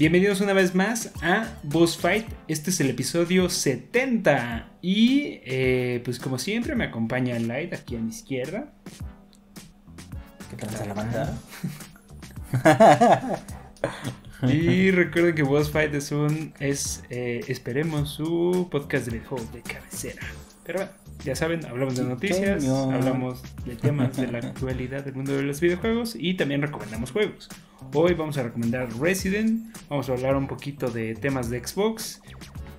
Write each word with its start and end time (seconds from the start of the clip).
Bienvenidos 0.00 0.40
una 0.40 0.54
vez 0.54 0.74
más 0.74 1.12
a 1.20 1.58
Boss 1.62 1.98
Fight. 1.98 2.26
Este 2.48 2.70
es 2.70 2.80
el 2.80 2.88
episodio 2.88 3.50
70. 3.50 4.66
Y 4.80 5.40
eh, 5.44 6.00
pues 6.02 6.18
como 6.18 6.38
siempre 6.38 6.74
me 6.74 6.84
acompaña 6.84 7.38
Light 7.38 7.74
aquí 7.74 7.96
a 7.96 7.98
mi 7.98 8.08
izquierda. 8.08 8.72
¿Qué 10.48 10.56
tal 10.56 10.88
la 10.88 10.94
banda? 10.94 11.38
y 14.50 14.90
recuerden 14.90 15.34
que 15.34 15.42
Boss 15.42 15.70
Fight 15.70 15.92
es 15.92 16.12
un. 16.12 16.54
es 16.60 17.02
eh, 17.10 17.42
esperemos 17.48 18.08
su 18.08 18.68
podcast 18.70 19.04
de 19.04 19.18
videojuegos 19.18 19.52
de 19.52 19.60
cabecera. 19.60 20.22
Pero 20.64 20.80
bueno, 20.80 20.92
ya 21.24 21.34
saben, 21.34 21.64
hablamos 21.66 21.96
de 21.96 22.04
noticias, 22.04 22.66
hablamos 22.66 23.42
de 23.64 23.76
temas 23.76 24.16
de 24.16 24.26
la 24.26 24.38
actualidad 24.38 25.04
del 25.04 25.14
mundo 25.14 25.32
de 25.32 25.42
los 25.42 25.60
videojuegos 25.60 26.16
y 26.18 26.34
también 26.34 26.62
recomendamos 26.62 27.12
juegos. 27.12 27.48
Hoy 27.94 28.14
vamos 28.14 28.36
a 28.38 28.42
recomendar 28.42 28.88
Resident, 28.98 29.74
vamos 29.88 30.08
a 30.08 30.12
hablar 30.12 30.36
un 30.36 30.46
poquito 30.46 30.90
de 30.90 31.14
temas 31.14 31.50
de 31.50 31.66
Xbox, 31.66 32.20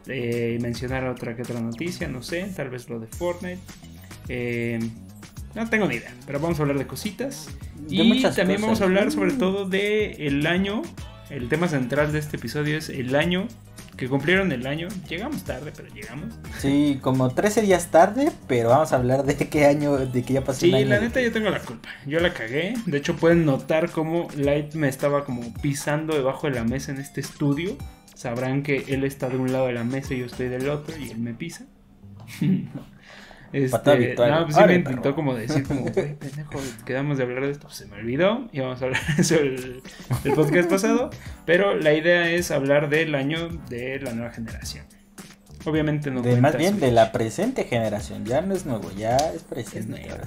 eh, 0.07 0.57
mencionar 0.61 1.05
otra 1.07 1.35
que 1.35 1.41
otra 1.41 1.59
noticia, 1.59 2.07
no 2.07 2.21
sé, 2.21 2.51
tal 2.55 2.69
vez 2.69 2.87
lo 2.89 2.99
de 2.99 3.07
Fortnite. 3.07 3.59
Eh, 4.27 4.79
no 5.55 5.69
tengo 5.69 5.87
ni 5.87 5.95
idea, 5.95 6.13
pero 6.25 6.39
vamos 6.39 6.59
a 6.59 6.61
hablar 6.61 6.77
de 6.77 6.87
cositas. 6.87 7.49
y 7.89 8.21
también 8.21 8.61
vamos 8.61 8.81
a 8.81 8.85
hablar 8.85 9.11
sobre 9.11 9.33
todo 9.33 9.67
de 9.67 10.11
el 10.27 10.45
año. 10.47 10.81
El 11.29 11.47
tema 11.47 11.67
central 11.67 12.11
de 12.11 12.19
este 12.19 12.37
episodio 12.37 12.77
es 12.77 12.89
el 12.89 13.15
año 13.15 13.47
que 14.01 14.09
cumplieron 14.09 14.51
el 14.51 14.65
año. 14.65 14.87
Llegamos 15.07 15.43
tarde, 15.43 15.71
pero 15.77 15.87
llegamos. 15.93 16.33
Sí, 16.57 16.97
como 17.03 17.29
13 17.29 17.61
días 17.61 17.91
tarde, 17.91 18.31
pero 18.47 18.69
vamos 18.69 18.91
a 18.93 18.95
hablar 18.95 19.23
de 19.25 19.35
qué 19.35 19.67
año, 19.67 19.95
de 19.95 20.23
que 20.23 20.33
ya 20.33 20.43
pasó 20.43 20.61
sí, 20.61 20.71
la 20.71 20.99
neta 20.99 21.21
yo 21.21 21.31
tengo 21.31 21.51
la 21.51 21.59
culpa. 21.59 21.87
Yo 22.07 22.19
la 22.19 22.33
cagué. 22.33 22.73
De 22.87 22.97
hecho, 22.97 23.15
pueden 23.15 23.45
notar 23.45 23.91
cómo 23.91 24.27
Light 24.35 24.73
me 24.73 24.89
estaba 24.89 25.23
como 25.23 25.53
pisando 25.61 26.15
debajo 26.15 26.47
de 26.47 26.55
la 26.55 26.63
mesa 26.63 26.91
en 26.91 26.97
este 26.97 27.21
estudio. 27.21 27.77
Sabrán 28.15 28.63
que 28.63 28.85
él 28.87 29.03
está 29.03 29.29
de 29.29 29.37
un 29.37 29.51
lado 29.51 29.67
de 29.67 29.73
la 29.73 29.83
mesa 29.83 30.15
y 30.15 30.19
yo 30.21 30.25
estoy 30.25 30.47
del 30.47 30.67
otro 30.69 30.97
y 30.97 31.11
él 31.11 31.19
me 31.19 31.35
pisa. 31.35 31.67
Este, 33.53 34.15
no, 34.15 34.45
pues 34.45 34.55
sí 34.55 34.63
me 34.65 34.75
intentó 34.75 35.13
como 35.13 35.35
decir 35.35 35.63
como, 35.63 35.85
pendejo, 35.93 36.59
quedamos 36.85 37.17
de 37.17 37.23
hablar 37.23 37.43
de 37.43 37.51
esto, 37.51 37.67
pues 37.67 37.77
se 37.77 37.85
me 37.87 37.97
olvidó 37.97 38.47
y 38.51 38.61
vamos 38.61 38.81
a 38.81 38.85
hablar 38.85 39.01
de 39.15 39.21
eso 39.21 39.35
el, 39.35 39.83
el 40.23 40.33
podcast 40.33 40.69
pasado, 40.69 41.09
pero 41.45 41.75
la 41.75 41.93
idea 41.93 42.29
es 42.31 42.51
hablar 42.51 42.89
del 42.89 43.13
año 43.15 43.49
de 43.69 43.99
la 43.99 44.13
nueva 44.13 44.31
generación. 44.31 44.85
Obviamente 45.65 46.09
no 46.09 46.21
de, 46.21 46.39
Más 46.41 46.57
bien 46.57 46.79
de 46.79 46.91
la 46.91 47.11
presente 47.11 47.65
generación, 47.65 48.25
ya 48.25 48.41
no 48.41 48.55
es 48.55 48.65
nuevo, 48.65 48.91
ya 48.91 49.17
es 49.17 49.43
presente. 49.43 50.01
Es 50.01 50.07
nueva, 50.07 50.23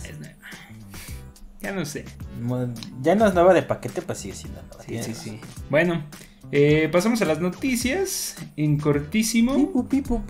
Ya 1.61 1.73
no 1.73 1.85
sé. 1.85 2.05
Ya 3.03 3.15
no 3.15 3.27
es 3.27 3.35
nueva 3.35 3.55
de 3.55 3.63
paquete, 3.63 4.03
pues 4.03 4.19
sigue 4.19 4.35
siendo 4.35 4.63
nueva. 4.63 4.85
Sí, 4.85 5.03
sí, 5.03 5.15
sí. 5.15 5.41
Bueno, 5.71 6.05
eh, 6.53 6.89
pasamos 6.91 7.21
a 7.23 7.25
las 7.25 7.41
noticias 7.41 8.37
en 8.57 8.79
cortísimo. 8.79 9.55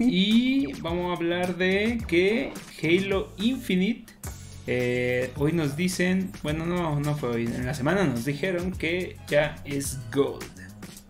Y 0.00 0.72
vamos 0.80 1.10
a 1.10 1.16
hablar 1.16 1.56
de 1.56 1.98
que 2.06 2.52
Halo 2.82 3.32
Infinite. 3.38 4.12
Eh, 4.66 5.30
hoy 5.36 5.52
nos 5.52 5.76
dicen, 5.76 6.30
bueno, 6.42 6.64
no, 6.64 6.98
no 6.98 7.16
fue 7.16 7.28
hoy, 7.28 7.44
en 7.44 7.66
la 7.66 7.74
semana 7.74 8.04
nos 8.04 8.24
dijeron 8.24 8.72
que 8.72 9.16
ya 9.28 9.56
es 9.64 9.98
Gold. 10.12 10.44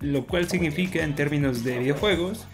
Lo 0.00 0.26
cual 0.26 0.48
significa 0.48 1.04
en 1.04 1.14
términos 1.14 1.62
de 1.62 1.78
videojuegos 1.78 2.46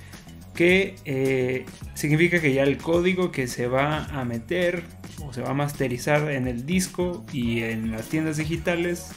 que 0.55 0.97
eh, 1.06 1.65
significa 1.95 2.41
que 2.41 2.53
ya 2.53 2.65
el 2.65 2.77
código 2.77 3.33
que 3.33 3.47
se 3.47 3.67
va 3.67 4.05
a 4.05 4.25
meter 4.27 4.84
o 5.25 5.33
se 5.33 5.41
va 5.41 5.51
a 5.51 5.55
masterizar 5.55 6.31
en 6.31 6.47
el 6.47 6.67
disco 6.67 7.25
y 7.33 7.62
en 7.62 7.91
las 7.93 8.09
tiendas 8.09 8.37
digitales 8.37 9.12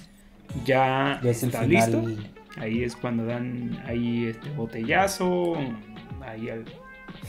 ya, 0.65 1.19
está 1.23 1.65
listo 1.65 2.05
Ahí 2.57 2.83
es 2.83 2.95
cuando 2.95 3.25
dan 3.25 3.81
ahí 3.85 4.27
este 4.27 4.49
botellazo, 4.51 5.55
ahí 6.21 6.49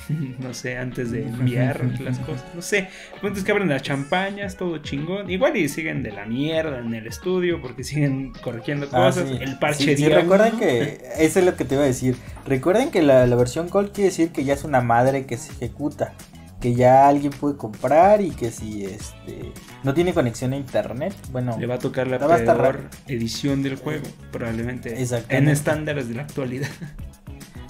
no 0.39 0.53
sé, 0.55 0.77
antes 0.77 1.11
de 1.11 1.23
enviar 1.23 1.81
las 2.01 2.19
cosas, 2.21 2.45
no 2.55 2.63
sé. 2.63 2.89
Entonces 3.15 3.45
que 3.45 3.53
abren 3.53 3.69
las 3.69 3.83
champañas, 3.83 4.57
todo 4.57 4.79
chingón. 4.79 5.31
Igual 5.31 5.57
y 5.57 5.69
siguen 5.69 6.03
de 6.03 6.13
la 6.13 6.27
mierda 6.27 6.79
en 6.79 6.95
el 6.95 7.07
estudio 7.07 7.61
porque 7.61 7.85
siguen 7.85 8.33
corrigiendo 8.43 8.87
ah, 8.93 9.07
cosas. 9.07 9.31
El 9.41 9.59
parche 9.59 9.97
sí, 9.97 10.09
recuerden 10.09 10.59
que, 10.59 11.01
eso 11.19 11.39
es 11.39 11.45
lo 11.45 11.57
que 11.57 11.65
te 11.65 11.75
iba 11.75 11.85
a 11.85 11.87
decir. 11.87 12.17
Recuerden 12.47 12.91
que 12.91 13.03
la, 13.03 13.27
la 13.27 13.37
versión 13.37 13.69
Cold 13.69 13.93
quiere 13.93 14.11
decir 14.11 14.31
que 14.31 14.45
ya 14.45 14.55
es 14.55 14.65
una 14.65 14.81
madre 14.81 15.27
que 15.27 15.37
se 15.37 15.53
ejecuta 15.53 16.13
que 16.65 16.75
ya 16.75 17.07
alguien 17.07 17.31
puede 17.31 17.59
comprar 17.59 18.23
y 18.23 18.31
que 18.31 18.51
si 18.51 18.87
este 18.87 19.53
no 19.83 19.93
tiene 19.93 20.15
conexión 20.15 20.55
a 20.55 20.57
internet, 20.57 21.13
bueno, 21.31 21.59
le 21.59 21.67
va 21.67 21.75
a 21.75 21.79
tocar 21.79 22.07
la 22.07 22.19
peor 22.19 22.89
edición 23.07 23.63
del 23.63 23.77
juego, 23.77 24.07
probablemente 24.33 24.97
en 25.29 25.49
estándares 25.51 26.09
de 26.09 26.15
la 26.15 26.23
actualidad. 26.23 26.71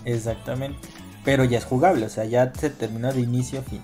Exactamente. 0.05 0.79
Pero 1.25 1.43
ya 1.43 1.59
es 1.59 1.65
jugable, 1.65 2.07
o 2.07 2.09
sea, 2.09 2.25
ya 2.25 2.53
se 2.55 2.71
terminó 2.71 3.13
de 3.13 3.23
inicio 3.23 3.59
a 3.59 3.63
fin. 3.65 3.83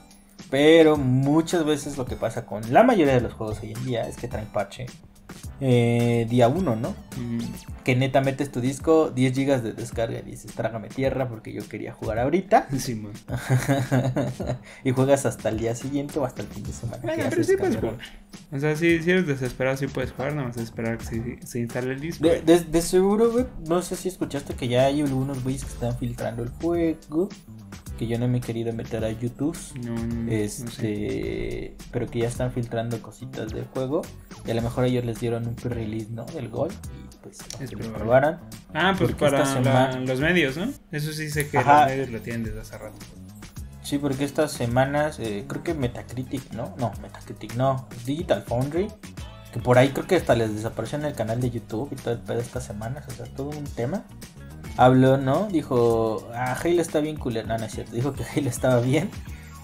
Pero 0.49 0.97
muchas 0.97 1.65
veces 1.65 1.99
lo 1.99 2.07
que 2.07 2.15
pasa 2.15 2.47
con 2.47 2.73
la 2.73 2.85
mayoría 2.85 3.15
de 3.15 3.23
los 3.23 3.33
juegos 3.33 3.59
hoy 3.65 3.73
en 3.73 3.85
día 3.85 4.07
es 4.07 4.17
que 4.17 4.29
traen 4.29 4.47
parche 4.47 4.87
eh, 5.61 6.27
día 6.29 6.49
1, 6.49 6.77
¿no? 6.77 6.95
Que 7.85 7.97
neta 7.97 8.21
metes 8.21 8.51
tu 8.51 8.61
disco, 8.61 9.11
10 9.11 9.37
GB 9.37 9.63
de 9.63 9.73
descarga 9.73 10.19
y 10.19 10.23
dices, 10.23 10.53
trágame 10.55 10.89
tierra 10.89 11.29
porque 11.29 11.53
yo 11.53 11.67
quería 11.69 11.93
jugar 11.93 12.19
ahorita. 12.19 12.69
Sí, 12.81 13.01
y 14.85 14.91
juegas 14.93 15.27
hasta 15.27 15.51
el 15.51 15.59
día 15.59 15.75
siguiente 15.75 16.19
o 16.19 16.25
hasta 16.25 16.43
el 16.43 16.49
fin 16.49 16.63
de 16.63 16.73
semana. 16.73 17.01
pero 17.03 17.45
sí 17.45 17.57
puedes 17.57 17.77
jugar. 17.77 17.99
O 18.53 18.59
sea, 18.59 18.75
si, 18.75 18.87
eres 18.87 19.27
desesperado, 19.27 19.77
sí 19.77 19.87
puedes 19.87 20.13
jugar, 20.13 20.35
nada 20.35 20.49
más 20.49 20.57
esperar 20.57 20.99
que 20.99 21.05
se, 21.05 21.47
se 21.47 21.61
instale 21.61 21.93
el 21.93 22.01
disco. 22.01 22.27
De, 22.27 22.83
seguro, 22.83 23.31
güey, 23.31 23.47
no 23.69 23.83
sé 23.83 23.97
si 23.97 24.09
escuchaste 24.09 24.55
que 24.55 24.67
ya 24.67 24.87
hay 24.87 25.03
algunos 25.03 25.43
güeyes 25.45 25.65
que 25.65 25.73
están 25.73 25.97
filtrando 25.99 26.43
el 26.43 26.49
juego 26.49 27.29
que 28.01 28.07
yo 28.07 28.19
no 28.19 28.27
me 28.29 28.39
he 28.39 28.41
querido 28.41 28.73
meter 28.73 29.05
a 29.05 29.11
YouTube. 29.11 29.55
este, 30.31 31.77
pero 31.93 32.07
que 32.07 32.21
ya 32.21 32.29
están 32.29 32.51
filtrando 32.51 33.03
cositas 33.03 33.53
del 33.53 33.67
juego. 33.67 34.01
Y 34.47 34.51
a 34.51 34.55
lo 34.55 34.63
mejor 34.63 34.87
ellos 34.87 35.05
les 35.05 35.21
dieron 35.21 35.47
un 35.47 35.55
pre-release, 35.55 36.09
¿no? 36.09 36.25
Del 36.25 36.49
gol. 36.49 36.71
Y 36.73 37.19
pues 37.23 37.41
es 37.61 37.69
que 37.69 37.77
lo 37.77 37.93
probaran. 37.93 38.41
Ah, 38.73 38.95
pues 38.97 39.13
para 39.13 39.45
los 40.01 40.19
medios, 40.19 40.57
¿no? 40.57 40.73
Eso 40.91 41.13
sí 41.13 41.29
sé 41.29 41.51
que 41.51 41.59
los 41.59 41.67
medios 41.67 42.09
lo 42.09 42.21
tienen 42.23 42.45
desde 42.45 42.63
hace 42.63 42.79
rato. 42.79 42.97
Sí, 43.83 43.99
porque 43.99 44.25
estas 44.25 44.51
semanas, 44.51 45.19
eh, 45.21 45.45
creo 45.47 45.63
que 45.63 45.75
Metacritic, 45.75 46.53
¿no? 46.53 46.75
No, 46.79 46.93
Metacritic, 47.03 47.55
no. 47.55 47.87
Digital 48.07 48.43
Foundry. 48.45 48.89
Que 49.53 49.61
por 49.61 49.77
ahí 49.77 49.91
creo 49.91 50.07
que 50.07 50.17
hasta 50.17 50.35
les 50.35 50.55
desapareció 50.55 50.97
en 50.97 51.05
el 51.05 51.13
canal 51.13 51.39
de 51.39 51.51
YouTube 51.51 51.91
y 51.93 51.97
todo 51.97 52.15
el 52.15 52.21
pedo 52.21 52.39
estas 52.39 52.65
semanas. 52.65 53.05
O 53.09 53.11
sea, 53.11 53.27
todo 53.27 53.51
un 53.51 53.65
tema 53.65 54.07
habló, 54.77 55.17
¿no? 55.17 55.49
Dijo, 55.49 56.29
ah, 56.35 56.57
Halo 56.63 56.83
está 56.83 57.01
bien 57.01 57.17
culero. 57.17 57.47
No, 57.47 57.59
no 57.59 57.65
es 57.65 57.73
cierto. 57.73 57.93
Dijo 57.93 58.13
que 58.13 58.25
Halo 58.25 58.49
estaba 58.49 58.81
bien, 58.81 59.11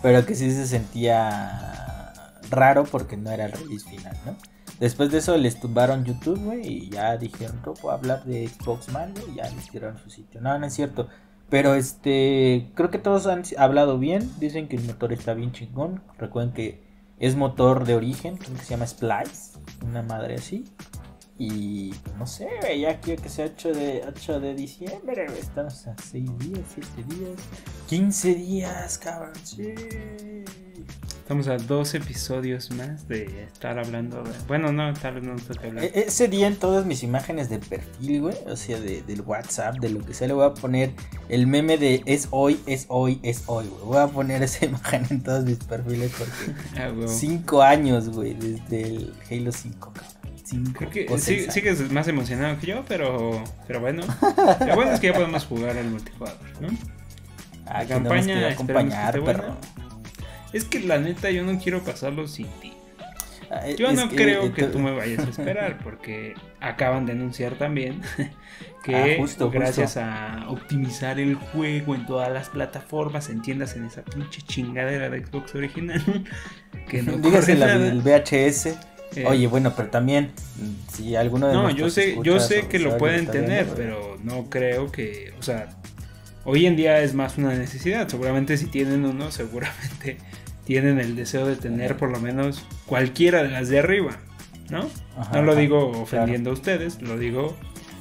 pero 0.02 0.24
que 0.26 0.34
sí 0.34 0.50
se 0.50 0.66
sentía 0.66 2.12
raro 2.50 2.84
porque 2.84 3.16
no 3.16 3.30
era 3.30 3.46
el 3.46 3.52
release 3.52 3.88
final, 3.88 4.16
¿no? 4.24 4.36
Después 4.78 5.10
de 5.10 5.18
eso 5.18 5.36
les 5.38 5.58
tumbaron 5.58 6.04
YouTube, 6.04 6.38
güey, 6.38 6.66
y 6.66 6.90
ya 6.90 7.16
dijeron, 7.16 7.60
no 7.64 7.72
puedo 7.72 7.94
hablar 7.94 8.24
de 8.24 8.46
Xbox 8.46 8.90
Man, 8.90 9.14
y 9.32 9.36
ya 9.36 9.50
les 9.50 9.70
tiraron 9.70 9.98
su 9.98 10.10
sitio. 10.10 10.40
No, 10.42 10.58
no 10.58 10.66
es 10.66 10.74
cierto. 10.74 11.08
Pero 11.48 11.74
este, 11.74 12.70
creo 12.74 12.90
que 12.90 12.98
todos 12.98 13.26
han 13.26 13.42
hablado 13.56 13.98
bien. 13.98 14.30
Dicen 14.38 14.68
que 14.68 14.76
el 14.76 14.84
motor 14.84 15.12
está 15.12 15.32
bien 15.32 15.52
chingón. 15.52 16.02
Recuerden 16.18 16.52
que 16.52 16.82
es 17.18 17.36
motor 17.36 17.86
de 17.86 17.94
origen, 17.94 18.36
creo 18.36 18.54
que 18.54 18.62
se 18.62 18.70
llama 18.70 18.86
Splice, 18.86 19.58
una 19.84 20.02
madre 20.02 20.34
así. 20.34 20.64
Y 21.38 21.92
no 22.19 22.26
sé, 22.26 22.48
ya 22.80 22.98
quiero 23.00 23.22
que 23.22 23.28
sea 23.28 23.47
8 23.47 23.72
de, 23.72 24.04
8 24.08 24.41
de 24.41 24.54
diciembre, 24.54 25.26
Estamos 25.38 25.86
a 25.86 25.94
6 26.02 26.38
días, 26.38 26.60
7 26.74 27.14
días, 27.14 27.38
15 27.88 28.34
días, 28.34 28.98
cabrón. 28.98 29.32
Sí. 29.44 29.74
Estamos 31.26 31.48
a 31.48 31.56
dos 31.56 31.92
episodios 31.94 32.70
más 32.70 33.08
de 33.08 33.24
estar 33.52 33.78
hablando. 33.78 34.22
Bueno, 34.47 34.72
no, 34.72 34.94
tal 34.94 35.16
vez 35.16 35.24
no 35.24 35.33
nos 35.33 35.42
toca 35.42 35.66
hablar. 35.66 35.84
E, 35.84 36.04
ese 36.06 36.28
día 36.28 36.47
en 36.47 36.54
todas 36.54 36.86
mis 36.86 37.03
imágenes 37.03 37.50
de 37.50 37.59
perfil, 37.59 38.22
güey, 38.22 38.36
o 38.47 38.56
sea, 38.56 38.78
de, 38.78 39.03
del 39.03 39.22
WhatsApp, 39.22 39.74
de 39.80 39.91
lo 39.91 40.06
que 40.06 40.15
sea, 40.15 40.28
le 40.28 40.34
voy 40.34 40.47
a 40.47 40.54
poner 40.54 40.92
el 41.28 41.48
meme 41.48 41.78
de 41.78 42.03
es 42.06 42.28
hoy, 42.30 42.60
es 42.66 42.86
hoy, 42.88 43.18
es 43.24 43.42
hoy, 43.47 43.66
güey. 43.66 43.84
Voy 43.84 43.98
a 43.98 44.06
poner 44.06 44.42
esa 44.44 44.65
imagen 44.66 45.04
en 45.10 45.22
todos 45.22 45.44
mis 45.44 45.59
perfiles 45.59 46.12
porque 46.16 47.09
5 47.09 47.60
ah, 47.60 47.71
años, 47.71 48.09
güey, 48.09 48.34
desde 48.34 48.83
el 48.83 49.15
Halo 49.28 49.50
5, 49.50 49.92
cabrón. 49.92 50.16
Creo 50.75 50.91
que 50.91 51.19
sí, 51.19 51.51
sigues 51.51 51.91
más 51.91 52.07
emocionado 52.09 52.59
que 52.59 52.69
yo, 52.69 52.84
pero, 52.87 53.43
pero 53.66 53.81
bueno. 53.81 54.03
Lo 54.66 54.75
bueno 54.75 54.93
es 54.93 55.01
que 55.01 55.09
ya 55.09 55.15
podemos 55.15 55.45
jugar 55.45 55.77
al 55.77 55.87
multijugador, 55.87 56.39
¿no? 56.60 56.69
Ah, 57.66 57.83
la 57.83 57.89
campaña, 57.89 58.48
acompañar, 58.48 59.21
pero... 59.25 59.57
Es 60.53 60.65
que 60.65 60.81
la 60.81 60.98
neta 60.98 61.31
yo 61.31 61.43
no 61.43 61.59
quiero 61.59 61.83
pasarlo 61.83 62.28
sin 62.28 62.47
ti. 62.60 62.72
Ah, 63.51 63.69
yo 63.69 63.93
no 63.93 64.09
creo 64.09 64.47
eh, 64.47 64.53
que 64.53 64.65
tú 64.65 64.78
me 64.78 64.93
vayas 64.93 65.27
a 65.27 65.31
esperar 65.31 65.78
porque 65.83 66.34
acaban 66.60 67.07
de 67.07 67.13
anunciar 67.13 67.54
también 67.54 68.01
que 68.83 69.19
ah, 69.21 69.47
gracias 69.51 69.97
a 69.97 70.47
optimizar 70.48 71.21
el 71.21 71.34
juego 71.34 71.95
en 71.95 72.07
todas 72.07 72.33
las 72.33 72.48
plataformas, 72.48 73.28
entiendas 73.31 73.77
en 73.77 73.84
esa 73.84 74.03
pinche 74.03 74.43
chingadera 74.43 75.10
de 75.10 75.25
Xbox 75.25 75.54
original, 75.54 76.03
que 76.89 77.03
no 77.03 77.19
Dígase 77.19 77.57
la 77.57 77.78
del 77.78 78.01
VHS 78.01 78.96
Eh, 79.14 79.24
Oye, 79.26 79.47
bueno, 79.47 79.72
pero 79.76 79.88
también 79.88 80.32
si 80.92 81.16
alguno 81.16 81.47
de 81.47 81.54
No, 81.54 81.70
yo 81.70 81.88
sé, 81.91 82.18
yo 82.22 82.41
sé 82.41 82.66
que 82.68 82.78
lo 82.78 82.98
pueden 82.98 83.26
tener, 83.26 83.66
pero 83.76 84.18
no 84.22 84.50
creo 84.50 84.91
que, 84.91 85.32
o 85.38 85.42
sea, 85.42 85.68
hoy 86.44 86.66
en 86.66 86.76
día 86.76 87.00
es 87.00 87.14
más 87.14 87.38
una 87.38 87.54
necesidad. 87.54 88.08
Seguramente 88.08 88.56
si 88.56 88.66
tienen 88.66 89.04
uno, 89.04 89.30
seguramente 89.30 90.18
tienen 90.64 90.98
el 90.98 91.16
deseo 91.16 91.47
de 91.47 91.56
tener 91.56 91.97
por 91.97 92.10
lo 92.10 92.20
menos 92.20 92.64
cualquiera 92.86 93.42
de 93.42 93.50
las 93.50 93.68
de 93.68 93.78
arriba, 93.78 94.18
¿no? 94.70 94.88
Ajá, 95.16 95.36
no 95.36 95.42
lo 95.42 95.54
digo 95.54 95.91
ofendiendo 96.00 96.50
a 96.50 96.52
ustedes, 96.52 97.00
lo 97.00 97.18
digo 97.18 97.56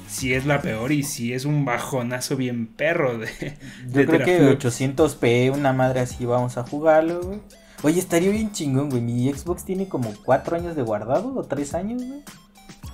si 0.08 0.34
es 0.34 0.46
la 0.46 0.62
peor 0.62 0.92
y 0.92 1.02
si 1.02 1.32
es 1.32 1.44
un 1.44 1.64
bajonazo 1.64 2.36
bien 2.36 2.66
perro 2.66 3.18
de, 3.18 3.56
Yo 3.88 4.00
de 4.00 4.06
creo 4.06 4.18
que 4.24 4.38
teraflops. 4.38 4.64
800p, 4.64 5.52
una 5.52 5.72
madre 5.72 6.00
así, 6.00 6.24
vamos 6.24 6.56
a 6.58 6.62
jugarlo, 6.62 7.20
güey. 7.22 7.40
Oye, 7.86 8.00
estaría 8.00 8.30
bien 8.32 8.50
chingón, 8.50 8.90
güey. 8.90 9.00
Mi 9.00 9.32
Xbox 9.32 9.64
tiene 9.64 9.86
como 9.88 10.12
4 10.24 10.56
años 10.56 10.74
de 10.74 10.82
guardado 10.82 11.32
o 11.36 11.44
3 11.44 11.72
años, 11.74 12.02
güey. 12.04 12.20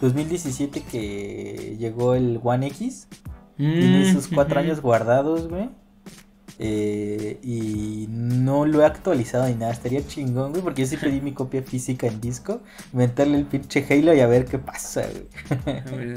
2017 0.03 0.83
que 0.83 1.77
llegó 1.79 2.15
el 2.15 2.39
One 2.43 2.67
X. 2.67 3.09
Tiene 3.57 4.11
Mm, 4.11 4.13
sus 4.13 4.29
4 4.29 4.61
ujú. 4.61 4.67
años 4.67 4.83
guardados, 4.83 5.49
güey. 5.49 5.71
Eh, 6.59 7.39
y 7.43 8.07
no 8.11 8.67
lo 8.67 8.83
he 8.83 8.85
actualizado 8.85 9.49
ni 9.49 9.55
nada. 9.55 9.73
Estaría 9.73 10.07
chingón, 10.07 10.51
güey. 10.51 10.63
Porque 10.63 10.83
yo 10.83 10.89
sí 10.89 10.99
pedí 10.99 11.23
mi 11.23 11.33
copia 11.41 11.63
física 11.63 12.07
en 12.07 12.21
disco. 12.21 12.61
Meterle 12.93 13.39
el 13.39 13.47
pinche 13.47 13.87
Halo 13.89 14.13
y 14.15 14.21
a 14.21 14.27
ver 14.27 14.45
qué 14.45 14.59
pasa, 14.59 15.07
güey. 15.89 16.15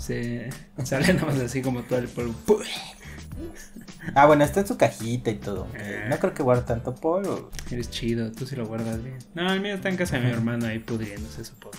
Se 0.00 0.48
sale 0.84 1.12
nomás 1.12 1.38
así 1.40 1.60
como 1.60 1.82
todo 1.82 1.98
el 1.98 2.08
polvo. 2.08 2.34
Ah, 4.14 4.26
bueno, 4.26 4.44
está 4.44 4.60
en 4.60 4.66
su 4.66 4.76
cajita 4.76 5.30
y 5.30 5.36
todo. 5.36 5.66
Eh. 5.74 6.06
No 6.08 6.18
creo 6.18 6.34
que 6.34 6.42
guarde 6.42 6.62
tanto 6.62 6.94
polvo. 6.94 7.50
Eres 7.70 7.90
chido, 7.90 8.32
tú 8.32 8.46
sí 8.46 8.56
lo 8.56 8.66
guardas 8.66 9.02
bien. 9.02 9.18
No, 9.34 9.52
el 9.52 9.60
mío 9.60 9.74
está 9.74 9.88
en 9.88 9.96
casa 9.96 10.16
de 10.18 10.26
mi 10.26 10.30
hermano 10.30 10.66
ahí 10.66 10.78
pudriéndose, 10.78 11.44
supongo. 11.44 11.76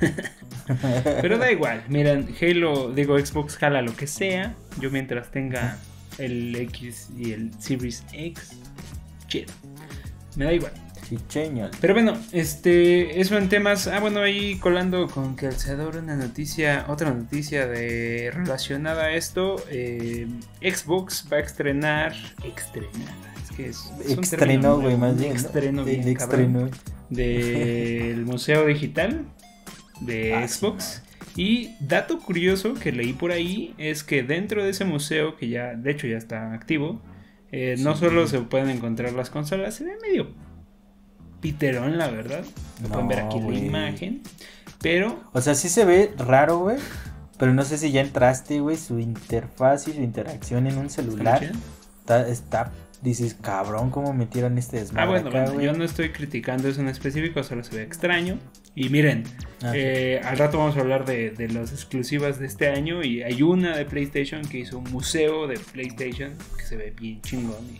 Pero 1.22 1.38
da 1.38 1.50
igual, 1.50 1.82
miren, 1.88 2.28
Halo, 2.40 2.92
digo, 2.92 3.18
Xbox 3.18 3.56
jala 3.56 3.82
lo 3.82 3.96
que 3.96 4.06
sea. 4.06 4.54
Yo 4.78 4.90
mientras 4.90 5.30
tenga 5.30 5.76
el 6.18 6.54
X 6.54 7.10
y 7.16 7.32
el 7.32 7.52
Series 7.58 8.04
X, 8.12 8.52
chido. 9.26 9.52
Me 10.36 10.44
da 10.44 10.52
igual. 10.52 10.72
Chicheño. 11.18 11.70
Pero 11.80 11.94
bueno, 11.94 12.16
este, 12.32 13.20
eso 13.20 13.36
en 13.36 13.48
temas. 13.48 13.86
Ah, 13.86 14.00
bueno, 14.00 14.20
ahí 14.20 14.56
colando 14.58 15.08
con 15.08 15.36
que 15.36 15.46
Calzador 15.48 15.96
una 15.96 16.16
noticia, 16.16 16.86
otra 16.88 17.10
noticia 17.10 17.66
de 17.66 18.30
relacionada 18.32 19.04
a 19.04 19.14
esto. 19.14 19.56
eh, 19.70 20.26
Xbox 20.62 21.28
va 21.32 21.36
a 21.36 21.40
estrenar. 21.40 22.14
Estrenar. 22.44 23.14
Es 23.42 23.56
que 23.56 23.68
es. 23.68 23.92
es 24.06 24.16
güey, 24.80 24.96
más 24.96 25.18
bien. 25.18 25.32
¿no? 25.32 25.38
Extreno, 25.38 25.80
El 25.82 25.86
bien. 25.88 26.70
Del 27.10 28.24
Museo 28.24 28.66
Digital 28.66 29.24
de 30.00 30.34
Ah, 30.34 30.48
sí, 30.48 30.58
Xbox. 30.58 31.02
Y 31.36 31.70
dato 31.80 32.18
curioso 32.18 32.74
que 32.74 32.92
leí 32.92 33.12
por 33.12 33.32
ahí 33.32 33.74
es 33.78 34.04
que 34.04 34.22
dentro 34.22 34.62
de 34.64 34.70
ese 34.70 34.84
museo, 34.84 35.36
que 35.36 35.48
ya, 35.48 35.74
de 35.74 35.90
hecho, 35.90 36.06
ya 36.06 36.18
está 36.18 36.52
activo, 36.52 37.00
eh, 37.50 37.76
no 37.78 37.94
Sí. 37.94 38.00
solo 38.00 38.26
se 38.26 38.38
pueden 38.40 38.68
encontrar 38.70 39.12
las 39.12 39.30
consolas, 39.30 39.74
se 39.74 39.84
ve 39.84 39.92
medio 40.02 40.28
piterón, 41.42 41.98
la 41.98 42.08
verdad. 42.08 42.42
Lo 42.82 42.88
pueden 42.88 43.08
ver 43.08 43.18
No, 43.24 43.26
aquí 43.26 43.40
güey. 43.40 43.60
la 43.60 43.64
imagen. 43.66 44.22
Pero, 44.80 45.22
O 45.34 45.40
sea, 45.42 45.54
sí 45.54 45.68
se 45.68 45.84
ve 45.84 46.14
raro, 46.16 46.58
güey. 46.60 46.78
Pero 47.38 47.52
no 47.52 47.64
sé 47.64 47.76
si 47.76 47.90
ya 47.92 48.00
entraste, 48.00 48.60
güey. 48.60 48.76
Su 48.78 48.98
interfaz 48.98 49.88
y 49.88 49.92
su 49.92 50.00
interacción 50.00 50.66
en 50.66 50.78
un 50.78 50.88
celular 50.88 51.52
está, 52.00 52.26
está 52.28 52.72
dices, 53.02 53.34
cabrón, 53.40 53.90
¿cómo 53.90 54.12
metieron 54.14 54.58
este 54.58 54.76
Ah, 54.76 54.80
desmadre 54.80 55.08
bueno, 55.08 55.28
acá, 55.28 55.38
bueno, 55.40 55.52
güey? 55.54 55.66
yo 55.66 55.72
no 55.72 55.82
estoy 55.84 56.10
criticando 56.12 56.68
eso 56.68 56.80
en 56.80 56.88
específico, 56.88 57.42
solo 57.42 57.64
se 57.64 57.74
ve 57.76 57.82
extraño. 57.82 58.38
Y 58.76 58.88
miren, 58.90 59.24
Ah, 59.60 59.72
eh, 59.74 60.20
al 60.24 60.38
rato 60.38 60.58
vamos 60.58 60.76
a 60.76 60.80
hablar 60.80 61.04
de, 61.04 61.30
de 61.30 61.48
las 61.48 61.72
exclusivas 61.72 62.38
de 62.38 62.46
este 62.46 62.68
año. 62.68 63.02
Y 63.02 63.22
hay 63.22 63.42
una 63.42 63.76
de 63.76 63.84
PlayStation 63.86 64.42
que 64.42 64.58
hizo 64.58 64.78
un 64.78 64.90
museo 64.92 65.46
de 65.48 65.58
PlayStation 65.58 66.32
que 66.56 66.64
se 66.64 66.76
ve 66.76 66.92
bien 66.98 67.20
chingón. 67.22 67.64
Y 67.74 67.78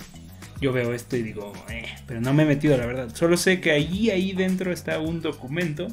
yo 0.62 0.73
veo 0.73 0.94
esto 0.94 1.17
y 1.17 1.23
digo, 1.23 1.53
eh, 1.69 1.85
pero 2.06 2.20
no 2.20 2.32
me 2.32 2.44
he 2.44 2.47
metido, 2.47 2.76
la 2.76 2.87
verdad. 2.87 3.14
Solo 3.14 3.37
sé 3.37 3.61
que 3.61 3.73
ahí, 3.73 4.11
ahí 4.11 4.32
dentro 4.32 4.73
está 4.73 5.00
un 5.00 5.20
documento 5.20 5.88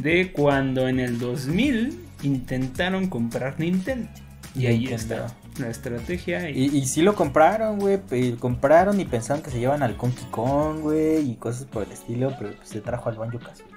de 0.00 0.32
cuando 0.32 0.88
en 0.88 0.98
el 0.98 1.18
2000 1.18 2.00
intentaron 2.22 3.08
comprar 3.08 3.60
Nintendo. 3.60 4.08
Y 4.56 4.66
ahí 4.66 4.78
Nintendo. 4.78 5.26
está 5.26 5.36
la 5.58 5.68
estrategia. 5.68 6.48
Y, 6.50 6.64
Y, 6.64 6.78
y 6.78 6.86
sí 6.86 7.02
lo 7.02 7.14
compraron, 7.14 7.78
güey. 7.78 8.00
Compraron 8.38 8.98
y 9.00 9.04
pensaron 9.04 9.42
que 9.42 9.50
se 9.50 9.58
llevan 9.58 9.82
al 9.82 9.96
Donkey 9.98 10.26
Kong, 10.30 10.80
güey. 10.80 11.30
Y 11.30 11.34
cosas 11.36 11.66
por 11.66 11.84
el 11.84 11.92
estilo. 11.92 12.34
Pero 12.38 12.54
pues, 12.56 12.68
se 12.68 12.80
trajo 12.80 13.10
al 13.10 13.16
Banjo 13.16 13.38
Kazooie. 13.38 13.74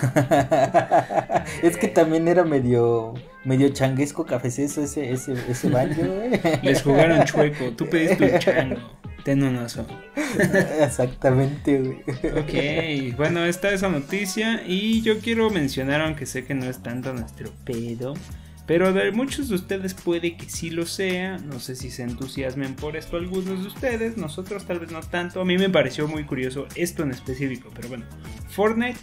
es 1.62 1.76
que 1.76 1.88
también 1.88 2.26
era 2.28 2.44
medio 2.44 3.14
medio 3.44 3.68
changuesco 3.68 4.24
cafeceso 4.24 4.82
ese 4.82 5.12
ese 5.12 5.34
ese 5.48 5.68
banjo, 5.68 6.02
güey. 6.02 6.40
les 6.62 6.82
jugaron 6.82 7.24
chueco. 7.24 7.70
Tú 7.72 7.88
pediste 7.88 8.32
un 8.32 8.38
chango. 8.38 8.99
Ten 9.24 9.42
un 9.42 9.56
oso. 9.56 9.86
Exactamente, 10.80 11.80
güey. 11.80 12.02
Ok, 12.38 13.16
bueno, 13.16 13.44
está 13.44 13.70
esa 13.70 13.88
noticia 13.88 14.62
y 14.66 15.02
yo 15.02 15.18
quiero 15.18 15.50
mencionar, 15.50 16.00
aunque 16.00 16.26
sé 16.26 16.44
que 16.44 16.54
no 16.54 16.66
es 16.66 16.82
tanto 16.82 17.12
nuestro 17.12 17.50
pedo, 17.64 18.14
pero 18.66 18.92
de 18.92 19.10
muchos 19.12 19.48
de 19.48 19.56
ustedes 19.56 19.94
puede 19.94 20.36
que 20.36 20.48
sí 20.48 20.70
lo 20.70 20.86
sea, 20.86 21.38
no 21.38 21.58
sé 21.58 21.74
si 21.74 21.90
se 21.90 22.02
entusiasmen 22.02 22.74
por 22.76 22.96
esto 22.96 23.16
algunos 23.16 23.62
de 23.62 23.66
ustedes, 23.66 24.16
nosotros 24.16 24.64
tal 24.64 24.78
vez 24.78 24.92
no 24.92 25.00
tanto, 25.00 25.40
a 25.40 25.44
mí 25.44 25.58
me 25.58 25.68
pareció 25.68 26.06
muy 26.06 26.24
curioso 26.24 26.66
esto 26.76 27.02
en 27.02 27.10
específico, 27.10 27.70
pero 27.74 27.88
bueno, 27.88 28.04
Fortnite 28.48 28.98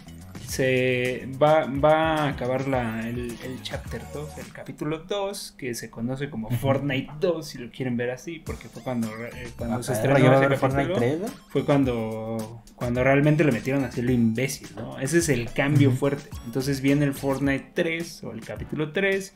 se 0.48 1.28
va, 1.40 1.66
va 1.66 2.14
a 2.24 2.28
acabar 2.30 2.66
la, 2.66 3.06
el, 3.06 3.36
el 3.44 3.62
chapter 3.62 4.00
2, 4.14 4.38
el 4.38 4.50
capítulo 4.52 5.00
2, 5.00 5.54
que 5.58 5.74
se 5.74 5.90
conoce 5.90 6.30
como 6.30 6.50
Fortnite 6.50 7.12
2, 7.20 7.46
si 7.46 7.58
lo 7.58 7.70
quieren 7.70 7.98
ver 7.98 8.10
así, 8.10 8.38
porque 8.44 8.68
fue 8.68 8.82
cuando, 8.82 9.08
eh, 9.08 9.48
cuando 9.58 9.82
se 9.82 9.92
Ah, 9.92 9.94
estrenó 9.96 10.18
¿ya 10.18 10.30
va 10.30 10.40
a 10.40 10.46
ese 10.46 10.58
capítulo 10.60 10.96
3, 10.96 11.18
güey? 11.20 11.30
fue 11.50 11.64
cuando, 11.66 12.62
cuando 12.76 13.04
realmente 13.04 13.44
le 13.44 13.52
metieron 13.52 13.84
así 13.84 14.00
lo 14.00 14.10
imbécil, 14.10 14.68
¿no? 14.74 14.98
Ese 14.98 15.18
es 15.18 15.28
el 15.28 15.52
cambio 15.52 15.90
fuerte. 15.90 16.30
Entonces 16.46 16.80
viene 16.80 17.04
el 17.04 17.12
Fortnite 17.12 17.72
3 17.74 18.24
o 18.24 18.32
el 18.32 18.40
capítulo 18.40 18.92
3, 18.92 19.34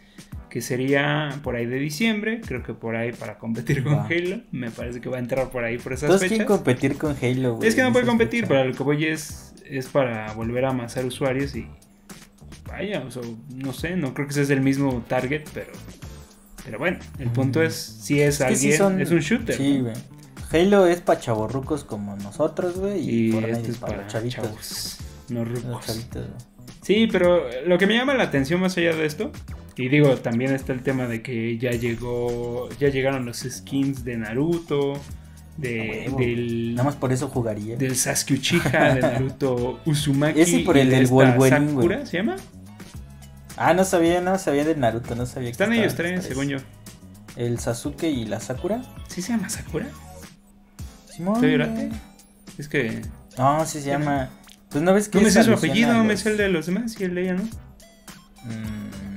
que 0.53 0.61
sería 0.61 1.31
por 1.43 1.57
ahí 1.57 1.65
de 1.65 1.79
diciembre, 1.79 2.43
creo 2.47 2.63
que 2.63 2.75
por 2.75 2.95
ahí 2.95 3.11
para 3.13 3.39
competir 3.39 3.83
con. 3.83 3.95
Halo. 4.01 4.43
Me 4.51 4.71
parece 4.71 5.01
que 5.01 5.09
va 5.09 5.17
a 5.17 5.21
entrar 5.21 5.51
por 5.51 5.65
ahí 5.65 5.79
por 5.79 5.95
esas 5.95 6.09
Todos 6.09 6.21
fechas. 6.21 6.45
competir 6.47 6.99
con 6.99 7.17
Halo, 7.23 7.55
güey. 7.57 7.67
Es 7.69 7.75
que 7.75 7.81
no 7.81 7.91
puede 7.91 8.05
competir, 8.05 8.45
pero 8.47 8.63
lo 8.67 8.75
que 8.75 8.83
voy 8.83 9.07
es, 9.07 9.55
es 9.65 9.87
para 9.87 10.31
volver 10.35 10.67
a 10.67 10.69
amasar 10.71 11.07
usuarios 11.07 11.57
y 11.57 11.67
vaya, 12.67 13.01
o 13.01 13.11
sea, 13.11 13.23
no 13.57 13.73
sé, 13.73 13.97
no 13.97 14.13
creo 14.13 14.27
que 14.27 14.33
ese 14.33 14.43
es 14.43 14.51
el 14.51 14.61
mismo 14.61 15.03
target, 15.09 15.45
pero 15.55 15.73
pero 16.65 16.79
bueno, 16.79 16.99
el 17.19 17.29
punto 17.31 17.61
Mm. 17.61 17.63
es 17.65 17.75
si 17.75 18.21
es, 18.21 18.41
Es 18.41 18.47
que 18.47 18.57
sí 18.57 18.67
alguien, 18.73 18.79
son- 18.79 19.01
es 19.01 19.11
un 19.11 19.21
shooter. 19.21 19.57
Sí, 19.57 19.79
¿no? 19.79 19.85
güey. 19.85 19.95
Halo 20.53 20.87
es 20.87 21.01
para 21.01 21.19
chavorrucos 21.19 21.83
como 21.85 22.15
nosotros, 22.17 22.77
güey. 22.79 23.01
Y, 23.01 23.31
Y 23.35 23.37
este 23.45 23.71
es 23.73 23.79
para 23.79 24.07
chavitos. 24.07 24.35
chavos, 24.45 24.99
no 25.31 25.45
rucos. 25.47 25.87
chavitos. 25.87 26.27
Sí, 26.83 27.09
pero 27.11 27.43
lo 27.67 27.79
que 27.79 27.87
me 27.87 27.95
llama 27.97 28.13
la 28.15 28.25
atención 28.25 28.61
más 28.61 28.77
allá 28.77 28.95
de 28.95 29.07
esto, 29.07 29.33
y 29.77 29.89
digo, 29.89 30.17
también 30.17 30.55
está 30.55 30.73
el 30.73 30.83
tema 30.83 31.07
de 31.07 31.23
que 31.23 31.57
ya 31.59 31.71
llegó, 31.71 32.69
ya 32.79 32.89
llegaron 32.89 33.25
los 33.25 33.39
skins 33.39 34.05
de 34.05 34.17
Naruto, 34.19 34.95
de, 35.57 36.13
del, 36.19 36.75
Nada 36.75 36.85
más 36.85 36.97
por 36.97 37.13
eso 37.13 37.29
jugaría. 37.29 37.77
del 37.77 37.97
Sasuke 37.97 38.35
Uchiha, 38.35 38.95
de 38.95 39.01
Naruto 39.01 39.81
Uzumaki. 39.87 40.41
Ese 40.41 40.61
por 40.61 40.77
el 40.77 40.89
y 40.89 40.91
del 40.91 41.07
Wolverine, 41.07 41.69
Sakura. 41.69 42.07
¿se 42.07 42.17
llama? 42.19 42.37
Ah, 43.57 43.75
no 43.75 43.85
sabía, 43.85 44.21
no 44.21 44.39
sabía 44.39 44.65
de 44.65 44.75
Naruto, 44.77 45.15
no 45.15 45.27
sabía 45.27 45.51
Están 45.51 45.73
ellos 45.73 45.87
los 45.87 45.95
tres, 45.97 46.25
según 46.25 46.49
yo. 46.49 46.59
El 47.37 47.59
Sasuke 47.59 48.05
y 48.05 48.25
la 48.27 48.41
Sakura. 48.41 48.83
¿Sí 49.09 49.23
se 49.23 49.33
llama 49.33 49.49
Sakura? 49.49 49.87
Simón. 51.11 51.35
¿Estoy 51.37 51.53
llorate? 51.53 51.91
Es 52.59 52.69
que 52.69 53.03
No, 53.39 53.65
sí 53.67 53.81
se 53.81 53.89
llama. 53.89 54.31
Pues 54.71 54.83
no 54.83 54.95
ves 54.95 55.09
que 55.09 55.19
no 55.19 55.23
me 55.23 55.29
es 55.29 55.35
sé 55.35 55.45
su 55.45 55.53
apellido, 55.53 56.03
me 56.05 56.17
sé 56.17 56.31
el 56.31 56.37
de 56.39 56.49
los 56.49 56.67
demás 56.67 56.99
y 56.99 57.05
el 57.05 57.15
de 57.15 57.23
ella, 57.23 57.35
¿no? 57.35 57.43
Mm, 58.45 59.12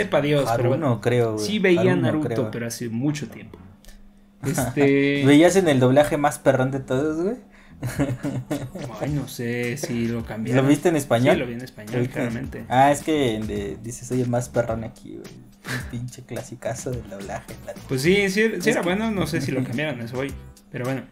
Sepa 0.00 0.20
Dios, 0.20 0.48
pero 0.56 0.68
bueno. 0.70 1.00
creo. 1.00 1.38
Sí 1.38 1.58
veía 1.58 1.80
Haruno, 1.80 1.96
Naruto, 2.02 2.28
creo. 2.28 2.50
pero 2.50 2.66
hace 2.66 2.88
mucho 2.88 3.28
tiempo. 3.28 3.58
Este... 4.46 5.24
¿Veías 5.26 5.56
en 5.56 5.66
el 5.68 5.80
doblaje 5.80 6.16
más 6.18 6.38
perrón 6.38 6.70
de 6.70 6.80
todos, 6.80 7.22
güey? 7.22 7.36
Ay, 9.00 9.10
no 9.10 9.28
sé 9.28 9.76
si 9.76 10.06
lo 10.08 10.24
cambiaron. 10.24 10.64
¿Lo 10.64 10.68
viste 10.68 10.88
en 10.88 10.96
español? 10.96 11.34
Sí, 11.34 11.40
lo 11.40 11.46
vi 11.46 11.54
en 11.54 11.60
español, 11.62 12.08
claramente. 12.08 12.64
Ah, 12.68 12.90
es 12.92 13.02
que 13.02 13.40
de- 13.46 13.76
dices, 13.82 14.06
soy 14.08 14.20
el 14.22 14.28
más 14.28 14.48
perrón 14.48 14.84
aquí, 14.84 15.18
güey. 15.18 15.32
Un 15.66 15.90
pinche 15.90 16.22
clasicazo 16.22 16.90
del 16.90 17.08
doblaje. 17.10 17.54
la- 17.66 17.74
Pues 17.88 18.02
sí, 18.02 18.30
sí, 18.30 18.50
sí 18.60 18.70
era 18.70 18.80
que- 18.80 18.86
bueno, 18.88 19.10
no 19.10 19.26
sé 19.26 19.40
si 19.40 19.50
lo 19.52 19.62
cambiaron, 19.64 20.00
eso 20.00 20.18
hoy. 20.18 20.32
Pero 20.70 20.84
bueno. 20.84 21.02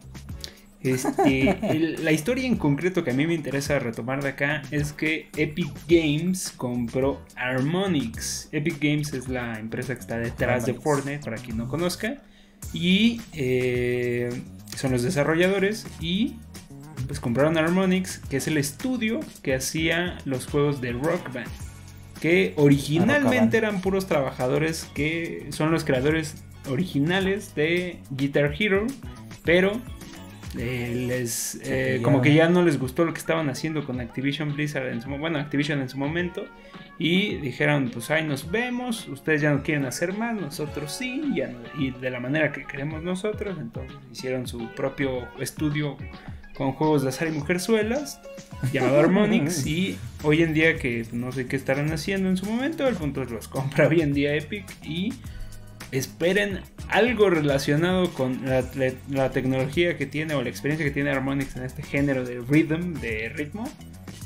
Este, 0.84 1.50
el- 1.70 2.04
la 2.04 2.12
historia 2.12 2.46
en 2.46 2.56
concreto 2.56 3.02
que 3.02 3.10
a 3.10 3.14
mí 3.14 3.26
me 3.26 3.34
interesa 3.34 3.78
retomar 3.78 4.22
de 4.22 4.28
acá 4.30 4.62
es 4.70 4.92
que 4.92 5.28
Epic 5.36 5.72
Games 5.88 6.52
compró 6.56 7.20
Harmonix. 7.36 8.48
Epic 8.52 8.78
Games 8.80 9.12
es 9.14 9.28
la 9.28 9.58
empresa 9.58 9.94
que 9.94 10.00
está 10.00 10.18
detrás 10.18 10.66
de. 10.66 10.74
Fortnite, 10.74 11.20
para 11.24 11.36
quien 11.38 11.56
no 11.56 11.68
conozca. 11.68 12.22
Y 12.72 13.20
eh, 13.32 14.30
son 14.76 14.92
los 14.92 15.02
desarrolladores. 15.02 15.86
Y 16.00 16.34
pues 17.06 17.18
compraron 17.20 17.56
Harmonix, 17.58 18.18
que 18.30 18.36
es 18.36 18.46
el 18.46 18.56
estudio 18.58 19.20
que 19.42 19.54
hacía 19.54 20.18
los 20.24 20.46
juegos 20.46 20.80
de 20.80 20.92
Rock 20.92 21.32
Band. 21.32 21.48
Que 22.20 22.52
originalmente 22.56 23.56
eran 23.58 23.80
puros 23.80 24.06
trabajadores 24.06 24.86
que 24.94 25.46
son 25.50 25.70
los 25.70 25.84
creadores 25.84 26.42
originales 26.70 27.54
de 27.54 27.98
Guitar 28.10 28.54
Hero, 28.58 28.86
pero 29.44 29.80
eh, 30.58 31.04
les 31.08 31.60
eh, 31.64 32.00
como 32.02 32.22
que 32.22 32.32
ya 32.34 32.48
no 32.48 32.62
les 32.62 32.78
gustó 32.78 33.04
lo 33.04 33.12
que 33.12 33.18
estaban 33.18 33.48
haciendo 33.48 33.84
con 33.84 34.00
Activision 34.00 34.54
Blizzard 34.54 34.88
en 34.88 35.02
su 35.02 35.08
bueno 35.08 35.38
Activision 35.38 35.80
en 35.80 35.88
su 35.88 35.98
momento 35.98 36.46
y 36.98 37.36
dijeron 37.36 37.90
pues 37.92 38.10
ahí 38.10 38.24
nos 38.24 38.50
vemos 38.50 39.08
ustedes 39.08 39.40
ya 39.40 39.50
no 39.50 39.62
quieren 39.62 39.84
hacer 39.84 40.12
más 40.12 40.34
nosotros 40.34 40.92
sí 40.92 41.22
y 41.78 41.90
de 41.90 42.10
la 42.10 42.20
manera 42.20 42.52
que 42.52 42.64
queremos 42.64 43.02
nosotros 43.02 43.56
entonces 43.60 43.96
hicieron 44.12 44.46
su 44.46 44.68
propio 44.74 45.26
estudio 45.40 45.96
con 46.56 46.72
juegos 46.72 47.02
de 47.02 47.08
azar 47.08 47.28
y 47.28 47.32
mujerzuelas 47.32 48.20
llamado 48.72 49.00
Harmonix 49.00 49.66
y 49.66 49.98
hoy 50.22 50.42
en 50.42 50.54
día 50.54 50.76
que 50.76 51.04
no 51.12 51.32
sé 51.32 51.46
qué 51.46 51.56
estarán 51.56 51.92
haciendo 51.92 52.28
en 52.28 52.36
su 52.36 52.46
momento 52.46 52.86
el 52.86 52.94
punto 52.94 53.22
es 53.22 53.30
los 53.30 53.48
compra 53.48 53.88
hoy 53.88 54.02
en 54.02 54.14
día 54.14 54.34
Epic 54.36 54.66
y 54.84 55.12
esperen 55.98 56.60
algo 56.88 57.30
relacionado 57.30 58.12
con 58.12 58.40
la, 58.44 59.30
tecnología 59.30 59.96
que 59.96 60.06
tiene 60.06 60.34
o 60.34 60.42
la 60.42 60.48
experiencia 60.48 60.84
que 60.84 60.92
tiene 60.92 61.10
Harmonix 61.10 61.56
en 61.56 61.64
este 61.64 61.82
género 61.82 62.24
de 62.24 62.40
rhythm, 62.40 62.94
de 62.94 63.28
ritmo. 63.34 63.64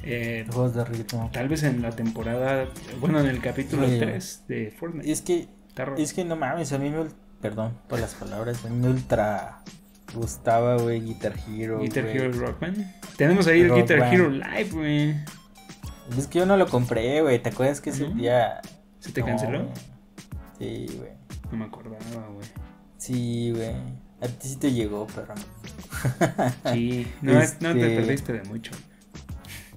Eh, 0.02 0.46
Juegos 0.48 0.74
de 0.74 0.84
ritmo. 0.84 1.30
Tal 1.32 1.48
vez 1.48 1.62
en 1.62 1.82
la 1.82 1.90
temporada, 1.90 2.68
bueno, 3.00 3.20
en 3.20 3.26
el 3.26 3.40
capítulo 3.40 3.86
3 3.86 4.44
de 4.48 4.70
Fortnite. 4.70 5.10
Es 5.10 5.22
que, 5.22 5.48
es 5.98 6.12
que 6.12 6.24
no 6.24 6.36
mames, 6.36 6.72
a 6.72 6.78
mí 6.78 6.88
me, 6.90 7.06
perdón 7.40 7.78
por 7.88 8.00
las 8.00 8.14
palabras, 8.14 8.64
a 8.64 8.68
mí 8.68 8.76
me 8.76 8.88
ultra 8.88 9.62
gustaba, 10.14 10.76
güey, 10.78 11.00
Guitar 11.00 11.34
Hero. 11.48 11.80
Guitar 11.80 12.06
Hero 12.06 12.32
Rockman. 12.32 12.94
Tenemos 13.16 13.46
ahí 13.46 13.60
el 13.60 13.74
Guitar 13.74 14.12
Hero 14.12 14.30
Live, 14.30 14.70
güey. 14.72 15.14
Es 16.16 16.26
que 16.26 16.38
yo 16.38 16.46
no 16.46 16.56
lo 16.56 16.66
compré, 16.66 17.20
güey, 17.20 17.38
¿te 17.42 17.50
acuerdas 17.50 17.80
que 17.80 17.90
ese 17.90 18.06
día... 18.08 18.60
¿Se 19.00 19.12
te 19.12 19.22
canceló? 19.22 19.68
Sí, 20.58 20.86
güey. 20.96 21.10
No 21.50 21.58
me 21.58 21.64
acordaba, 21.64 22.28
güey. 22.32 22.46
Sí, 22.96 23.52
güey. 23.54 23.74
A 24.20 24.26
ti 24.26 24.48
sí 24.48 24.56
te 24.56 24.72
llegó, 24.72 25.06
perro. 25.06 25.34
Sí, 26.72 27.06
no, 27.22 27.32
no 27.32 27.38
te 27.38 27.46
este 27.46 27.96
perdiste 27.96 28.32
de 28.32 28.42
mucho. 28.44 28.72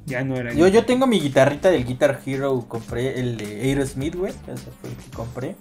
Ya 0.05 0.23
no 0.23 0.35
era. 0.35 0.53
Yo, 0.53 0.67
yo 0.67 0.85
tengo 0.85 1.05
mi 1.05 1.19
guitarrita 1.19 1.69
del 1.69 1.85
Guitar 1.85 2.19
Hero, 2.25 2.65
compré 2.67 3.19
el 3.19 3.37
de 3.37 3.61
Aerosmith, 3.61 4.15
güey. 4.15 4.33
Ese 4.47 4.71
fue 4.81 4.89
el 4.89 4.95
que 4.95 5.11
compré. 5.11 5.55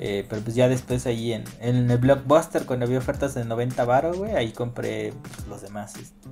Eh, 0.00 0.26
pero 0.28 0.42
pues 0.42 0.56
ya 0.56 0.68
después 0.68 1.06
ahí 1.06 1.32
en, 1.32 1.44
en, 1.60 1.88
el 1.88 1.98
Blockbuster, 1.98 2.66
cuando 2.66 2.84
había 2.84 2.98
ofertas 2.98 3.34
de 3.34 3.44
90 3.44 3.84
baros, 3.84 4.18
güey, 4.18 4.32
ahí 4.32 4.52
compré 4.52 5.12
pues, 5.22 5.46
los 5.46 5.62
demás. 5.62 5.94
Este, 5.94 6.28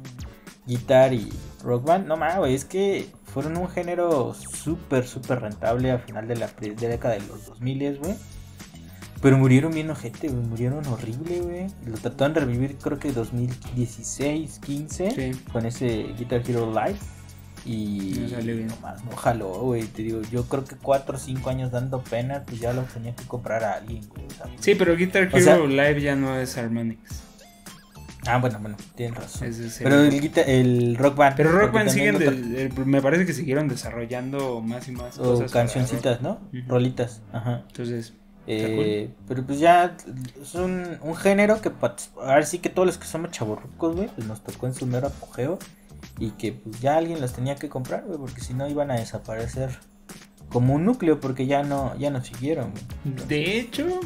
guitar 0.67 1.13
y 1.13 1.33
Rock 1.63 1.85
Band. 1.85 2.07
No 2.07 2.17
mames, 2.17 2.39
güey, 2.39 2.55
es 2.55 2.65
que 2.65 3.09
fueron 3.25 3.57
un 3.57 3.69
género 3.69 4.35
súper, 4.35 5.07
súper 5.07 5.41
rentable 5.41 5.93
a 5.93 5.99
final 5.99 6.29
de 6.29 6.37
la 6.37 6.49
década 6.49 7.15
de 7.15 7.21
los 7.21 7.47
2000, 7.47 7.99
güey. 7.99 8.15
Pero 9.23 9.39
murieron 9.39 9.73
bien 9.73 9.89
ojete, 9.89 10.29
güey. 10.29 10.43
Murieron 10.45 10.85
horrible, 10.87 11.41
güey. 11.41 11.67
Lo 11.87 11.97
trataron 11.97 12.35
de 12.35 12.41
revivir, 12.41 12.77
creo 12.77 12.99
que 12.99 13.13
2016, 13.13 14.59
15. 14.59 15.33
Con 15.53 15.65
ese 15.65 16.09
Guitar 16.19 16.43
Hero 16.47 16.73
Live. 16.73 16.99
Y 17.65 18.19
no 18.21 18.29
salió 18.29 18.57
bien. 18.57 18.67
Nomás 18.67 19.05
no 19.05 19.13
jaló, 19.13 19.53
güey. 19.61 19.85
Te 19.85 20.03
digo, 20.03 20.21
yo 20.33 20.45
creo 20.49 20.65
que 20.65 20.75
4 20.75 21.15
o 21.15 21.19
5 21.19 21.51
años 21.51 21.71
dando 21.71 22.03
pena, 22.03 22.43
pues 22.45 22.61
ya 22.61 22.73
lo 22.73 22.83
tenía 22.83 23.15
que 23.15 23.25
comprar 23.25 23.63
a 23.63 23.75
alguien, 23.75 24.05
güey. 24.09 24.27
sí, 24.59 24.75
pero 24.75 24.97
Guitar 24.97 25.31
Hero 25.33 25.69
Live 25.69 26.01
ya 26.01 26.17
no 26.17 26.37
es 26.37 26.59
Harmonix. 26.59 27.23
Ah, 28.27 28.39
bueno, 28.39 28.59
bueno, 28.61 28.77
tienen 28.95 29.17
razón. 29.17 29.49
pero 29.83 30.01
el, 30.01 30.33
el, 30.47 30.97
Rock 30.97 31.17
Band. 31.17 31.37
Pero 31.37 31.51
Rock 31.53 31.73
Band 31.73 31.91
siguen, 31.91 32.19
me 32.87 33.03
parece 33.03 33.27
que 33.27 33.33
siguieron 33.33 33.67
desarrollando 33.67 34.61
más 34.61 34.89
y 34.89 34.93
más 34.93 35.19
o 35.19 35.45
cancioncitas, 35.47 36.23
¿no? 36.23 36.41
Rolitas, 36.69 37.21
ajá. 37.33 37.65
Entonces, 37.67 38.15
eh, 38.47 39.11
pero 39.29 39.45
pues 39.45 39.61
ya 39.61 39.97
es 40.41 40.55
un, 40.55 40.99
un 41.03 41.17
género 41.17 41.61
que 41.61 41.71
ahora 42.17 42.45
sí 42.45 42.59
que 42.59 42.71
todos 42.71 42.87
los 42.87 42.99
que 42.99 43.07
somos 43.07 43.31
chaborrucos, 43.31 43.95
güey, 43.95 44.09
pues 44.09 44.27
nos 44.27 44.43
tocó 44.43 44.67
en 44.67 44.75
su 44.75 44.87
mero 44.87 45.09
apogeo 45.09 45.59
y 46.19 46.31
que 46.31 46.53
pues 46.53 46.81
ya 46.81 46.97
alguien 46.97 47.21
los 47.21 47.33
tenía 47.33 47.57
que 47.57 47.69
comprar, 47.69 48.05
güey, 48.05 48.19
porque 48.19 48.41
si 48.41 48.55
no 48.55 48.69
iban 48.69 48.91
a 48.91 48.95
desaparecer 48.95 49.79
como 50.49 50.75
un 50.75 50.85
núcleo 50.85 51.21
porque 51.21 51.47
ya 51.47 51.63
no 51.63 51.97
ya 51.97 52.11
no 52.11 52.23
siguieron. 52.23 52.73
De 53.29 53.59
hecho, 53.59 54.01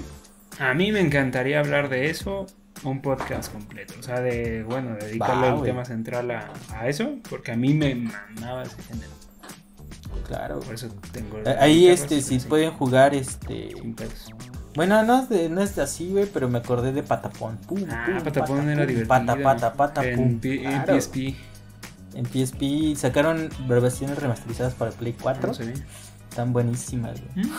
a 0.59 0.75
mí 0.75 0.93
me 0.93 1.01
encantaría 1.01 1.59
hablar 1.61 1.89
de 1.89 2.11
eso 2.11 2.47
un 2.85 3.01
podcast 3.01 3.51
completo, 3.53 3.95
o 3.99 4.03
sea, 4.03 4.21
de 4.21 4.63
bueno, 4.63 4.97
dedicarle 4.97 5.49
el 5.49 5.63
tema 5.63 5.85
central 5.85 6.31
a, 6.31 6.53
a, 6.73 6.89
eso, 6.89 7.17
porque 7.29 7.53
a 7.53 7.57
mí 7.57 7.73
me 7.73 7.95
mandaba 7.95 8.63
ese 8.63 8.83
género. 8.83 9.11
Claro. 10.27 10.61
Por 10.61 10.75
eso 10.75 10.89
tengo. 11.13 11.39
Ahí, 11.59 11.89
este, 11.89 12.21
si 12.21 12.39
pueden 12.41 12.71
jugar, 12.73 13.15
este. 13.15 13.75
Bueno, 14.75 15.03
no 15.05 15.23
es, 15.23 15.29
de, 15.31 15.49
no 15.49 15.63
es 15.63 15.79
así, 15.79 16.11
güey, 16.11 16.27
pero 16.27 16.49
me 16.49 16.59
acordé 16.59 16.93
de 16.93 17.03
Patapón. 17.03 17.59
ah, 17.91 18.21
Patapón 18.23 18.69
era 18.69 18.85
divertido. 18.85 19.09
Pata, 19.09 19.37
pata, 19.43 19.73
pata, 19.73 20.05
en, 20.07 20.41
en 20.43 21.01
PSP. 21.01 21.35
En 22.15 22.25
PSP 22.27 22.97
sacaron 22.97 23.49
versiones 23.67 24.19
remasterizadas 24.19 24.75
para 24.75 24.91
Play 24.91 25.15
4. 25.21 25.53
No 25.53 25.55
Están 26.31 26.53
buenísimas, 26.53 27.21
güey. 27.21 27.47
¿Mm? 27.47 27.51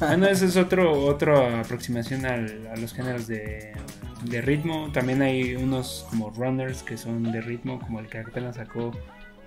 Bueno, 0.00 0.26
esa 0.26 0.46
es 0.46 0.56
otro, 0.56 1.04
otra 1.04 1.60
aproximación 1.60 2.24
al, 2.24 2.68
a 2.74 2.76
los 2.76 2.92
géneros 2.94 3.26
de, 3.26 3.72
de 4.24 4.40
ritmo. 4.40 4.90
También 4.92 5.20
hay 5.22 5.54
unos 5.56 6.06
como 6.08 6.30
runners 6.30 6.82
que 6.82 6.96
son 6.96 7.30
de 7.32 7.40
ritmo, 7.42 7.80
como 7.80 8.00
el 8.00 8.08
que 8.08 8.18
apenas 8.18 8.56
sacó 8.56 8.92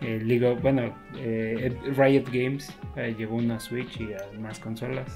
eh, 0.01 0.57
bueno, 0.61 0.95
eh, 1.17 1.75
Riot 1.95 2.25
Games 2.31 2.71
eh, 2.95 3.15
llevó 3.17 3.37
una 3.37 3.59
Switch 3.59 3.99
y 3.99 4.37
más 4.39 4.59
consolas. 4.59 5.07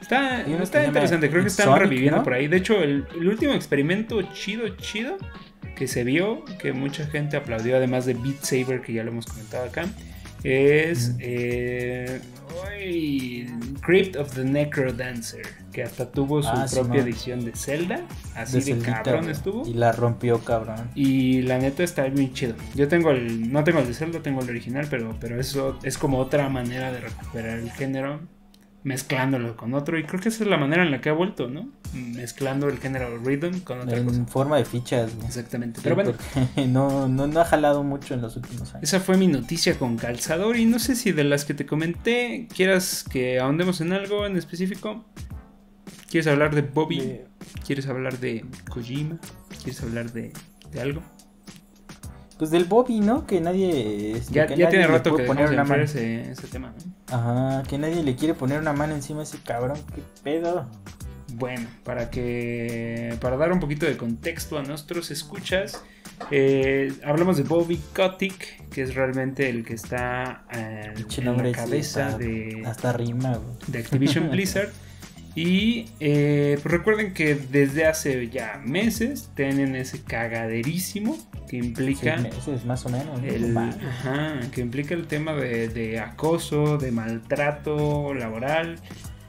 Está, 0.00 0.42
está 0.42 0.84
interesante, 0.84 1.28
creo 1.28 1.42
que 1.42 1.48
están 1.48 1.78
reviviendo 1.78 2.22
por 2.22 2.34
ahí. 2.34 2.46
De 2.46 2.58
hecho, 2.58 2.80
el, 2.82 3.06
último 3.26 3.54
experimento 3.54 4.20
chido, 4.32 4.68
chido 4.76 5.16
que 5.74 5.88
se 5.88 6.04
vio, 6.04 6.44
que 6.58 6.72
mucha 6.72 7.06
gente 7.06 7.36
aplaudió, 7.36 7.76
además 7.76 8.06
de 8.06 8.14
Beat 8.14 8.42
Saber, 8.42 8.82
que 8.82 8.92
ya 8.92 9.04
lo 9.04 9.10
hemos 9.10 9.26
comentado 9.26 9.64
acá, 9.64 9.86
es 10.46 11.16
eh, 11.18 12.20
Crypt 13.86 14.16
of 14.16 14.34
the 14.34 14.44
Necro 14.44 14.92
Dancer, 14.92 15.46
que 15.72 15.82
hasta 15.82 16.10
tuvo 16.10 16.42
su 16.42 16.48
ah, 16.48 16.66
propia 16.72 17.02
edición 17.02 17.44
de 17.44 17.52
Zelda, 17.52 18.00
así 18.34 18.60
de, 18.72 18.78
cabrón 18.80 19.28
estuvo. 19.28 19.66
Y 19.66 19.74
la 19.74 19.92
rompió 19.92 20.38
cabrón. 20.40 20.90
Y 20.94 21.42
la 21.42 21.58
neta 21.58 21.82
está 21.82 22.08
muy 22.08 22.32
chido. 22.32 22.54
Yo 22.74 22.88
tengo 22.88 23.10
el, 23.10 23.52
no 23.52 23.64
tengo 23.64 23.80
el 23.80 23.86
de 23.86 23.94
Zelda, 23.94 24.20
tengo 24.20 24.40
el 24.42 24.50
original, 24.50 24.86
pero, 24.90 25.16
pero 25.20 25.40
eso 25.40 25.78
es 25.82 25.98
como 25.98 26.18
otra 26.18 26.48
manera 26.48 26.92
de 26.92 27.00
recuperar 27.00 27.58
el 27.58 27.70
género 27.70 28.20
mezclándolo 28.86 29.56
con 29.56 29.74
otro. 29.74 29.98
Y 29.98 30.04
creo 30.04 30.20
que 30.20 30.28
esa 30.28 30.44
es 30.44 30.48
la 30.48 30.56
manera 30.56 30.84
en 30.84 30.92
la 30.92 31.00
que 31.00 31.08
ha 31.08 31.12
vuelto, 31.12 31.48
¿no? 31.48 31.68
Mezclando 31.92 32.68
el 32.68 32.78
género 32.78 33.18
rhythm 33.18 33.58
con 33.60 33.80
otra 33.80 34.02
cosa. 34.02 34.16
En 34.16 34.28
forma 34.28 34.58
de 34.58 34.64
fichas. 34.64 35.12
Exactamente. 35.26 35.80
Pero 35.82 35.96
bueno. 35.96 36.12
No, 36.68 37.08
no, 37.08 37.26
no, 37.26 37.40
ha 37.40 37.44
jalado 37.44 37.82
mucho 37.82 38.14
en 38.14 38.22
los 38.22 38.36
últimos 38.36 38.74
años. 38.74 38.84
Esa 38.84 39.00
fue 39.00 39.16
mi 39.16 39.26
noticia 39.26 39.76
con 39.76 39.96
calzador. 39.96 40.56
Y 40.56 40.66
no 40.66 40.78
sé 40.78 40.94
si 40.94 41.10
de 41.10 41.24
las 41.24 41.44
que 41.44 41.52
te 41.52 41.66
comenté, 41.66 42.46
quieras 42.54 43.04
que 43.10 43.40
ahondemos 43.40 43.80
en 43.80 43.92
algo 43.92 44.24
en 44.24 44.36
específico. 44.36 45.04
¿Quieres 46.08 46.28
hablar 46.28 46.54
de 46.54 46.62
Bobby? 46.62 47.22
¿Quieres 47.66 47.88
hablar 47.88 48.20
de 48.20 48.44
Kojima? 48.70 49.18
¿Quieres 49.62 49.82
hablar 49.82 50.12
de, 50.12 50.32
de 50.70 50.80
algo? 50.80 51.02
Pues 52.38 52.50
del 52.50 52.64
Bobby, 52.64 53.00
¿no? 53.00 53.26
Que 53.26 53.40
nadie. 53.40 54.12
Este, 54.12 54.34
ya, 54.34 54.46
ya 54.46 54.68
tiene 54.68 54.86
rato 54.86 55.16
que 55.16 55.24
poner 55.24 55.48
una 55.50 55.64
mano. 55.64 55.82
Ese, 55.82 56.34
tema, 56.50 56.74
Ajá, 57.10 57.62
que 57.66 57.78
nadie 57.78 58.02
le 58.02 58.14
quiere 58.14 58.34
poner 58.34 58.60
una 58.60 58.74
mano 58.74 58.94
encima 58.94 59.20
a 59.20 59.22
ese 59.22 59.38
cabrón. 59.38 59.78
¿Qué 59.94 60.02
pedo? 60.22 60.68
Bueno, 61.34 61.66
para 61.82 62.10
que. 62.10 63.16
Para 63.20 63.36
dar 63.36 63.52
un 63.52 63.60
poquito 63.60 63.86
de 63.86 63.96
contexto 63.96 64.58
a 64.58 64.62
nuestros 64.62 65.10
escuchas. 65.10 65.82
Eh, 66.30 66.92
hablamos 67.04 67.36
de 67.36 67.42
Bobby 67.42 67.80
Kotick, 67.94 68.68
que 68.70 68.82
es 68.82 68.94
realmente 68.94 69.48
el 69.48 69.64
que 69.64 69.74
está 69.74 70.44
eh, 70.52 70.94
en 71.16 71.24
la 71.24 71.52
cabeza 71.52 72.18
de. 72.18 72.62
Hasta 72.66 72.92
rima, 72.92 73.38
De 73.66 73.78
Activision 73.78 74.30
Blizzard. 74.30 74.70
Y 75.36 75.90
eh, 76.00 76.58
pues 76.62 76.72
recuerden 76.72 77.12
que 77.12 77.34
desde 77.34 77.86
hace 77.86 78.30
ya 78.30 78.58
meses 78.64 79.30
tienen 79.36 79.76
ese 79.76 80.02
cagaderísimo 80.02 81.18
que 81.46 81.58
implica. 81.58 82.16
meses, 82.16 82.64
más 82.64 82.86
o 82.86 82.88
menos. 82.88 83.20
que 84.50 84.62
implica 84.62 84.94
el 84.94 85.06
tema 85.06 85.34
de, 85.34 86.00
acoso, 86.00 86.78
de 86.78 86.90
maltrato 86.90 88.14
laboral. 88.14 88.80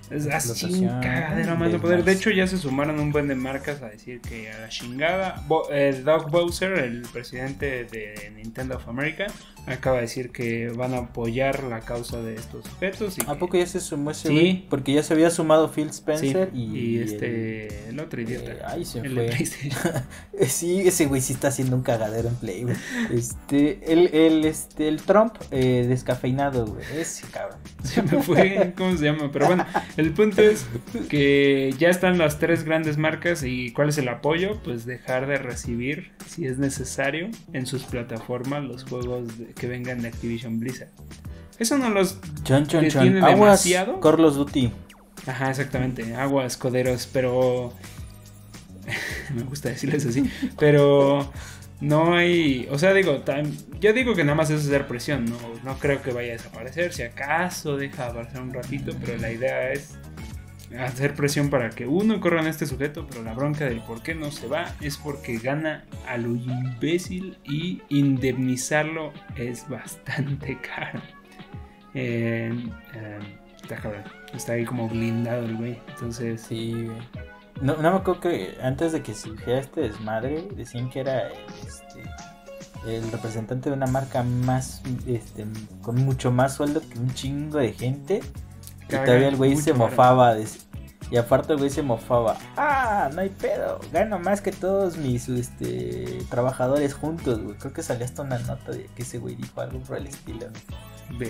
Es 0.09 0.27
así 0.27 0.65
un 0.65 0.87
cagadero 1.01 1.55
más 1.55 1.71
de 1.71 1.79
poder. 1.79 2.03
De 2.03 2.11
hecho, 2.13 2.29
ya 2.29 2.47
se 2.47 2.57
sumaron 2.57 2.99
un 2.99 3.11
buen 3.11 3.27
de 3.27 3.35
marcas 3.35 3.81
a 3.81 3.89
decir 3.89 4.21
que 4.21 4.51
a 4.51 4.59
la 4.61 4.69
chingada. 4.69 5.43
el 5.71 6.03
Doug 6.03 6.29
Bowser, 6.31 6.73
el 6.79 7.01
presidente 7.01 7.85
de 7.85 8.31
Nintendo 8.35 8.77
of 8.77 8.87
America, 8.87 9.27
acaba 9.65 9.97
de 9.97 10.03
decir 10.03 10.31
que 10.31 10.69
van 10.69 10.93
a 10.93 10.97
apoyar 10.99 11.63
la 11.63 11.81
causa 11.81 12.21
de 12.21 12.35
estos 12.35 12.65
sujetos. 12.65 13.17
¿A 13.27 13.35
poco 13.35 13.57
ya 13.57 13.65
se 13.65 13.79
sumó 13.79 14.11
ese 14.11 14.29
sí. 14.29 14.65
Porque 14.69 14.93
ya 14.93 15.03
se 15.03 15.13
había 15.13 15.29
sumado 15.29 15.69
Phil 15.69 15.89
Spencer 15.89 16.51
y, 16.53 16.99
este. 16.99 17.89
El, 17.89 17.99
otro 17.99 18.21
idiota. 18.21 18.51
Eh, 18.51 18.61
ay, 18.65 18.85
se 18.85 19.01
fue. 19.01 19.29
sí, 20.47 20.87
ese 20.87 21.05
güey 21.05 21.21
sí 21.21 21.33
está 21.33 21.49
haciendo 21.49 21.75
un 21.75 21.83
cagadero 21.83 22.29
en 22.29 22.35
Play, 22.35 22.65
Este. 23.11 23.91
El, 23.91 24.07
el, 24.13 24.45
este, 24.45 24.87
el 24.87 25.01
Trump 25.01 25.35
eh, 25.51 25.85
descafeinado, 25.87 26.65
güey. 26.65 26.85
Ese 26.95 27.27
cabrón. 27.27 27.59
Se 27.83 28.01
me 28.01 28.23
fue. 28.23 28.73
¿Cómo 28.77 28.97
se 28.97 29.05
llama? 29.05 29.29
Pero 29.31 29.47
bueno, 29.47 29.65
el 29.97 30.11
punto 30.11 30.41
es 30.43 30.67
que 31.09 31.73
ya 31.77 31.89
están 31.89 32.17
las 32.19 32.39
tres 32.39 32.63
grandes 32.63 32.97
marcas 32.97 33.43
y 33.43 33.71
¿cuál 33.71 33.89
es 33.89 33.97
el 33.97 34.07
apoyo? 34.09 34.61
Pues 34.63 34.85
dejar 34.85 35.27
de 35.27 35.37
recibir, 35.37 36.11
si 36.27 36.45
es 36.45 36.59
necesario, 36.59 37.29
en 37.51 37.65
sus 37.65 37.83
plataformas 37.83 38.63
los 38.63 38.83
juegos 38.83 39.37
de, 39.37 39.47
que 39.47 39.67
vengan 39.67 40.01
de 40.01 40.09
Activision 40.09 40.59
Blizzard. 40.59 40.91
Eso 41.57 41.77
no 41.79 41.89
los 41.89 42.19
chon, 42.43 42.67
chon, 42.67 42.87
chon. 42.89 43.17
Aguas, 43.17 43.31
demasiado. 43.31 43.99
Carlos 43.99 44.35
Duty. 44.35 44.71
Ajá, 45.25 45.49
exactamente. 45.49 46.15
Aguas, 46.15 46.57
coderos, 46.57 47.09
pero. 47.11 47.73
Me 49.33 49.41
gusta 49.43 49.69
decirles 49.69 50.05
así. 50.05 50.29
Pero 50.59 51.31
no 51.79 52.15
hay. 52.15 52.67
O 52.71 52.79
sea, 52.79 52.93
digo, 52.93 53.23
yo 53.79 53.93
digo 53.93 54.15
que 54.15 54.23
nada 54.23 54.35
más 54.35 54.49
es 54.49 54.65
hacer 54.65 54.87
presión. 54.87 55.25
No, 55.25 55.37
no 55.63 55.77
creo 55.77 56.01
que 56.01 56.11
vaya 56.11 56.29
a 56.29 56.33
desaparecer. 56.33 56.93
Si 56.93 57.03
acaso 57.03 57.77
deja 57.77 58.05
de 58.05 58.09
aparecer 58.09 58.41
un 58.41 58.53
ratito, 58.53 58.93
pero 58.99 59.17
la 59.17 59.31
idea 59.31 59.71
es 59.71 59.97
hacer 60.79 61.13
presión 61.13 61.49
para 61.49 61.69
que 61.69 61.87
uno 61.87 62.19
corra 62.19 62.41
en 62.41 62.47
este 62.47 62.65
sujeto, 62.65 63.07
pero 63.09 63.23
la 63.23 63.33
bronca 63.33 63.65
del 63.65 63.79
por 63.81 64.01
qué 64.01 64.15
no 64.15 64.31
se 64.31 64.47
va 64.47 64.75
es 64.81 64.97
porque 64.97 65.37
gana 65.37 65.85
a 66.07 66.17
lo 66.17 66.35
imbécil 66.35 67.37
y 67.45 67.81
indemnizarlo 67.89 69.13
es 69.35 69.67
bastante 69.69 70.57
caro. 70.75 71.01
Eh, 71.93 72.53
está, 74.33 74.53
ahí 74.53 74.65
como 74.65 74.89
blindado 74.89 75.45
el 75.45 75.55
güey. 75.55 75.79
Entonces. 75.89 76.41
Sí, 76.41 76.87
no, 77.61 77.75
no 77.77 77.91
me 77.91 77.97
acuerdo 77.97 78.21
que 78.21 78.57
antes 78.61 78.91
de 78.91 79.01
que 79.01 79.13
surgiera 79.13 79.59
este 79.59 79.81
desmadre, 79.81 80.47
decían 80.55 80.89
que 80.89 80.99
era 80.99 81.29
este, 81.65 82.03
el 82.87 83.11
representante 83.11 83.69
de 83.69 83.75
una 83.75 83.87
marca 83.87 84.23
más, 84.23 84.81
este, 85.05 85.45
con 85.81 85.95
mucho 86.03 86.31
más 86.31 86.55
sueldo 86.55 86.81
que 86.81 86.99
un 86.99 87.13
chingo 87.13 87.57
de 87.57 87.73
gente. 87.73 88.21
Y 88.83 88.87
todavía 88.87 89.27
el 89.27 89.35
güey 89.35 89.55
se 89.57 89.73
mofaba. 89.73 90.35
y 91.11 91.17
aparte 91.17 91.53
el 91.53 91.59
güey 91.59 91.69
se 91.69 91.81
mofaba. 91.81 92.37
Ah, 92.55 93.09
no 93.13 93.21
hay 93.21 93.29
pedo. 93.29 93.79
Gano 93.91 94.19
más 94.19 94.41
que 94.41 94.51
todos 94.51 94.97
mis 94.97 95.27
este, 95.27 96.19
trabajadores 96.29 96.93
juntos, 96.93 97.41
güey. 97.43 97.57
Creo 97.57 97.73
que 97.73 97.83
salió 97.83 98.05
hasta 98.05 98.21
una 98.21 98.39
nota 98.39 98.71
de 98.71 98.85
que 98.95 99.03
ese 99.03 99.17
güey 99.17 99.35
dijo 99.35 99.59
algo 99.59 99.79
por 99.79 99.97
el 99.97 100.07
estilo. 100.07 100.47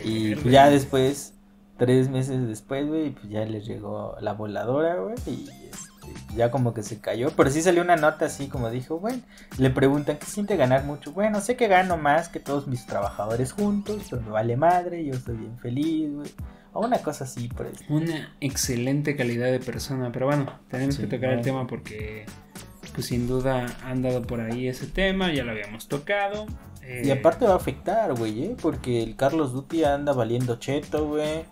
Y 0.03 0.35
ya 0.49 0.69
después, 0.69 1.33
tres 1.77 2.09
meses 2.09 2.47
después, 2.47 2.87
güey, 2.87 3.11
pues 3.11 3.29
ya 3.29 3.45
les 3.45 3.65
llegó 3.65 4.15
la 4.19 4.33
voladora, 4.33 4.97
güey. 4.97 5.15
Y 5.25 5.49
este, 5.71 5.96
ya 6.35 6.51
como 6.51 6.73
que 6.73 6.83
se 6.83 6.99
cayó. 6.99 7.31
Pero 7.35 7.49
sí 7.49 7.61
salió 7.61 7.81
una 7.81 7.95
nota 7.95 8.25
así 8.25 8.47
como 8.47 8.69
dijo, 8.69 8.99
bueno, 8.99 9.21
le 9.57 9.69
preguntan, 9.69 10.17
¿qué 10.17 10.25
siente 10.25 10.57
ganar 10.57 10.83
mucho? 10.83 11.11
Bueno, 11.11 11.41
sé 11.41 11.55
que 11.55 11.67
gano 11.67 11.97
más 11.97 12.29
que 12.29 12.39
todos 12.39 12.67
mis 12.67 12.85
trabajadores 12.85 13.53
juntos, 13.53 14.03
pero 14.09 14.21
me 14.21 14.29
vale 14.29 14.57
madre, 14.57 15.05
yo 15.05 15.13
estoy 15.13 15.37
bien 15.37 15.57
feliz, 15.57 16.13
güey 16.13 16.31
una 16.85 16.99
cosa 16.99 17.23
así, 17.23 17.47
por 17.47 17.69
Una 17.89 18.35
excelente 18.39 19.15
calidad 19.15 19.51
de 19.51 19.59
persona, 19.59 20.11
pero 20.11 20.27
bueno, 20.27 20.59
tenemos 20.69 20.97
que 20.97 21.07
tocar 21.07 21.31
el 21.31 21.41
tema 21.41 21.67
porque, 21.67 22.25
pues 22.93 23.07
sin 23.07 23.27
duda 23.27 23.65
han 23.85 24.01
dado 24.01 24.21
por 24.21 24.41
ahí 24.41 24.67
ese 24.67 24.87
tema, 24.87 25.31
ya 25.31 25.43
lo 25.43 25.51
habíamos 25.51 25.87
tocado. 25.87 26.45
Y 27.03 27.11
aparte 27.11 27.45
va 27.45 27.53
a 27.53 27.57
afectar, 27.57 28.13
güey, 28.13 28.45
¿eh? 28.45 28.55
porque 28.61 29.03
el 29.03 29.17
Carlos 29.17 29.51
Duty 29.51 29.83
anda 29.83 30.13
valiendo 30.13 30.55
cheto, 30.55 31.05
güey. 31.05 31.43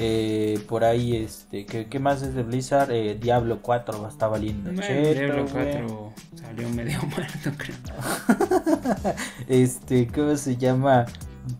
Eh, 0.00 0.60
por 0.68 0.84
ahí, 0.84 1.16
este, 1.16 1.66
¿qué, 1.66 1.98
más 1.98 2.22
es 2.22 2.34
de 2.34 2.44
Blizzard? 2.44 2.92
Eh, 2.92 3.18
Diablo 3.20 3.60
4 3.62 4.00
va 4.00 4.08
a 4.08 4.10
estar 4.10 4.30
valiendo 4.30 4.70
cheto. 4.80 5.18
Diablo 5.18 5.46
4 5.50 6.12
salió 6.36 6.68
medio 6.70 7.00
muerto, 7.16 7.50
creo. 7.56 9.14
este, 9.48 10.06
¿cómo 10.06 10.36
se 10.36 10.56
llama? 10.56 11.06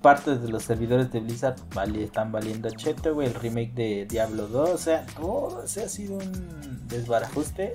parte 0.02 0.36
de 0.36 0.48
los 0.48 0.64
servidores 0.64 1.10
de 1.12 1.20
Blizzard 1.20 1.56
vale, 1.74 2.04
están 2.04 2.30
valiendo 2.30 2.68
cheto, 2.70 3.14
güey. 3.14 3.28
El 3.28 3.34
remake 3.34 3.72
de 3.74 4.06
Diablo 4.08 4.46
2, 4.46 4.70
o 4.70 4.78
sea, 4.78 5.06
todo 5.16 5.66
se 5.66 5.84
ha 5.84 5.88
sido 5.88 6.18
un 6.18 6.86
desbarajuste. 6.88 7.72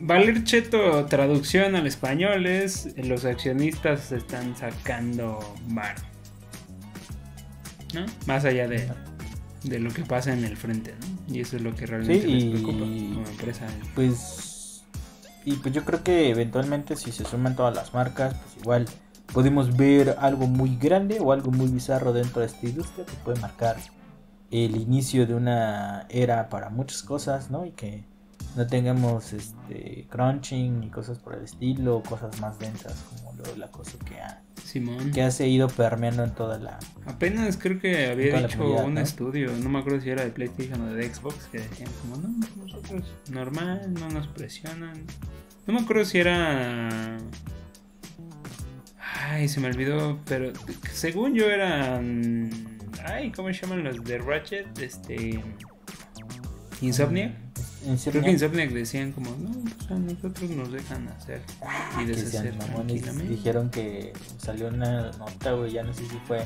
Valer 0.00 0.44
cheto, 0.44 1.06
traducción 1.06 1.74
al 1.76 1.86
español 1.86 2.46
es: 2.46 2.94
los 2.96 3.24
accionistas 3.24 4.12
están 4.12 4.56
sacando 4.56 5.40
bar. 5.68 5.96
¿No? 7.94 8.04
Más 8.26 8.44
allá 8.44 8.68
de, 8.68 8.88
de 9.68 9.78
lo 9.78 9.90
que 9.90 10.02
pasa 10.04 10.32
en 10.32 10.44
el 10.44 10.56
frente, 10.56 10.94
¿no? 11.00 11.34
Y 11.34 11.40
eso 11.40 11.56
es 11.56 11.62
lo 11.62 11.74
que 11.74 11.86
realmente 11.86 12.26
les 12.26 12.44
preocupa 12.44 12.80
como 12.80 13.26
empresa. 13.26 13.66
Pues. 13.94 14.84
Y 15.44 15.52
pues 15.56 15.72
yo 15.72 15.84
creo 15.84 16.02
que 16.02 16.30
eventualmente, 16.30 16.96
si 16.96 17.12
se 17.12 17.24
suman 17.24 17.54
todas 17.54 17.74
las 17.74 17.94
marcas, 17.94 18.34
pues 18.34 18.56
igual 18.62 18.86
podemos 19.32 19.76
ver 19.76 20.16
algo 20.18 20.46
muy 20.46 20.76
grande 20.76 21.18
o 21.20 21.32
algo 21.32 21.52
muy 21.52 21.68
bizarro 21.68 22.12
dentro 22.12 22.40
de 22.40 22.46
esta 22.46 22.66
industria 22.66 23.06
que 23.06 23.14
puede 23.24 23.40
marcar 23.40 23.76
el 24.50 24.76
inicio 24.76 25.26
de 25.26 25.34
una 25.34 26.06
era 26.08 26.48
para 26.48 26.70
muchas 26.70 27.02
cosas, 27.02 27.50
¿no? 27.50 27.64
Y 27.64 27.72
que 27.72 28.04
no 28.56 28.66
tengamos 28.66 29.32
este 29.32 30.06
crunching 30.10 30.84
y 30.84 30.88
cosas 30.88 31.18
por 31.18 31.34
el 31.34 31.44
estilo, 31.44 32.02
cosas 32.08 32.40
más 32.40 32.58
densas 32.58 33.04
como 33.10 33.34
lo 33.34 33.56
la 33.56 33.68
cosa 33.68 33.98
que 34.04 34.20
ha 34.20 34.42
Simón. 34.64 35.10
que 35.12 35.22
ha 35.22 35.30
seguido 35.30 35.68
permeando 35.68 36.24
en 36.24 36.34
toda 36.34 36.58
la 36.58 36.78
apenas 37.06 37.56
creo 37.56 37.78
que 37.78 38.06
había 38.06 38.40
hecho 38.40 38.64
un 38.64 38.98
estudio, 38.98 39.52
no 39.62 39.68
me 39.68 39.78
acuerdo 39.78 40.00
si 40.00 40.10
era 40.10 40.24
de 40.24 40.30
PlayStation 40.30 40.80
o 40.80 40.94
de 40.94 41.12
Xbox 41.12 41.46
que 41.52 41.58
decían 41.58 41.90
como 42.00 42.16
no, 42.16 42.34
nosotros 42.56 43.04
normal, 43.30 43.92
no 43.94 44.08
nos 44.08 44.26
presionan. 44.28 45.04
No 45.66 45.74
me 45.74 45.80
acuerdo 45.80 46.04
si 46.04 46.18
era 46.18 47.18
Ay, 49.28 49.48
se 49.48 49.60
me 49.60 49.68
olvidó, 49.68 50.20
pero 50.26 50.52
según 50.92 51.34
yo 51.34 51.46
eran. 51.46 52.50
Ay, 53.04 53.32
¿cómo 53.32 53.52
se 53.52 53.60
llaman 53.60 53.84
los 53.84 54.04
de 54.04 54.18
Ratchet? 54.18 54.78
Este. 54.78 55.42
Insomniac. 56.80 57.45
Creo 58.04 58.22
que 58.22 58.30
Insomniac 58.30 58.70
decían 58.70 59.12
como, 59.12 59.30
no, 59.30 59.50
pues 59.50 59.90
a 59.90 59.94
nosotros 59.94 60.50
nos 60.50 60.72
dejan 60.72 61.08
hacer 61.08 61.40
y 62.00 62.04
deshacer 62.04 62.56
tranquilamente. 62.58 63.32
Dijeron 63.32 63.70
que 63.70 64.12
salió 64.38 64.68
una 64.68 65.10
nota, 65.12 65.52
güey, 65.52 65.72
ya 65.72 65.82
no 65.82 65.92
sé 65.92 66.04
si 66.06 66.16
fue 66.26 66.44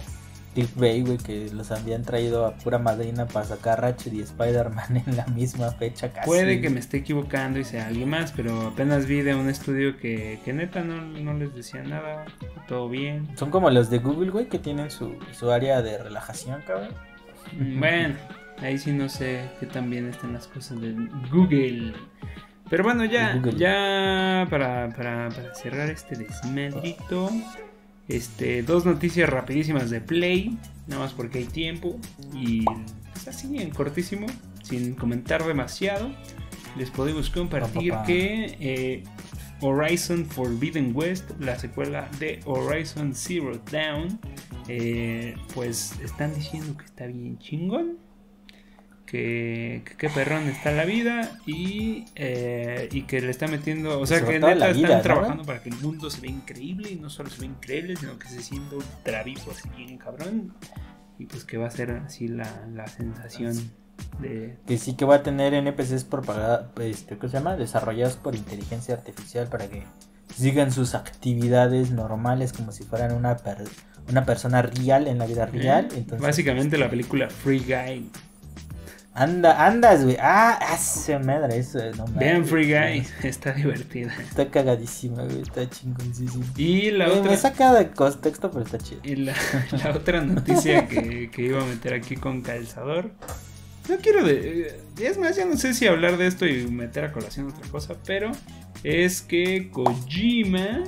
Bay, 0.74 1.02
güey, 1.02 1.16
que 1.16 1.48
los 1.52 1.70
habían 1.70 2.02
traído 2.02 2.44
a 2.44 2.56
pura 2.56 2.78
madrina 2.78 3.28
para 3.28 3.46
sacar 3.46 3.80
Ratchet 3.80 4.12
y 4.12 4.20
Spider-Man 4.20 5.04
en 5.06 5.16
la 5.16 5.26
misma 5.26 5.70
fecha 5.70 6.12
casi. 6.12 6.26
Puede 6.26 6.60
que 6.60 6.70
me 6.70 6.80
esté 6.80 6.98
equivocando 6.98 7.60
y 7.60 7.64
sea 7.64 7.86
alguien 7.86 8.10
más, 8.10 8.32
pero 8.32 8.68
apenas 8.68 9.06
vi 9.06 9.20
de 9.22 9.34
un 9.34 9.48
estudio 9.48 9.96
que, 9.96 10.40
que 10.44 10.52
neta 10.52 10.82
no, 10.82 11.00
no, 11.02 11.34
les 11.34 11.54
decía 11.54 11.82
nada, 11.82 12.26
todo 12.66 12.88
bien. 12.88 13.28
Son 13.36 13.50
como 13.50 13.70
los 13.70 13.90
de 13.90 13.98
Google, 13.98 14.30
güey, 14.30 14.48
que 14.48 14.58
tienen 14.58 14.90
su, 14.90 15.14
su 15.32 15.50
área 15.52 15.82
de 15.82 15.98
relajación, 15.98 16.62
cabrón. 16.66 16.94
Bueno, 17.78 18.16
ahí 18.62 18.78
sí 18.78 18.92
no 18.92 19.08
sé 19.08 19.48
qué 19.58 19.66
tan 19.66 19.90
bien 19.90 20.08
están 20.08 20.32
las 20.32 20.46
cosas 20.46 20.80
de 20.80 20.94
Google. 21.30 21.94
Pero 22.68 22.84
bueno, 22.84 23.04
ya, 23.04 23.42
ya 23.56 24.46
para, 24.48 24.88
para, 24.90 25.28
para 25.28 25.54
cerrar 25.54 25.90
este 25.90 26.16
desmadrito. 26.16 27.30
Este, 28.06 28.62
dos 28.62 28.86
noticias 28.86 29.28
rapidísimas 29.28 29.90
de 29.90 30.00
Play, 30.00 30.56
nada 30.86 31.02
más 31.02 31.12
porque 31.12 31.38
hay 31.38 31.44
tiempo. 31.44 31.98
Y 32.32 32.64
pues, 32.64 33.28
así, 33.28 33.58
en 33.58 33.70
cortísimo, 33.70 34.26
sin 34.62 34.94
comentar 34.94 35.44
demasiado, 35.44 36.10
les 36.76 36.90
podemos 36.90 37.28
compartir 37.30 37.92
que 38.06 38.56
eh, 38.60 39.04
Horizon 39.60 40.24
Forbidden 40.24 40.92
West, 40.94 41.30
la 41.40 41.58
secuela 41.58 42.08
de 42.20 42.40
Horizon 42.44 43.14
Zero 43.14 43.60
Dawn, 43.70 44.20
eh, 44.68 45.34
pues 45.54 45.98
están 46.00 46.34
diciendo 46.34 46.76
que 46.76 46.84
está 46.84 47.06
bien 47.06 47.38
chingón 47.38 48.09
que, 49.10 49.82
qué 49.98 50.08
perrón 50.08 50.48
está 50.48 50.70
la 50.70 50.84
vida 50.84 51.36
y, 51.44 52.04
eh, 52.14 52.88
y 52.92 53.02
que 53.02 53.20
le 53.20 53.30
está 53.30 53.48
metiendo, 53.48 53.98
o 53.98 54.06
sea, 54.06 54.24
que 54.24 54.38
neta 54.38 54.70
están 54.70 55.02
trabajando 55.02 55.42
para 55.42 55.60
que 55.60 55.70
el 55.70 55.76
mundo 55.78 56.08
se 56.10 56.20
vea 56.20 56.30
increíble 56.30 56.92
y 56.92 56.94
no 56.94 57.10
solo 57.10 57.28
se 57.28 57.40
vea 57.40 57.50
increíble, 57.50 57.96
sino 57.96 58.16
que 58.20 58.28
se 58.28 58.40
sienta 58.40 58.76
ultra 58.76 59.24
vivo, 59.24 59.50
así 59.50 59.68
bien 59.76 59.98
cabrón. 59.98 60.54
Y 61.18 61.26
pues 61.26 61.44
que 61.44 61.58
va 61.58 61.66
a 61.66 61.70
ser 61.72 61.90
así 61.90 62.28
la, 62.28 62.68
la 62.72 62.86
sensación 62.86 63.72
de... 64.20 64.56
Que 64.68 64.78
sí 64.78 64.94
que 64.94 65.04
va 65.04 65.16
a 65.16 65.22
tener 65.24 65.54
NPCs 65.54 66.04
propagados, 66.04 66.68
este, 66.80 67.18
¿qué 67.18 67.28
se 67.28 67.36
llama? 67.36 67.56
Desarrollados 67.56 68.14
por 68.14 68.36
inteligencia 68.36 68.94
artificial 68.94 69.48
para 69.48 69.66
que 69.66 69.82
sigan 70.36 70.70
sus 70.70 70.94
actividades 70.94 71.90
normales 71.90 72.52
como 72.52 72.70
si 72.70 72.84
fueran 72.84 73.12
una, 73.12 73.36
una 74.08 74.24
persona 74.24 74.62
real 74.62 75.08
en 75.08 75.18
la 75.18 75.26
vida 75.26 75.46
real. 75.46 75.88
Entonces, 75.96 76.20
Básicamente 76.20 76.78
la 76.78 76.88
película 76.88 77.28
Free 77.28 77.58
Guy 77.58 78.08
Anda, 79.12 79.66
andas, 79.66 80.04
güey. 80.04 80.16
Ah, 80.20 80.52
hace 80.72 81.18
madre 81.18 81.58
eso. 81.58 81.78
No 81.96 82.04
Vean 82.14 82.44
Free 82.44 82.72
Guy, 82.72 83.06
está 83.28 83.52
divertida. 83.52 84.14
Está 84.20 84.48
cagadísima, 84.48 85.24
güey. 85.24 85.42
Está 85.42 85.68
chingoncísima. 85.68 86.44
Y 86.56 86.92
la 86.92 87.08
otra. 87.08 87.30
Me 87.30 87.36
saca 87.36 87.74
de 87.74 87.90
contexto, 87.90 88.50
pero 88.50 88.64
está 88.64 88.78
chido. 88.78 89.00
Y 89.02 89.16
la, 89.16 89.34
la 89.84 89.90
otra 89.90 90.20
noticia 90.20 90.86
que, 90.86 91.28
que, 91.30 91.42
iba 91.42 91.60
a 91.60 91.66
meter 91.66 91.94
aquí 91.94 92.16
con 92.16 92.42
calzador. 92.42 93.10
No 93.88 93.96
quiero 93.96 94.24
de. 94.24 94.80
Es 95.00 95.18
más, 95.18 95.36
ya 95.36 95.44
no 95.44 95.56
sé 95.56 95.74
si 95.74 95.88
hablar 95.88 96.16
de 96.16 96.28
esto 96.28 96.46
y 96.46 96.68
meter 96.68 97.04
a 97.04 97.12
colación 97.12 97.48
otra 97.48 97.68
cosa, 97.68 97.96
pero 98.06 98.30
es 98.84 99.22
que 99.22 99.70
Kojima 99.70 100.84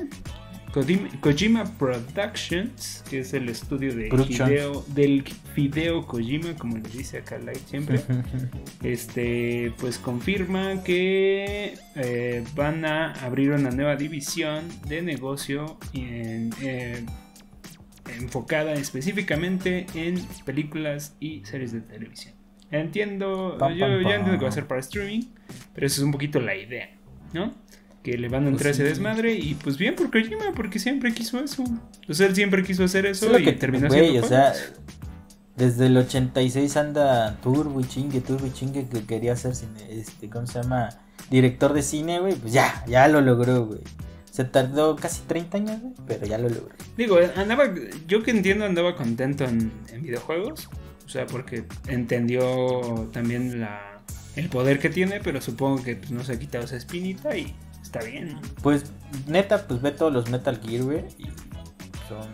Kojima 1.20 1.64
Productions, 1.78 3.04
que 3.08 3.20
es 3.20 3.35
el 3.35 3.48
estudio 3.48 3.94
de 3.94 4.08
Hideo, 4.08 4.85
del 4.88 5.22
Fideo 5.54 6.06
Kojima, 6.06 6.54
como 6.56 6.78
le 6.78 6.88
dice 6.88 7.18
acá 7.18 7.38
Light 7.38 7.66
siempre, 7.66 8.00
este, 8.82 9.72
pues 9.78 9.98
confirma 9.98 10.82
que 10.82 11.74
eh, 11.94 12.44
van 12.54 12.85
a 12.87 13.12
abrir 13.24 13.50
una 13.50 13.70
nueva 13.70 13.96
división 13.96 14.66
de 14.88 15.02
negocio 15.02 15.78
eh, 15.92 17.04
enfocada 18.18 18.72
específicamente 18.72 19.87
en 19.94 20.26
películas 20.44 21.16
y 21.20 21.44
series 21.44 21.72
de 21.72 21.82
televisión. 21.82 22.35
Entiendo, 22.70 23.58
yo 23.68 24.00
ya 24.00 24.14
entiendo 24.14 24.38
que 24.38 24.44
va 24.44 24.48
a 24.48 24.52
ser 24.52 24.66
para 24.66 24.80
streaming, 24.80 25.26
pero 25.74 25.87
eso 25.87 26.00
es 26.00 26.04
un 26.04 26.12
poquito 26.12 26.40
la 26.40 26.56
idea, 26.56 26.88
¿no? 27.35 27.52
Que 28.02 28.18
le 28.18 28.28
van 28.28 28.46
a 28.46 28.48
entrar 28.48 28.72
pues 28.72 28.80
ese 28.80 28.84
desmadre 28.84 29.34
y 29.34 29.54
pues 29.54 29.78
bien 29.78 29.94
por 29.94 30.10
Kojima 30.10 30.52
porque 30.54 30.78
siempre 30.78 31.12
quiso 31.12 31.38
eso. 31.38 31.64
O 32.08 32.14
sea, 32.14 32.26
él 32.26 32.34
siempre 32.34 32.62
quiso 32.64 32.84
hacer 32.84 33.06
eso 33.06 33.38
y 33.38 33.52
terminó 33.52 33.86
haciendo 33.86 34.24
o 34.24 34.28
sea, 34.28 34.52
desde 35.56 35.86
el 35.86 35.96
86 35.96 36.76
anda 36.76 37.38
turbo 37.42 37.80
y 37.80 37.84
chingue, 37.84 38.20
turbo 38.20 38.46
y 38.46 38.52
chingue 38.52 38.88
que 38.88 39.04
quería 39.04 39.36
ser 39.36 39.54
cine, 39.54 39.80
este, 39.90 40.28
¿cómo 40.28 40.46
se 40.46 40.62
llama? 40.62 40.88
Director 41.30 41.72
de 41.72 41.82
cine, 41.82 42.20
güey, 42.20 42.34
pues 42.34 42.52
ya, 42.52 42.84
ya 42.86 43.06
lo 43.08 43.20
logró, 43.20 43.66
güey. 43.66 43.80
Se 44.30 44.44
tardó 44.44 44.96
casi 44.96 45.22
30 45.22 45.56
años, 45.58 45.80
güey, 45.80 45.94
pero 46.06 46.26
ya 46.26 46.38
lo 46.38 46.48
logró. 46.48 46.74
Digo, 46.96 47.18
andaba, 47.36 47.72
yo 48.08 48.22
que 48.22 48.30
entiendo 48.30 48.64
andaba 48.64 48.96
contento 48.96 49.44
en, 49.44 49.70
en 49.92 50.02
videojuegos, 50.02 50.68
o 51.04 51.08
sea, 51.08 51.26
porque 51.26 51.64
entendió 51.86 53.10
también 53.12 53.60
la, 53.60 54.02
el 54.36 54.48
poder 54.48 54.78
que 54.78 54.88
tiene, 54.88 55.20
pero 55.20 55.40
supongo 55.40 55.82
que 55.82 55.96
pues, 55.96 56.10
no 56.10 56.24
se 56.24 56.32
ha 56.32 56.38
quitado 56.38 56.64
esa 56.64 56.76
espinita 56.76 57.36
y 57.36 57.54
está 57.92 58.05
bien. 58.05 58.40
Pues 58.62 58.92
neta, 59.26 59.66
pues 59.66 59.83
ve 59.83 59.92
todos 59.92 60.12
los 60.12 60.31
Metal 60.31 60.59
Gear, 60.61 60.85
güey, 60.85 61.05
y 61.18 61.26
son 62.09 62.28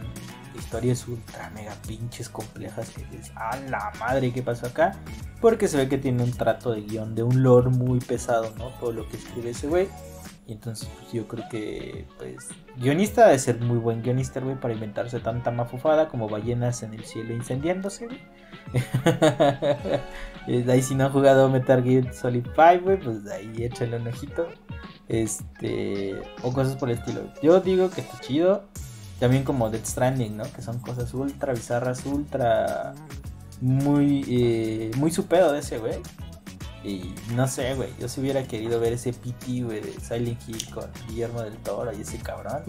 historias 0.56 1.06
ultra 1.08 1.50
mega 1.50 1.74
pinches 1.86 2.28
complejas 2.28 2.90
que 2.90 3.04
dices, 3.04 3.32
a 3.34 3.56
la 3.68 3.92
madre, 3.98 4.32
¿qué 4.32 4.42
pasó 4.42 4.66
acá? 4.66 4.96
Porque 5.40 5.68
se 5.68 5.76
ve 5.76 5.88
que 5.88 5.98
tiene 5.98 6.22
un 6.22 6.32
trato 6.32 6.72
de 6.72 6.82
guion, 6.82 7.14
de 7.14 7.22
un 7.22 7.42
lore 7.42 7.70
muy 7.70 8.00
pesado, 8.00 8.52
¿no? 8.56 8.68
Todo 8.80 8.92
lo 8.92 9.08
que 9.08 9.16
escribe 9.16 9.50
ese 9.50 9.66
güey. 9.68 9.88
Y 10.46 10.52
entonces 10.52 10.88
pues, 10.98 11.12
yo 11.12 11.28
creo 11.28 11.46
que, 11.50 12.06
pues, 12.16 12.48
guionista 12.76 13.26
debe 13.26 13.38
ser 13.38 13.60
muy 13.60 13.76
buen 13.78 14.02
guionista, 14.02 14.40
güey, 14.40 14.58
para 14.58 14.74
inventarse 14.74 15.20
tanta 15.20 15.50
mafufada 15.50 16.08
como 16.08 16.28
ballenas 16.28 16.82
en 16.82 16.94
el 16.94 17.04
cielo 17.04 17.34
incendiándose, 17.34 18.06
güey. 18.06 18.20
ahí 20.70 20.82
si 20.82 20.94
no 20.94 21.06
han 21.06 21.12
jugado 21.12 21.48
Metal 21.50 21.82
Gear 21.82 22.14
Solid 22.14 22.46
5, 22.54 22.84
güey, 22.84 22.98
pues 22.98 23.26
ahí 23.30 23.64
échale 23.64 23.96
un 23.96 24.08
ojito. 24.08 24.48
Este, 25.08 26.20
o 26.42 26.52
cosas 26.52 26.76
por 26.76 26.90
el 26.90 26.98
estilo. 26.98 27.22
Yo 27.42 27.60
digo 27.60 27.90
que 27.90 28.02
está 28.02 28.20
chido. 28.20 28.64
También 29.18 29.42
como 29.42 29.68
Death 29.68 29.86
Stranding, 29.86 30.36
¿no? 30.36 30.44
Que 30.52 30.62
son 30.62 30.78
cosas 30.78 31.12
ultra 31.12 31.52
bizarras, 31.52 32.06
ultra. 32.06 32.94
Muy, 33.60 34.24
eh, 34.28 34.90
muy 34.96 35.10
su 35.10 35.26
pedo 35.26 35.52
de 35.52 35.58
ese, 35.58 35.78
güey. 35.78 35.96
Y 36.84 37.12
no 37.34 37.48
sé, 37.48 37.74
güey. 37.74 37.88
Yo 37.98 38.08
si 38.08 38.20
hubiera 38.20 38.44
querido 38.44 38.78
ver 38.78 38.92
ese 38.92 39.12
PT, 39.12 39.62
güey, 39.62 39.80
de 39.80 39.92
Silent 40.00 40.40
Hill 40.48 40.70
con 40.72 40.84
Guillermo 41.08 41.42
del 41.42 41.56
Toro 41.58 41.90
y 41.96 42.02
ese 42.02 42.18
cabrón. 42.18 42.62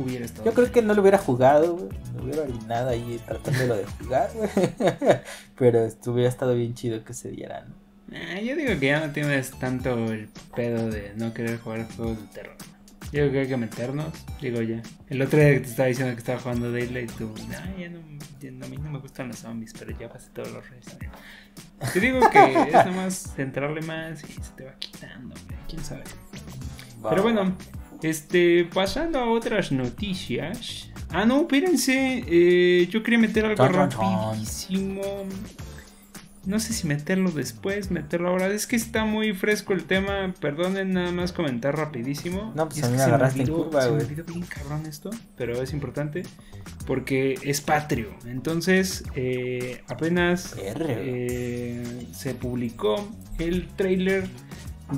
Yo 0.43 0.53
creo 0.53 0.71
que 0.71 0.81
no 0.81 0.95
lo 0.95 1.01
hubiera 1.01 1.19
jugado, 1.19 1.75
güey. 1.75 1.89
No 2.15 2.23
hubiera 2.23 2.41
orinado 2.41 2.89
ahí 2.89 3.21
tratándolo 3.25 3.75
de 3.75 3.85
jugar, 3.85 4.31
güey. 4.33 4.49
Pero 5.55 5.87
hubiera 6.07 6.29
estado 6.29 6.55
bien 6.55 6.73
chido 6.73 7.03
que 7.03 7.13
se 7.13 7.29
dieran, 7.29 7.75
yo 8.11 8.55
digo 8.55 8.79
que 8.79 8.87
ya 8.87 9.05
no 9.05 9.11
tienes 9.11 9.51
tanto 9.51 10.11
el 10.11 10.29
pedo 10.55 10.89
de 10.89 11.13
no 11.15 11.33
querer 11.33 11.59
jugar 11.59 11.87
juegos 11.95 12.19
de 12.19 12.27
terror. 12.27 12.55
Yo 13.11 13.21
creo 13.21 13.31
que 13.31 13.39
hay 13.39 13.47
que 13.47 13.57
meternos, 13.57 14.13
digo 14.39 14.61
ya. 14.61 14.81
El 15.09 15.21
otro 15.21 15.39
día 15.39 15.53
que 15.53 15.61
te 15.61 15.69
estaba 15.69 15.87
diciendo 15.87 16.13
que 16.13 16.19
estaba 16.19 16.39
jugando 16.39 16.71
Daylight, 16.71 17.11
tú, 17.13 17.33
ya 17.49 17.89
no, 17.89 18.65
a 18.65 18.69
mí 18.69 18.77
no 18.77 18.91
me 18.91 18.99
gustan 18.99 19.29
los 19.29 19.39
zombies, 19.39 19.73
pero 19.77 19.97
ya 19.97 20.09
pasé 20.09 20.29
todos 20.31 20.51
los 20.51 20.69
reyes. 20.69 20.95
Te 21.91 21.99
digo 21.99 22.19
que 22.29 22.53
es 22.73 22.85
nomás 22.85 23.33
centrarle 23.35 23.81
más 23.81 24.23
y 24.23 24.27
se 24.33 24.51
te 24.55 24.65
va 24.65 24.73
quitando, 24.77 25.35
quién 25.67 25.83
sabe. 25.83 26.03
Pero 27.09 27.23
bueno, 27.23 27.57
este, 28.03 28.65
pasando 28.65 29.19
a 29.19 29.29
otras 29.29 29.71
noticias. 29.71 30.91
Ah, 31.09 31.25
no, 31.25 31.41
espérense, 31.41 32.23
eh, 32.27 32.87
yo 32.91 33.01
quería 33.01 33.19
meter 33.19 33.45
algo 33.45 33.67
rapidísimo. 33.67 35.01
No 36.45 36.59
sé 36.59 36.73
si 36.73 36.87
meterlo 36.87 37.31
después, 37.31 37.91
meterlo 37.91 38.29
ahora. 38.29 38.47
Es 38.47 38.65
que 38.65 38.75
está 38.75 39.05
muy 39.05 39.33
fresco 39.33 39.73
el 39.73 39.83
tema. 39.83 40.33
Perdonen 40.39 40.93
nada 40.93 41.11
más 41.11 41.33
comentar 41.33 41.77
rapidísimo. 41.77 42.53
No, 42.55 42.67
pues 42.69 42.83
a 42.83 42.89
mí 42.89 42.97
me 42.97 43.03
agarraste 43.03 43.41
en 43.41 43.47
curva, 43.47 43.87
güey. 43.87 44.01
Se 44.01 44.15
me 44.15 44.23
bien 44.23 44.41
cabrón 44.43 44.85
esto, 44.85 45.09
pero 45.35 45.61
es 45.61 45.73
importante 45.73 46.23
porque 46.85 47.37
es 47.43 47.61
patrio. 47.61 48.09
Entonces, 48.25 49.03
eh, 49.15 49.83
apenas 49.87 50.55
eh, 50.57 52.07
se 52.11 52.33
publicó 52.33 53.07
el 53.37 53.67
trailer 53.75 54.27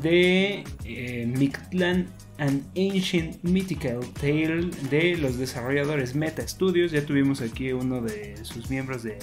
de 0.01 0.63
eh, 0.85 1.25
Mictlan 1.27 2.07
An 2.37 2.63
Ancient 2.77 3.43
Mythical 3.43 3.99
Tale 4.19 4.69
de 4.89 5.17
los 5.17 5.37
desarrolladores 5.37 6.15
Meta 6.15 6.47
Studios. 6.47 6.91
Ya 6.91 7.05
tuvimos 7.05 7.41
aquí 7.41 7.73
uno 7.73 8.01
de 8.01 8.37
sus 8.43 8.69
miembros 8.69 9.03
de 9.03 9.17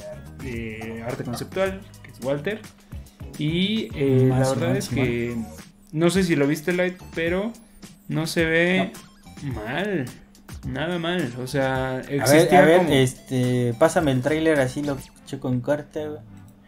arte 1.07 1.25
conceptual, 1.25 1.81
Walter. 2.23 2.61
Y 3.39 3.89
eh, 3.95 4.27
la 4.29 4.41
verdad 4.41 4.77
es 4.77 4.89
que 4.89 5.37
no 5.93 6.11
sé 6.11 6.25
si 6.25 6.37
lo 6.37 6.47
viste 6.47 6.73
Light, 6.73 7.01
pero 7.15 7.53
no 8.09 8.27
se 8.27 8.45
ve 8.45 8.93
mal. 9.43 10.07
Nada 10.67 10.99
mal. 10.99 11.33
O 11.39 11.47
sea, 11.47 12.01
existía 12.09 12.63
a 12.63 12.67
ver, 12.67 12.91
este, 12.91 13.75
pásame 13.79 14.13
el 14.13 14.23
trailer 14.23 14.61
así 14.61 14.83
lo 14.83 14.99
checo 15.27 15.49
en 15.49 15.61
carta. 15.61 16.23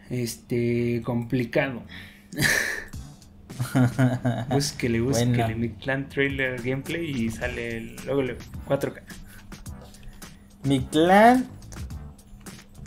Este, 0.09 1.01
complicado. 1.03 1.83
búsquele, 4.49 5.01
búsquele 5.01 5.55
mi 5.55 5.69
clan 5.69 6.09
trailer 6.09 6.61
gameplay 6.61 7.25
y 7.25 7.29
sale 7.29 7.77
el, 7.77 7.95
luego 8.05 8.21
le 8.21 8.37
4K. 8.67 9.01
Mi 10.63 10.81
clan 10.81 11.47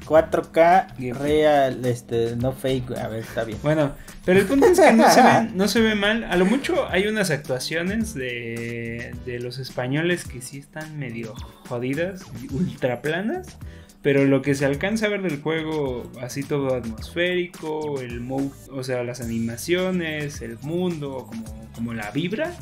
4K 0.04 1.14
real, 1.14 1.84
este, 1.84 2.36
no 2.36 2.52
fake, 2.52 2.92
a 2.98 3.08
ver, 3.08 3.20
está 3.20 3.44
bien. 3.44 3.58
Bueno, 3.62 3.92
pero 4.24 4.40
el 4.40 4.46
punto 4.46 4.66
es 4.66 4.78
que 4.78 4.92
no 4.92 5.10
se, 5.10 5.22
ve, 5.22 5.50
no 5.54 5.68
se 5.68 5.80
ve 5.80 5.94
mal. 5.94 6.24
A 6.24 6.36
lo 6.36 6.46
mucho 6.46 6.88
hay 6.88 7.06
unas 7.06 7.30
actuaciones 7.30 8.14
de, 8.14 9.14
de 9.24 9.40
los 9.40 9.58
españoles 9.58 10.24
que 10.24 10.40
sí 10.40 10.58
están 10.58 10.98
medio 10.98 11.34
jodidas, 11.68 12.22
ultra 12.50 13.02
planas. 13.02 13.56
Pero 14.02 14.26
lo 14.26 14.42
que 14.42 14.54
se 14.54 14.66
alcanza 14.66 15.06
a 15.06 15.08
ver 15.08 15.22
del 15.22 15.40
juego, 15.40 16.12
así 16.20 16.42
todo 16.42 16.74
atmosférico, 16.74 18.02
el 18.02 18.20
mode, 18.20 18.50
o 18.70 18.84
sea, 18.84 19.02
las 19.02 19.22
animaciones, 19.22 20.42
el 20.42 20.58
mundo, 20.58 21.26
como, 21.26 21.70
como 21.74 21.94
la 21.94 22.10
vibra, 22.10 22.52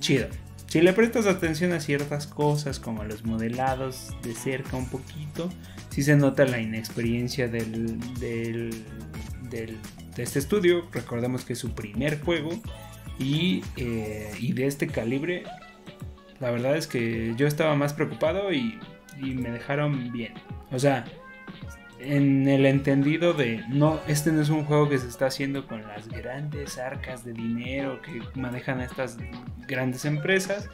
chido. 0.00 0.26
Si 0.74 0.80
le 0.80 0.94
prestas 0.94 1.26
atención 1.26 1.72
a 1.72 1.80
ciertas 1.80 2.26
cosas, 2.26 2.80
como 2.80 3.04
los 3.04 3.24
modelados 3.24 4.16
de 4.22 4.34
cerca 4.34 4.78
un 4.78 4.88
poquito, 4.88 5.50
sí 5.94 6.02
se 6.02 6.16
nota 6.16 6.44
la 6.44 6.60
inexperiencia 6.60 7.46
del, 7.46 8.00
de 8.18 9.78
este 10.16 10.40
estudio. 10.40 10.88
Recordemos 10.90 11.44
que 11.44 11.52
es 11.52 11.60
su 11.60 11.72
primer 11.72 12.20
juego 12.20 12.50
y, 13.16 13.62
eh, 13.76 14.32
y, 14.40 14.54
de 14.54 14.66
este 14.66 14.88
calibre. 14.88 15.44
La 16.40 16.50
verdad 16.50 16.76
es 16.76 16.88
que 16.88 17.34
yo 17.36 17.46
estaba 17.46 17.76
más 17.76 17.94
preocupado 17.94 18.52
y, 18.52 18.80
y 19.22 19.34
me 19.34 19.52
dejaron 19.52 20.10
bien. 20.10 20.34
O 20.72 20.80
sea, 20.80 21.04
en 22.00 22.48
el 22.48 22.66
entendido 22.66 23.32
de 23.32 23.62
no, 23.68 24.00
este 24.08 24.32
no 24.32 24.42
es 24.42 24.48
un 24.48 24.64
juego 24.64 24.88
que 24.88 24.98
se 24.98 25.06
está 25.06 25.26
haciendo 25.26 25.68
con 25.68 25.86
las 25.86 26.08
grandes 26.08 26.76
arcas 26.76 27.24
de 27.24 27.34
dinero 27.34 28.02
que 28.02 28.20
manejan 28.34 28.80
estas 28.80 29.16
grandes 29.68 30.04
empresas. 30.06 30.68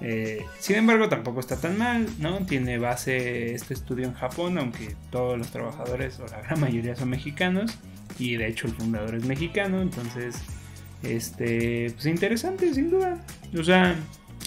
Eh, 0.00 0.44
sin 0.58 0.76
embargo, 0.76 1.08
tampoco 1.08 1.40
está 1.40 1.56
tan 1.56 1.78
mal, 1.78 2.06
¿no? 2.18 2.38
Tiene 2.46 2.78
base 2.78 3.54
este 3.54 3.74
estudio 3.74 4.06
en 4.06 4.14
Japón, 4.14 4.58
aunque 4.58 4.96
todos 5.10 5.38
los 5.38 5.48
trabajadores 5.48 6.18
o 6.20 6.26
la 6.26 6.40
gran 6.40 6.60
mayoría 6.60 6.96
son 6.96 7.10
mexicanos 7.10 7.78
y 8.18 8.36
de 8.36 8.48
hecho 8.48 8.66
el 8.66 8.74
fundador 8.74 9.14
es 9.14 9.24
mexicano, 9.24 9.80
entonces, 9.80 10.36
este, 11.02 11.90
pues 11.92 12.06
interesante, 12.06 12.72
sin 12.74 12.90
duda. 12.90 13.18
O 13.58 13.62
sea, 13.62 13.96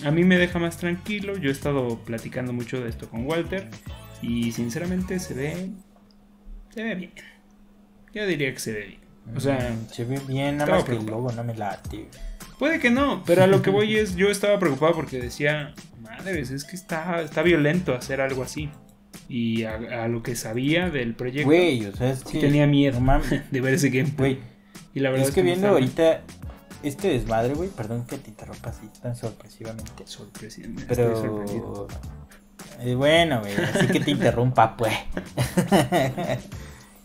a 0.03 0.11
mí 0.11 0.23
me 0.23 0.37
deja 0.37 0.59
más 0.59 0.77
tranquilo. 0.77 1.37
Yo 1.37 1.49
he 1.49 1.53
estado 1.53 1.99
platicando 1.99 2.53
mucho 2.53 2.81
de 2.81 2.89
esto 2.89 3.09
con 3.09 3.25
Walter 3.25 3.69
y 4.21 4.51
sinceramente 4.51 5.19
se 5.19 5.33
ve 5.33 5.71
se 6.75 6.83
ve 6.83 6.95
bien. 6.95 7.11
Yo 8.13 8.27
diría 8.27 8.53
que 8.53 8.59
se 8.59 8.73
ve 8.73 8.85
bien. 8.85 8.99
O 9.35 9.39
sea, 9.39 9.71
Mm, 9.71 9.89
se 9.91 10.03
ve 10.03 10.19
bien, 10.27 10.57
nada 10.57 10.75
más 10.75 10.83
que 10.83 10.91
el 10.91 11.05
logo 11.05 11.31
no 11.31 11.43
me 11.43 11.55
late. 11.55 12.09
Puede 12.59 12.79
que 12.79 12.89
no, 12.89 13.23
pero 13.25 13.43
a 13.43 13.47
lo 13.47 13.61
que 13.61 13.69
voy 13.71 13.97
es, 13.97 14.15
yo 14.15 14.29
estaba 14.29 14.59
preocupado 14.59 14.93
porque 14.93 15.19
decía, 15.19 15.73
madres, 16.01 16.51
es 16.51 16.63
que 16.63 16.75
está, 16.75 17.21
está 17.21 17.41
violento 17.41 17.93
hacer 17.93 18.21
algo 18.21 18.43
así. 18.43 18.69
Y 19.27 19.63
a, 19.63 20.03
a 20.03 20.07
lo 20.07 20.21
que 20.21 20.35
sabía 20.35 20.89
del 20.89 21.15
proyecto, 21.15 21.47
Güey, 21.47 21.85
o 21.85 21.95
sea, 21.95 22.11
es 22.11 22.19
sí 22.19 22.33
que. 22.33 22.41
tenía 22.41 22.67
miedo 22.67 22.99
No 22.99 23.05
mames. 23.05 23.41
de 23.51 23.61
ver 23.61 23.73
ese 23.73 23.89
gameplay. 23.89 24.35
Güey, 24.35 24.45
Y 24.93 24.99
la 24.99 25.09
verdad 25.09 25.27
es 25.27 25.33
que 25.33 25.41
viendo 25.41 25.67
ahorita 25.69 26.21
este 26.83 27.07
desmadre, 27.09 27.55
güey, 27.55 27.69
perdón 27.69 28.05
que 28.05 28.17
te 28.17 28.29
interrumpa 28.29 28.69
así 28.69 28.87
tan 29.01 29.15
sorpresivamente. 29.15 30.03
sorprendido. 30.05 30.85
Pero. 30.87 31.87
eh, 32.81 32.93
bueno, 32.93 33.39
güey, 33.39 33.55
así 33.55 33.87
que 33.87 33.99
te 33.99 34.11
interrumpa, 34.11 34.77
pues. 34.77 34.93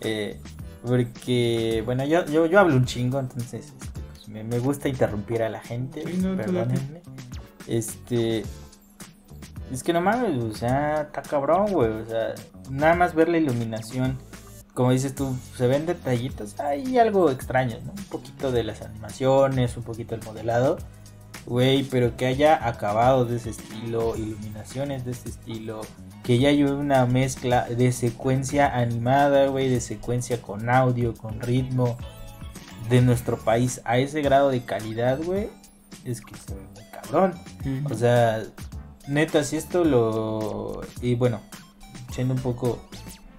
Eh, 0.02 0.38
porque, 0.82 1.82
bueno, 1.84 2.06
yo, 2.06 2.24
yo, 2.24 2.46
yo 2.46 2.58
hablo 2.58 2.74
un 2.76 2.86
chingo, 2.86 3.20
entonces 3.20 3.66
este, 3.66 3.86
me, 4.30 4.44
me 4.44 4.58
gusta 4.58 4.88
interrumpir 4.88 5.42
a 5.42 5.48
la 5.48 5.60
gente. 5.60 6.04
Sí, 6.06 6.18
no, 6.18 6.30
tú 6.30 6.36
perdónenme. 6.36 7.02
Este. 7.66 8.44
Es 9.72 9.82
que 9.82 9.92
no 9.92 10.00
mames, 10.00 10.42
o 10.42 10.54
sea, 10.54 11.02
está 11.02 11.22
cabrón, 11.22 11.72
güey. 11.72 11.90
O 11.90 12.06
sea, 12.06 12.34
nada 12.70 12.94
más 12.94 13.14
ver 13.14 13.28
la 13.28 13.38
iluminación. 13.38 14.18
Como 14.74 14.92
dices 14.92 15.14
tú, 15.14 15.36
se 15.56 15.66
ven 15.66 15.86
detallitos. 15.86 16.58
Hay 16.60 16.98
algo 16.98 17.30
extraño, 17.30 17.78
¿no? 17.84 17.92
Un 17.92 18.04
poquito 18.04 18.52
de 18.52 18.64
las 18.64 18.82
animaciones, 18.82 19.76
un 19.76 19.82
poquito 19.82 20.14
el 20.14 20.22
modelado. 20.24 20.78
Güey, 21.46 21.84
pero 21.84 22.16
que 22.16 22.26
haya 22.26 22.66
acabado 22.68 23.24
de 23.24 23.36
ese 23.36 23.50
estilo, 23.50 24.16
iluminaciones 24.16 25.04
de 25.04 25.12
ese 25.12 25.30
estilo, 25.30 25.80
que 26.22 26.38
ya 26.38 26.50
haya 26.50 26.66
una 26.66 27.06
mezcla 27.06 27.64
de 27.64 27.92
secuencia 27.92 28.76
animada, 28.76 29.46
güey, 29.46 29.68
de 29.68 29.80
secuencia 29.80 30.40
con 30.42 30.68
audio, 30.68 31.14
con 31.14 31.40
ritmo 31.40 31.96
de 32.90 33.00
nuestro 33.00 33.38
país 33.38 33.80
a 33.84 33.98
ese 33.98 34.20
grado 34.20 34.50
de 34.50 34.62
calidad, 34.62 35.22
güey, 35.22 35.48
es 36.04 36.20
que 36.20 36.34
ve 36.34 36.60
muy 36.74 36.84
cabrón. 36.90 37.34
O 37.90 37.94
sea, 37.94 38.42
neta, 39.08 39.44
si 39.44 39.56
esto 39.56 39.84
lo... 39.84 40.80
Y 41.00 41.14
bueno, 41.14 41.40
siendo 42.12 42.34
un 42.34 42.40
poco 42.40 42.80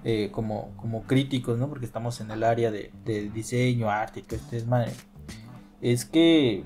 eh, 0.04 0.30
como, 0.32 0.72
como 0.78 1.04
críticos, 1.04 1.60
¿no? 1.60 1.70
Porque 1.70 1.86
estamos 1.86 2.22
en 2.22 2.32
el 2.32 2.44
área 2.44 2.72
de, 2.72 2.92
de 3.06 3.30
diseño, 3.30 3.90
arte 3.90 4.22
y 4.22 4.24
todo 4.24 4.38
este 4.38 4.56
desmadre. 4.56 4.94
Es 5.82 6.06
que, 6.06 6.64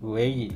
güey, 0.00 0.52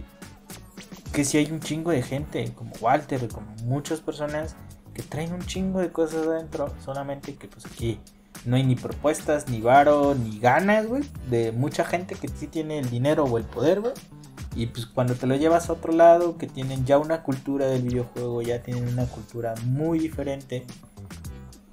que 1.13 1.25
si 1.25 1.39
hay 1.39 1.51
un 1.51 1.61
chingo 1.61 1.93
de 1.93 2.03
gente, 2.03 2.53
como 2.55 2.73
Walter, 2.81 3.29
como 3.29 3.55
muchas 3.65 4.01
personas 4.01 4.57
que 4.95 5.03
traen 5.03 5.33
un 5.33 5.43
chingo 5.43 5.79
de 5.79 5.93
cosas 5.93 6.27
adentro, 6.27 6.75
solamente 6.85 7.37
que 7.37 7.47
pues 7.47 7.65
aquí 7.67 8.01
no 8.45 8.57
hay 8.57 8.63
ni 8.65 8.77
propuestas, 8.77 9.49
ni 9.49 9.61
varo, 9.61 10.15
ni 10.15 10.39
ganas, 10.39 10.87
güey, 10.87 11.03
de 11.31 11.53
mucha 11.53 11.85
gente 11.85 12.15
que 12.15 12.29
sí 12.29 12.47
tiene 12.47 12.79
el 12.79 12.91
dinero 12.91 13.25
o 13.25 13.39
el 13.39 13.45
poder, 13.45 13.81
güey. 13.81 13.93
Y 14.55 14.67
pues 14.67 14.87
cuando 14.87 15.15
te 15.15 15.27
lo 15.27 15.37
llevas 15.37 15.69
a 15.69 15.75
otro 15.75 15.93
lado, 15.93 16.39
que 16.39 16.47
tienen 16.47 16.85
ya 16.85 16.99
una 16.99 17.23
cultura 17.23 17.67
del 17.67 17.83
videojuego, 17.83 18.43
ya 18.43 18.63
tienen 18.63 18.89
una 18.89 19.07
cultura 19.07 19.55
muy 19.67 19.99
diferente. 19.99 20.65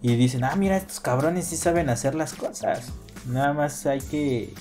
Y 0.02 0.16
dicen, 0.16 0.44
ah, 0.44 0.56
mira, 0.56 0.78
estos 0.78 1.00
cabrones 1.00 1.46
sí 1.46 1.58
saben 1.58 1.90
hacer 1.90 2.14
las 2.14 2.34
cosas. 2.34 2.92
Nada 3.28 3.54
más 3.54 3.86
hay 3.88 4.02
que 4.02 4.54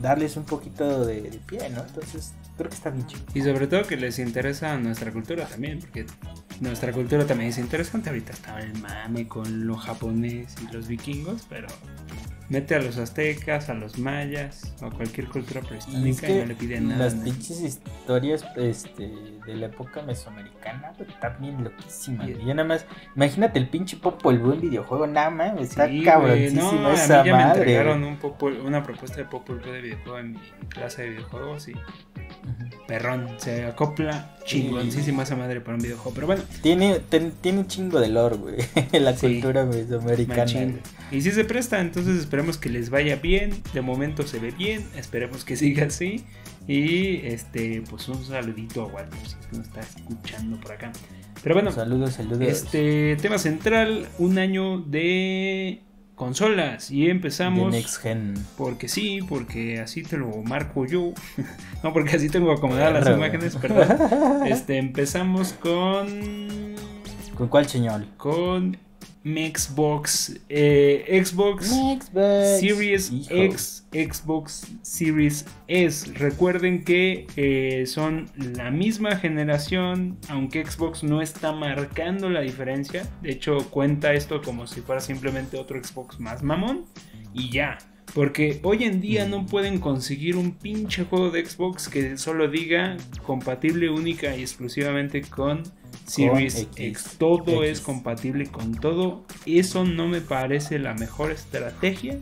darles 0.00 0.36
un 0.36 0.44
poquito 0.44 1.06
de, 1.06 1.22
de 1.22 1.38
pie, 1.38 1.70
¿no? 1.70 1.80
Entonces, 1.80 2.34
creo 2.56 2.68
que 2.68 2.76
está 2.76 2.90
bien 2.90 3.06
chido. 3.06 3.22
Y 3.32 3.42
sobre 3.42 3.66
todo 3.66 3.84
que 3.84 3.96
les 3.96 4.18
interesa 4.18 4.76
nuestra 4.76 5.12
cultura 5.12 5.46
también, 5.46 5.78
porque 5.80 6.06
nuestra 6.60 6.92
cultura 6.92 7.26
también 7.26 7.50
es 7.50 7.58
interesante. 7.58 8.10
Ahorita 8.10 8.32
está 8.32 8.58
el 8.60 8.74
mame 8.80 9.26
con 9.26 9.66
lo 9.66 9.76
japonés 9.76 10.54
y 10.62 10.72
los 10.72 10.86
vikingos, 10.88 11.46
pero 11.48 11.68
mete 12.48 12.74
a 12.74 12.78
los 12.80 12.98
aztecas, 12.98 13.68
a 13.70 13.74
los 13.74 13.98
mayas 13.98 14.74
o 14.82 14.86
a 14.86 14.90
cualquier 14.90 15.28
cultura 15.28 15.60
Y 15.60 15.64
es 15.64 15.68
prehispánica 16.20 16.28
y, 16.30 16.34
no 16.40 16.46
le 16.46 16.54
piden 16.54 16.88
nada. 16.88 17.04
las 17.04 17.14
pinches 17.14 17.60
historias 17.60 18.44
este, 18.56 19.12
de 19.46 19.54
la 19.56 19.66
época 19.66 20.02
mesoamericana 20.02 20.92
están 21.08 21.36
bien 21.40 21.64
loquísimas. 21.64 22.26
Güey. 22.30 22.44
Ya 22.44 22.54
nada 22.54 22.68
más, 22.68 22.86
imagínate 23.16 23.58
el 23.58 23.68
pinche 23.68 23.96
Popol 23.96 24.38
Vuh 24.38 24.52
en 24.54 24.60
videojuego, 24.60 25.06
nada 25.06 25.30
más, 25.30 25.58
está 25.60 25.86
Sí, 25.88 26.02
no, 26.02 26.12
a 26.12 26.18
mí 26.20 26.94
esa 26.94 27.24
ya 27.24 27.36
me 27.36 27.44
madre. 27.44 27.58
entregaron 27.60 28.00
güey. 28.00 28.12
un 28.12 28.18
Popol- 28.20 28.60
una 28.64 28.82
propuesta 28.82 29.16
de 29.18 29.24
Popol 29.24 29.60
Vuh 29.60 29.70
de 29.72 29.80
videojuego 29.80 30.18
en 30.18 30.32
mi 30.32 30.38
clase 30.68 31.02
de 31.02 31.10
videojuegos 31.10 31.68
y 31.68 31.74
perrón, 32.86 33.28
se 33.38 33.64
acopla 33.64 34.36
chingoncísima 34.44 35.22
esa 35.22 35.36
madre 35.36 35.60
para 35.60 35.76
un 35.76 35.82
videojuego. 35.82 36.12
Pero 36.14 36.26
bueno, 36.26 36.42
Tiene, 36.62 36.98
ten- 37.08 37.32
tiene 37.40 37.60
un 37.60 37.66
chingo 37.66 37.98
de 38.00 38.08
lore, 38.08 38.36
güey, 38.36 38.56
la 38.92 39.14
Sí. 39.16 39.26
cultura 39.40 39.64
mesoamericana. 39.64 40.44
Y 41.10 41.20
si 41.20 41.30
se 41.30 41.44
presta, 41.44 41.80
entonces 41.80 42.16
esperemos 42.18 42.58
que 42.58 42.68
les 42.68 42.90
vaya 42.90 43.16
bien. 43.16 43.50
De 43.72 43.80
momento 43.82 44.26
se 44.26 44.38
ve 44.38 44.50
bien, 44.50 44.84
esperemos 44.96 45.44
que 45.44 45.56
siga 45.56 45.86
así. 45.86 46.24
Y 46.66 47.16
este, 47.26 47.82
pues 47.88 48.08
un 48.08 48.24
saludito 48.24 48.82
a 48.82 48.86
Walter, 48.86 49.18
si 49.20 49.36
es 49.38 49.46
que 49.46 49.56
nos 49.58 49.66
está 49.66 49.80
escuchando 49.80 50.58
por 50.60 50.72
acá. 50.72 50.92
Pero 51.42 51.54
bueno, 51.54 51.70
Saludos, 51.72 52.14
saludos. 52.14 52.40
este 52.40 53.16
tema 53.20 53.36
central, 53.38 54.08
un 54.18 54.38
año 54.38 54.78
de 54.80 55.82
consolas. 56.14 56.90
Y 56.90 57.10
empezamos. 57.10 57.70
Next 57.70 57.98
Gen. 58.00 58.34
Porque 58.56 58.88
sí, 58.88 59.20
porque 59.28 59.80
así 59.80 60.02
te 60.02 60.16
lo 60.16 60.30
marco 60.42 60.86
yo. 60.86 61.12
no, 61.82 61.92
porque 61.92 62.16
así 62.16 62.30
tengo 62.30 62.50
acomodadas 62.50 63.04
las 63.04 63.16
imágenes, 63.16 63.56
perdón. 63.56 63.88
Este, 64.46 64.78
empezamos 64.78 65.52
con 65.54 66.06
¿Con 67.36 67.48
cuál 67.48 67.68
señor? 67.68 68.06
con 68.16 68.76
Xbox, 69.24 70.38
eh, 70.50 71.22
Xbox 71.24 71.70
Xbox. 71.70 72.60
Series 72.60 73.10
Hijo. 73.10 73.34
X, 73.34 73.86
Xbox 73.90 74.66
Series 74.82 75.46
S. 75.66 76.12
Recuerden 76.12 76.84
que 76.84 77.26
eh, 77.36 77.86
son 77.86 78.30
la 78.36 78.70
misma 78.70 79.16
generación, 79.16 80.18
aunque 80.28 80.64
Xbox 80.64 81.02
no 81.02 81.22
está 81.22 81.52
marcando 81.52 82.28
la 82.28 82.42
diferencia. 82.42 83.08
De 83.22 83.32
hecho, 83.32 83.70
cuenta 83.70 84.12
esto 84.12 84.42
como 84.42 84.66
si 84.66 84.82
fuera 84.82 85.00
simplemente 85.00 85.56
otro 85.56 85.82
Xbox 85.82 86.20
más 86.20 86.42
mamón 86.42 86.84
y 87.32 87.50
ya. 87.50 87.78
Porque 88.14 88.60
hoy 88.62 88.84
en 88.84 89.00
día 89.00 89.26
no 89.26 89.46
pueden 89.46 89.80
conseguir 89.80 90.36
un 90.36 90.52
pinche 90.52 91.04
juego 91.04 91.30
de 91.30 91.44
Xbox 91.44 91.88
que 91.88 92.16
solo 92.16 92.46
diga 92.48 92.96
compatible 93.26 93.90
única 93.90 94.36
y 94.36 94.42
exclusivamente 94.42 95.22
con 95.22 95.64
Series 96.04 96.60
X. 96.60 96.68
X. 96.76 97.16
Todo 97.18 97.64
X. 97.64 97.78
es 97.78 97.80
compatible 97.80 98.46
con 98.46 98.74
todo. 98.74 99.24
Eso 99.46 99.84
no 99.84 100.06
me 100.06 100.20
parece 100.20 100.78
la 100.78 100.94
mejor 100.94 101.30
estrategia. 101.32 102.18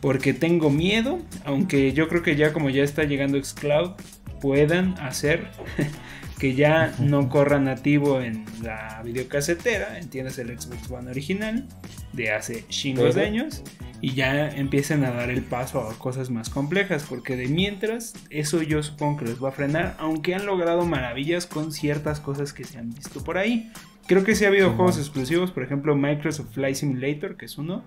Porque 0.00 0.34
tengo 0.34 0.70
miedo. 0.70 1.18
Aunque 1.44 1.92
yo 1.92 2.08
creo 2.08 2.22
que 2.22 2.36
ya 2.36 2.52
como 2.52 2.70
ya 2.70 2.84
está 2.84 3.04
llegando 3.04 3.42
Xcloud. 3.42 3.92
Puedan 4.40 4.98
hacer 5.00 5.48
que 6.38 6.54
ya 6.54 6.94
no 6.98 7.28
corra 7.28 7.58
nativo 7.58 8.20
en 8.20 8.44
la 8.62 9.00
videocasetera. 9.04 9.98
Entiendes 9.98 10.38
el 10.38 10.58
Xbox 10.58 10.90
One 10.90 11.10
original. 11.10 11.66
De 12.12 12.32
hace 12.32 12.66
chingos 12.68 13.14
de 13.14 13.26
años. 13.26 13.62
Y 14.00 14.14
ya 14.14 14.48
empiecen 14.48 15.04
a 15.04 15.10
dar 15.10 15.30
el 15.30 15.42
paso 15.42 15.80
a 15.88 15.98
cosas 15.98 16.30
más 16.30 16.50
complejas. 16.50 17.04
Porque 17.08 17.36
de 17.36 17.48
mientras, 17.48 18.14
eso 18.30 18.62
yo 18.62 18.82
supongo 18.82 19.18
que 19.20 19.24
les 19.26 19.42
va 19.42 19.48
a 19.50 19.52
frenar. 19.52 19.96
Aunque 19.98 20.34
han 20.34 20.46
logrado 20.46 20.84
maravillas 20.86 21.46
con 21.46 21.72
ciertas 21.72 22.20
cosas 22.20 22.52
que 22.52 22.64
se 22.64 22.78
han 22.78 22.90
visto 22.90 23.24
por 23.24 23.38
ahí. 23.38 23.70
Creo 24.06 24.24
que 24.24 24.34
sí 24.34 24.44
ha 24.44 24.48
habido 24.48 24.70
Sí, 24.70 24.76
juegos 24.76 24.98
exclusivos. 24.98 25.50
Por 25.50 25.62
ejemplo, 25.62 25.96
Microsoft 25.96 26.52
Flight 26.52 26.76
Simulator, 26.76 27.36
que 27.36 27.46
es 27.46 27.58
uno. 27.58 27.82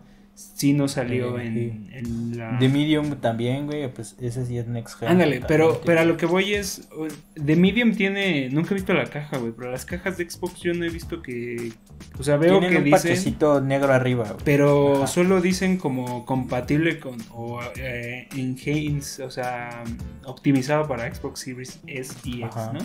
Sí 0.56 0.74
no 0.74 0.88
salió 0.88 1.38
Sí, 1.38 1.46
en, 1.46 1.54
sí. 1.54 1.90
en 1.92 2.38
la... 2.38 2.58
The 2.60 2.70
Medium 2.70 3.16
también, 3.18 3.66
güey, 3.66 3.92
pues 3.94 4.16
ese 4.22 4.46
sí 4.46 4.58
es 4.58 4.68
Next 4.68 4.98
Gen. 5.00 5.10
Ándale, 5.10 5.42
pero, 5.48 5.82
pero 5.86 6.00
a 6.00 6.06
lo 6.06 6.16
que 6.16 6.26
voy 6.26 6.54
es. 6.54 6.88
The 7.36 7.56
Medium 7.58 7.94
tiene. 7.96 8.50
Nunca 8.50 8.72
he 8.72 8.76
visto 8.76 8.94
la 8.94 9.06
caja, 9.06 9.38
güey. 9.38 9.52
Pero 9.58 9.72
las 9.72 9.86
cajas 9.86 10.18
de 10.18 10.30
Xbox 10.30 10.62
yo 10.62 10.74
no 10.74 10.86
he 10.86 10.90
visto 10.90 11.22
que. 11.22 11.74
O 12.18 12.24
sea, 12.24 12.38
veo 12.38 12.60
Tienen 12.60 12.72
que 12.72 12.78
un 12.78 12.84
dicen. 12.86 13.38
negro 13.68 13.94
arriba, 13.94 14.24
güey. 14.26 14.38
Pero 14.46 14.98
Ajá. 14.98 15.08
solo 15.08 15.42
dicen 15.42 15.78
como 15.78 16.26
compatible 16.26 17.00
con. 17.00 17.18
O 17.32 17.60
eh, 17.76 18.28
enhanced, 18.36 19.26
o 19.26 19.32
sea, 19.32 19.84
optimizado 20.26 20.88
para 20.88 21.14
Xbox 21.14 21.42
Series 21.42 21.80
S 21.88 22.16
y 22.24 22.44
X. 22.44 22.56
¿no? 22.74 22.80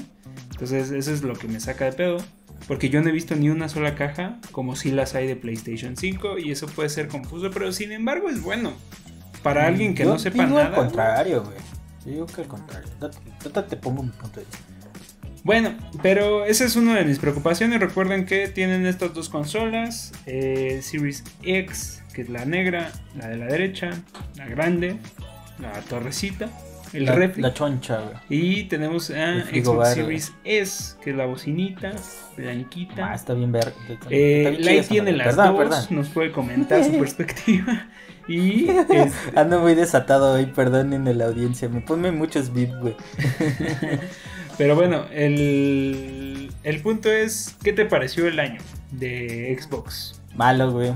Entonces, 0.50 0.90
eso 0.90 1.12
es 1.12 1.22
lo 1.22 1.34
que 1.34 1.46
me 1.48 1.60
saca 1.60 1.84
de 1.84 1.92
pedo. 1.92 2.18
Porque 2.66 2.88
yo 2.88 3.02
no 3.02 3.10
he 3.10 3.12
visto 3.12 3.36
ni 3.36 3.50
una 3.50 3.68
sola 3.68 3.94
caja 3.94 4.38
como 4.52 4.74
si 4.74 4.90
las 4.90 5.14
hay 5.14 5.26
de 5.26 5.36
PlayStation 5.36 5.96
5 5.96 6.38
y 6.38 6.50
eso 6.50 6.66
puede 6.66 6.88
ser 6.88 7.08
confuso, 7.08 7.50
pero 7.50 7.72
sin 7.72 7.92
embargo 7.92 8.30
es 8.30 8.42
bueno. 8.42 8.72
Para 9.42 9.66
alguien 9.66 9.94
que 9.94 10.04
Yo 10.04 10.10
no 10.10 10.18
sepa 10.18 10.46
nada. 10.46 10.66
al 10.66 10.74
contrario, 10.74 11.42
güey. 11.42 11.56
Yo 12.06 12.10
digo 12.12 12.26
que 12.26 12.40
al 12.40 12.48
contrario. 12.48 12.88
Te 13.68 13.76
pongo 13.76 14.02
mi 14.02 14.10
punto 14.10 14.40
de 14.40 14.46
vista. 14.46 14.58
Bueno, 15.42 15.74
pero 16.02 16.46
esa 16.46 16.64
es 16.64 16.74
una 16.74 16.96
de 16.96 17.04
mis 17.04 17.18
preocupaciones. 17.18 17.78
Recuerden 17.78 18.24
que 18.24 18.48
tienen 18.48 18.86
estas 18.86 19.12
dos 19.12 19.28
consolas: 19.28 20.12
eh, 20.24 20.80
Series 20.82 21.22
X, 21.42 22.02
que 22.14 22.22
es 22.22 22.30
la 22.30 22.46
negra, 22.46 22.90
la 23.14 23.28
de 23.28 23.36
la 23.36 23.44
derecha, 23.44 23.90
la 24.36 24.46
grande, 24.46 24.96
la 25.58 25.72
torrecita, 25.82 26.48
el 26.94 27.04
la, 27.06 27.14
refri. 27.14 27.42
La 27.42 27.52
choncha, 27.52 28.00
güey. 28.00 28.16
Y 28.28 28.64
tenemos 28.64 29.10
a 29.10 29.44
Xbox 29.44 29.94
Series 29.94 30.32
S, 30.44 30.94
que 31.02 31.10
es 31.10 31.16
la 31.16 31.26
bocinita 31.26 31.92
blanquita. 32.36 33.10
Ah, 33.10 33.14
está 33.14 33.34
bien 33.34 33.52
verde. 33.52 33.72
Eh, 34.10 34.56
esa 34.60 34.88
tiene 34.88 35.12
las 35.12 35.28
Perdón, 35.28 35.46
dos, 35.48 35.58
perdón. 35.58 35.84
nos 35.90 36.08
puede 36.08 36.32
comentar 36.32 36.84
su 36.84 36.92
perspectiva. 36.98 37.88
Y 38.26 38.68
este, 38.70 39.12
Ando 39.34 39.60
muy 39.60 39.74
desatado 39.74 40.34
hoy, 40.34 40.46
perdonen 40.46 41.06
en 41.06 41.18
la 41.18 41.26
audiencia. 41.26 41.68
Me 41.68 41.80
ponme 41.80 42.10
muchos 42.12 42.52
beats, 42.52 42.78
güey. 42.80 42.96
Pero 44.58 44.76
bueno, 44.76 45.06
el, 45.12 46.52
el 46.62 46.80
punto 46.80 47.10
es, 47.10 47.56
¿qué 47.62 47.72
te 47.72 47.86
pareció 47.86 48.28
el 48.28 48.38
año 48.38 48.60
de 48.92 49.56
Xbox? 49.60 50.20
Malo, 50.36 50.70
güey. 50.70 50.92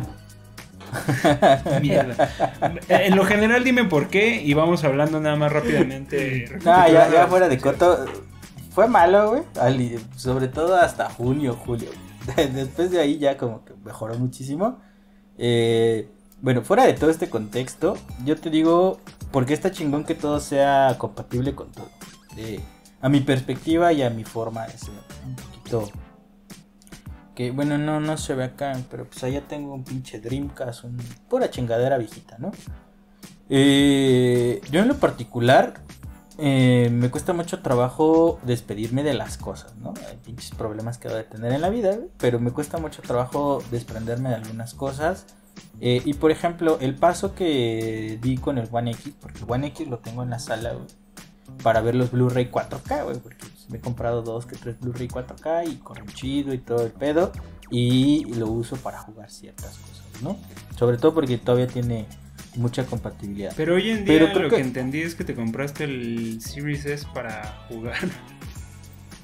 Mierda. 1.83 2.31
En 2.89 3.17
lo 3.17 3.25
general 3.25 3.65
dime 3.65 3.85
por 3.85 4.09
qué 4.09 4.43
y 4.43 4.55
vamos 4.55 4.85
hablando 4.85 5.21
nada 5.21 5.37
más 5.37 5.53
rápidamente. 5.53 6.59
No, 6.65 6.89
ya, 6.89 7.27
fuera 7.29 7.49
de 7.49 7.59
coto. 7.59 8.07
Fue 8.71 8.89
malo, 8.89 9.31
güey. 9.31 9.99
Sobre 10.17 10.49
todo 10.49 10.77
hasta 10.77 11.11
junio, 11.11 11.55
julio. 11.55 11.91
Después 12.37 12.91
de 12.91 13.01
ahí 13.01 13.19
ya 13.19 13.37
como 13.37 13.65
que 13.65 13.75
mejoró 13.85 14.15
muchísimo. 14.19 14.79
Eh, 15.37 16.09
bueno, 16.41 16.63
fuera 16.63 16.87
de 16.87 16.95
todo 16.95 17.11
este 17.11 17.29
contexto, 17.29 17.97
yo 18.25 18.37
te 18.37 18.51
digo, 18.51 19.01
porque 19.33 19.55
está 19.55 19.71
chingón 19.71 20.05
que 20.05 20.15
todo 20.15 20.41
sea 20.41 20.95
compatible 20.99 21.55
con 21.55 21.71
todo. 21.73 21.91
Eh, 22.37 22.61
a 23.01 23.09
mi 23.09 23.21
perspectiva 23.21 23.93
y 23.93 24.03
a 24.03 24.11
mi 24.11 24.25
forma 24.25 24.67
de 24.67 24.79
ser. 24.79 24.95
Un 25.27 25.35
poquito. 25.35 25.89
Que 27.39 27.53
bueno, 27.53 27.79
no, 27.79 28.01
no 28.01 28.17
se 28.17 28.35
ve 28.35 28.43
acá, 28.43 28.77
pero 28.91 29.05
pues 29.05 29.23
allá 29.23 29.43
tengo 29.43 29.73
un 29.73 29.85
pinche 29.85 30.19
Dreamcast, 30.19 30.83
un 30.83 30.97
pura 31.29 31.49
chingadera 31.49 31.97
viejita, 31.97 32.37
¿no? 32.37 32.51
Eh, 33.49 34.61
yo 34.73 34.81
en 34.81 34.89
lo 34.89 34.97
particular 34.97 35.75
eh, 36.37 36.89
me 36.91 37.13
cuesta 37.13 37.33
mucho 37.33 37.63
trabajo 37.63 38.41
despedirme 38.43 39.05
de 39.05 39.15
las 39.15 39.39
cosas, 39.39 39.77
¿no? 39.77 39.95
Hay 40.09 40.17
pinches 40.17 40.51
problemas 40.51 40.99
que 40.99 41.07
voy 41.07 41.19
a 41.19 41.29
tener 41.29 41.53
en 41.53 41.61
la 41.61 41.69
vida, 41.69 41.97
pero 42.17 42.41
me 42.41 42.51
cuesta 42.51 42.79
mucho 42.79 43.03
trabajo 43.03 43.63
desprenderme 43.71 44.31
de 44.31 44.35
algunas 44.35 44.75
cosas. 44.75 45.27
Eh, 45.81 46.03
y 46.05 46.15
por 46.15 46.33
ejemplo, 46.33 46.79
el 46.81 46.97
paso 46.97 47.37
que 47.37 48.19
di 48.21 48.39
con 48.39 48.59
el 48.59 48.69
One 48.69 48.91
X, 48.91 49.15
porque 49.21 49.39
el 49.39 49.45
One 49.47 49.69
X 49.69 49.87
lo 49.87 50.01
tengo 50.01 50.25
en 50.25 50.31
la 50.31 50.41
sala, 50.41 50.73
para 51.63 51.81
ver 51.81 51.95
los 51.95 52.11
Blu-ray 52.11 52.51
4K, 52.51 53.05
güey, 53.05 53.19
porque 53.19 53.37
pues, 53.41 53.69
me 53.71 53.79
he 53.79 53.81
comprado 53.81 54.23
dos 54.23 54.47
que 54.47 54.57
tres 54.57 54.79
Blu-ray 54.81 55.09
4K 55.09 55.69
y 55.71 55.77
corren 55.77 56.07
chido 56.09 56.53
y 56.55 56.59
todo 56.59 56.85
el 56.85 56.93
pedo, 56.93 57.33
y 57.71 58.25
lo 58.35 58.47
uso 58.49 58.77
para 58.77 58.99
jugar 58.99 59.31
ciertas 59.31 59.77
cosas, 59.79 60.23
¿no? 60.23 60.37
Sobre 60.79 60.97
todo 60.99 61.15
porque 61.15 61.37
todavía 61.39 61.67
tiene 61.67 62.07
mucha 62.57 62.85
compatibilidad. 62.87 63.53
Pero 63.57 63.75
hoy 63.75 63.91
en 63.91 64.05
día 64.05 64.19
Pero 64.19 64.41
lo 64.43 64.49
que... 64.49 64.57
que- 64.57 64.63
entendí 64.63 65.01
es 65.03 65.15
que 65.15 65.25
te 65.25 65.35
compraste 65.35 65.85
el 65.85 66.41
Series 66.41 66.87
S 66.87 67.07
para 67.13 67.65
jugar. 67.69 67.97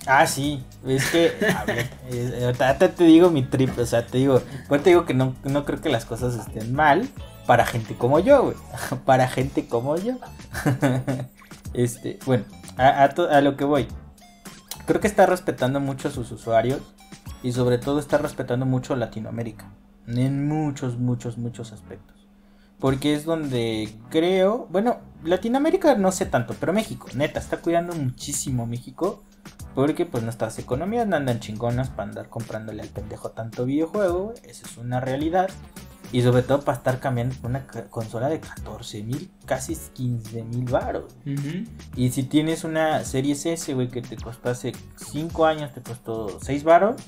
Ah, 0.07 0.27
sí, 0.27 0.63
es 0.87 1.11
que, 1.11 1.33
a 1.57 1.65
ver, 1.65 1.89
eh, 2.11 2.43
ahorita 2.45 2.91
te 2.91 3.05
digo 3.05 3.31
mi 3.31 3.43
trip, 3.43 3.79
o 3.79 3.87
sea, 3.87 4.05
te 4.07 4.19
digo, 4.19 4.43
pues 4.69 4.83
te 4.83 4.91
digo 4.91 5.07
que 5.07 5.15
no, 5.15 5.35
no 5.45 5.65
creo 5.65 5.81
que 5.81 5.89
las 5.89 6.05
cosas 6.05 6.35
estén 6.35 6.75
mal 6.75 7.09
para 7.47 7.65
gente 7.65 7.95
como 7.95 8.19
yo, 8.21 8.43
güey, 8.43 8.57
para 9.07 9.29
gente 9.29 9.67
como 9.67 9.97
yo. 9.97 10.19
Este, 11.75 12.19
bueno, 12.25 12.45
a, 12.79 13.05
a 13.05 13.41
lo 13.41 13.57
que 13.57 13.65
voy, 13.65 13.89
creo 14.87 15.01
que 15.01 15.09
está 15.09 15.27
respetando 15.27 15.81
mucho 15.81 16.09
a 16.09 16.11
sus 16.11 16.31
usuarios 16.31 16.81
y 17.43 17.53
sobre 17.53 17.79
todo 17.79 17.99
está 17.99 18.17
respetando 18.19 18.65
mucho 18.65 18.97
Latinoamérica, 18.97 19.71
en 20.07 20.49
muchos, 20.49 20.99
muchos, 20.99 21.37
muchos 21.37 21.73
aspectos. 21.73 22.27
Porque 22.79 23.15
es 23.15 23.25
donde 23.25 23.95
creo, 24.11 24.67
bueno, 24.71 24.99
Latinoamérica 25.23 25.95
no 25.97 26.13
sé 26.13 26.27
tanto, 26.27 26.55
pero 26.59 26.73
México, 26.73 27.09
neta, 27.15 27.41
está 27.41 27.59
cuidando 27.59 27.95
muchísimo 27.95 28.67
México. 28.67 29.23
Porque 29.75 30.07
pues 30.07 30.23
nuestras 30.23 30.59
economías 30.59 31.07
no 31.07 31.17
andan 31.17 31.41
chingonas 31.41 31.91
para 31.91 32.09
andar 32.09 32.29
comprándole 32.29 32.83
al 32.83 32.89
pendejo 32.89 33.31
tanto 33.31 33.65
videojuego, 33.65 34.33
Eso 34.45 34.67
es 34.67 34.77
una 34.77 35.01
realidad. 35.01 35.51
Y 36.15 36.23
sobre 36.23 36.43
todo 36.43 36.61
para 36.61 36.79
estar 36.79 37.01
cambiando 37.01 37.35
una 37.43 37.67
consola 37.91 38.29
de 38.29 38.39
14 38.39 39.03
mil, 39.03 39.33
casi 39.47 39.75
15 39.75 40.45
mil 40.45 40.65
baros. 40.71 41.13
Y 41.97 42.11
si 42.13 42.23
tienes 42.23 42.63
una 42.63 43.03
Series 43.05 43.45
S, 43.47 43.75
güey, 43.75 43.89
que 43.89 44.01
te 44.01 44.15
costó 44.17 44.51
hace 44.51 44.71
5 45.11 45.45
años, 45.45 45.73
te 45.73 45.83
costó 45.83 46.39
6 46.41 46.63
baros. 46.63 47.03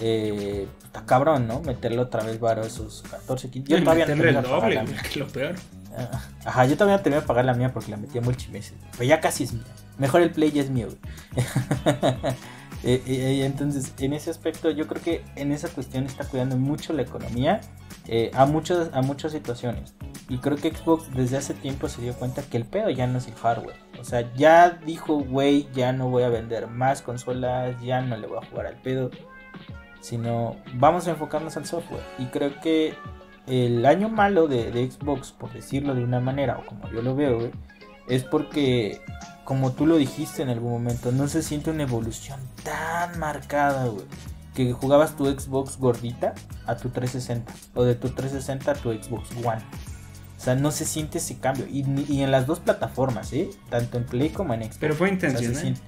Eh, 0.00 0.66
está 0.82 1.04
cabrón, 1.04 1.46
¿no? 1.46 1.60
Meterle 1.60 1.98
otra 1.98 2.24
vez 2.24 2.40
varo 2.40 2.62
esos 2.62 3.02
14, 3.10 3.50
15. 3.50 3.70
Y 3.70 3.76
Yo 3.76 3.84
todavía 3.84 4.06
no 4.06 4.12
el 4.24 4.34
doble, 4.34 4.74
la 4.76 4.82
güey, 4.82 4.94
mía. 4.94 5.02
que 5.02 5.08
es 5.08 5.16
lo 5.16 5.26
peor. 5.28 5.54
Ah, 5.94 6.22
Ajá, 6.46 6.64
yo 6.64 6.76
todavía 6.76 6.96
no 6.96 7.02
terminé 7.02 7.20
de 7.20 7.26
pagar 7.26 7.44
la 7.44 7.52
mía 7.52 7.70
porque 7.70 7.90
la 7.90 7.98
metí 7.98 8.16
a 8.16 8.22
multimeses. 8.22 8.72
Pero 8.92 9.04
ya 9.04 9.20
casi 9.20 9.44
es 9.44 9.52
mía. 9.52 9.64
Mejor 9.98 10.22
el 10.22 10.30
play 10.30 10.50
ya 10.52 10.62
es 10.62 10.70
mío, 10.70 10.88
güey. 10.88 11.46
Eh, 12.82 13.02
eh, 13.06 13.40
eh, 13.40 13.44
entonces, 13.44 13.92
en 13.98 14.14
ese 14.14 14.30
aspecto, 14.30 14.70
yo 14.70 14.86
creo 14.86 15.02
que 15.02 15.22
en 15.36 15.52
esa 15.52 15.68
cuestión 15.68 16.06
está 16.06 16.24
cuidando 16.24 16.56
mucho 16.56 16.94
la 16.94 17.02
economía 17.02 17.60
eh, 18.06 18.30
a, 18.34 18.46
muchas, 18.46 18.90
a 18.92 19.02
muchas 19.02 19.32
situaciones. 19.32 19.94
Y 20.28 20.38
creo 20.38 20.56
que 20.56 20.72
Xbox 20.72 21.12
desde 21.14 21.36
hace 21.36 21.54
tiempo 21.54 21.88
se 21.88 22.02
dio 22.02 22.14
cuenta 22.14 22.42
que 22.42 22.56
el 22.56 22.64
pedo 22.64 22.90
ya 22.90 23.06
no 23.06 23.18
es 23.18 23.26
el 23.26 23.34
hardware. 23.34 23.76
O 24.00 24.04
sea, 24.04 24.32
ya 24.34 24.70
dijo, 24.70 25.18
güey, 25.18 25.68
ya 25.72 25.92
no 25.92 26.08
voy 26.08 26.22
a 26.22 26.28
vender 26.28 26.68
más 26.68 27.02
consolas, 27.02 27.80
ya 27.82 28.00
no 28.00 28.16
le 28.16 28.26
voy 28.26 28.38
a 28.38 28.46
jugar 28.46 28.66
al 28.66 28.76
pedo. 28.76 29.10
Sino 30.00 30.56
vamos 30.74 31.06
a 31.06 31.10
enfocarnos 31.10 31.56
al 31.56 31.66
software. 31.66 32.02
Y 32.18 32.26
creo 32.26 32.60
que 32.60 32.94
el 33.46 33.84
año 33.84 34.08
malo 34.08 34.46
de, 34.46 34.70
de 34.70 34.90
Xbox, 34.90 35.32
por 35.32 35.52
decirlo 35.52 35.94
de 35.94 36.04
una 36.04 36.20
manera, 36.20 36.58
o 36.58 36.66
como 36.66 36.88
yo 36.90 37.02
lo 37.02 37.14
veo, 37.14 37.50
es 38.08 38.24
porque, 38.24 39.00
como 39.44 39.72
tú 39.72 39.86
lo 39.86 39.96
dijiste 39.96 40.42
en 40.42 40.48
algún 40.48 40.72
momento, 40.72 41.12
no 41.12 41.28
se 41.28 41.42
siente 41.42 41.70
una 41.70 41.84
evolución 41.84 42.40
tan 42.64 43.18
marcada, 43.18 43.86
güey. 43.86 44.04
Que 44.54 44.72
jugabas 44.72 45.16
tu 45.16 45.26
Xbox 45.26 45.78
gordita 45.78 46.34
a 46.66 46.76
tu 46.76 46.88
360, 46.90 47.52
o 47.74 47.84
de 47.84 47.94
tu 47.94 48.08
360 48.10 48.70
a 48.72 48.74
tu 48.74 48.90
Xbox 48.92 49.30
One. 49.44 49.62
O 50.36 50.42
sea, 50.42 50.54
no 50.54 50.70
se 50.70 50.84
siente 50.86 51.18
ese 51.18 51.38
cambio. 51.38 51.66
Y, 51.70 51.84
y 52.08 52.22
en 52.22 52.30
las 52.30 52.46
dos 52.46 52.60
plataformas, 52.60 53.32
¿eh? 53.32 53.50
Tanto 53.68 53.98
en 53.98 54.06
Play 54.06 54.30
como 54.30 54.54
en 54.54 54.62
Xbox. 54.62 54.78
Pero 54.80 54.94
fue 54.94 55.08
O 55.08 55.10
sea, 55.10 55.20
se 55.20 55.26
intencional. 55.28 55.60
siente- 55.62 55.80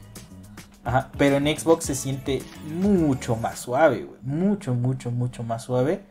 Ajá, 0.84 1.10
pero 1.16 1.36
en 1.36 1.46
Xbox 1.58 1.84
se 1.86 1.94
siente 1.94 2.42
mucho 2.80 3.36
más 3.36 3.58
suave, 3.60 4.02
güey. 4.04 4.18
Mucho, 4.22 4.74
mucho, 4.74 5.10
mucho 5.12 5.42
más 5.44 5.62
suave. 5.62 6.04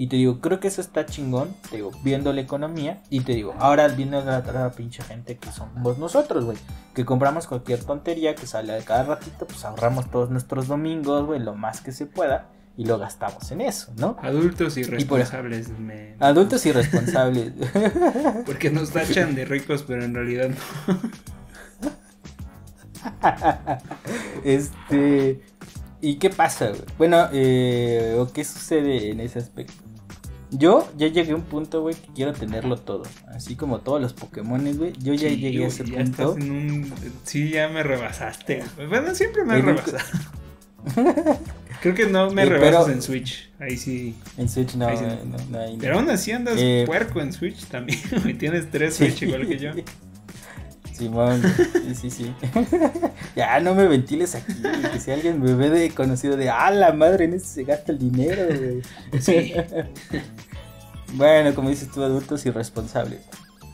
Y 0.00 0.06
te 0.06 0.14
digo, 0.16 0.40
creo 0.40 0.60
que 0.60 0.68
eso 0.68 0.80
está 0.80 1.04
chingón. 1.06 1.54
Te 1.68 1.76
digo, 1.76 1.90
viendo 2.04 2.32
la 2.32 2.40
economía. 2.40 3.02
Y 3.10 3.20
te 3.20 3.32
digo, 3.34 3.54
ahora 3.58 3.88
viendo 3.88 4.24
la, 4.24 4.40
la 4.40 4.70
pinche 4.70 5.02
gente 5.02 5.36
que 5.36 5.50
somos 5.50 5.98
nosotros, 5.98 6.44
güey. 6.44 6.56
Que 6.94 7.04
compramos 7.04 7.48
cualquier 7.48 7.82
tontería 7.82 8.36
que 8.36 8.46
sale 8.46 8.72
de 8.74 8.82
cada 8.84 9.02
ratito. 9.02 9.46
Pues 9.46 9.64
ahorramos 9.64 10.08
todos 10.10 10.30
nuestros 10.30 10.68
domingos, 10.68 11.26
güey. 11.26 11.40
Lo 11.40 11.54
más 11.56 11.80
que 11.80 11.90
se 11.90 12.06
pueda. 12.06 12.46
Y 12.76 12.84
lo 12.84 12.96
gastamos 12.96 13.50
en 13.50 13.60
eso, 13.60 13.92
¿no? 13.96 14.16
Adultos 14.22 14.74
por- 14.74 14.82
irresponsables. 14.84 15.68
me- 15.80 16.14
Adultos 16.20 16.64
irresponsables. 16.64 17.52
Porque 18.46 18.70
nos 18.70 18.90
tachan 18.90 19.34
de 19.34 19.44
ricos, 19.46 19.82
pero 19.82 20.04
en 20.04 20.14
realidad 20.14 20.50
no. 20.86 20.98
este. 24.44 25.40
¿Y 26.00 26.16
qué 26.20 26.30
pasa, 26.30 26.68
güey? 26.68 26.82
Bueno, 26.96 27.28
eh, 27.32 28.14
¿o 28.16 28.32
qué 28.32 28.44
sucede 28.44 29.10
en 29.10 29.18
ese 29.18 29.40
aspecto? 29.40 29.74
Yo 30.50 30.90
ya 30.96 31.08
llegué 31.08 31.32
a 31.32 31.36
un 31.36 31.42
punto, 31.42 31.82
güey, 31.82 31.94
que 31.94 32.08
quiero 32.14 32.32
tenerlo 32.32 32.76
todo. 32.78 33.02
Así 33.28 33.54
como 33.54 33.80
todos 33.80 34.00
los 34.00 34.14
Pokémon, 34.14 34.64
güey. 34.76 34.92
Yo 34.98 35.12
ya 35.12 35.28
Sí, 35.28 35.36
llegué 35.36 35.64
a 35.64 35.68
ese 35.68 35.84
ya 35.84 35.98
punto. 35.98 36.32
estás 36.32 36.36
en 36.44 36.50
un... 36.52 36.92
Sí, 37.24 37.50
ya 37.50 37.68
me 37.68 37.82
rebasaste. 37.82 38.64
Bueno, 38.88 39.14
siempre 39.14 39.44
me 39.44 39.54
has 39.54 39.64
rebasado. 39.64 39.98
Creo 41.82 41.94
que 41.94 42.06
no 42.06 42.30
me 42.30 42.42
Eh, 42.42 42.46
rebasas 42.46 42.84
pero- 42.84 42.94
en 42.96 43.02
Switch. 43.02 43.50
Ahí 43.60 43.76
sí. 43.76 44.14
En 44.36 44.48
Switch 44.48 44.74
no, 44.74 44.88
sí. 44.96 45.04
no, 45.04 45.58
no. 45.58 45.78
Pero 45.78 45.98
aún 45.98 46.08
así 46.10 46.32
andas 46.32 46.54
Eh, 46.58 46.84
puerco 46.86 47.20
en 47.20 47.32
Switch 47.32 47.66
también. 47.66 47.98
Tienes 48.38 48.70
tres 48.70 48.94
Sí. 48.96 49.04
Switch 49.10 49.22
igual 49.22 49.46
que 49.46 49.58
yo. 49.58 49.70
Simón, 50.98 51.40
sí, 51.72 51.94
sí, 51.94 52.10
sí. 52.10 52.34
ya 53.36 53.60
no 53.60 53.74
me 53.74 53.86
ventiles 53.86 54.34
aquí, 54.34 54.52
que 54.92 55.00
si 55.00 55.10
alguien 55.10 55.40
me 55.40 55.54
ve 55.54 55.70
de 55.70 55.90
conocido 55.90 56.36
de, 56.36 56.50
ah, 56.50 56.70
la 56.70 56.92
madre, 56.92 57.24
en 57.26 57.34
eso 57.34 57.46
se 57.46 57.64
gasta 57.64 57.92
el 57.92 57.98
dinero, 57.98 58.42
güey. 58.46 58.82
Sí. 59.20 59.54
Bueno, 61.14 61.54
como 61.54 61.70
dices 61.70 61.90
tú, 61.90 62.02
adultos 62.02 62.44
irresponsables. 62.44 63.22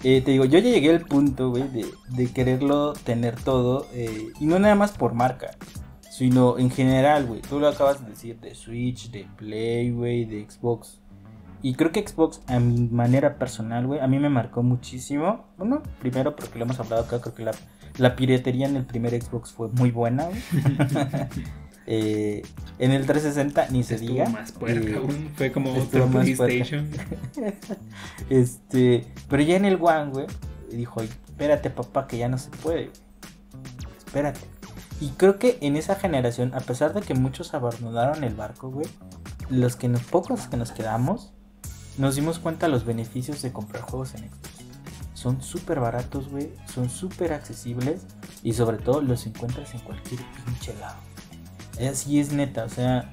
Eh, 0.05 0.21
te 0.21 0.31
digo, 0.31 0.45
yo 0.45 0.59
ya 0.61 0.71
llegué 0.71 0.91
al 0.91 1.01
punto, 1.05 1.51
güey, 1.51 1.67
de, 1.69 1.87
de 2.11 2.33
quererlo 2.33 2.93
tener 2.93 3.35
todo. 3.43 3.89
eh, 3.93 4.29
y 4.39 4.47
no 4.47 4.59
nada 4.59 4.75
más 4.77 4.93
por 4.93 5.15
marca, 5.15 5.51
sino 6.11 6.59
en 6.59 6.71
general, 6.71 7.27
güey. 7.27 7.41
Tú 7.41 7.59
lo 7.59 7.69
acabas 7.69 8.05
de 8.05 8.11
decir, 8.11 8.39
de 8.39 8.55
Switch, 8.55 9.11
de 9.11 9.27
Play, 9.37 9.91
güey, 9.91 10.25
de 10.27 10.47
Xbox. 10.49 11.01
Y 11.65 11.77
creo 11.77 11.93
que 11.93 12.07
Xbox, 12.07 12.43
a 12.47 12.61
mi 12.61 12.89
manera 12.91 13.39
personal, 13.39 13.87
güey, 13.87 13.99
a 13.99 14.07
mí 14.07 14.19
me 14.19 14.29
marcó 14.29 14.63
muchísimo. 14.63 15.47
Bueno, 15.57 15.83
primero 15.99 16.37
porque 16.37 16.59
lo 16.59 16.67
hemos 16.67 16.79
hablado 16.79 17.05
acá, 17.05 17.23
creo 17.23 17.35
que 17.35 17.43
la, 17.43 17.53
la 17.97 18.17
piratería 18.17 18.69
en 18.69 18.77
el 18.77 18.85
primer 18.85 19.19
Xbox 19.19 19.51
fue 19.53 19.69
muy 19.69 19.91
buena, 19.91 20.25
güey. 20.27 20.41
Eh, 21.87 22.41
en 22.79 22.93
el 22.93 23.05
360 23.05 23.69
ni 23.71 23.83
se 23.83 23.97
Estuvo 23.97 24.13
diga. 24.13 24.29
más 24.31 24.53
puerca 24.53 24.89
Eh, 24.89 24.97
aún. 24.97 25.31
Fue 25.37 25.53
como 25.53 25.71
otro 25.75 26.07
más 26.07 26.25
PlayStation. 26.25 26.89
Este, 28.31 29.07
pero 29.29 29.43
ya 29.43 29.57
en 29.57 29.67
el 29.67 29.79
One, 29.79 30.11
güey, 30.11 30.27
dijo, 30.71 31.03
espérate 31.03 31.69
papá, 31.69 32.07
que 32.07 32.17
ya 32.17 32.29
no 32.29 32.39
se 32.39 32.49
puede. 32.51 32.91
Espérate. 33.99 34.41
Y 35.01 35.11
creo 35.11 35.39
que 35.39 35.59
en 35.61 35.77
esa 35.77 35.95
generación, 35.95 36.55
a 36.55 36.61
pesar 36.61 36.95
de 36.95 37.03
que 37.03 37.13
muchos 37.15 37.53
abandonaron 37.53 38.25
el 38.25 38.35
barco, 38.35 38.71
güey, 38.71 38.87
los 39.51 39.77
que 39.77 39.89
nos, 39.89 40.03
pocos 40.05 40.47
que 40.47 40.57
nos 40.57 40.73
quedamos, 40.73 41.35
nos 41.99 42.17
dimos 42.17 42.39
cuenta 42.39 42.69
los 42.69 42.85
beneficios 42.85 43.43
de 43.43 43.53
comprar 43.53 43.83
juegos 43.83 44.15
en 44.15 44.29
Xbox. 44.31 44.51
Son 45.15 45.43
súper 45.43 45.81
baratos, 45.81 46.29
güey, 46.29 46.53
son 46.73 46.91
súper 46.91 47.33
accesibles 47.33 48.03
y 48.43 48.53
sobre 48.53 48.79
todo 48.79 49.01
los 49.01 49.27
encuentras 49.27 49.73
en 49.75 49.81
cualquier 49.81 50.21
pinche 50.45 50.75
lado. 50.79 50.97
Así 51.91 52.21
es 52.21 52.33
neta, 52.33 52.65
o 52.65 52.69
sea, 52.69 53.11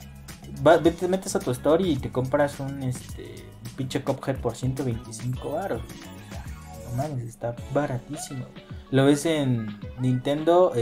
te 1.00 1.08
metes 1.08 1.36
a 1.36 1.40
tu 1.40 1.52
story 1.52 1.92
y 1.92 1.96
te 1.98 2.12
compras 2.12 2.60
un 2.60 2.84
este 2.84 3.46
pinche 3.78 4.04
Cuphead 4.04 4.38
por 4.38 4.56
125 4.56 5.52
baros. 5.52 5.82
No 6.90 6.98
mames, 6.98 7.26
está 7.26 7.56
baratísimo. 7.74 8.46
Lo 8.92 9.06
ves 9.06 9.26
en 9.26 9.80
Nintendo, 10.00 10.74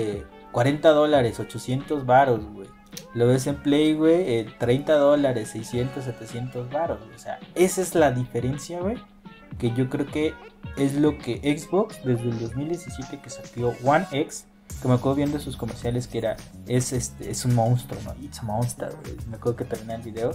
40 0.52 0.90
eh, 0.90 0.94
dólares, 0.94 1.40
800 1.40 2.06
baros, 2.06 2.44
güey. 2.46 2.68
Lo 3.14 3.28
ves 3.28 3.48
en 3.48 3.56
Play, 3.56 3.94
güey, 3.94 4.46
30 4.58 4.94
dólares, 4.94 5.50
600, 5.50 6.04
700 6.04 6.70
baros. 6.70 7.00
O 7.14 7.18
sea, 7.18 7.40
esa 7.56 7.82
es 7.82 7.96
la 7.96 8.12
diferencia, 8.12 8.80
güey. 8.80 8.98
Que 9.58 9.74
yo 9.74 9.90
creo 9.90 10.06
que 10.06 10.34
es 10.78 10.96
lo 10.96 11.18
que 11.18 11.38
Xbox 11.58 12.04
desde 12.04 12.30
el 12.30 12.40
2017 12.40 13.20
que 13.20 13.30
salió 13.30 13.74
One 13.84 14.06
X, 14.12 14.46
que 14.82 14.88
me 14.88 14.94
acuerdo 14.94 15.16
viendo 15.16 15.40
sus 15.40 15.58
comerciales 15.58 16.08
que 16.08 16.20
era, 16.20 16.38
es, 16.68 16.94
este, 16.94 17.30
es 17.30 17.44
un 17.46 17.56
monstruo, 17.56 18.00
¿no? 18.04 18.16
It's 18.24 18.40
a 18.40 18.44
monster, 18.44 18.90
Me 19.30 19.38
acuerdo 19.38 19.58
que 19.58 19.66
terminé 19.66 19.96
el 19.96 20.02
video 20.02 20.32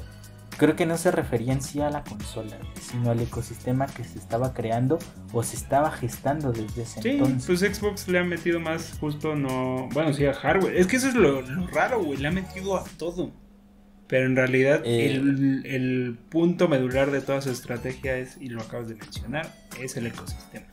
creo 0.56 0.76
que 0.76 0.86
no 0.86 0.96
se 0.96 1.10
refería 1.10 1.52
en 1.52 1.62
sí 1.62 1.80
a 1.80 1.90
la 1.90 2.04
consola, 2.04 2.58
sino 2.80 3.10
al 3.10 3.20
ecosistema 3.20 3.86
que 3.86 4.04
se 4.04 4.18
estaba 4.18 4.52
creando 4.54 4.98
o 5.32 5.42
se 5.42 5.56
estaba 5.56 5.90
gestando 5.90 6.52
desde 6.52 6.82
ese 6.82 7.02
sí, 7.02 7.10
entonces. 7.10 7.60
Pues 7.60 7.76
Xbox 7.76 8.08
le 8.08 8.18
ha 8.18 8.24
metido 8.24 8.60
más 8.60 8.96
justo 8.98 9.34
no, 9.34 9.88
bueno, 9.92 10.12
sí 10.12 10.26
a 10.26 10.34
hardware. 10.34 10.76
Es 10.76 10.86
que 10.86 10.96
eso 10.96 11.08
es 11.08 11.14
lo, 11.14 11.42
raro, 11.68 12.02
güey, 12.02 12.18
le 12.18 12.28
ha 12.28 12.32
metido 12.32 12.76
a 12.76 12.84
todo. 12.98 13.32
Pero 14.06 14.26
en 14.26 14.36
realidad 14.36 14.82
eh, 14.84 15.14
el, 15.14 16.18
punto 16.28 16.68
medular 16.68 17.10
de 17.10 17.20
toda 17.20 17.40
su 17.40 17.50
estrategia 17.50 18.16
es, 18.18 18.36
y 18.40 18.48
lo 18.48 18.60
acabas 18.60 18.88
de 18.88 18.96
mencionar, 18.96 19.50
es 19.80 19.96
el 19.96 20.06
ecosistema. 20.06 20.66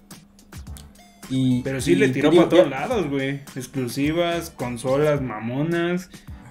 Y, 1.29 1.61
Pero 1.63 1.79
sí 1.79 1.95
le 1.95 2.09
tiró 2.09 2.29
para 2.29 2.49
todos 2.49 2.69
lados, 2.69 3.09
güey. 3.09 3.39
Exclusivas, 3.55 4.49
consolas 4.49 5.21
mamonas, 5.21 6.09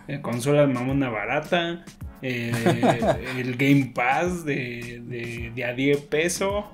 eh, 0.09 0.22
consolas 0.22 0.70
mamona 0.70 1.11
barata, 1.11 1.85
eh, 2.23 2.53
el 3.39 3.57
Game 3.57 3.93
Pass 3.95 4.45
de, 4.45 5.03
de, 5.07 5.53
de 5.55 5.64
a 5.64 5.75
10 5.75 6.01
pesos. 6.03 6.64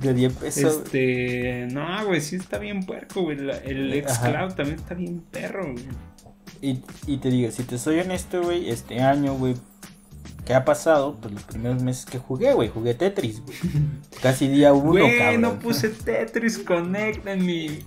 De 0.00 0.14
10 0.14 0.32
pesos. 0.34 0.82
Este, 0.84 1.66
no, 1.72 2.06
güey, 2.06 2.20
sí 2.20 2.36
está 2.36 2.58
bien 2.58 2.84
puerco, 2.84 3.22
güey. 3.22 3.38
El 3.64 4.04
Xcloud 4.06 4.54
también 4.54 4.78
está 4.78 4.94
bien 4.94 5.20
perro, 5.30 5.72
güey. 5.72 5.84
Y, 6.60 6.82
y 7.06 7.18
te 7.18 7.30
digo, 7.30 7.50
si 7.50 7.62
te 7.62 7.78
soy 7.78 8.00
honesto, 8.00 8.42
güey, 8.42 8.68
este 8.70 9.00
año, 9.00 9.34
güey, 9.34 9.54
¿Qué 10.48 10.54
ha 10.54 10.64
pasado? 10.64 11.14
Pues 11.20 11.34
los 11.34 11.42
primeros 11.42 11.82
meses 11.82 12.06
que 12.06 12.16
jugué, 12.16 12.54
güey, 12.54 12.70
jugué 12.70 12.94
Tetris, 12.94 13.42
güey. 13.42 13.58
Casi 14.22 14.48
día 14.48 14.72
uno, 14.72 14.92
güey, 14.92 15.36
no 15.36 15.58
puse 15.58 15.90
Tetris 15.90 16.58
Connect 16.60 17.26
en 17.26 17.44
mi... 17.44 17.84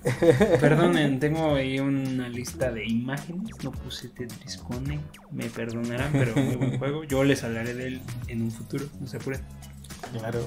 Perdonen, 0.59 1.20
tengo 1.20 1.55
ahí 1.55 1.80
una 1.80 2.30
lista 2.30 2.72
de 2.72 2.86
imágenes. 2.86 3.49
No 3.64 3.72
puse 3.72 4.09
Tetris 4.09 4.57
Connect. 4.57 5.01
Me 5.32 5.45
perdonarán, 5.45 6.12
pero 6.12 6.36
muy 6.36 6.55
buen 6.55 6.78
juego. 6.78 7.03
Yo 7.03 7.24
les 7.24 7.43
hablaré 7.43 7.74
de 7.74 7.88
él 7.88 8.01
en 8.28 8.43
un 8.43 8.51
futuro, 8.51 8.86
no 8.99 9.07
se 9.07 9.18
apuren. 9.18 9.41
Claro. 10.12 10.45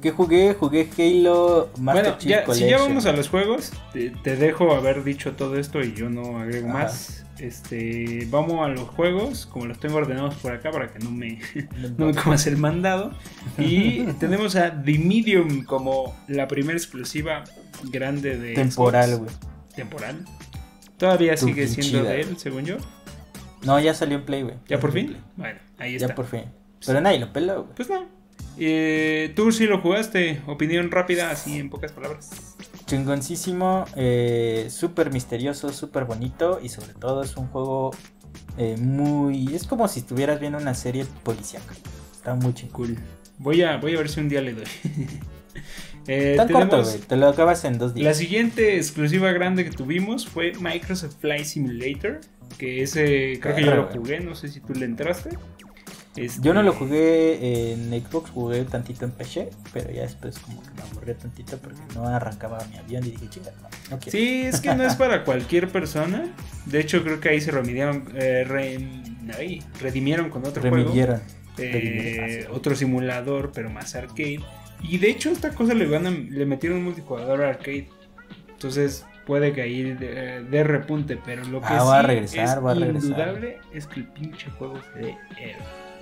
¿Qué 0.00 0.12
jugué? 0.12 0.54
Jugué 0.54 0.88
Halo 0.96 1.70
Master 1.78 2.04
bueno, 2.04 2.18
ya, 2.20 2.54
Si 2.54 2.68
ya 2.68 2.78
vamos 2.78 3.06
a 3.06 3.12
los 3.12 3.28
juegos, 3.28 3.72
te, 3.92 4.36
dejo 4.36 4.72
haber 4.74 5.02
dicho 5.02 5.32
todo 5.32 5.56
esto 5.56 5.80
y 5.80 5.94
yo 5.94 6.08
no 6.08 6.38
agrego 6.38 6.68
más. 6.68 7.24
Este, 7.38 8.26
vamos 8.30 8.64
a 8.64 8.68
los 8.68 8.88
juegos, 8.88 9.46
como 9.46 9.66
los 9.66 9.78
tengo 9.78 9.96
ordenados 9.96 10.34
por 10.36 10.52
acá 10.52 10.72
para 10.72 10.88
que 10.88 10.98
no 10.98 11.10
me, 11.10 11.40
no 11.96 12.06
me 12.06 12.14
comas 12.14 12.46
el 12.46 12.56
mandado. 12.56 13.12
Y 13.58 14.02
tenemos 14.20 14.56
a 14.56 14.82
The 14.82 14.98
Medium 14.98 15.64
como 15.64 16.16
la 16.28 16.48
primera 16.48 16.76
exclusiva 16.76 17.44
grande 17.84 18.38
de. 18.38 18.54
Temporal, 18.54 19.18
güey. 19.18 19.30
Temporal. 19.74 20.24
Todavía 20.96 21.36
sigue 21.36 21.68
siendo 21.68 22.02
de 22.08 22.20
él, 22.20 22.38
según 22.38 22.64
yo. 22.64 22.76
No, 23.64 23.78
ya 23.80 23.94
salió 23.94 24.18
en 24.18 24.24
Play, 24.24 24.42
güey. 24.42 24.56
¿Ya 24.68 24.78
por 24.80 24.92
fin? 24.92 25.16
Bueno, 25.36 25.58
ahí 25.78 25.94
está. 25.94 26.08
Ya 26.08 26.14
por 26.14 26.26
fin. 26.26 26.44
Pero 26.84 27.00
nadie 27.00 27.18
lo 27.18 27.32
peló, 27.32 27.62
güey. 27.62 27.74
Pues 27.74 27.88
no. 27.88 28.17
Eh, 28.58 29.32
Tú 29.36 29.52
sí 29.52 29.66
lo 29.66 29.80
jugaste. 29.80 30.42
Opinión 30.46 30.90
rápida, 30.90 31.30
así 31.30 31.58
en 31.58 31.70
pocas 31.70 31.92
palabras. 31.92 32.56
Chingoncísimo, 32.86 33.84
eh, 33.96 34.68
súper 34.70 35.12
misterioso, 35.12 35.72
súper 35.72 36.06
bonito 36.06 36.58
y 36.62 36.70
sobre 36.70 36.94
todo 36.94 37.22
es 37.22 37.36
un 37.36 37.46
juego 37.48 37.90
eh, 38.56 38.76
muy... 38.78 39.54
Es 39.54 39.66
como 39.66 39.86
si 39.88 40.00
estuvieras 40.00 40.40
viendo 40.40 40.58
una 40.58 40.74
serie 40.74 41.04
policíaca. 41.22 41.74
Está 42.12 42.34
muy 42.34 42.54
chingón. 42.54 42.98
Voy 43.38 43.62
a, 43.62 43.76
voy 43.76 43.94
a 43.94 43.98
ver 43.98 44.08
si 44.08 44.20
un 44.20 44.28
día 44.28 44.40
le 44.40 44.54
doy. 44.54 44.64
eh, 46.08 46.34
Tan 46.36 46.48
corto, 46.48 46.82
Te 47.06 47.16
lo 47.16 47.28
acabas 47.28 47.64
en 47.64 47.78
dos 47.78 47.94
días. 47.94 48.06
La 48.06 48.14
siguiente 48.14 48.76
exclusiva 48.76 49.30
grande 49.32 49.64
que 49.64 49.70
tuvimos 49.70 50.26
fue 50.26 50.52
Microsoft 50.58 51.16
Flight 51.20 51.44
Simulator. 51.44 52.20
Que 52.56 52.82
ese 52.82 53.38
creo 53.40 53.54
que 53.54 53.64
yo 53.64 53.74
lo 53.74 53.86
jugué, 53.88 54.18
no 54.20 54.34
sé 54.34 54.48
si 54.48 54.60
tú 54.60 54.72
le 54.72 54.86
entraste. 54.86 55.30
Yo 56.40 56.54
no 56.54 56.62
lo 56.62 56.72
este, 56.72 56.84
jugué 56.84 57.72
en 57.72 58.02
Xbox, 58.02 58.30
jugué 58.30 58.64
tantito 58.64 59.04
en 59.04 59.10
PC, 59.12 59.50
pero 59.72 59.90
ya 59.90 60.02
después 60.02 60.38
como 60.38 60.62
que 60.62 60.70
me 60.70 60.82
aburrí 60.82 61.14
tantito 61.14 61.58
porque 61.58 61.80
no 61.94 62.06
arrancaba 62.06 62.58
mi 62.70 62.76
avión 62.78 63.04
y 63.04 63.10
dije, 63.10 63.28
chinga, 63.28 63.50
no, 63.90 63.98
quiero. 63.98 64.10
Sí, 64.10 64.42
es 64.42 64.60
que 64.60 64.74
no 64.74 64.84
es 64.84 64.94
para 64.96 65.24
cualquier 65.24 65.68
persona. 65.68 66.34
De 66.66 66.80
hecho, 66.80 67.02
creo 67.02 67.20
que 67.20 67.30
ahí 67.30 67.40
se 67.40 67.50
remidieron, 67.50 68.08
eh, 68.14 68.44
redimieron 69.80 70.30
con 70.30 70.46
otro 70.46 70.62
juego. 70.68 70.92
Eh, 71.60 72.46
otro 72.52 72.76
simulador, 72.76 73.50
pero 73.52 73.68
más 73.68 73.94
arcade. 73.94 74.40
Y 74.80 74.98
de 74.98 75.10
hecho, 75.10 75.30
esta 75.30 75.50
cosa 75.50 75.74
le, 75.74 75.86
van 75.86 76.06
a, 76.06 76.10
le 76.10 76.46
metieron 76.46 76.78
un 76.78 76.84
multijugador 76.84 77.42
arcade. 77.42 77.88
Entonces, 78.48 79.04
puede 79.26 79.52
que 79.52 79.62
ahí 79.62 79.82
de, 79.82 80.64
repunte, 80.64 81.18
pero 81.22 81.44
lo 81.44 81.60
que 81.60 81.66
ah, 81.68 81.82
va 81.82 81.98
a 81.98 82.02
regresar, 82.02 82.58
es 82.58 82.64
va 82.64 82.72
a 82.72 82.76
indudable 82.76 83.58
es 83.74 83.86
que 83.86 84.00
el 84.00 84.06
pinche 84.06 84.50
juego 84.52 84.80
se 84.94 85.16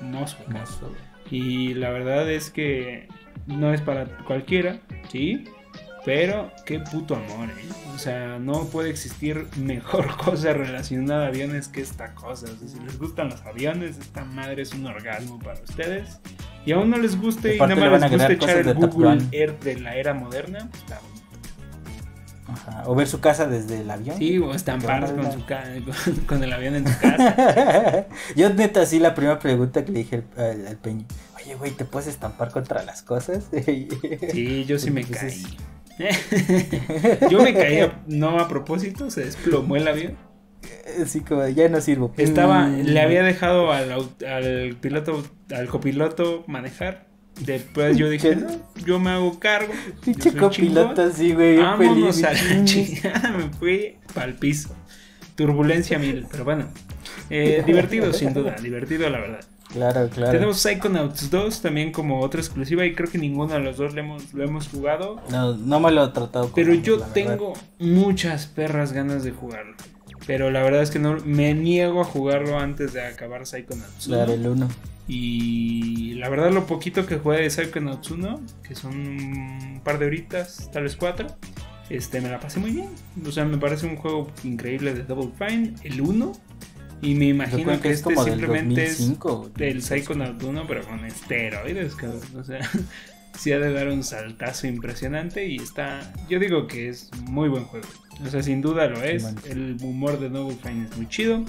ve 0.00 0.44
hermoso. 0.44 0.92
Y 1.30 1.74
la 1.74 1.90
verdad 1.90 2.30
es 2.30 2.50
que 2.50 3.08
no 3.46 3.72
es 3.72 3.80
para 3.80 4.06
cualquiera, 4.24 4.80
¿sí? 5.08 5.44
Pero 6.04 6.52
qué 6.64 6.78
puto 6.78 7.16
amor, 7.16 7.48
¿eh? 7.48 7.68
O 7.94 7.98
sea, 7.98 8.38
no 8.38 8.66
puede 8.66 8.90
existir 8.90 9.46
mejor 9.56 10.16
cosa 10.24 10.52
relacionada 10.52 11.24
a 11.24 11.28
aviones 11.28 11.66
que 11.66 11.80
esta 11.80 12.14
cosa. 12.14 12.46
si 12.46 12.78
les 12.78 12.98
gustan 12.98 13.28
los 13.28 13.42
aviones, 13.42 13.98
esta 13.98 14.24
madre 14.24 14.62
es 14.62 14.72
un 14.72 14.86
orgasmo 14.86 15.38
para 15.40 15.60
ustedes. 15.60 16.20
Y 16.64 16.72
aún 16.72 16.90
no 16.90 16.98
les 16.98 17.20
guste 17.20 17.56
y 17.56 17.58
nada 17.58 17.74
más 17.74 18.02
les 18.02 18.10
gusta 18.10 18.32
echar 18.32 18.56
el 18.58 18.74
Google 18.74 19.18
Earth 19.32 19.62
de 19.62 19.80
la 19.80 19.96
era 19.96 20.14
moderna, 20.14 20.68
pues 20.70 20.84
está 22.54 22.84
o 22.86 22.94
ver 22.94 23.06
su 23.08 23.20
casa 23.20 23.46
desde 23.46 23.80
el 23.80 23.90
avión. 23.90 24.16
Sí, 24.18 24.38
o 24.38 24.54
estampar 24.54 25.14
con, 25.14 25.32
su 25.32 26.26
con, 26.26 26.42
el 26.42 26.52
avión 26.52 26.76
en 26.76 26.86
su 26.86 26.98
casa. 26.98 28.06
Yo 28.36 28.50
neta 28.50 28.86
sí 28.86 28.98
la 28.98 29.14
primera 29.14 29.38
pregunta 29.38 29.84
que 29.84 29.92
le 29.92 29.98
dije 30.00 30.22
al, 30.36 30.76
peño, 30.76 31.04
oye 31.36 31.54
güey, 31.54 31.72
¿te 31.72 31.84
puedes 31.84 32.08
estampar 32.08 32.50
contra 32.50 32.82
las 32.82 33.02
cosas? 33.02 33.48
sí, 34.32 34.64
yo 34.66 34.78
sí 34.78 34.90
me 34.90 35.04
caí. 35.04 35.44
yo 37.30 37.42
me 37.42 37.54
caí 37.54 37.90
no 38.06 38.38
a 38.38 38.48
propósito, 38.48 39.10
se 39.10 39.24
desplomó 39.24 39.76
el 39.76 39.88
avión. 39.88 40.16
Sí, 41.06 41.20
como 41.20 41.46
ya 41.48 41.68
no 41.68 41.80
sirvo. 41.80 42.12
Estaba, 42.16 42.68
le 42.68 43.00
había 43.00 43.22
dejado 43.22 43.72
al, 43.72 43.92
al 43.92 44.76
piloto, 44.80 45.24
al 45.50 45.68
copiloto 45.68 46.44
manejar 46.46 47.06
Después 47.40 47.96
yo 47.98 48.08
dije, 48.08 48.36
no, 48.36 48.48
yo 48.84 48.98
me 48.98 49.10
hago 49.10 49.38
cargo. 49.38 49.72
Pinche 50.04 50.32
copiloto 50.32 51.02
así, 51.02 51.32
güey. 51.34 51.58
Vámonos 51.58 52.22
a 52.22 52.32
la 52.32 52.64
chingada. 52.64 53.30
Me 53.32 53.50
fui 53.50 53.96
para 54.14 54.28
el 54.28 54.34
piso. 54.34 54.74
Turbulencia 55.34 55.98
mil. 55.98 56.26
Pero 56.30 56.44
bueno, 56.44 56.66
eh, 57.28 57.62
divertido 57.66 58.12
sin 58.12 58.32
duda. 58.32 58.56
Divertido, 58.60 59.10
la 59.10 59.20
verdad. 59.20 59.40
Claro, 59.72 60.08
claro. 60.08 60.32
Tenemos 60.32 60.58
Psychonauts 60.60 61.30
2 61.30 61.60
también 61.60 61.92
como 61.92 62.20
otra 62.20 62.40
exclusiva 62.40 62.86
y 62.86 62.94
creo 62.94 63.10
que 63.10 63.18
ninguno 63.18 63.52
de 63.52 63.60
los 63.60 63.76
dos 63.76 63.92
lo 63.94 64.00
hemos, 64.00 64.32
lo 64.32 64.44
hemos 64.44 64.68
jugado. 64.68 65.20
No, 65.30 65.54
no 65.54 65.80
me 65.80 65.90
lo 65.90 66.04
he 66.04 66.08
tratado. 66.08 66.50
Pero 66.54 66.72
yo 66.72 67.00
tengo 67.00 67.52
muchas 67.78 68.46
perras 68.46 68.92
ganas 68.92 69.24
de 69.24 69.32
jugarlo. 69.32 69.74
Pero 70.26 70.50
la 70.50 70.62
verdad 70.62 70.82
es 70.82 70.90
que 70.90 70.98
no 70.98 71.18
me 71.24 71.52
niego 71.54 72.00
a 72.00 72.04
jugarlo 72.04 72.58
antes 72.58 72.94
de 72.94 73.02
acabar 73.02 73.46
Psychonauts. 73.46 74.06
Claro, 74.06 74.32
el 74.32 74.46
1. 74.46 74.68
Y 75.08 76.14
la 76.14 76.28
verdad, 76.28 76.50
lo 76.50 76.66
poquito 76.66 77.06
que 77.06 77.18
jugué 77.18 77.42
de 77.42 77.50
Psychonauts 77.50 78.10
1, 78.10 78.40
que 78.62 78.74
son 78.74 78.94
un 78.94 79.80
par 79.84 79.98
de 79.98 80.06
horitas, 80.06 80.68
tal 80.72 80.82
vez 80.84 80.96
cuatro, 80.96 81.28
este, 81.90 82.20
me 82.20 82.28
la 82.28 82.40
pasé 82.40 82.58
muy 82.58 82.72
bien. 82.72 82.88
O 83.24 83.30
sea, 83.30 83.44
me 83.44 83.58
parece 83.58 83.86
un 83.86 83.96
juego 83.96 84.30
increíble 84.42 84.94
de 84.94 85.04
Double 85.04 85.30
Fine, 85.38 85.74
el 85.84 86.00
1. 86.00 86.32
Y 87.02 87.14
me 87.14 87.26
imagino 87.26 87.78
que, 87.80 87.90
este 87.90 88.16
simplemente 88.16 88.84
es 88.84 89.12
del 89.54 89.82
Psychonauts 89.82 90.42
1, 90.42 90.64
pero 90.66 90.82
con 90.86 91.04
esteroides, 91.04 91.94
cabrón. 91.94 92.22
O 92.36 92.42
sea, 92.42 92.60
sí 93.38 93.52
ha 93.52 93.58
de 93.58 93.72
dar 93.72 93.88
un 93.88 94.02
saltazo 94.02 94.66
impresionante 94.66 95.46
y 95.46 95.56
está, 95.56 96.12
yo 96.28 96.40
digo 96.40 96.66
que 96.66 96.88
es 96.88 97.10
muy 97.28 97.48
buen 97.48 97.64
juego. 97.64 97.86
O 98.24 98.28
sea, 98.28 98.42
sin 98.42 98.62
duda 98.62 98.86
lo 98.86 99.02
es. 99.02 99.34
El 99.48 99.76
humor 99.82 100.18
de 100.18 100.30
Double 100.30 100.56
Fine 100.56 100.86
es 100.86 100.96
muy 100.96 101.06
chido. 101.08 101.44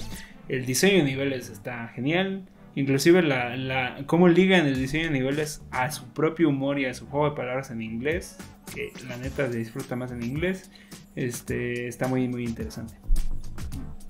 El 0.49 0.65
diseño 0.65 0.97
de 0.97 1.03
niveles 1.03 1.49
está 1.49 1.87
genial. 1.95 2.43
Inclusive 2.78 3.23
la, 3.23 3.57
la, 3.57 4.03
cómo 4.05 4.28
liga 4.28 4.55
en 4.59 4.67
el 4.67 4.78
diseño 4.78 5.05
de 5.05 5.09
niveles 5.09 5.63
a 5.71 5.91
su 5.91 6.03
propio 6.13 6.49
humor 6.49 6.78
y 6.78 6.86
a 6.86 6.93
su 6.93 7.07
juego 7.07 7.32
de 7.32 7.36
palabras 7.36 7.71
en 7.71 7.82
inglés. 7.82 8.38
Que 8.71 8.93
la 9.09 9.17
neta 9.17 9.49
se 9.49 9.57
disfruta 9.57 9.95
más 9.95 10.11
en 10.11 10.21
inglés. 10.21 10.69
Este, 11.15 11.88
está 11.88 12.07
muy, 12.07 12.28
muy 12.28 12.43
interesante. 12.43 12.93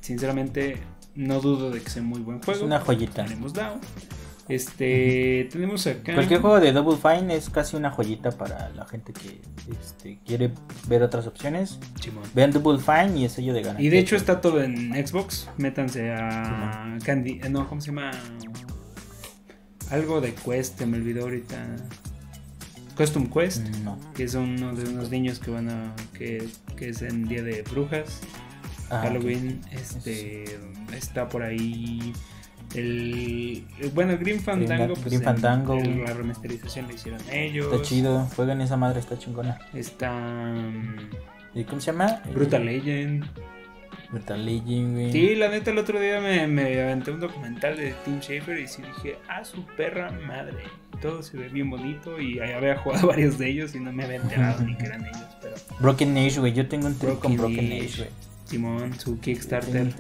Sinceramente, 0.02 0.80
no 1.16 1.40
dudo 1.40 1.72
de 1.72 1.80
que 1.80 1.90
sea 1.90 2.04
muy 2.04 2.20
buen 2.20 2.40
juego. 2.40 2.60
Es 2.60 2.66
una 2.66 2.82
joyita. 2.82 3.24
Tenemos 3.24 3.54
dado. 3.54 3.80
Este, 4.50 5.50
tenemos 5.52 5.86
acá. 5.88 6.14
Cualquier 6.14 6.40
juego 6.40 6.60
de 6.62 6.72
Double 6.72 6.98
Fine 6.98 7.36
es 7.36 7.50
casi 7.50 7.76
una 7.76 7.92
joyita 7.92 8.32
para 8.32 8.70
la 8.70 8.86
gente 8.86 9.12
que 9.12 9.42
este, 9.80 10.20
quiere 10.26 10.52
ver 10.88 11.04
otras 11.04 11.28
opciones. 11.28 11.80
Vean 12.34 12.52
Double 12.52 12.80
Fine 12.80 13.20
y 13.20 13.26
es 13.26 13.34
sello 13.34 13.54
de 13.54 13.62
ganas. 13.62 13.82
Y 13.82 13.90
de 13.90 14.00
hecho 14.00 14.16
está 14.16 14.40
todo 14.40 14.64
en 14.64 14.94
Xbox. 15.06 15.50
Métanse 15.58 16.12
a 16.14 16.98
Candy. 17.04 17.40
No, 17.50 17.68
¿cómo 17.68 17.82
se 17.82 17.88
llama? 17.88 18.12
Algo 19.92 20.22
de 20.22 20.34
Quest, 20.34 20.82
me 20.82 20.98
olvidó 20.98 21.24
ahorita. 21.24 21.76
Custom 22.96 23.30
Quest, 23.30 23.68
mm, 23.68 24.14
que 24.16 24.24
es 24.24 24.34
uno 24.34 24.74
de 24.74 24.90
unos 24.90 25.12
niños 25.12 25.40
que 25.40 25.52
van 25.52 25.70
a. 25.70 25.96
que, 26.18 26.48
que 26.76 26.90
es 26.90 27.02
en 27.02 27.28
Día 27.28 27.44
de 27.44 27.62
Brujas. 27.62 28.22
Ah, 28.90 29.02
Halloween. 29.04 29.62
Este. 29.72 30.46
Está 30.96 31.30
por 31.30 31.44
ahí. 31.44 32.14
El, 32.74 33.66
bueno, 33.94 34.18
Green 34.18 34.40
Fandango. 34.40 34.94
Green, 34.96 35.04
pues, 35.04 35.24
Fandango. 35.24 35.80
la 35.80 36.14
remasterización 36.14 36.88
la 36.88 36.94
hicieron 36.94 37.22
ellos. 37.32 37.72
Está 37.72 37.82
chido, 37.86 38.28
juegan 38.36 38.62
esa 38.62 38.78
madre, 38.78 39.00
está 39.00 39.18
chingona. 39.18 39.60
Está. 39.74 40.12
¿Y 41.54 41.64
cómo 41.64 41.80
se 41.80 41.92
llama? 41.92 42.22
Brutal 42.34 42.66
Legend. 42.66 43.26
Brutal 44.12 44.46
Legend, 44.46 44.94
güey. 44.94 45.12
Sí, 45.12 45.36
la 45.36 45.50
neta, 45.50 45.72
el 45.72 45.78
otro 45.78 46.00
día 46.00 46.20
me, 46.20 46.48
me 46.48 46.82
aventé 46.82 47.12
un 47.12 47.20
documental 47.20 47.78
de 47.78 47.94
Tim 48.06 48.20
Schafer 48.20 48.60
y 48.60 48.68
sí 48.68 48.82
dije, 48.82 49.18
ah, 49.28 49.44
su 49.44 49.66
perra 49.66 50.12
madre. 50.12 50.58
Todo 51.02 51.22
se 51.22 51.38
ve 51.38 51.50
bien 51.50 51.70
bonito 51.70 52.20
y 52.20 52.40
había 52.40 52.78
jugado 52.78 53.08
varios 53.10 53.38
de 53.38 53.50
ellos 53.50 53.76
y 53.76 53.80
no 53.80 53.92
me 53.92 54.06
había 54.06 54.18
enterado 54.18 54.64
ni 54.64 54.76
que 54.76 54.86
eran 54.86 55.06
ellos. 55.06 55.28
Pero... 55.42 55.56
Broken 55.80 56.18
Age, 56.18 56.40
güey. 56.40 56.54
Yo 56.54 56.68
tengo 56.68 56.88
un 56.88 56.98
truco 56.98 57.20
con 57.20 57.38
Broken 57.38 57.66
Age, 57.66 57.98
güey. 57.98 58.10
Simón, 58.46 58.98
su 58.98 59.20
Kickstarter. 59.20 59.94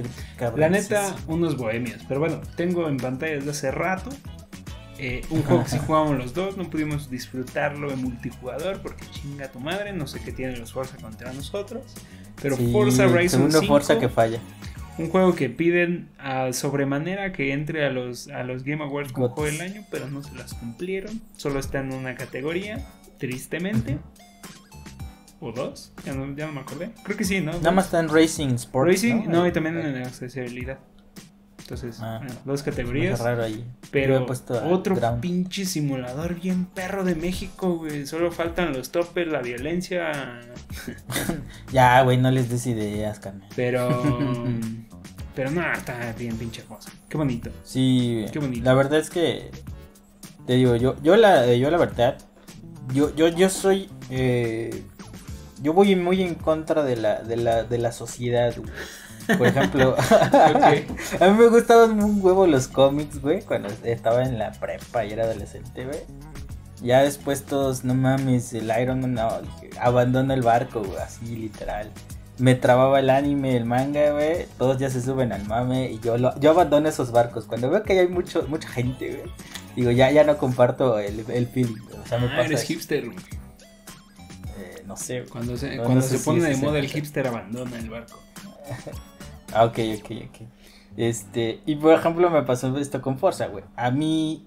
La 0.55 0.69
neta, 0.69 1.15
unos 1.27 1.57
bohemios. 1.57 2.01
Pero 2.07 2.21
bueno, 2.21 2.41
tengo 2.55 2.87
en 2.87 2.97
pantalla 2.97 3.35
desde 3.35 3.51
hace 3.51 3.71
rato. 3.71 4.09
Eh, 4.99 5.21
un 5.29 5.43
juego 5.43 5.63
que 5.63 5.69
si 5.69 5.77
jugamos 5.77 6.17
los 6.17 6.33
dos, 6.33 6.57
no 6.57 6.69
pudimos 6.69 7.09
disfrutarlo 7.09 7.91
en 7.91 8.01
multijugador 8.01 8.81
porque 8.81 9.05
chinga 9.11 9.51
tu 9.51 9.59
madre, 9.59 9.93
no 9.93 10.07
sé 10.07 10.19
qué 10.21 10.31
tienen 10.31 10.59
los 10.59 10.73
Forza 10.73 10.97
contra 10.97 11.31
nosotros. 11.33 11.83
Pero 12.41 12.57
Forza 12.57 13.07
Horizon 13.07 13.51
5, 13.51 13.65
Forza 13.65 13.99
que 13.99 14.09
falla. 14.09 14.39
Un 14.97 15.09
juego 15.09 15.35
que 15.35 15.49
piden 15.49 16.09
a 16.17 16.51
sobremanera 16.53 17.31
que 17.31 17.53
entre 17.53 17.85
a 17.85 17.91
los, 17.91 18.29
a 18.29 18.43
los 18.43 18.63
Game 18.63 18.83
Awards 18.83 19.11
como 19.11 19.29
juego 19.29 19.51
del 19.51 19.61
año, 19.61 19.83
pero 19.91 20.09
no 20.09 20.23
se 20.23 20.33
las 20.33 20.55
cumplieron. 20.55 21.21
Solo 21.35 21.59
está 21.59 21.81
en 21.81 21.93
una 21.93 22.15
categoría, 22.15 22.83
tristemente 23.19 23.99
o 25.39 25.51
dos, 25.51 25.91
ya 26.03 26.13
no, 26.13 26.35
ya 26.35 26.47
no 26.47 26.53
me 26.53 26.61
acordé. 26.61 26.91
Creo 27.03 27.15
que 27.15 27.23
sí, 27.23 27.41
¿no? 27.41 27.53
Nada 27.53 27.71
más 27.71 27.85
está 27.85 27.99
en 27.99 28.09
Racing 28.09 28.55
Sports. 28.55 28.91
Racing, 28.91 29.27
no, 29.27 29.45
y 29.45 29.51
también 29.51 29.77
en 29.77 29.97
accesibilidad. 29.97 30.79
Entonces, 31.67 31.99
ah, 31.99 32.21
dos 32.45 32.63
categorías. 32.63 33.19
Raro 33.19 33.43
ahí. 33.43 33.61
Pero 33.91 34.25
otro 34.71 34.95
pinche 35.19 35.65
simulador 35.65 36.39
bien 36.39 36.65
perro 36.65 37.03
de 37.03 37.13
México, 37.13 37.79
güey. 37.79 38.05
Solo 38.05 38.31
faltan 38.31 38.71
los 38.71 38.89
topes, 38.89 39.27
la 39.27 39.41
violencia. 39.41 40.39
ya, 41.73 42.01
güey, 42.03 42.15
no 42.15 42.31
les 42.31 42.49
des 42.49 42.67
ideas, 42.67 43.19
carnal. 43.19 43.49
Pero. 43.53 43.89
pero 45.35 45.51
no, 45.51 45.73
está 45.73 46.13
bien 46.17 46.37
pinche 46.37 46.63
cosa. 46.63 46.89
Qué 47.09 47.17
bonito. 47.17 47.49
Sí, 47.65 48.23
Qué 48.31 48.39
bonito. 48.39 48.63
La 48.63 48.73
verdad 48.73 48.99
es 48.99 49.09
que. 49.09 49.51
Te 50.45 50.53
digo, 50.53 50.77
yo, 50.77 50.95
yo 51.03 51.17
la, 51.17 51.53
yo 51.53 51.69
la 51.69 51.77
verdad. 51.77 52.17
Yo, 52.93 53.13
yo, 53.13 53.27
yo 53.27 53.49
soy. 53.49 53.89
Eh, 54.09 54.85
yo 55.61 55.73
voy 55.73 55.97
muy 55.97 56.21
en 56.21 56.35
contra 56.35 56.85
de 56.85 56.95
la, 56.95 57.23
de 57.23 57.35
la, 57.35 57.63
de 57.65 57.77
la 57.77 57.91
sociedad, 57.91 58.55
Por 59.37 59.47
ejemplo, 59.47 59.95
a 61.19 61.27
mí 61.27 61.37
me 61.37 61.47
gustaban 61.47 62.01
un 62.03 62.23
huevo 62.23 62.47
los 62.47 62.67
cómics, 62.67 63.21
güey, 63.21 63.41
cuando 63.41 63.69
estaba 63.83 64.23
en 64.23 64.37
la 64.39 64.51
prepa 64.51 65.05
y 65.05 65.11
era 65.11 65.23
adolescente, 65.23 65.85
güey. 65.85 65.99
Ya 66.81 67.01
después 67.01 67.43
todos, 67.43 67.83
no 67.83 67.95
mames, 67.95 68.53
el 68.53 68.71
Iron 68.79 69.01
Man, 69.01 69.13
no, 69.15 69.29
abandona 69.79 70.33
el 70.33 70.41
barco, 70.41 70.83
güey, 70.83 70.97
así 70.97 71.25
literal. 71.35 71.91
Me 72.37 72.53
trababa 72.53 72.99
el 72.99 73.09
anime, 73.09 73.57
el 73.57 73.65
manga, 73.65 74.11
güey. 74.11 74.45
Todos 74.59 74.77
ya 74.77 74.91
se 74.91 75.01
suben 75.01 75.33
al 75.33 75.43
mame 75.45 75.91
y 75.91 75.99
yo 75.99 76.19
lo, 76.19 76.39
yo 76.39 76.51
abandono 76.51 76.87
esos 76.87 77.11
barcos. 77.11 77.45
Cuando 77.45 77.71
veo 77.71 77.81
que 77.81 77.99
hay 77.99 78.07
mucho, 78.07 78.45
mucha 78.47 78.69
gente, 78.69 79.09
güey. 79.09 79.31
Digo, 79.75 79.89
ya, 79.89 80.11
ya 80.11 80.23
no 80.23 80.37
comparto 80.37 80.99
el, 80.99 81.25
el 81.29 81.47
feeling. 81.47 81.81
O 82.03 82.07
sea, 82.07 82.19
me 82.19 82.27
ah, 82.27 82.41
eres 82.45 82.61
hipster, 82.61 83.05
güey 83.07 83.17
no 84.87 84.95
sé. 84.95 85.25
Cuando 85.29 85.57
se, 85.57 85.77
cuando 85.77 86.01
se 86.01 86.17
pone 86.17 86.41
de 86.41 86.55
moda 86.55 86.79
el 86.79 86.87
hipster 86.87 87.27
abandona 87.27 87.77
el 87.77 87.89
barco. 87.89 88.19
ah, 89.53 89.65
ok, 89.65 89.79
ok, 89.99 90.11
ok. 90.29 90.47
Este, 90.97 91.61
y 91.65 91.75
por 91.75 91.93
ejemplo 91.93 92.29
me 92.29 92.41
pasó 92.43 92.75
esto 92.77 93.01
con 93.01 93.17
Forza, 93.17 93.47
güey. 93.47 93.63
A 93.75 93.91
mí 93.91 94.45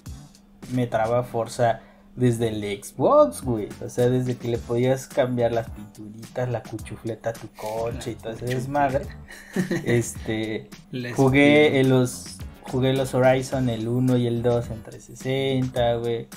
me 0.72 0.86
traba 0.86 1.22
Forza 1.22 1.80
desde 2.16 2.48
el 2.48 2.82
Xbox, 2.82 3.42
güey. 3.42 3.68
O 3.84 3.88
sea, 3.88 4.08
desde 4.08 4.36
que 4.36 4.48
le 4.48 4.58
podías 4.58 5.06
cambiar 5.06 5.52
las 5.52 5.70
pinturitas, 5.70 6.48
la 6.48 6.62
cuchufleta 6.62 7.30
a 7.30 7.32
tu 7.32 7.48
coche 7.48 8.12
y 8.12 8.14
todo 8.16 8.32
ese 8.32 8.46
desmadre. 8.46 9.06
este, 9.84 10.68
jugué 11.14 11.82
los 11.84 12.38
jugué 12.70 12.92
los 12.92 13.14
Horizon 13.14 13.68
el 13.68 13.88
1 13.88 14.16
y 14.16 14.26
el 14.26 14.42
2 14.42 14.70
en 14.70 14.82
360, 14.82 15.94
güey. 15.96 16.28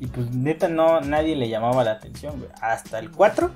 Y 0.00 0.06
pues 0.06 0.30
neta 0.34 0.68
no, 0.68 1.00
nadie 1.00 1.36
le 1.36 1.48
llamaba 1.48 1.84
la 1.84 1.92
atención, 1.92 2.38
güey. 2.38 2.50
Hasta 2.60 2.98
el 2.98 3.10
4, 3.10 3.50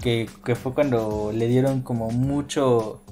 que, 0.00 0.28
fue 0.54 0.74
cuando 0.74 1.32
le 1.32 1.48
dieron 1.48 1.82
como 1.82 2.10
mucho, 2.10 3.02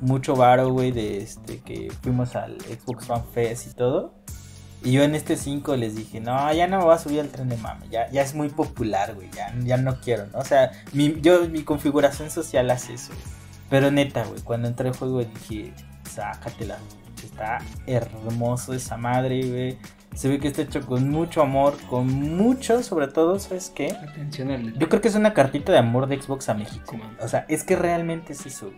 mucho 0.00 0.36
varo, 0.36 0.70
güey, 0.70 0.92
de 0.92 1.18
este, 1.18 1.60
que 1.60 1.92
fuimos 2.02 2.36
al 2.36 2.60
Xbox 2.60 3.08
One 3.10 3.24
Fest 3.32 3.68
y 3.68 3.74
todo. 3.74 4.14
Y 4.82 4.92
yo 4.92 5.02
en 5.02 5.14
este 5.14 5.36
5 5.36 5.74
les 5.76 5.96
dije, 5.96 6.20
no, 6.20 6.52
ya 6.52 6.68
no 6.68 6.78
me 6.78 6.84
voy 6.84 6.94
a 6.94 6.98
subir 6.98 7.20
al 7.20 7.28
tren 7.28 7.48
de 7.48 7.56
mame, 7.56 7.86
ya, 7.90 8.10
ya 8.10 8.22
es 8.22 8.34
muy 8.34 8.50
popular, 8.50 9.14
güey, 9.14 9.28
ya, 9.34 9.52
ya 9.64 9.76
no 9.78 10.00
quiero, 10.00 10.26
¿no? 10.26 10.38
O 10.38 10.44
sea, 10.44 10.70
mi, 10.92 11.20
yo, 11.20 11.48
mi 11.48 11.62
configuración 11.64 12.30
social 12.30 12.70
hace 12.70 12.94
eso. 12.94 13.12
Pero 13.68 13.90
neta, 13.90 14.24
güey, 14.24 14.40
cuando 14.42 14.68
entré 14.68 14.88
al 14.88 14.96
juego 14.96 15.24
dije, 15.24 15.72
sácatela, 16.08 16.78
está 17.24 17.58
hermoso 17.86 18.74
esa 18.74 18.96
madre, 18.96 19.48
güey. 19.48 19.78
Se 20.14 20.28
ve 20.28 20.38
que 20.38 20.48
está 20.48 20.62
hecho 20.62 20.80
con 20.86 21.10
mucho 21.10 21.42
amor, 21.42 21.76
con 21.90 22.06
mucho, 22.06 22.82
sobre 22.82 23.08
todo, 23.08 23.38
¿sabes 23.38 23.70
qué? 23.74 23.90
Atención 23.90 24.74
Yo 24.78 24.88
creo 24.88 25.02
que 25.02 25.08
es 25.08 25.14
una 25.14 25.34
cartita 25.34 25.72
de 25.72 25.78
amor 25.78 26.06
de 26.06 26.20
Xbox 26.20 26.48
a 26.48 26.54
México. 26.54 26.96
O 27.20 27.28
sea, 27.28 27.44
es 27.48 27.64
que 27.64 27.76
realmente 27.76 28.32
es 28.32 28.46
eso. 28.46 28.70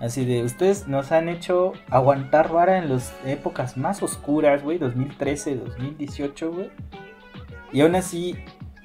Así 0.00 0.24
de, 0.24 0.42
ustedes 0.42 0.88
nos 0.88 1.12
han 1.12 1.28
hecho 1.28 1.72
aguantar 1.88 2.50
vara 2.50 2.78
en 2.78 2.88
las 2.88 3.14
épocas 3.24 3.76
más 3.76 4.02
oscuras, 4.02 4.62
güey, 4.62 4.78
2013, 4.78 5.56
2018, 5.56 6.52
güey. 6.52 6.70
Y 7.72 7.80
aún 7.80 7.94
así 7.94 8.36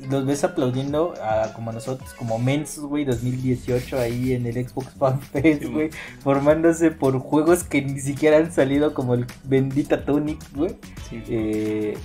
los 0.07 0.25
ves 0.25 0.43
aplaudiendo 0.43 1.13
a, 1.21 1.51
como 1.53 1.71
nosotros, 1.71 2.13
como 2.13 2.39
Mensos, 2.39 2.85
güey, 2.85 3.03
2018 3.05 3.99
ahí 3.99 4.33
en 4.33 4.45
el 4.45 4.67
Xbox 4.67 4.93
Fan 4.97 5.19
Fest, 5.21 5.65
güey, 5.65 5.89
formándose 6.21 6.91
por 6.91 7.19
juegos 7.19 7.63
que 7.63 7.81
ni 7.81 7.99
siquiera 7.99 8.37
han 8.37 8.51
salido 8.51 8.93
como 8.93 9.13
el 9.13 9.25
bendita 9.43 10.05
Tunic, 10.05 10.39
güey. 10.55 10.77
Sí. 11.09 11.23
Eh... 11.27 11.97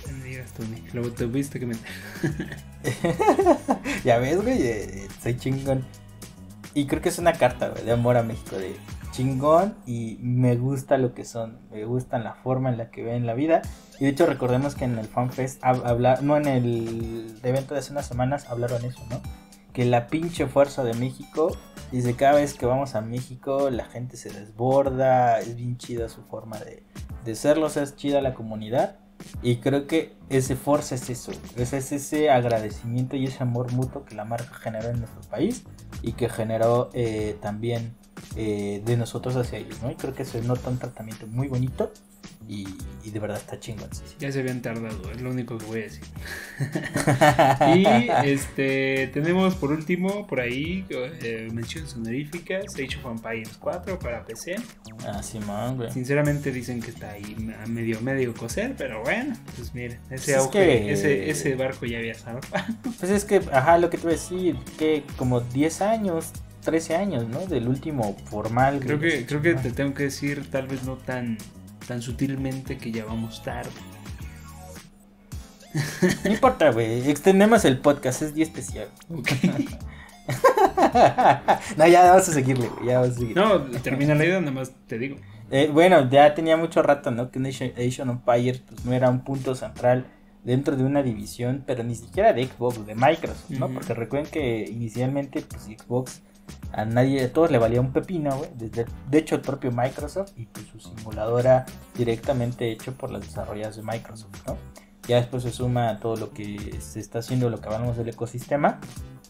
Tunic, 0.57 0.93
lo 0.93 1.09
tuviste 1.11 1.59
que 1.59 1.65
meter. 1.65 1.83
ya 4.05 4.19
ves, 4.19 4.41
güey, 4.41 4.61
eh, 4.61 5.07
soy 5.21 5.37
chingón. 5.37 5.85
Y 6.73 6.87
creo 6.87 7.01
que 7.01 7.09
es 7.09 7.17
una 7.17 7.33
carta, 7.33 7.69
güey, 7.69 7.83
de 7.83 7.91
amor 7.91 8.17
a 8.17 8.23
México, 8.23 8.57
de 8.57 8.75
chingón 9.15 9.75
y 9.85 10.17
me 10.21 10.57
gusta 10.57 10.97
lo 10.97 11.13
que 11.13 11.23
son, 11.23 11.59
me 11.71 11.85
gustan 11.85 12.23
la 12.23 12.33
forma 12.33 12.69
en 12.69 12.77
la 12.77 12.91
que 12.91 13.03
ven 13.03 13.25
la 13.25 13.33
vida. 13.33 13.61
Y 13.99 14.03
de 14.03 14.09
hecho 14.09 14.25
recordemos 14.25 14.75
que 14.75 14.85
en 14.85 14.97
el 14.97 15.07
FanFest, 15.07 15.63
no 16.21 16.37
en 16.37 16.47
el 16.47 17.39
evento 17.43 17.73
de 17.73 17.79
hace 17.79 17.91
unas 17.91 18.07
semanas 18.07 18.47
hablaron 18.49 18.83
eso, 18.83 19.01
¿no? 19.09 19.21
Que 19.71 19.85
la 19.85 20.07
pinche 20.07 20.47
fuerza 20.47 20.83
de 20.83 20.93
México, 20.95 21.55
dice 21.91 22.15
cada 22.15 22.35
vez 22.35 22.53
que 22.55 22.65
vamos 22.65 22.95
a 22.95 23.01
México 23.01 23.69
la 23.69 23.85
gente 23.85 24.17
se 24.17 24.29
desborda, 24.29 25.39
es 25.39 25.55
bien 25.55 25.77
chida 25.77 26.09
su 26.09 26.21
forma 26.23 26.59
de, 26.59 26.83
de 27.23 27.35
serlo, 27.35 27.67
o 27.67 27.69
sea, 27.69 27.83
es 27.83 27.95
chida 27.95 28.21
la 28.21 28.33
comunidad. 28.33 28.97
Y 29.41 29.57
creo 29.57 29.87
que 29.87 30.13
ese 30.29 30.57
fuerza 30.57 30.95
es 30.95 31.09
eso, 31.09 31.31
es 31.55 31.73
ese 31.73 32.29
agradecimiento 32.29 33.15
y 33.15 33.25
ese 33.25 33.43
amor 33.43 33.71
mutuo 33.71 34.03
que 34.03 34.13
la 34.13 34.25
marca 34.25 34.53
generó 34.55 34.89
en 34.89 34.99
nuestro 34.99 35.21
país 35.29 35.63
y 36.01 36.13
que 36.13 36.27
generó 36.27 36.89
eh, 36.93 37.37
también 37.41 37.95
eh, 38.35 38.81
de 38.85 38.97
nosotros 38.97 39.35
hacia 39.35 39.59
ellos, 39.59 39.81
¿no? 39.81 39.91
Y 39.91 39.95
creo 39.95 40.13
que 40.13 40.25
se 40.25 40.41
nota 40.41 40.69
un 40.69 40.77
tratamiento 40.79 41.27
muy 41.27 41.47
bonito 41.47 41.91
Y, 42.47 42.67
y 43.03 43.09
de 43.11 43.19
verdad 43.19 43.37
está 43.37 43.59
chingón. 43.59 43.89
sí, 43.91 44.01
sí. 44.07 44.15
Ya 44.19 44.31
se 44.31 44.39
habían 44.41 44.61
tardado, 44.61 45.11
es 45.11 45.21
lo 45.21 45.31
único 45.31 45.57
que 45.57 45.65
voy 45.65 45.79
a 45.79 45.83
decir. 45.83 46.03
y 47.75 47.85
este 48.29 49.09
tenemos 49.13 49.55
por 49.55 49.71
último 49.71 50.27
por 50.27 50.39
ahí 50.39 50.85
eh, 50.89 51.49
menciones 51.51 51.95
honoríficas 51.95 52.65
Age 52.75 52.97
of 53.03 53.11
Empires 53.17 53.57
4 53.59 53.97
para 53.99 54.23
PC. 54.25 54.55
Ah, 55.07 55.21
Simón, 55.23 55.77
güey. 55.77 55.91
Sinceramente 55.91 56.51
dicen 56.51 56.81
que 56.81 56.91
está 56.91 57.11
ahí 57.11 57.35
a 57.63 57.67
medio 57.67 57.99
medio 58.01 58.33
coser, 58.33 58.75
pero 58.77 59.01
bueno, 59.03 59.35
pues 59.55 59.73
miren, 59.73 59.99
ese 60.09 60.31
Es 60.33 60.37
auge, 60.37 60.51
que- 60.51 60.91
ese, 60.93 61.29
ese 61.29 61.55
barco 61.55 61.85
ya 61.85 61.97
había 61.97 62.15
zarpado. 62.15 62.65
Pues 62.99 63.11
es 63.11 63.25
que, 63.25 63.41
ajá, 63.51 63.77
lo 63.77 63.89
que 63.89 63.97
te 63.97 64.03
voy 64.03 64.13
a 64.13 64.17
decir, 64.17 64.55
que 64.77 65.03
como 65.17 65.41
10 65.41 65.81
años, 65.81 66.31
13 66.65 66.95
años, 66.95 67.27
¿no? 67.29 67.39
Del 67.45 67.67
último 67.67 68.17
formal. 68.25 68.79
Creo 68.81 68.99
que, 68.99 69.25
creo 69.25 69.41
que 69.41 69.53
te 69.53 69.71
tengo 69.71 69.93
que 69.93 70.03
decir, 70.03 70.49
tal 70.49 70.67
vez 70.67 70.83
no 70.83 70.97
tan, 70.97 71.37
tan 71.87 72.01
sutilmente 72.01 72.77
que 72.77 72.91
ya 72.91 73.05
vamos 73.05 73.41
tarde. 73.43 73.69
No 76.23 76.31
importa, 76.31 76.71
güey. 76.71 77.09
Extendemos 77.09 77.65
el 77.65 77.77
podcast, 77.77 78.21
es 78.21 78.33
día 78.33 78.45
especial. 78.45 78.87
Ok. 79.09 79.29
no, 81.77 81.87
ya 81.87 82.09
vamos 82.09 82.27
a 82.29 82.33
seguirle, 82.33 82.67
güey. 82.67 82.87
Ya 82.87 82.99
vamos 82.99 83.15
a 83.15 83.19
seguir. 83.19 83.35
No, 83.35 83.61
termina 83.81 84.15
la 84.15 84.25
idea, 84.25 84.39
nada 84.39 84.51
más 84.51 84.71
te 84.87 84.97
digo. 84.97 85.17
Eh, 85.51 85.69
bueno, 85.71 86.09
ya 86.09 86.33
tenía 86.33 86.57
mucho 86.57 86.81
rato, 86.81 87.11
¿no? 87.11 87.29
Que 87.29 87.39
Nation, 87.39 88.09
Empire 88.09 88.61
pues, 88.67 88.85
no 88.85 88.93
era 88.93 89.09
un 89.09 89.23
punto 89.23 89.53
central 89.53 90.05
dentro 90.43 90.75
de 90.75 90.83
una 90.83 91.03
división, 91.03 91.63
pero 91.65 91.83
ni 91.83 91.95
siquiera 91.95 92.33
de 92.33 92.45
Xbox, 92.45 92.85
de 92.85 92.95
Microsoft, 92.95 93.49
¿no? 93.49 93.69
Porque 93.69 93.93
recuerden 93.93 94.31
que 94.31 94.65
inicialmente, 94.69 95.41
pues 95.41 95.63
Xbox 95.63 96.21
a 96.73 96.85
nadie, 96.85 97.23
a 97.23 97.31
todos 97.33 97.51
le 97.51 97.57
valía 97.57 97.79
un 97.81 97.91
pepino, 97.93 98.35
güey. 98.37 98.49
Desde, 98.55 98.85
de 99.09 99.17
hecho, 99.17 99.35
el 99.35 99.41
propio 99.41 99.71
Microsoft 99.71 100.31
y 100.37 100.45
pues 100.45 100.65
su 100.67 100.79
simuladora 100.79 101.65
directamente 101.95 102.69
hecho 102.71 102.93
por 102.93 103.11
las 103.11 103.21
desarrolladoras 103.21 103.75
de 103.77 103.83
Microsoft, 103.83 104.45
¿no? 104.47 104.57
Ya 105.07 105.17
después 105.17 105.43
se 105.43 105.51
suma 105.51 105.99
todo 105.99 106.15
lo 106.15 106.31
que 106.31 106.79
se 106.81 106.99
está 106.99 107.19
haciendo, 107.19 107.49
lo 107.49 107.61
que 107.61 107.67
hablamos 107.67 107.95
del 107.97 108.09
ecosistema. 108.09 108.79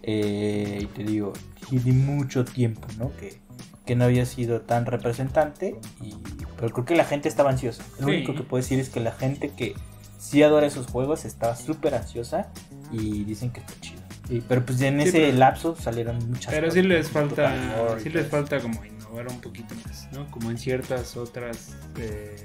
Eh, 0.04 0.80
y 0.82 0.86
te 0.86 1.04
digo, 1.04 1.34
tiene 1.70 1.92
mucho 1.92 2.46
tiempo, 2.46 2.88
¿no? 2.98 3.12
Que, 3.18 3.40
que 3.86 3.96
no 3.96 4.06
había 4.06 4.26
sido 4.26 4.62
tan 4.62 4.86
representante. 4.86 5.76
Y, 6.02 6.16
pero 6.58 6.72
creo 6.74 6.86
que 6.86 6.96
la 6.96 7.04
gente 7.04 7.28
estaba 7.28 7.50
ansiosa. 7.50 7.84
Lo 8.00 8.08
Sí. 8.08 8.14
único 8.16 8.34
que 8.36 8.44
puedo 8.44 8.62
decir 8.62 8.80
es 8.80 8.90
que 8.90 9.00
la 9.02 9.12
gente 9.12 9.50
que 9.50 9.76
sí 10.18 10.42
adora 10.44 10.66
esos 10.66 10.88
juegos 10.88 11.26
estaba 11.26 11.56
súper 11.58 11.94
ansiosa 11.94 12.48
y 12.92 13.24
dicen 13.26 13.52
que 13.52 13.60
está 13.60 13.74
chido. 13.82 14.02
Y- 14.30 14.42
pero 14.42 14.66
pues 14.66 14.82
en 14.82 15.02
Sí, 15.02 15.10
ese 15.10 15.20
pero- 15.28 15.38
lapso 15.38 15.76
salieron 15.76 16.18
muchas 16.30 16.54
Pero 16.54 16.68
cosas. 16.68 16.82
sí 16.82 16.88
les 16.88 17.10
falta, 17.10 17.56
y 17.98 18.02
sí 18.04 18.10
les 18.10 18.24
eso. 18.24 18.32
falta 18.32 18.60
como 18.60 18.84
innovar 18.84 19.28
un 19.28 19.40
poquito 19.42 19.76
más, 19.86 20.08
¿no? 20.14 20.30
Como 20.32 20.50
en 20.52 20.58
ciertas 20.58 21.16
otras 21.16 21.76
eh, 22.00 22.36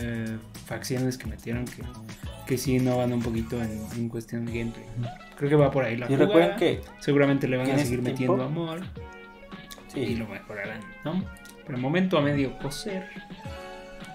eh, 0.00 0.38
facciones 0.66 1.18
que 1.18 1.26
metieron 1.26 1.64
que, 1.64 1.82
que 2.46 2.56
sí 2.56 2.76
innovan 2.76 3.12
un 3.12 3.20
poquito 3.20 3.60
en, 3.60 3.80
en 3.96 4.08
cuestión 4.08 4.46
de 4.46 4.58
gameplay. 4.58 4.84
Creo 5.36 5.50
que 5.50 5.56
va 5.56 5.70
por 5.70 5.84
ahí 5.84 5.96
la 5.96 6.06
Y 6.06 6.08
jugada. 6.10 6.26
recuerden 6.26 6.56
que 6.56 6.80
Seguramente 7.00 7.48
le 7.48 7.56
van 7.56 7.70
a 7.70 7.78
seguir 7.78 8.00
metiendo 8.02 8.36
tiempo- 8.36 8.42
amor 8.70 8.80
y 9.94 10.06
sí. 10.06 10.16
lo 10.16 10.26
mejorarán, 10.28 10.80
¿no? 11.04 11.24
Por 11.66 11.74
el 11.74 11.80
momento 11.80 12.16
a 12.16 12.20
medio 12.22 12.56
coser. 12.58 13.08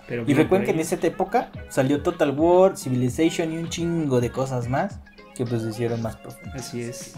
Pero 0.08 0.24
Y 0.26 0.34
recuerden 0.34 0.66
que 0.66 0.72
en 0.72 0.80
esa 0.80 0.96
época 1.06 1.52
salió 1.70 2.02
Total 2.02 2.32
War, 2.32 2.78
Civilization 2.78 3.52
y 3.52 3.58
un 3.58 3.68
chingo 3.70 4.22
de 4.22 4.32
cosas 4.32 4.70
más 4.70 5.02
que 5.38 5.46
pues 5.46 5.64
hicieron 5.64 6.02
más 6.02 6.16
profundas. 6.18 6.56
Así 6.56 6.82
es. 6.82 7.14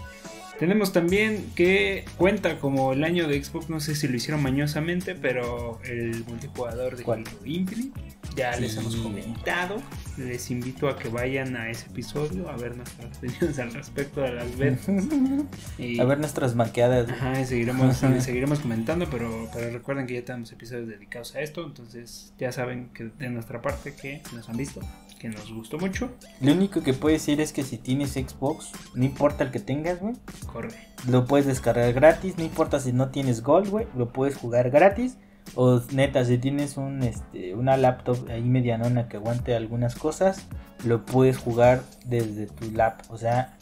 Tenemos 0.59 0.91
también 0.91 1.49
que 1.55 2.03
cuenta 2.17 2.59
como 2.59 2.91
el 2.91 3.05
año 3.05 3.30
de 3.30 3.41
Xbox, 3.41 3.70
no 3.70 3.80
sé 3.80 3.95
si 3.95 4.09
lo 4.09 4.17
hicieron 4.17 4.43
mañosamente, 4.43 5.15
pero 5.15 5.80
el 5.86 6.26
multijugador 6.26 6.97
de. 6.97 7.03
Halo 7.09 7.24
Infinite. 7.45 7.97
Ya 8.36 8.55
les 8.57 8.76
hemos 8.76 8.97
comentado. 8.97 9.82
Les 10.17 10.51
invito 10.51 10.89
a 10.89 10.97
que 10.99 11.07
vayan 11.07 11.55
a 11.55 11.70
ese 11.70 11.88
episodio 11.88 12.49
a 12.49 12.57
ver 12.57 12.76
nuestras 12.76 13.17
opiniones 13.17 13.57
al 13.57 13.74
respecto 13.74 14.20
de 14.20 14.34
las 14.34 14.57
betas. 14.57 14.86
Y- 15.78 15.97
A 15.99 16.03
ver 16.03 16.20
nuestras 16.20 16.55
manqueadas. 16.55 17.09
Ajá, 17.09 17.39
y 17.39 17.45
seguiremos, 17.45 17.95
seguiremos 18.20 18.59
comentando, 18.59 19.09
pero, 19.09 19.49
pero 19.53 19.72
recuerden 19.72 20.07
que 20.07 20.15
ya 20.15 20.26
tenemos 20.26 20.51
episodios 20.51 20.89
dedicados 20.89 21.36
a 21.36 21.41
esto, 21.41 21.65
entonces 21.65 22.34
ya 22.38 22.51
saben 22.51 22.89
que 22.89 23.05
de 23.05 23.30
nuestra 23.30 23.61
parte 23.61 23.95
que 23.95 24.22
nos 24.36 24.49
han 24.49 24.57
visto, 24.57 24.82
que 25.20 25.30
nos 25.30 25.53
gustó 25.53 25.78
mucho, 25.78 26.09
Lo 26.41 26.53
único 26.53 26.82
que 26.82 26.93
puedo 26.93 27.13
decir 27.13 27.41
es 27.41 27.51
que 27.53 27.63
si 27.63 27.78
tienes 27.78 28.13
Xbox, 28.13 28.72
no 28.95 29.03
importa 29.03 29.43
el 29.43 29.51
que 29.51 29.59
tengas, 29.59 29.99
güey, 29.99 30.15
corre. 30.51 30.70
lo 31.07 31.26
puedes 31.26 31.45
descargar 31.45 31.91
gratis, 31.93 32.38
no 32.38 32.43
importa 32.43 32.80
si 32.80 32.93
no 32.93 33.09
tienes 33.09 33.43
Gold, 33.43 33.70
güey, 33.70 33.86
lo 33.95 34.11
puedes 34.11 34.36
jugar 34.36 34.72
gratis. 34.72 35.17
O 35.55 35.82
neta, 35.91 36.24
si 36.26 36.38
tienes 36.38 36.78
un, 36.78 37.01
este, 37.01 37.55
una 37.55 37.76
laptop 37.76 38.30
ahí 38.30 38.43
medianona 38.43 39.07
que 39.09 39.17
aguante 39.17 39.55
algunas 39.55 39.95
cosas, 39.95 40.47
lo 40.86 41.05
puedes 41.05 41.38
jugar 41.38 41.82
desde 42.05 42.45
tu 42.45 42.72
lap. 42.72 43.01
O 43.09 43.17
sea, 43.17 43.57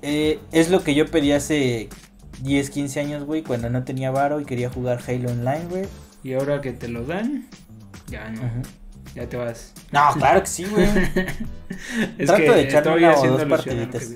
eh, 0.00 0.40
es 0.50 0.70
lo 0.70 0.82
que 0.82 0.94
yo 0.94 1.06
pedí 1.06 1.32
hace 1.32 1.88
10, 2.42 2.70
15 2.70 3.00
años, 3.00 3.24
güey, 3.24 3.42
cuando 3.42 3.68
no 3.70 3.84
tenía 3.84 4.10
varo 4.10 4.40
y 4.40 4.44
quería 4.44 4.70
jugar 4.70 5.00
Halo 5.06 5.30
Online, 5.30 5.66
güey. 5.68 5.84
Y 6.24 6.32
ahora 6.34 6.60
que 6.60 6.72
te 6.72 6.88
lo 6.88 7.04
dan, 7.04 7.48
ya 8.08 8.30
no. 8.30 8.40
Ya 9.14 9.28
te 9.28 9.36
vas. 9.36 9.72
No, 9.90 10.10
claro 10.14 10.40
que 10.40 10.46
sí, 10.46 10.64
güey. 10.64 10.86
Es 12.18 12.26
Trato 12.26 12.42
que 12.42 12.50
de 12.50 12.60
echarme 12.62 12.90
estoy 12.90 12.98
una 13.04 13.10
o 13.12 13.16
haciendo 13.16 13.38
dos 13.38 13.48
partiditas. 13.48 14.10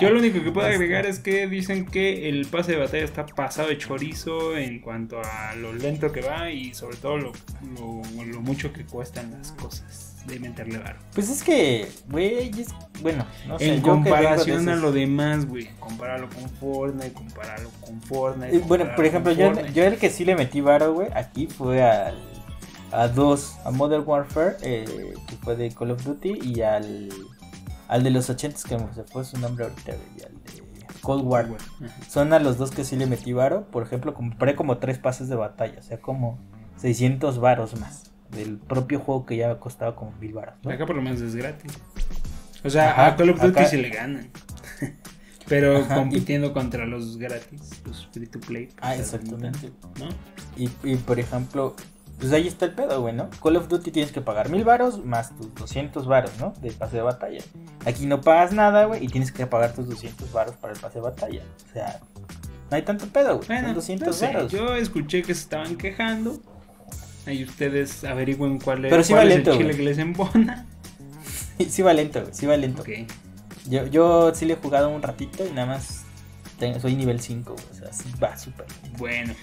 Yo 0.00 0.10
lo 0.10 0.18
único 0.20 0.42
que 0.42 0.50
puedo 0.52 0.66
agregar 0.68 1.04
es 1.06 1.18
que 1.18 1.46
dicen 1.48 1.84
que 1.86 2.28
el 2.28 2.46
pase 2.46 2.72
de 2.72 2.78
batalla 2.78 3.04
está 3.04 3.26
pasado 3.26 3.68
de 3.68 3.78
chorizo 3.78 4.56
en 4.56 4.80
cuanto 4.80 5.20
a 5.20 5.54
lo 5.56 5.72
lento 5.72 6.12
que 6.12 6.20
va 6.20 6.50
y 6.50 6.74
sobre 6.74 6.96
todo 6.96 7.18
lo, 7.18 7.32
lo- 7.76 8.24
lo 8.24 8.40
mucho 8.40 8.72
que 8.72 8.84
cuestan 8.84 9.32
las 9.32 9.52
cosas 9.52 10.08
de 10.26 10.38
meterle 10.38 10.78
varo. 10.78 10.98
Pues 11.12 11.28
es 11.28 11.42
que, 11.42 11.88
güey, 12.08 12.50
es- 12.60 12.68
bueno, 13.00 13.26
no 13.48 13.58
sé. 13.58 13.74
en 13.74 13.80
comparación 13.80 14.68
a 14.68 14.76
lo 14.76 14.92
demás, 14.92 15.46
güey. 15.46 15.68
Compáralo 15.80 16.28
con 16.30 16.48
Fortnite, 16.48 17.12
compáralo 17.12 17.68
con 17.80 18.00
Fortnite. 18.02 18.56
Eh, 18.56 18.62
Bueno, 18.64 18.86
por 18.94 19.04
ejemplo, 19.04 19.32
yo, 19.32 19.52
yo 19.74 19.82
el 19.84 19.96
que 19.98 20.08
sí 20.10 20.24
le 20.24 20.36
metí 20.36 20.60
varo, 20.60 20.92
güey, 20.94 21.08
aquí 21.14 21.48
fue 21.48 21.82
al, 21.82 22.16
a 22.92 23.08
dos, 23.08 23.56
a 23.64 23.70
Modern 23.70 24.04
Warfare, 24.06 24.56
eh, 24.62 25.14
que 25.26 25.36
fue 25.36 25.56
de 25.56 25.70
Call 25.70 25.90
of 25.92 26.04
Duty, 26.04 26.38
y 26.42 26.60
al, 26.62 27.08
al 27.88 28.02
de 28.02 28.10
los 28.10 28.28
80 28.30 28.58
que 28.68 28.78
se 28.94 29.04
fue 29.04 29.24
su 29.24 29.38
nombre 29.38 29.64
ahorita, 29.64 29.92
güey, 29.92 30.26
al 30.26 30.42
de 30.42 30.62
Cold 31.00 31.24
War. 31.24 31.48
Son 32.08 32.32
a 32.32 32.38
los 32.38 32.58
dos 32.58 32.70
que 32.70 32.84
sí 32.84 32.96
le 32.96 33.06
metí 33.06 33.32
varo. 33.32 33.66
Por 33.70 33.82
ejemplo, 33.82 34.14
compré 34.14 34.54
como 34.54 34.78
tres 34.78 34.98
pases 34.98 35.28
de 35.28 35.36
batalla, 35.36 35.78
o 35.80 35.82
sea, 35.82 36.00
como 36.00 36.38
600 36.76 37.38
varos 37.40 37.78
más 37.80 38.04
del 38.30 38.56
propio 38.58 38.98
juego 39.00 39.26
que 39.26 39.36
ya 39.36 39.58
costaba 39.58 39.94
como 39.96 40.12
mil 40.12 40.32
varos. 40.32 40.54
¿no? 40.62 40.70
Acá 40.70 40.86
por 40.86 40.96
lo 40.96 41.02
menos 41.02 41.20
es 41.20 41.34
gratis. 41.34 41.72
O 42.64 42.70
sea, 42.70 42.90
Ajá, 42.92 43.06
a 43.08 43.16
Call 43.16 43.30
of 43.30 43.40
Duty 43.40 43.58
acá- 43.58 43.68
se 43.68 43.76
le 43.78 43.90
ganan. 43.90 44.30
Pero 45.48 45.78
Ajá, 45.78 45.96
compitiendo 45.96 46.52
contra 46.52 46.86
los 46.86 47.18
gratis, 47.18 47.82
los 47.84 48.06
free 48.12 48.26
to 48.26 48.38
play. 48.40 48.66
pues, 48.66 48.78
Ah, 48.80 48.94
exactamente. 48.96 49.70
¿no? 49.98 50.08
Y, 50.56 50.70
y, 50.84 50.96
por 50.96 51.18
ejemplo, 51.18 51.74
pues 52.18 52.32
ahí 52.32 52.46
está 52.46 52.66
el 52.66 52.72
pedo, 52.72 53.00
güey, 53.00 53.14
¿no? 53.14 53.28
Call 53.42 53.56
of 53.56 53.68
Duty 53.68 53.90
tienes 53.90 54.12
que 54.12 54.20
pagar 54.20 54.48
mil 54.48 54.64
varos 54.64 55.04
más 55.04 55.36
tus 55.36 55.52
200 55.54 56.06
varos, 56.06 56.30
¿no? 56.38 56.52
De 56.60 56.70
pase 56.72 56.96
de 56.96 57.02
batalla. 57.02 57.42
Aquí 57.84 58.06
no 58.06 58.20
pagas 58.20 58.52
nada, 58.52 58.84
güey, 58.84 59.04
y 59.04 59.08
tienes 59.08 59.32
que 59.32 59.46
pagar 59.46 59.72
tus 59.74 59.88
200 59.88 60.32
varos 60.32 60.54
para 60.56 60.72
el 60.74 60.78
pase 60.80 60.96
de 60.96 61.00
batalla. 61.02 61.42
O 61.68 61.72
sea, 61.72 62.00
no 62.70 62.76
hay 62.76 62.82
tanto 62.82 63.06
pedo, 63.08 63.36
güey. 63.36 63.48
Bueno, 63.48 63.66
Son 63.68 63.74
200 63.74 64.06
no 64.08 64.12
sé, 64.12 64.26
varos. 64.28 64.52
yo 64.52 64.74
escuché 64.76 65.22
que 65.22 65.34
se 65.34 65.40
estaban 65.42 65.76
quejando. 65.76 66.38
Ahí 67.26 67.44
ustedes 67.44 68.02
averigüen 68.04 68.58
cuál 68.58 68.84
es, 68.84 68.90
Pero 68.90 69.02
sí 69.04 69.12
cuál 69.12 69.26
va 69.26 69.30
es 69.30 69.34
lento, 69.36 69.50
el 69.52 69.56
chile 69.58 69.68
güey. 69.72 69.76
que 69.78 69.84
les 69.84 69.98
embona. 69.98 70.66
Sí 71.68 71.82
va 71.82 71.92
lento, 71.92 72.20
güey, 72.22 72.34
sí 72.34 72.46
va 72.46 72.56
lento. 72.56 72.82
Ok. 72.82 72.88
Yo, 73.68 73.86
yo 73.86 74.34
sí 74.34 74.44
le 74.46 74.54
he 74.54 74.56
jugado 74.56 74.88
un 74.88 75.02
ratito 75.02 75.46
y 75.46 75.50
nada 75.52 75.66
más 75.68 76.02
tengo- 76.58 76.80
soy 76.80 76.96
nivel 76.96 77.20
5, 77.20 77.52
güey, 77.52 77.64
o 77.70 77.74
sea, 77.74 77.92
sí 77.92 78.10
va 78.20 78.36
súper. 78.36 78.66
Bueno. 78.98 79.34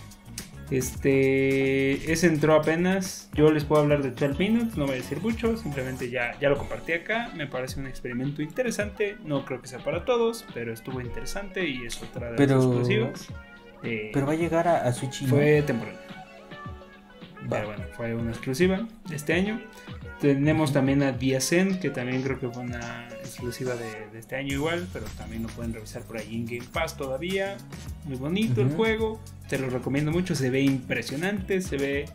Este. 0.72 2.12
Ese 2.12 2.28
entró 2.28 2.56
apenas. 2.56 3.30
Yo 3.34 3.52
les 3.52 3.64
puedo 3.64 3.82
hablar 3.82 4.02
de 4.04 4.12
12 4.12 4.36
Minutes. 4.40 4.78
No 4.78 4.86
voy 4.86 4.94
a 4.94 4.98
decir 4.98 5.20
mucho. 5.22 5.58
Simplemente 5.58 6.10
ya, 6.10 6.38
ya 6.40 6.50
lo 6.50 6.58
compartí 6.58 6.94
acá. 6.94 7.32
Me 7.36 7.48
parece 7.48 7.80
un 7.80 7.88
experimento 7.88 8.42
interesante. 8.42 9.18
No 9.26 9.46
creo 9.46 9.62
que 9.62 9.68
sea 9.68 9.80
para 9.80 10.06
todos. 10.06 10.46
Pero 10.54 10.72
estuvo 10.74 11.02
interesante. 11.02 11.68
Y 11.68 11.86
es 11.86 12.02
otra 12.02 12.32
de 12.32 12.38
Pero- 12.38 12.56
las 12.58 12.66
exclusivas. 12.66 13.28
Eh, 13.84 14.12
Pero 14.14 14.26
va 14.26 14.34
a 14.34 14.36
llegar 14.36 14.68
a, 14.68 14.84
a 14.84 14.92
Switch 14.92 15.26
fue 15.26 15.62
temporal. 15.62 15.96
Pero 17.50 17.66
bueno, 17.68 17.84
fue 17.96 18.14
una 18.14 18.32
exclusiva 18.32 18.86
este 19.12 19.34
año. 19.34 19.62
Tenemos 20.22 20.74
también 20.74 21.02
a 21.04 21.14
Diacen, 21.14 21.80
que 21.80 21.90
también 21.90 22.22
creo 22.22 22.40
que 22.40 22.50
fue 22.50 22.64
una 22.64 23.08
exclusiva 23.22 23.74
de, 23.76 24.10
de 24.12 24.20
este 24.20 24.36
año 24.36 24.54
igual, 24.54 24.86
pero 24.92 25.06
también 25.18 25.44
lo 25.44 25.50
pueden 25.50 25.74
revisar 25.74 26.02
por 26.04 26.18
ahí 26.18 26.36
en 26.36 26.46
Game 26.46 26.68
Pass 26.74 26.98
todavía. 26.98 27.56
Muy 28.06 28.18
bonito 28.18 28.62
el 28.62 28.70
juego, 28.70 29.22
te 29.48 29.58
lo 29.58 29.70
recomiendo 29.70 30.12
mucho, 30.12 30.36
se 30.36 30.50
ve 30.50 30.62
impresionante, 30.62 31.62
se 31.62 31.78
ve 31.78 32.06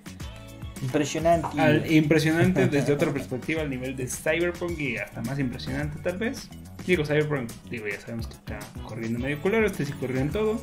Impresionante. 0.83 1.59
al- 1.59 1.91
impresionante 1.93 2.67
desde 2.69 2.93
otra 2.93 3.11
perspectiva 3.13 3.63
al 3.63 3.71
nivel 3.71 3.97
de 3.97 4.07
Cyberpunk 4.07 4.79
y 4.79 4.97
hasta 4.99 5.23
más 5.23 5.39
impresionante 5.39 5.99
tal 6.03 6.19
vez. 6.19 6.51
Digo, 6.87 7.07
Cyberpunk, 7.07 7.51
digo, 7.71 7.87
ya 7.89 7.99
sabemos 8.01 8.27
que 8.27 8.35
está 8.35 8.59
corriendo 8.87 9.19
medio 9.19 9.41
culero, 9.41 9.67
este 9.67 9.87
sí 9.87 9.93
corrió 9.93 10.21
en 10.21 10.31
todo, 10.31 10.61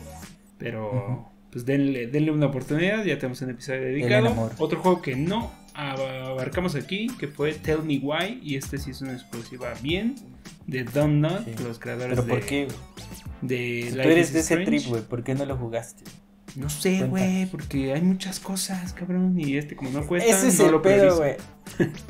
pero... 0.60 1.28
Pues 1.52 1.66
denle, 1.66 2.08
denle 2.08 2.32
una 2.32 2.46
oportunidad. 2.46 3.04
Ya 3.04 3.18
tenemos 3.20 3.42
un 3.42 3.50
episodio 3.50 3.82
dedicado. 3.82 4.54
Otro 4.58 4.80
juego 4.80 5.02
que 5.02 5.18
no 5.18 5.52
abarcamos 5.74 6.76
aquí, 6.76 7.08
que 7.20 7.28
fue 7.28 7.54
Tell 7.54 7.84
Me 7.84 8.00
Why. 8.00 8.40
Y 8.44 8.56
este 8.56 8.78
sí 8.78 8.92
es 8.92 9.02
una 9.02 9.14
exclusiva 9.14 9.74
bien 9.82 10.16
de 10.68 10.84
Don't 10.84 11.22
Not, 11.22 11.60
los 11.62 11.80
creadores 11.80 12.20
¿Pero 12.20 12.28
por 12.28 12.46
qué? 12.46 12.68
De 13.42 13.88
si 13.90 13.94
tú 13.94 14.00
eres 14.02 14.34
de 14.34 14.40
ese 14.40 14.58
trip, 14.58 14.86
güey, 14.88 15.02
¿por 15.02 15.24
qué 15.24 15.36
no 15.36 15.46
lo 15.46 15.58
jugaste? 15.58 16.04
No 16.56 16.70
sé, 16.70 17.06
güey, 17.06 17.46
porque 17.46 17.94
hay 17.94 18.02
muchas 18.02 18.40
cosas, 18.40 18.94
cabrón, 18.94 19.40
y 19.40 19.56
este 19.56 19.76
como 19.76 19.90
no 19.90 20.06
cuesta, 20.06 20.30
Ese 20.30 20.50
es 20.50 20.60
no 20.60 20.66
el 20.66 20.72
lo 20.72 20.82
pedo, 20.82 21.18
güey. 21.18 21.38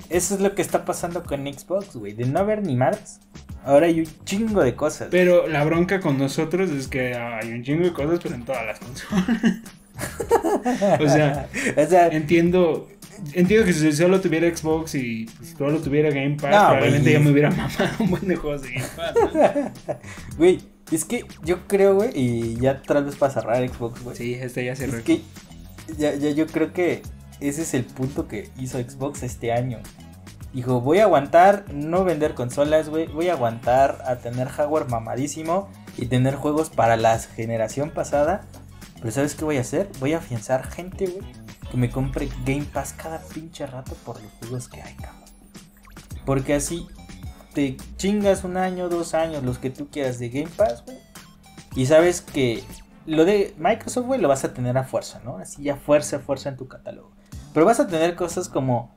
Eso 0.09 0.35
es 0.35 0.41
lo 0.41 0.55
que 0.55 0.63
está 0.63 0.83
pasando 0.83 1.23
con 1.23 1.45
Xbox, 1.45 1.95
güey, 1.95 2.13
de 2.13 2.25
no 2.25 2.39
haber 2.39 2.63
ni 2.65 2.75
más. 2.75 3.19
Ahora 3.63 3.85
hay 3.85 3.99
un 3.99 4.07
chingo 4.25 4.61
de 4.63 4.75
cosas. 4.75 5.09
Pero 5.11 5.47
la 5.47 5.63
bronca 5.63 5.99
con 5.99 6.17
nosotros 6.17 6.71
es 6.71 6.87
que 6.87 7.13
hay 7.13 7.51
un 7.51 7.63
chingo 7.63 7.83
de 7.83 7.93
cosas, 7.93 8.19
pero 8.21 8.33
en 8.33 8.43
todas 8.43 8.65
las 8.65 8.79
consolas. 8.79 9.27
o, 10.99 11.07
sea, 11.07 11.47
o 11.77 11.85
sea, 11.85 12.07
entiendo 12.07 12.89
entiendo 13.33 13.65
que 13.65 13.73
si 13.73 13.91
solo 13.91 14.19
tuviera 14.21 14.55
Xbox 14.55 14.95
y 14.95 15.27
si 15.27 15.55
solo 15.57 15.79
tuviera 15.79 16.09
Game 16.09 16.35
Pass, 16.35 16.49
probablemente 16.49 17.11
ya 17.11 17.19
me 17.19 17.31
hubiera 17.31 17.49
mamado 17.49 17.89
un 17.99 18.09
buen 18.09 18.27
de 18.27 18.35
juegos 18.35 18.61
de 18.63 18.71
Game 18.71 18.87
Pass. 18.95 20.01
Güey, 20.37 20.59
es 20.91 21.05
que 21.05 21.25
yo 21.43 21.67
creo, 21.67 21.95
güey, 21.95 22.11
y 22.13 22.55
ya 22.55 22.81
tal 22.81 23.05
vez 23.05 23.15
para 23.15 23.33
cerrar 23.33 23.67
Xbox, 23.67 24.03
güey. 24.03 24.15
Sí, 24.15 24.33
este 24.33 24.65
ya 24.65 24.75
se 24.75 24.85
Es 24.85 24.95
que 25.03 25.21
ya, 25.97 26.15
ya 26.15 26.29
yo 26.31 26.47
creo 26.47 26.73
que 26.73 27.01
ese 27.39 27.63
es 27.63 27.73
el 27.73 27.85
punto 27.85 28.27
que 28.27 28.49
hizo 28.59 28.77
Xbox 28.79 29.23
este 29.23 29.51
año. 29.51 29.79
Dijo, 30.53 30.81
voy 30.81 30.99
a 30.99 31.03
aguantar 31.03 31.65
no 31.73 32.03
vender 32.03 32.33
consolas, 32.33 32.89
güey. 32.89 33.07
Voy 33.07 33.29
a 33.29 33.33
aguantar 33.33 33.99
a 34.05 34.17
tener 34.17 34.49
hardware 34.49 34.85
mamadísimo 34.89 35.69
y 35.97 36.07
tener 36.07 36.35
juegos 36.35 36.69
para 36.69 36.97
la 36.97 37.17
generación 37.19 37.91
pasada. 37.91 38.41
Pero 38.99 39.11
¿sabes 39.11 39.35
qué 39.35 39.45
voy 39.45 39.57
a 39.57 39.61
hacer? 39.61 39.89
Voy 39.99 40.13
a 40.13 40.17
afianzar 40.17 40.69
gente, 40.69 41.07
güey. 41.07 41.25
Que 41.71 41.77
me 41.77 41.89
compre 41.89 42.29
Game 42.45 42.65
Pass 42.65 42.93
cada 42.93 43.19
pinche 43.19 43.65
rato 43.65 43.93
por 44.05 44.21
los 44.21 44.31
juegos 44.33 44.67
que 44.67 44.81
hay, 44.81 44.93
cabrón. 44.95 45.21
Porque 46.25 46.53
así 46.53 46.85
te 47.53 47.77
chingas 47.97 48.43
un 48.43 48.57
año, 48.57 48.89
dos 48.89 49.13
años, 49.13 49.43
los 49.43 49.57
que 49.57 49.69
tú 49.69 49.87
quieras 49.89 50.19
de 50.19 50.29
Game 50.29 50.51
Pass, 50.55 50.83
güey. 50.85 50.97
Y 51.75 51.85
sabes 51.85 52.21
que 52.21 52.63
lo 53.05 53.23
de 53.23 53.55
Microsoft, 53.57 54.05
güey, 54.05 54.19
lo 54.19 54.27
vas 54.27 54.43
a 54.43 54.53
tener 54.53 54.77
a 54.77 54.83
fuerza, 54.83 55.21
¿no? 55.23 55.37
Así 55.37 55.63
ya 55.63 55.77
fuerza, 55.77 56.19
fuerza 56.19 56.49
en 56.49 56.57
tu 56.57 56.67
catálogo. 56.67 57.11
Pero 57.53 57.65
vas 57.65 57.79
a 57.79 57.87
tener 57.87 58.15
cosas 58.15 58.49
como. 58.49 58.93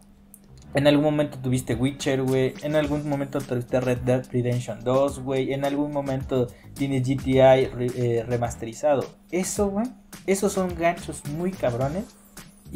En 0.74 0.88
algún 0.88 1.04
momento 1.04 1.38
tuviste 1.38 1.76
Witcher, 1.76 2.22
güey. 2.22 2.54
En 2.62 2.74
algún 2.74 3.08
momento 3.08 3.40
tuviste 3.40 3.80
Red 3.80 3.98
Dead 3.98 4.26
Redemption 4.32 4.82
2, 4.82 5.20
güey. 5.20 5.52
En 5.52 5.64
algún 5.64 5.92
momento 5.92 6.48
tienes 6.74 7.06
GTI 7.06 7.38
eh, 7.38 8.24
remasterizado. 8.26 9.04
Eso, 9.30 9.68
güey. 9.68 9.86
Esos 10.26 10.52
son 10.52 10.74
ganchos 10.76 11.24
muy 11.26 11.52
cabrones 11.52 12.06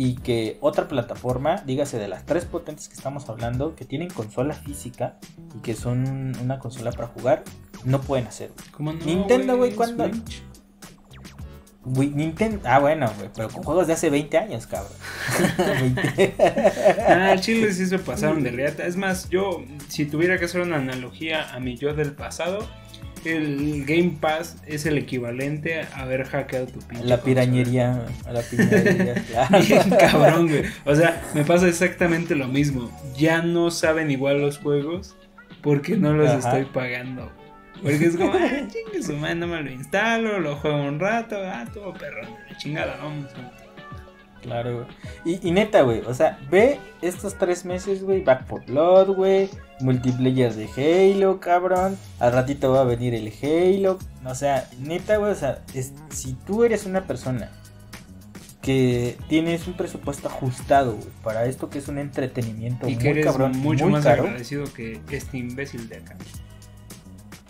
y 0.01 0.15
que 0.15 0.59
otra 0.61 0.87
plataforma, 0.87 1.57
dígase 1.67 1.99
de 1.99 2.07
las 2.07 2.25
tres 2.25 2.45
potentes 2.45 2.87
que 2.87 2.95
estamos 2.95 3.29
hablando, 3.29 3.75
que 3.75 3.85
tienen 3.85 4.09
consola 4.09 4.55
física 4.55 5.19
y 5.57 5.59
que 5.59 5.75
son 5.75 6.37
una 6.41 6.61
consola 6.61 6.93
para 6.93 7.09
jugar, 7.09 7.43
no 7.85 8.01
pueden 8.01 8.29
hacer. 8.29 8.53
¿Cómo 8.71 8.93
no, 8.93 9.05
Nintendo, 9.05 9.57
güey, 9.57 9.73
¿cuándo? 9.73 10.09
Nintendo, 11.85 12.61
ah, 12.63 12.79
bueno, 12.79 13.13
güey, 13.19 13.29
pero 13.35 13.49
con 13.49 13.65
juegos 13.65 13.89
de 13.89 13.95
hace 13.95 14.09
20 14.09 14.39
años, 14.39 14.69
cabrón. 14.69 14.93
ah, 17.09 17.35
Chile 17.41 17.73
sí 17.73 17.87
se 17.87 17.99
pasaron 17.99 18.45
de 18.45 18.53
reata. 18.53 18.87
Es 18.87 18.97
más, 18.97 19.29
yo, 19.31 19.65
si 19.89 20.05
tuviera 20.05 20.39
que 20.39 20.45
hacer 20.45 20.61
una 20.61 20.77
analogía 20.77 21.53
a 21.53 21.59
mi 21.59 21.77
yo 21.77 21.93
del 21.93 22.13
pasado, 22.13 22.69
el 23.37 23.85
Game 23.85 24.17
Pass 24.21 24.57
es 24.67 24.87
el 24.87 24.99
equivalente 24.99 25.83
a 25.83 26.03
haber 26.03 26.25
hackeado 26.25 26.67
tu 26.67 26.81
pinche. 26.81 27.05
La 27.05 27.23
pirañería, 27.23 28.07
a 28.27 28.33
la 28.33 28.43
pirañería, 28.43 29.15
Bien 29.67 29.91
cabrón, 29.91 30.49
güey. 30.49 30.63
O 30.85 30.95
sea, 30.95 31.23
me 31.35 31.45
pasa 31.45 31.69
exactamente 31.69 32.35
lo 32.35 32.49
mismo. 32.49 32.91
Ya 33.17 33.43
no 33.43 33.71
saben 33.71 34.11
igual 34.11 34.41
los 34.41 34.59
juegos 34.59 35.17
porque 35.63 35.97
no 35.97 36.13
los 36.13 36.33
estoy 36.33 36.65
pagando. 36.65 37.31
Porque 37.83 38.07
es 38.07 38.17
como, 38.17 38.33
ah, 38.33 38.67
chingue 38.69 39.03
su 39.03 39.17
madre, 39.17 39.37
no 39.37 39.47
me 39.47 39.63
lo 39.63 39.71
instalo, 39.71 40.41
lo 40.41 40.57
juego 40.57 40.83
un 40.83 40.99
rato, 40.99 41.37
ah, 41.41 41.65
todo 41.73 41.93
perro, 41.95 42.23
chingada, 42.57 42.97
vamos. 42.97 43.31
Claro, 44.43 44.87
güey. 45.25 45.41
Y, 45.43 45.51
neta, 45.51 45.83
güey, 45.83 46.01
o 46.01 46.15
sea, 46.15 46.39
ve 46.51 46.79
estos 47.03 47.37
tres 47.37 47.65
meses, 47.65 48.03
güey, 48.03 48.23
Back 48.23 48.47
for 48.47 48.65
Blood, 48.65 49.15
güey, 49.15 49.51
multiplayer 49.81 50.55
de 50.55 50.69
Halo, 51.13 51.41
cabrón. 51.41 51.97
Al 52.21 52.33
ratito 52.33 52.73
va 52.73 52.83
a 52.83 52.85
venir 52.85 53.15
el 53.15 53.33
Halo. 53.43 53.99
O 54.25 54.35
sea, 54.35 54.69
neta, 54.79 55.17
güey, 55.17 55.33
o 55.33 55.35
sea, 55.35 55.63
si 56.11 56.35
tú 56.47 56.65
eres 56.65 56.87
una 56.87 57.07
persona 57.07 57.51
que 58.63 59.17
tienes 59.29 59.67
un 59.67 59.75
presupuesto 59.75 60.29
ajustado, 60.29 60.93
güey, 60.97 61.09
para 61.23 61.47
esto 61.47 61.71
que 61.71 61.79
es 61.79 61.89
un 61.89 61.99
entretenimiento 61.99 62.89
y 62.89 62.97
que 62.97 63.11
eres 63.11 63.27
cabrón, 63.27 63.57
mucho 63.59 63.89
más 63.89 64.07
agradecido 64.07 64.65
que 64.73 65.01
este 65.11 65.39
imbécil 65.39 65.89
de 65.89 65.97
acá. 65.97 66.17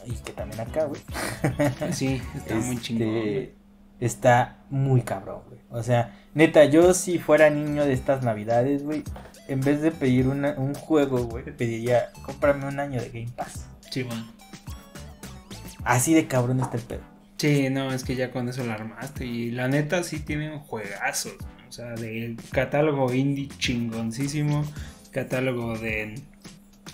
Y 0.06 0.12
que 0.12 0.32
también 0.32 0.60
acá, 0.60 0.86
güey. 0.86 1.02
Sí, 1.92 2.22
está 2.34 2.54
muy 2.54 2.76
este, 2.76 2.82
chingón 2.82 3.58
está 4.00 4.58
muy 4.70 5.02
cabrón, 5.02 5.42
güey. 5.48 5.60
O 5.70 5.82
sea, 5.82 6.14
neta, 6.34 6.64
yo 6.64 6.94
si 6.94 7.18
fuera 7.18 7.50
niño 7.50 7.84
de 7.84 7.92
estas 7.92 8.22
navidades, 8.22 8.82
güey, 8.82 9.04
en 9.48 9.60
vez 9.60 9.82
de 9.82 9.90
pedir 9.90 10.28
un 10.28 10.74
juego, 10.74 11.24
güey, 11.24 11.44
pediría, 11.44 12.10
cómprame 12.22 12.66
un 12.66 12.80
año 12.80 13.00
de 13.00 13.08
Game 13.08 13.32
Pass. 13.36 13.66
Sí, 13.90 14.02
bueno. 14.02 14.26
Así 15.84 16.14
de 16.14 16.26
cabrón 16.26 16.60
está 16.60 16.76
el 16.76 16.82
pedo. 16.82 17.18
Sí, 17.38 17.70
no, 17.70 17.92
es 17.92 18.02
que 18.02 18.16
ya 18.16 18.32
con 18.32 18.48
eso 18.48 18.64
la 18.64 18.74
armaste. 18.74 19.24
Y 19.24 19.52
la 19.52 19.68
neta 19.68 20.02
sí 20.02 20.18
tienen 20.20 20.58
juegazos. 20.58 21.36
O 21.68 21.72
sea, 21.72 21.94
de 21.94 22.36
catálogo 22.50 23.12
indie 23.14 23.48
chingoncísimo. 23.58 24.64
Catálogo 25.12 25.78
de 25.78 26.20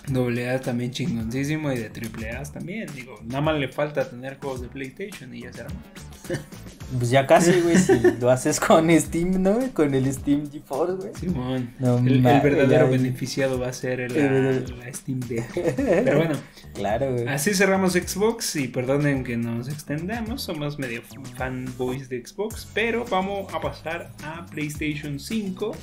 doble 0.07 0.49
A 0.51 0.61
también 0.61 0.91
chingoncísimo. 0.91 1.71
Y 1.71 1.77
de 1.77 1.89
triple 1.89 2.31
A 2.31 2.43
también. 2.43 2.87
Digo, 2.93 3.19
nada 3.25 3.41
más 3.41 3.59
le 3.59 3.69
falta 3.69 4.07
tener 4.07 4.37
juegos 4.37 4.61
de 4.61 4.67
PlayStation 4.67 5.33
y 5.33 5.41
ya 5.41 5.51
se 5.51 5.61
arma. 5.61 5.81
Pues 6.97 7.09
ya 7.09 7.25
casi, 7.25 7.59
güey, 7.61 7.77
si 7.77 7.93
lo 8.19 8.29
haces 8.29 8.59
con 8.59 8.89
Steam, 8.99 9.41
¿no? 9.41 9.59
Con 9.73 9.93
el 9.93 10.11
Steam 10.13 10.49
GeForce, 10.49 10.93
güey. 10.93 11.15
Simón. 11.15 11.73
el, 11.79 12.21
verdadero 12.21 12.89
beneficiado 12.89 13.59
va 13.59 13.69
a 13.69 13.73
ser 13.73 14.11
la, 14.11 14.93
Steam 14.93 15.19
Deck. 15.21 15.51
Pero 15.75 16.17
bueno. 16.17 16.35
Claro, 16.73 17.13
güey. 17.13 17.27
Así 17.27 17.53
cerramos 17.53 17.93
Xbox 17.93 18.55
y 18.55 18.67
perdonen 18.67 19.23
que 19.23 19.37
nos 19.37 19.67
extendamos, 19.67 20.43
somos 20.43 20.77
medio 20.77 21.01
fanboys 21.37 22.09
de 22.09 22.25
Xbox, 22.25 22.67
pero 22.73 23.05
vamos 23.05 23.53
a 23.53 23.59
pasar 23.59 24.11
a 24.23 24.45
PlayStation 24.45 25.19
5 25.19 25.75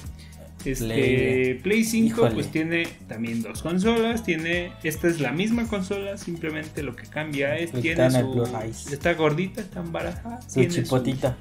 este, 0.65 1.61
Play, 1.63 1.85
5 1.85 2.31
pues 2.35 2.51
tiene 2.51 2.87
también 3.09 3.43
dos 3.43 3.63
consolas, 3.63 4.25
tiene 4.25 4.73
esta 4.83 5.09
es 5.09 5.21
la 5.21 5.33
misma 5.33 5.67
consola, 5.67 6.17
simplemente 6.17 6.83
lo 6.83 6.95
que 6.97 7.07
cambia 7.07 7.57
es 7.57 7.73
tiene 7.73 8.11
su 8.11 8.93
está 8.93 9.15
gordita, 9.15 9.61
está 9.61 9.81
embarazada, 9.81 10.41
su 10.49 10.65
chipotita, 10.65 11.37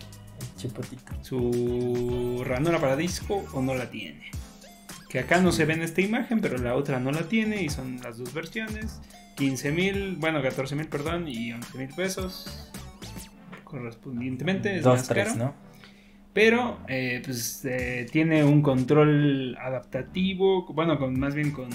su 0.56 0.68
chipotita. 0.68 1.24
Su 1.24 2.44
ranura 2.46 2.80
para 2.80 2.96
disco 2.96 3.46
o 3.54 3.62
no 3.62 3.76
la 3.76 3.90
tiene. 3.90 4.32
Que 5.10 5.20
acá 5.20 5.42
no 5.42 5.52
se 5.52 5.66
ve 5.66 5.74
en 5.74 5.82
esta 5.82 6.02
imagen, 6.02 6.40
pero 6.40 6.58
la 6.58 6.76
otra 6.76 7.00
no 7.00 7.12
la 7.12 7.24
tiene 7.24 7.64
y 7.64 7.70
son 7.70 8.00
las 8.02 8.18
dos 8.18 8.34
versiones. 8.34 9.02
15 9.36 9.72
mil, 9.72 10.16
bueno, 10.18 10.42
14 10.42 10.76
mil, 10.76 10.88
perdón, 10.88 11.28
y 11.28 11.52
11 11.52 11.78
mil 11.78 11.90
pesos 11.90 12.72
correspondientemente. 13.64 14.78
Es 14.78 14.84
dos, 14.84 15.08
tres, 15.08 15.36
¿no? 15.36 15.54
Pero 16.34 16.80
eh, 16.88 17.22
pues 17.26 17.66
eh, 17.66 18.08
tiene 18.10 18.46
un 18.46 18.62
control 18.62 19.58
adaptativo, 19.60 20.66
bueno, 20.74 20.98
con, 20.98 21.20
más 21.20 21.36
bien 21.36 21.52
con, 21.52 21.70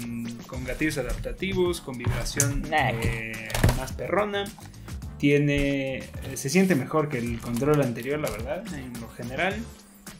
con 0.47 0.63
gatillos 0.65 0.97
adaptativos, 0.97 1.79
con 1.81 1.97
vibración 1.97 2.63
eh, 2.71 3.49
más 3.77 3.91
perrona. 3.91 4.45
Tiene, 5.19 6.03
se 6.35 6.49
siente 6.49 6.75
mejor 6.75 7.09
que 7.09 7.19
el 7.19 7.39
control 7.39 7.81
anterior, 7.81 8.19
la 8.19 8.29
verdad, 8.31 8.63
en 8.73 8.99
lo 8.99 9.09
general. 9.09 9.55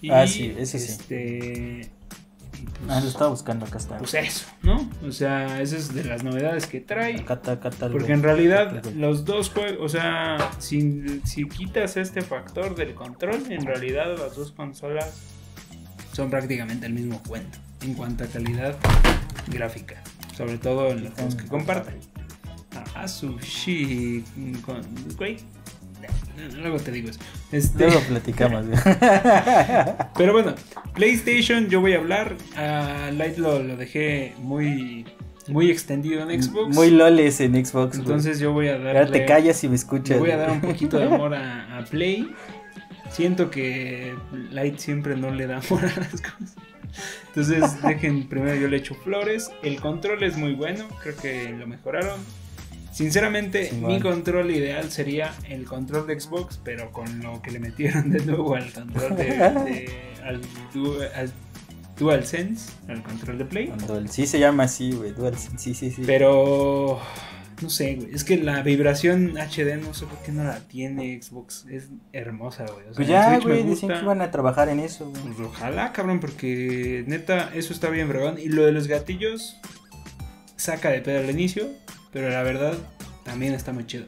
Y, 0.02 0.12
ah, 0.12 0.28
sí, 0.28 0.54
eso 0.58 0.78
sí. 0.78 0.86
Este, 0.86 1.90
pues, 2.64 2.90
ah, 2.90 3.00
lo 3.02 3.08
estaba 3.08 3.30
buscando, 3.30 3.66
acá 3.66 3.78
está. 3.78 3.98
Pues 3.98 4.14
eso, 4.14 4.46
¿no? 4.64 4.90
O 5.06 5.12
sea, 5.12 5.62
esa 5.62 5.78
es 5.78 5.94
de 5.94 6.04
las 6.04 6.24
novedades 6.24 6.68
que 6.68 6.80
trae. 6.80 7.24
porque 7.92 8.14
en 8.14 8.24
realidad 8.24 8.84
los 8.96 9.26
dos 9.26 9.50
juegos, 9.50 9.78
o 9.80 9.90
sea, 9.90 10.52
si, 10.60 11.22
si 11.26 11.48
quitas 11.48 11.98
este 11.98 12.22
factor 12.22 12.76
del 12.76 12.94
control, 12.94 13.52
en 13.52 13.66
realidad 13.66 14.18
las 14.18 14.36
dos 14.36 14.52
consolas 14.52 15.14
son 16.14 16.30
prácticamente 16.30 16.86
el 16.88 16.94
mismo 16.94 17.22
cuento 17.28 17.60
en 17.82 17.94
cuanto 17.94 18.24
a 18.24 18.28
calidad 18.28 18.76
gráfica. 19.48 20.02
Sobre 20.36 20.58
todo 20.58 20.90
en 20.90 21.06
los 21.06 21.14
juegos 21.14 21.36
que 21.36 21.48
comparten. 21.48 21.96
A 22.94 23.08
sushi 23.08 24.24
con 24.64 24.82
Luego 26.56 26.78
te 26.78 26.92
digo 26.92 27.10
eso. 27.10 27.20
Este... 27.52 27.86
Luego 27.86 28.00
platicamos. 28.02 28.66
Pero 30.18 30.34
bueno, 30.34 30.56
PlayStation, 30.94 31.68
yo 31.68 31.82
voy 31.82 31.94
a 31.94 31.98
hablar. 31.98 32.36
A 32.56 33.12
Light 33.12 33.38
lo, 33.38 33.60
dejé 33.78 34.34
muy 34.40 35.06
muy 35.48 35.72
extendido 35.72 36.30
en 36.30 36.42
Xbox. 36.42 36.76
Muy 36.76 36.92
loles 36.92 37.40
en 37.40 37.66
Xbox. 37.66 37.98
Entonces 37.98 38.40
yo 38.40 38.52
voy 38.52 38.68
a 38.68 38.78
dar. 38.78 38.98
Ahora 38.98 39.12
te 39.12 39.26
callas 39.26 39.64
y 39.64 39.70
me 39.70 39.76
escuchas. 39.76 40.20
Voy 40.20 40.32
a 40.32 40.38
dar 40.38 40.52
un 40.52 40.62
poquito 40.62 40.98
de 40.98 41.06
amor 41.06 41.34
a, 41.36 41.84
Play. 41.90 42.34
siento 43.12 43.50
que 43.50 44.16
Light 44.52 44.78
siempre 44.78 45.16
no 45.16 45.32
le 45.32 45.48
da 45.48 45.58
amor 45.58 45.86
a 45.86 46.00
las 46.00 46.22
cosas. 46.22 46.56
Entonces, 47.28 47.82
dejen, 47.84 48.28
primero 48.28 48.56
yo 48.56 48.68
le 48.68 48.78
echo 48.78 48.96
flores. 48.96 49.52
El 49.62 49.80
control 49.80 50.24
es 50.24 50.38
muy 50.38 50.54
bueno, 50.54 50.86
creo 51.02 51.16
que 51.16 51.50
lo 51.50 51.68
mejoraron. 51.68 52.20
Sinceramente, 52.98 53.72
mi 53.74 54.00
control 54.00 54.50
ideal 54.50 54.90
sería 54.90 55.32
el 55.48 55.66
control 55.66 56.08
de 56.08 56.20
Xbox, 56.20 56.60
pero 56.64 56.92
con 56.92 57.22
lo 57.22 57.44
que 57.44 57.52
le 57.52 57.60
metieron 57.60 58.10
de 58.10 58.26
nuevo 58.26 58.56
al 58.56 58.74
control 58.74 59.16
de, 59.16 59.40
al, 60.24 60.42
DualSense, 62.00 62.72
al 62.88 63.04
control 63.04 63.38
de 63.38 63.46
Play. 63.46 63.72
Sí 64.10 64.26
se 64.26 64.40
llama 64.40 64.64
así, 64.64 64.94
güey, 64.94 65.12
DualSense, 65.12 65.60
sí, 65.60 65.76
sí, 65.76 65.92
sí. 65.92 66.02
Pero 66.08 67.00
no 67.62 67.70
sé, 67.70 67.98
güey. 67.98 68.16
Es 68.16 68.24
que 68.24 68.38
la 68.38 68.64
vibración 68.64 69.38
HD 69.38 69.78
no 69.80 69.94
sé 69.94 70.08
por 70.08 70.18
qué 70.24 70.32
no 70.32 70.44
la 70.44 70.62
tiene 70.62 71.22
Xbox. 71.22 71.68
Es 71.70 71.90
hermosa, 72.14 72.66
güey. 72.66 72.88
pues 72.96 73.08
ya, 73.08 73.38
güey, 73.38 73.62
dicen 73.62 73.90
que 73.90 74.00
iban 74.00 74.22
a 74.22 74.32
trabajar 74.32 74.70
en 74.70 74.80
eso, 74.80 75.08
güey. 75.12 75.22
Pues 75.22 75.40
ojalá, 75.48 75.94
cabrón, 75.94 76.20
porque 76.20 77.04
neta, 77.06 77.52
eso 77.54 77.74
está 77.74 77.92
bien, 77.92 78.10
bregón. 78.10 78.40
Y 78.40 78.50
lo 78.50 78.66
de 78.66 78.72
los 78.72 78.88
gatillos, 78.88 79.56
saca 80.56 80.90
de 80.90 81.02
pedo 81.02 81.20
al 81.20 81.30
inicio, 81.30 81.68
pero 82.18 82.32
la 82.32 82.42
verdad, 82.42 82.74
también 83.24 83.54
está 83.54 83.74
muy 83.74 83.86
chido. 83.86 84.06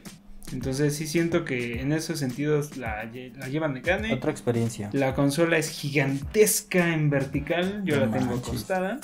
Entonces 0.52 0.96
sí 0.96 1.06
siento 1.06 1.44
que 1.44 1.80
en 1.80 1.92
esos 1.92 2.18
sentidos 2.18 2.76
la, 2.76 3.04
llevan 3.04 3.72
de 3.72 3.82
gane. 3.82 4.12
Otra 4.12 4.32
experiencia. 4.32 4.90
La 4.92 5.14
consola 5.14 5.58
es 5.58 5.68
gigantesca 5.68 6.92
en 6.92 7.08
vertical, 7.08 7.82
yo 7.84 8.00
la 8.00 8.10
tengo 8.10 8.34
acostada. 8.34 8.98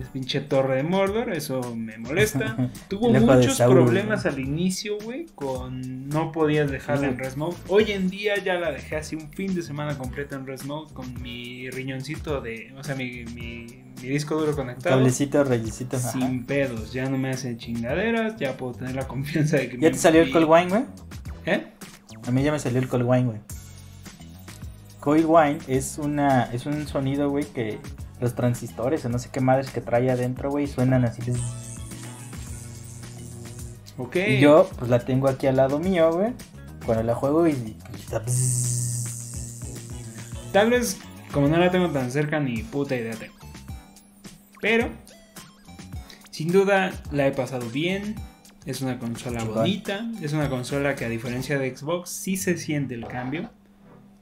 Es 0.00 0.08
pinche 0.08 0.40
torre 0.40 0.76
de 0.76 0.82
Mordor, 0.82 1.32
eso 1.32 1.74
me 1.74 1.96
molesta. 1.98 2.70
Tuvo 2.88 3.10
muchos 3.10 3.58
problemas 3.58 4.26
al 4.26 4.38
inicio, 4.38 4.98
güey, 5.02 5.26
con 5.34 6.08
no 6.08 6.32
podías 6.32 6.70
dejarla 6.70 7.08
en 7.08 7.18
Res 7.18 7.36
Mode. 7.36 7.56
Hoy 7.68 7.92
en 7.92 8.10
día 8.10 8.36
ya 8.42 8.54
la 8.54 8.72
dejé 8.72 8.96
así 8.96 9.16
un 9.16 9.30
fin 9.30 9.54
de 9.54 9.62
semana 9.62 9.96
completo 9.96 10.36
en 10.36 10.46
Res 10.46 10.64
Mode 10.64 10.92
con 10.92 11.20
mi 11.22 11.70
riñoncito 11.70 12.40
de, 12.40 12.74
o 12.78 12.84
sea, 12.84 12.94
mi, 12.94 13.24
mi, 13.34 13.66
disco 14.00 14.36
duro 14.36 14.54
conectado. 14.54 14.96
Cablecito, 14.96 15.44
reyesito. 15.44 15.98
Sin 15.98 16.44
pedos, 16.44 16.92
ya 16.92 17.08
no 17.08 17.16
me 17.16 17.30
hacen 17.30 17.56
chingaderas, 17.56 18.36
ya 18.36 18.56
puedo 18.56 18.74
tener 18.74 18.94
la 18.94 19.08
confianza 19.08 19.56
de 19.56 19.70
que... 19.70 19.78
¿Ya 19.78 19.90
te 19.90 19.98
salió 19.98 20.22
el 20.22 20.30
Cold 20.30 20.46
Wine, 20.48 20.68
güey? 20.68 20.84
¿Eh? 21.46 21.66
A 22.26 22.30
mí 22.30 22.42
ya 22.42 22.52
me 22.52 22.58
salió 22.58 22.80
el 22.80 22.88
Cold 22.88 23.04
Wine, 23.06 23.24
güey. 23.24 23.38
Cold 25.00 25.24
Wine 25.26 25.58
es 25.68 25.98
una 25.98 26.44
es 26.52 26.66
un 26.66 26.88
sonido, 26.88 27.30
güey, 27.30 27.44
que 27.44 27.78
los 28.20 28.34
transistores 28.34 29.04
o 29.04 29.08
no 29.08 29.18
sé 29.18 29.28
qué 29.30 29.40
madres 29.40 29.70
que 29.70 29.80
trae 29.80 30.10
adentro, 30.10 30.50
güey, 30.50 30.66
suenan 30.66 31.04
así. 31.04 31.22
Ok. 33.98 34.16
Y 34.16 34.40
yo, 34.40 34.68
pues 34.78 34.90
la 34.90 35.00
tengo 35.00 35.28
aquí 35.28 35.46
al 35.46 35.56
lado 35.56 35.78
mío, 35.78 36.12
güey. 36.12 36.32
Cuando 36.84 37.02
la 37.02 37.14
juego 37.14 37.46
y. 37.48 37.76
Tal 40.52 40.70
vez, 40.70 40.98
como 41.32 41.48
no 41.48 41.56
la 41.58 41.70
tengo 41.70 41.90
tan 41.90 42.10
cerca, 42.10 42.40
ni 42.40 42.62
puta 42.62 42.96
idea 42.96 43.14
tengo. 43.14 43.34
Pero, 44.60 44.88
sin 46.30 46.52
duda, 46.52 46.92
la 47.10 47.26
he 47.26 47.32
pasado 47.32 47.68
bien. 47.70 48.16
Es 48.64 48.80
una 48.80 48.98
consola 48.98 49.44
bonita. 49.44 50.10
Es 50.20 50.32
una 50.32 50.48
consola 50.48 50.96
que, 50.96 51.04
a 51.04 51.08
diferencia 51.08 51.58
de 51.58 51.76
Xbox, 51.76 52.10
sí 52.10 52.36
se 52.36 52.56
siente 52.56 52.94
el 52.94 53.06
cambio. 53.06 53.50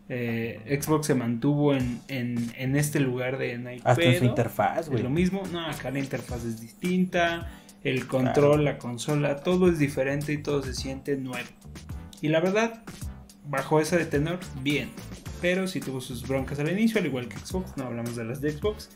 Eh, 0.09 0.79
Xbox 0.83 1.07
se 1.07 1.15
mantuvo 1.15 1.75
en, 1.75 2.01
en, 2.09 2.77
este 2.77 3.01
lugar 3.01 3.39
de 3.39 3.57
Night 3.57 3.83
Hasta 3.85 4.03
en 4.03 4.19
su 4.19 4.25
interfaz, 4.27 4.91
güey. 4.91 5.03
lo 5.03 5.09
mismo, 5.09 5.43
no, 5.51 5.67
acá 5.67 5.91
la 5.91 5.99
interfaz 5.99 6.45
es 6.45 6.61
distinta, 6.61 7.51
el 7.83 8.07
control, 8.07 8.65
la 8.65 8.77
consola, 8.77 9.37
todo 9.37 9.69
es 9.69 9.79
diferente 9.79 10.33
y 10.33 10.39
todo 10.39 10.63
se 10.63 10.75
siente 10.75 11.17
nuevo. 11.17 11.49
Y 12.21 12.29
la 12.29 12.41
verdad, 12.41 12.83
bajo 13.47 13.81
esa 13.81 13.97
de 13.97 14.05
tenor, 14.05 14.41
bien. 14.63 14.91
Pero 15.41 15.67
si 15.67 15.81
tuvo 15.81 16.01
sus 16.01 16.27
broncas 16.27 16.59
al 16.59 16.71
inicio, 16.71 17.01
al 17.01 17.07
igual 17.07 17.29
que 17.29 17.39
Xbox, 17.39 17.77
no 17.77 17.85
hablamos 17.85 18.17
de 18.17 18.25
las 18.25 18.41
de 18.41 18.53
Xbox. 18.53 18.91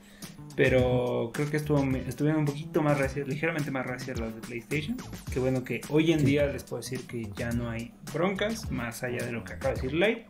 Pero 0.57 1.31
creo 1.33 1.49
que 1.51 1.57
estuvo, 1.59 1.79
estuvieron 2.07 2.41
un 2.41 2.47
poquito 2.47 2.83
más 2.83 2.99
recias, 2.99 3.29
ligeramente 3.29 3.71
más 3.71 3.87
recias 3.87 4.19
las 4.19 4.35
de 4.35 4.41
PlayStation. 4.41 4.97
Que 5.33 5.41
bueno 5.41 5.63
que 5.63 5.83
hoy 5.89 6.13
en 6.13 6.25
día 6.25 6.47
les 6.47 6.65
puedo 6.65 6.83
decir 6.83 7.03
que 7.07 7.31
ya 7.37 7.53
no 7.53 7.71
hay 7.71 7.93
broncas, 8.13 8.71
más 8.71 9.03
allá 9.05 9.25
de 9.25 9.33
lo 9.33 9.45
que 9.45 9.53
acaba 9.53 9.75
de 9.75 9.83
decir 9.83 9.95
Light. 9.95 10.27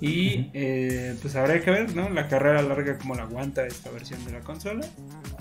Y 0.00 0.50
eh, 0.54 1.16
pues 1.20 1.34
habrá 1.34 1.60
que 1.60 1.70
ver, 1.70 1.94
¿no? 1.96 2.08
La 2.08 2.28
carrera 2.28 2.62
larga 2.62 2.98
como 2.98 3.14
la 3.14 3.22
aguanta 3.24 3.66
esta 3.66 3.90
versión 3.90 4.24
de 4.24 4.32
la 4.32 4.40
consola. 4.40 4.86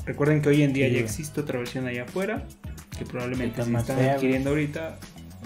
Recuerden 0.05 0.41
que 0.41 0.49
hoy 0.49 0.63
en 0.63 0.73
día 0.73 0.87
ya 0.87 0.99
existe 0.99 1.41
otra 1.41 1.59
versión 1.59 1.85
allá 1.85 2.03
afuera, 2.03 2.43
que 2.97 3.05
probablemente 3.05 3.63
se 3.63 3.73
están 3.73 3.99
adquiriendo 3.99 4.49
ahorita. 4.51 4.97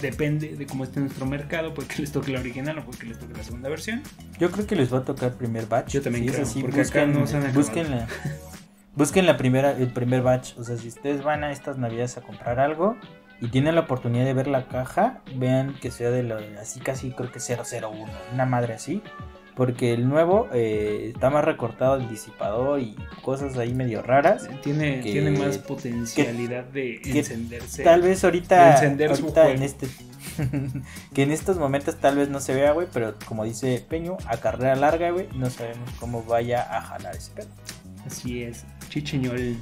Depende 0.02 0.56
de 0.56 0.66
cómo 0.66 0.86
esté 0.86 1.02
nuestro 1.02 1.26
mercado, 1.26 1.74
porque 1.74 1.96
les 2.00 2.12
toque 2.12 2.32
la 2.32 2.40
original 2.40 2.80
o 2.80 2.86
porque 2.86 3.06
les 3.06 3.20
toque 3.20 3.34
la 3.34 3.44
segunda 3.44 3.70
versión. 3.70 4.02
Yo 4.40 4.50
creo 4.50 4.66
que 4.66 4.76
les 4.76 4.94
va 4.94 5.00
a 5.00 5.04
tocar 5.04 5.34
primer 5.34 5.66
batch. 5.66 5.94
Yo 5.94 6.02
también 6.02 6.26
creo, 6.28 6.46
porque 6.62 6.82
acá 6.82 7.06
no 7.06 7.28
se 7.28 7.38
han 7.38 7.54
busquen 7.54 7.92
la, 7.92 8.08
busquen 8.96 9.26
la 9.26 9.36
primera, 9.36 9.72
el 9.74 9.92
primer 9.92 10.22
batch. 10.22 10.58
O 10.58 10.64
sea, 10.64 10.78
si 10.78 10.88
ustedes 10.88 11.22
van 11.22 11.44
a 11.44 11.52
estas 11.52 11.78
navidades 11.78 12.18
a 12.18 12.22
comprar 12.22 12.60
algo, 12.62 12.98
y 13.42 13.48
tienen 13.48 13.76
la 13.76 13.82
oportunidad 13.82 14.24
de 14.24 14.34
ver 14.34 14.48
la 14.48 14.68
caja, 14.68 15.22
vean 15.36 15.74
que 15.82 15.90
sea 15.90 16.12
de 16.12 16.22
la, 16.22 16.40
así 16.62 16.80
casi 16.80 17.12
creo 17.12 17.32
que 17.32 17.40
001, 17.40 18.06
una 18.34 18.46
madre 18.46 18.76
así. 18.76 19.02
Porque 19.56 19.94
el 19.94 20.08
nuevo 20.08 20.48
eh, 20.54 21.12
está 21.14 21.30
más 21.30 21.44
recortado 21.44 21.98
el 21.98 22.08
disipador 22.08 22.80
y 22.80 22.96
cosas 23.22 23.58
ahí 23.58 23.74
medio 23.74 24.02
raras. 24.02 24.50
Tiene, 24.64 25.02
tiene 25.02 25.32
más 25.32 25.58
potencialidad 25.58 26.64
de 26.64 27.02
encenderse. 27.04 27.84
Tal 27.84 28.02
vez 28.02 28.24
ahorita, 28.24 28.80
ahorita 28.80 29.52
en 29.52 29.64
este 29.64 29.88
que 31.14 31.24
en 31.24 31.32
estos 31.32 31.58
momentos 31.58 31.98
tal 31.98 32.16
vez 32.16 32.30
no 32.30 32.40
se 32.40 32.54
vea, 32.54 32.72
güey, 32.72 32.88
pero 32.94 33.16
como 33.26 33.44
dice 33.44 33.86
Peño, 33.88 34.18
a 34.26 34.38
carrera 34.38 34.76
larga, 34.76 35.12
güey, 35.12 35.28
no 35.36 35.50
sabemos 35.50 35.90
cómo 36.00 36.24
vaya 36.24 36.62
a 36.78 36.82
jalar 36.82 37.16
ese 37.16 37.32
pedo. 37.32 37.50
Así 38.06 38.44
es, 38.44 38.66
chicheñol. 38.90 39.58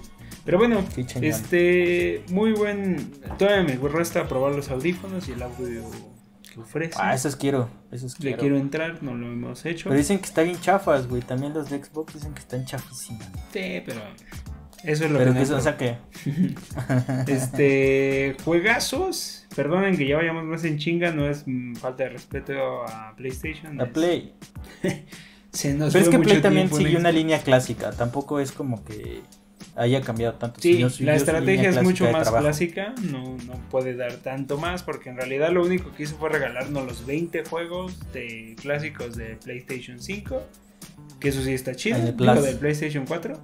Pero 0.50 0.58
bueno, 0.58 0.84
este, 1.22 2.24
muy 2.32 2.54
buen. 2.54 3.12
Todavía 3.38 3.78
me 3.78 3.88
resta 3.88 4.28
probar 4.28 4.56
los 4.56 4.72
audífonos 4.72 5.30
y 5.30 5.34
el 5.34 5.44
audio 5.44 5.84
que 6.52 6.60
ofrece. 6.60 6.98
Ah, 7.00 7.14
esos 7.14 7.36
quiero, 7.36 7.70
esos 7.92 8.16
quiero. 8.16 8.36
Le 8.36 8.42
quiero 8.42 8.58
entrar, 8.58 9.04
no 9.04 9.14
lo 9.14 9.28
hemos 9.28 9.64
hecho. 9.68 9.90
Pero 9.90 10.00
dicen 10.00 10.18
que 10.18 10.26
está 10.26 10.42
bien 10.42 10.60
chafas, 10.60 11.08
güey. 11.08 11.22
También 11.22 11.54
los 11.54 11.70
de 11.70 11.84
Xbox 11.84 12.16
dicen 12.16 12.34
que 12.34 12.40
están 12.40 12.66
chafísimas. 12.66 13.28
Sí, 13.54 13.84
pero. 13.86 14.02
Eso 14.84 15.06
es 15.06 15.12
lo 15.12 15.20
pero 15.20 15.34
que. 15.34 15.40
Pero 15.40 15.56
o 15.56 15.62
sea 15.62 15.78
que. 15.78 15.98
este. 17.32 18.36
Juegazos. 18.44 19.46
Perdonen 19.56 19.98
que 19.98 20.08
ya 20.08 20.18
vayamos 20.18 20.46
más 20.46 20.64
en 20.64 20.80
chinga, 20.80 21.12
no 21.12 21.30
es 21.30 21.46
falta 21.80 22.06
de 22.06 22.10
respeto 22.10 22.88
a 22.88 23.14
PlayStation. 23.16 23.80
A 23.80 23.86
Play. 23.86 24.34
Se 25.52 25.76
nos 25.76 25.94
Pero 25.94 26.06
es 26.06 26.10
que 26.10 26.18
Play 26.18 26.42
también 26.42 26.74
sigue 26.74 26.98
una 26.98 27.12
línea 27.12 27.38
clásica. 27.38 27.92
Tampoco 27.92 28.40
es 28.40 28.52
como 28.52 28.84
que 28.84 29.22
haya 29.76 30.02
cambiado 30.02 30.36
tanto. 30.36 30.60
Sí, 30.60 30.86
la 31.00 31.16
estrategia 31.16 31.70
es 31.70 31.82
mucho 31.82 32.10
más 32.12 32.30
clásica, 32.30 32.94
no, 33.04 33.38
no 33.46 33.54
puede 33.70 33.96
dar 33.96 34.14
tanto 34.18 34.58
más 34.58 34.84
porque 34.84 35.10
en 35.10 35.18
realidad 35.18 35.52
lo 35.52 35.64
único 35.64 35.92
que 35.94 36.04
hizo 36.04 36.18
fue 36.18 36.30
regalarnos 36.30 36.86
los 36.86 37.06
20 37.06 37.46
juegos 37.46 37.98
de 38.14 38.56
clásicos 38.62 39.16
de 39.16 39.38
PlayStation 39.44 40.00
5, 40.00 40.42
que 41.20 41.30
eso 41.30 41.44
sí 41.44 41.54
está 41.54 41.76
chido, 41.76 41.98
Lo 42.18 42.42
del 42.42 42.58
PlayStation 42.58 43.06
4, 43.06 43.40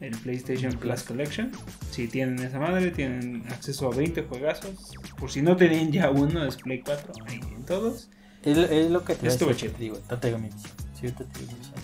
el 0.00 0.16
PlayStation 0.18 0.72
Plus 0.72 1.02
Collection. 1.02 1.50
Si 1.90 2.08
tienen 2.08 2.38
esa 2.40 2.58
madre, 2.58 2.90
tienen 2.90 3.44
acceso 3.50 3.90
a 3.90 3.94
20 3.94 4.22
juegazos. 4.22 4.92
Por 5.18 5.30
si 5.30 5.42
no 5.42 5.56
tenían 5.56 5.92
ya 5.92 6.10
uno, 6.10 6.44
es 6.44 6.56
Play 6.56 6.82
4, 6.84 7.12
ahí 7.26 7.40
en 7.54 7.64
todos. 7.64 8.10
Es, 8.42 8.90
lo 8.90 9.04
que 9.04 9.14
te 9.14 9.28
Estuvo 9.28 9.52
chido. 9.54 9.72
Digo, 9.78 9.96
mi 10.38 10.50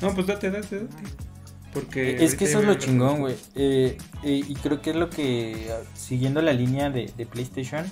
No, 0.03 0.15
pues 0.15 0.27
date, 0.27 0.51
date, 0.51 0.81
date. 0.81 1.31
Porque 1.73 2.25
es 2.25 2.35
que 2.35 2.47
eso 2.47 2.61
es 2.61 2.65
lo 2.65 2.75
chingón, 2.75 3.21
güey. 3.21 3.37
Eh, 3.55 3.97
eh, 4.25 4.43
y 4.47 4.55
creo 4.57 4.83
que 4.83 4.91
es 4.91 4.97
lo 4.97 5.09
que, 5.09 5.73
siguiendo 5.95 6.43
la 6.43 6.53
línea 6.53 6.91
de, 6.91 7.29
PlayStation, 7.31 7.85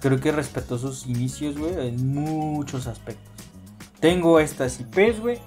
creo 0.00 0.20
que 0.20 0.30
respetó 0.30 0.76
sus 0.76 1.06
inicios, 1.06 1.56
güey, 1.56 1.88
en 1.88 2.12
muchos 2.12 2.86
aspectos. 2.86 3.32
Tengo 4.00 4.40
estas 4.40 4.78
IPs, 4.80 5.20
güey. 5.20 5.38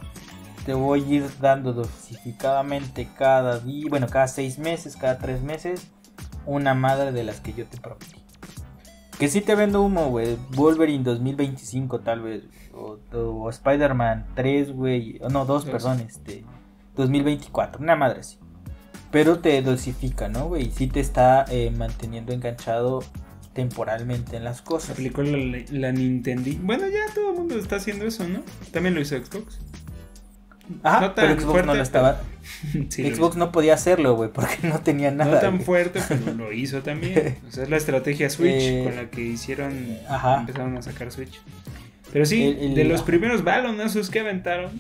Te 0.65 0.73
voy 0.73 1.03
a 1.03 1.07
ir 1.07 1.30
dando 1.39 1.71
dosificadamente 1.71 3.07
cada 3.17 3.59
día, 3.59 3.86
bueno, 3.89 4.07
cada 4.07 4.28
seis 4.28 4.57
meses, 4.57 4.97
cada 4.97 5.19
tres 5.19 5.41
meses, 5.41 5.88
una 6.45 6.73
madre 6.73 7.11
de 7.11 7.23
las 7.23 7.39
que 7.39 7.53
yo 7.53 7.65
te 7.67 7.78
prometí. 7.78 8.17
Que 9.19 9.30
si 9.30 9.41
te 9.41 9.55
vendo 9.55 9.82
humo, 9.82 10.09
güey. 10.09 10.38
Wolverine 10.55 11.03
2025 11.03 12.01
tal 12.01 12.21
vez. 12.21 12.43
O, 12.73 12.99
o 13.17 13.49
Spider-Man 13.49 14.28
3, 14.36 14.71
güey. 14.73 15.19
No, 15.32 15.45
2, 15.45 15.65
perdón. 15.65 16.01
Este. 16.01 16.43
2024, 16.97 17.81
una 17.81 17.95
madre 17.95 18.19
así. 18.21 18.37
Pero 19.11 19.39
te 19.39 19.61
dosifica, 19.61 20.27
¿no, 20.27 20.47
güey? 20.47 20.69
Sí 20.71 20.87
te 20.87 20.99
está 20.99 21.45
eh, 21.49 21.71
manteniendo 21.75 22.33
enganchado 22.33 23.03
temporalmente 23.53 24.35
en 24.37 24.43
las 24.43 24.61
cosas. 24.61 24.91
Aplicó 24.91 25.23
la, 25.23 25.91
Nintendo. 25.91 26.51
Bueno, 26.61 26.83
ya 26.87 27.13
todo 27.15 27.31
el 27.31 27.37
mundo 27.37 27.57
está 27.57 27.77
haciendo 27.77 28.05
eso, 28.05 28.27
¿no? 28.27 28.41
También 28.71 28.93
lo 28.95 29.01
hizo 29.01 29.15
Xbox. 29.17 29.59
Ah, 30.83 31.13
pero 31.15 31.39
Xbox 31.39 31.65
no 31.65 31.73
lo 31.75 31.81
estaba. 31.81 32.21
Xbox 32.89 33.37
no 33.37 33.51
podía 33.53 33.73
hacerlo, 33.73 34.15
güey, 34.15 34.29
porque 34.31 34.67
no 34.67 34.79
tenía 34.81 35.11
nada. 35.11 35.35
No 35.35 35.39
tan 35.39 35.61
fuerte, 35.61 36.01
pero 36.07 36.33
lo 36.37 36.51
hizo 36.51 36.81
también. 36.83 37.37
O 37.47 37.51
sea, 37.51 37.63
es 37.63 37.69
la 37.69 37.77
estrategia 37.77 38.29
Switch 38.29 38.61
eh, 38.61 38.81
con 38.83 38.95
la 38.97 39.09
que 39.09 39.21
hicieron. 39.21 39.97
Ajá. 40.09 40.41
Empezaron 40.41 40.77
a 40.77 40.81
sacar 40.81 41.11
Switch. 41.11 41.39
Pero 42.11 42.25
sí, 42.25 42.43
El- 42.43 42.57
el- 42.59 42.75
de 42.75 42.83
los 42.83 43.01
primeros 43.03 43.43
balonazos 43.43 44.09
que 44.09 44.19
aventaron 44.19 44.71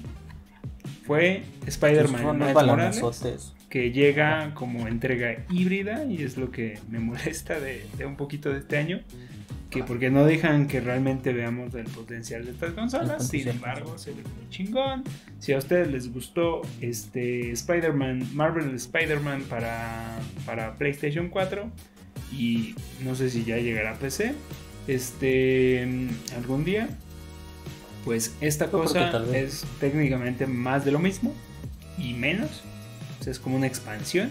fue 1.07 1.43
Spider-Man 1.65 2.21
Miles 2.21 2.53
Morales, 2.53 2.53
balonazotes. 2.53 3.53
que 3.69 3.91
llega 3.91 4.53
como 4.53 4.87
entrega 4.87 5.45
híbrida 5.49 6.03
y 6.03 6.21
es 6.21 6.37
lo 6.37 6.51
que 6.51 6.79
me 6.89 6.99
molesta 6.99 7.59
de, 7.59 7.87
de 7.97 8.05
un 8.05 8.17
poquito 8.17 8.51
de 8.51 8.59
este 8.59 8.77
año. 8.77 8.99
Que 9.69 9.83
porque 9.83 10.09
no 10.09 10.23
dejan 10.23 10.67
que 10.67 10.79
realmente 10.79 11.33
veamos 11.33 11.75
el 11.75 11.85
potencial 11.85 12.45
de 12.45 12.51
estas 12.51 12.71
consolas. 12.71 13.27
Sin 13.27 13.49
embargo, 13.49 13.97
se 13.97 14.11
ve 14.11 14.21
muy 14.23 14.49
chingón. 14.49 15.03
Si 15.39 15.51
a 15.51 15.57
ustedes 15.57 15.89
les 15.91 16.13
gustó 16.13 16.61
este 16.79 17.51
Spider-Man, 17.51 18.33
Marvel 18.33 18.73
Spider-Man 18.73 19.43
para, 19.49 20.19
para 20.45 20.75
PlayStation 20.75 21.27
4 21.27 21.69
y 22.31 22.75
no 23.03 23.13
sé 23.15 23.29
si 23.29 23.43
ya 23.43 23.57
llegará 23.57 23.91
a 23.91 23.95
PC, 23.95 24.33
este 24.87 25.85
algún 26.37 26.63
día, 26.63 26.87
pues 28.07 28.33
esta 28.41 28.67
cosa 28.67 29.11
tal 29.11 29.25
vez. 29.25 29.53
es 29.53 29.65
técnicamente 29.79 30.47
más 30.47 30.85
de 30.85 30.91
lo 30.91 30.99
mismo 30.99 31.33
y 31.97 32.13
menos. 32.13 32.63
O 33.19 33.23
sea, 33.23 33.31
es 33.31 33.39
como 33.39 33.57
una 33.57 33.67
expansión, 33.67 34.29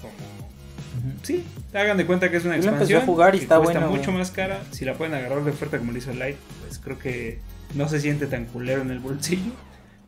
como 0.00 0.12
Ujú. 0.14 1.18
Sí, 1.22 1.44
hagan 1.74 1.96
de 1.96 2.06
cuenta 2.06 2.30
que 2.30 2.38
es 2.38 2.44
una 2.44 2.56
Yo 2.56 2.70
expansión 2.70 3.02
a 3.02 3.04
jugar 3.06 3.34
y 3.34 3.38
que 3.38 3.44
está 3.44 3.58
cuesta 3.58 3.80
bueno, 3.80 3.94
mucho 3.94 4.06
güey. 4.10 4.18
más 4.18 4.30
cara. 4.30 4.62
Si 4.72 4.84
la 4.84 4.94
pueden 4.94 5.14
agarrar 5.14 5.44
de 5.44 5.50
oferta 5.50 5.78
como 5.78 5.92
lo 5.92 5.98
hizo 5.98 6.12
Light, 6.12 6.36
pues 6.66 6.78
creo 6.78 6.98
que 6.98 7.38
no 7.74 7.88
se 7.88 8.00
siente 8.00 8.26
tan 8.26 8.46
culero 8.46 8.82
en 8.82 8.90
el 8.90 8.98
bolsillo. 8.98 9.52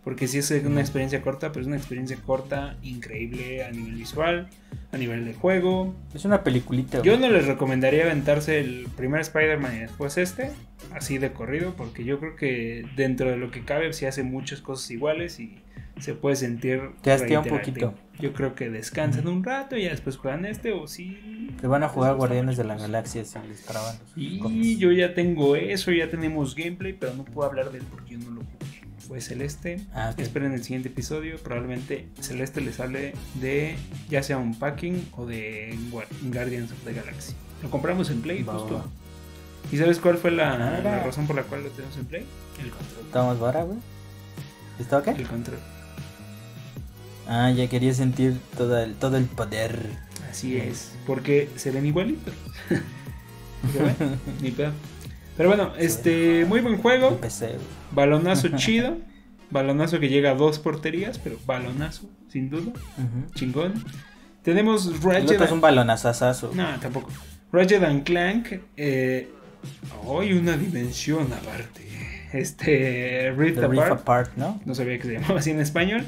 Porque 0.04 0.28
sí 0.28 0.38
es 0.38 0.50
una 0.50 0.80
experiencia 0.80 1.20
corta, 1.20 1.52
pero 1.52 1.60
es 1.60 1.66
una 1.66 1.76
experiencia 1.76 2.16
corta, 2.24 2.76
increíble 2.82 3.64
a 3.64 3.70
nivel 3.70 3.94
visual, 3.94 4.48
a 4.92 4.96
nivel 4.96 5.26
de 5.26 5.34
juego. 5.34 5.94
Es 6.14 6.24
una 6.24 6.42
peliculita. 6.42 7.02
Yo 7.02 7.18
no 7.18 7.28
les 7.28 7.46
recomendaría 7.46 8.04
aventarse 8.04 8.60
el 8.60 8.88
primer 8.96 9.20
Spider-Man 9.20 9.76
y 9.76 9.78
después 9.80 10.16
este, 10.16 10.52
así 10.94 11.18
de 11.18 11.32
corrido, 11.32 11.74
porque 11.76 12.04
yo 12.04 12.18
creo 12.18 12.34
que 12.34 12.86
dentro 12.96 13.30
de 13.30 13.36
lo 13.36 13.50
que 13.50 13.62
cabe 13.64 13.92
se 13.92 14.06
hace 14.06 14.22
muchas 14.22 14.62
cosas 14.62 14.90
iguales 14.90 15.38
y 15.38 15.58
se 16.00 16.14
puede 16.14 16.36
sentir. 16.36 16.80
Te 17.02 17.38
un 17.38 17.44
poquito. 17.44 17.94
Yo 18.18 18.32
creo 18.32 18.54
que 18.54 18.68
descansen 18.68 19.26
un 19.28 19.42
rato 19.42 19.76
y 19.76 19.84
ya 19.84 19.90
después 19.90 20.16
juegan 20.16 20.44
este, 20.44 20.72
o 20.72 20.86
si. 20.86 21.54
Te 21.60 21.66
van 21.66 21.82
a 21.82 21.88
jugar 21.88 22.16
Guardianes 22.16 22.56
de 22.56 22.64
la. 22.64 22.76
Galaxia 22.76 23.24
si 23.24 23.38
les 23.48 23.62
traban 23.62 23.94
Y 24.16 24.76
yo 24.78 24.92
ya 24.92 25.14
tengo 25.14 25.56
eso, 25.56 25.90
ya 25.92 26.08
tenemos 26.08 26.54
gameplay, 26.54 26.92
pero 26.92 27.14
no 27.14 27.24
puedo 27.24 27.48
hablar 27.48 27.70
de 27.70 27.78
él 27.78 27.84
porque 27.90 28.12
yo 28.12 28.18
no 28.18 28.30
lo 28.30 28.40
jugué. 28.40 28.79
Fue 29.10 29.20
Celeste. 29.20 29.80
Ah, 29.92 30.10
ok. 30.12 30.20
Esperen 30.20 30.52
el 30.52 30.62
siguiente 30.62 30.88
episodio. 30.88 31.36
Probablemente 31.38 32.06
Celeste 32.20 32.60
les 32.60 32.78
hable 32.78 33.12
de 33.40 33.74
ya 34.08 34.22
sea 34.22 34.38
un 34.38 34.56
packing 34.56 35.04
o 35.16 35.26
de 35.26 35.76
Gua- 35.90 36.06
Guardians 36.22 36.70
of 36.70 36.78
the 36.84 36.92
Galaxy. 36.92 37.32
Lo 37.60 37.70
compramos 37.70 38.08
en 38.10 38.22
Play, 38.22 38.44
Va, 38.44 38.52
justo. 38.54 38.76
va. 38.76 38.84
¿Y 39.72 39.78
sabes 39.78 39.98
cuál 39.98 40.16
fue 40.16 40.30
la, 40.30 40.52
Ah, 40.52 40.80
la 40.80 41.02
razón 41.02 41.26
por 41.26 41.34
la 41.34 41.42
cual 41.42 41.64
lo 41.64 41.70
tenemos 41.70 41.96
en 41.96 42.04
Play? 42.04 42.24
El 42.62 42.70
control. 42.70 43.04
¿Está 43.06 43.24
más 43.24 43.40
vara, 43.40 43.64
güey? 43.64 43.78
¿Está 44.78 45.02
qué? 45.02 45.10
El 45.10 45.26
control. 45.26 45.58
Ah, 47.26 47.50
ya 47.50 47.68
quería 47.68 47.92
sentir 47.92 48.38
todo 48.56 48.78
el, 48.78 48.94
todo 48.94 49.16
el 49.16 49.24
poder. 49.24 49.90
Así 50.30 50.56
es. 50.56 50.92
Porque 51.04 51.48
se 51.56 51.72
ven 51.72 51.84
igualitos. 51.84 52.32
Ni 54.40 54.52
pedo. 54.52 54.70
Pero 55.36 55.48
bueno, 55.48 55.72
este, 55.78 56.44
muy 56.44 56.60
buen 56.60 56.78
juego. 56.80 57.16
Güey. 57.18 57.30
Balonazo 57.92 58.48
chido. 58.56 58.98
Balonazo 59.50 59.98
que 59.98 60.08
llega 60.08 60.30
a 60.30 60.34
dos 60.34 60.58
porterías, 60.58 61.18
pero 61.18 61.36
balonazo, 61.44 62.08
sin 62.28 62.50
duda. 62.50 62.72
Chingón. 63.34 63.84
Tenemos 64.42 65.02
Ratchet. 65.02 65.32
otro 65.32 65.44
es 65.44 65.52
un 65.52 65.60
balonazazazo. 65.60 66.52
No, 66.54 66.66
tampoco. 66.80 67.10
Ratchet 67.52 67.82
and 67.82 68.04
Clank. 68.04 68.60
Eh, 68.76 69.28
hoy 70.04 70.32
una 70.32 70.56
dimensión 70.56 71.32
aparte. 71.32 71.86
Este. 72.32 73.32
Rift 73.36 73.58
The 73.58 73.66
Rift 73.66 73.82
Apart. 73.82 74.00
Apart, 74.00 74.36
¿no? 74.36 74.60
No 74.64 74.74
sabía 74.74 74.98
que 74.98 75.08
se 75.08 75.12
llamaba 75.14 75.40
así 75.40 75.50
en 75.50 75.60
español. 75.60 76.04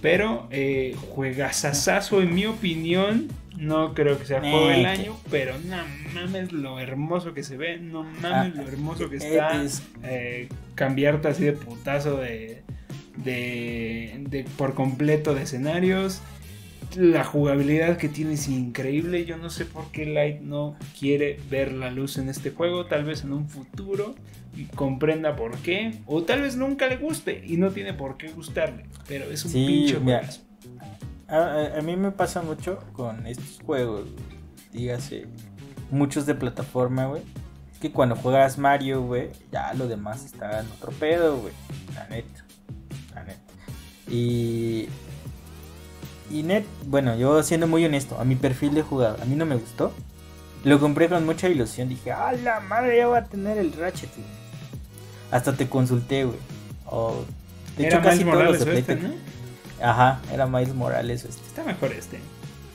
Pero 0.00 0.48
eh, 0.50 0.96
juegazazazo, 1.10 2.22
en 2.22 2.34
mi 2.34 2.46
opinión. 2.46 3.28
No 3.58 3.92
creo 3.92 4.18
que 4.18 4.24
sea 4.24 4.40
juego 4.40 4.68
del 4.68 4.86
año, 4.86 5.16
pero 5.30 5.54
no 5.58 5.76
mames 6.14 6.52
lo 6.52 6.78
hermoso 6.78 7.34
que 7.34 7.42
se 7.42 7.56
ve, 7.56 7.78
no 7.78 8.04
mames 8.04 8.24
Ah, 8.24 8.48
lo 8.54 8.62
hermoso 8.68 9.10
que 9.10 9.16
está. 9.16 9.62
es- 9.62 9.82
eh, 10.04 10.48
cambiarte 10.76 11.28
así 11.28 11.44
de 11.44 11.52
putazo 11.52 12.16
de, 12.18 12.62
de, 13.16 14.24
de 14.28 14.44
por 14.56 14.74
completo 14.74 15.34
de 15.34 15.42
escenarios. 15.42 16.20
La 16.96 17.24
jugabilidad 17.24 17.96
que 17.98 18.08
tiene 18.08 18.34
es 18.34 18.48
increíble. 18.48 19.24
Yo 19.24 19.36
no 19.36 19.50
sé 19.50 19.64
por 19.66 19.90
qué 19.90 20.06
Light 20.06 20.40
no 20.40 20.76
quiere 20.98 21.38
ver 21.50 21.72
la 21.72 21.90
luz 21.90 22.16
en 22.16 22.28
este 22.30 22.50
juego. 22.50 22.86
Tal 22.86 23.04
vez 23.04 23.24
en 23.24 23.32
un 23.32 23.48
futuro 23.48 24.14
comprenda 24.74 25.36
por 25.36 25.58
qué. 25.58 25.92
O 26.06 26.22
tal 26.22 26.42
vez 26.42 26.56
nunca 26.56 26.86
le 26.86 26.96
guste 26.96 27.42
y 27.46 27.56
no 27.58 27.70
tiene 27.70 27.92
por 27.92 28.16
qué 28.16 28.28
gustarle. 28.28 28.84
Pero 29.06 29.26
es 29.30 29.44
un 29.44 29.50
Sí, 29.50 29.66
pinche. 29.66 29.98
A, 31.28 31.36
a- 31.36 31.78
a 31.78 31.82
mí 31.82 31.96
me 31.96 32.10
pasa 32.10 32.42
mucho 32.42 32.78
con 32.92 33.26
estos 33.26 33.60
juegos, 33.64 34.08
dígase, 34.72 35.26
muchos 35.90 36.26
de 36.26 36.34
plataforma, 36.34 37.06
güey. 37.06 37.22
Que 37.80 37.92
cuando 37.92 38.16
juegas 38.16 38.58
Mario, 38.58 39.02
güey, 39.02 39.30
ya 39.52 39.72
lo 39.74 39.86
demás 39.86 40.24
está 40.24 40.60
en 40.60 40.66
otro 40.72 40.90
pedo, 40.92 41.36
güey. 41.38 41.52
La 41.94 42.08
neta. 42.08 42.44
La 43.14 43.22
neta. 43.24 43.40
Y. 44.10 44.88
Y 46.30 46.42
net, 46.42 46.64
bueno, 46.86 47.16
yo 47.16 47.42
siendo 47.42 47.66
muy 47.66 47.84
honesto, 47.84 48.18
a 48.20 48.24
mi 48.24 48.34
perfil 48.34 48.74
de 48.74 48.82
jugador, 48.82 49.20
a 49.20 49.24
mí 49.24 49.34
no 49.36 49.46
me 49.46 49.54
gustó. 49.56 49.92
Lo 50.64 50.78
compré 50.80 51.08
con 51.08 51.24
mucha 51.24 51.48
ilusión, 51.48 51.88
dije, 51.88 52.10
¡ah, 52.12 52.32
la 52.32 52.60
madre! 52.60 52.98
Ya 52.98 53.06
va 53.06 53.18
a 53.18 53.24
tener 53.24 53.56
el 53.58 53.72
Ratchet, 53.72 54.10
güey". 54.14 54.26
Hasta 55.30 55.52
te 55.54 55.68
consulté, 55.68 56.24
güey. 56.24 56.38
O, 56.86 57.24
de 57.76 57.86
Era 57.86 57.98
hecho, 57.98 58.04
casi 58.08 58.24
todos 58.24 58.44
los 58.44 58.64
de 58.64 58.78
este. 58.78 58.98
Ajá, 59.82 60.20
era 60.32 60.46
Miles 60.46 60.74
Morales 60.74 61.24
este. 61.24 61.46
Está 61.46 61.64
mejor 61.64 61.92
este. 61.92 62.18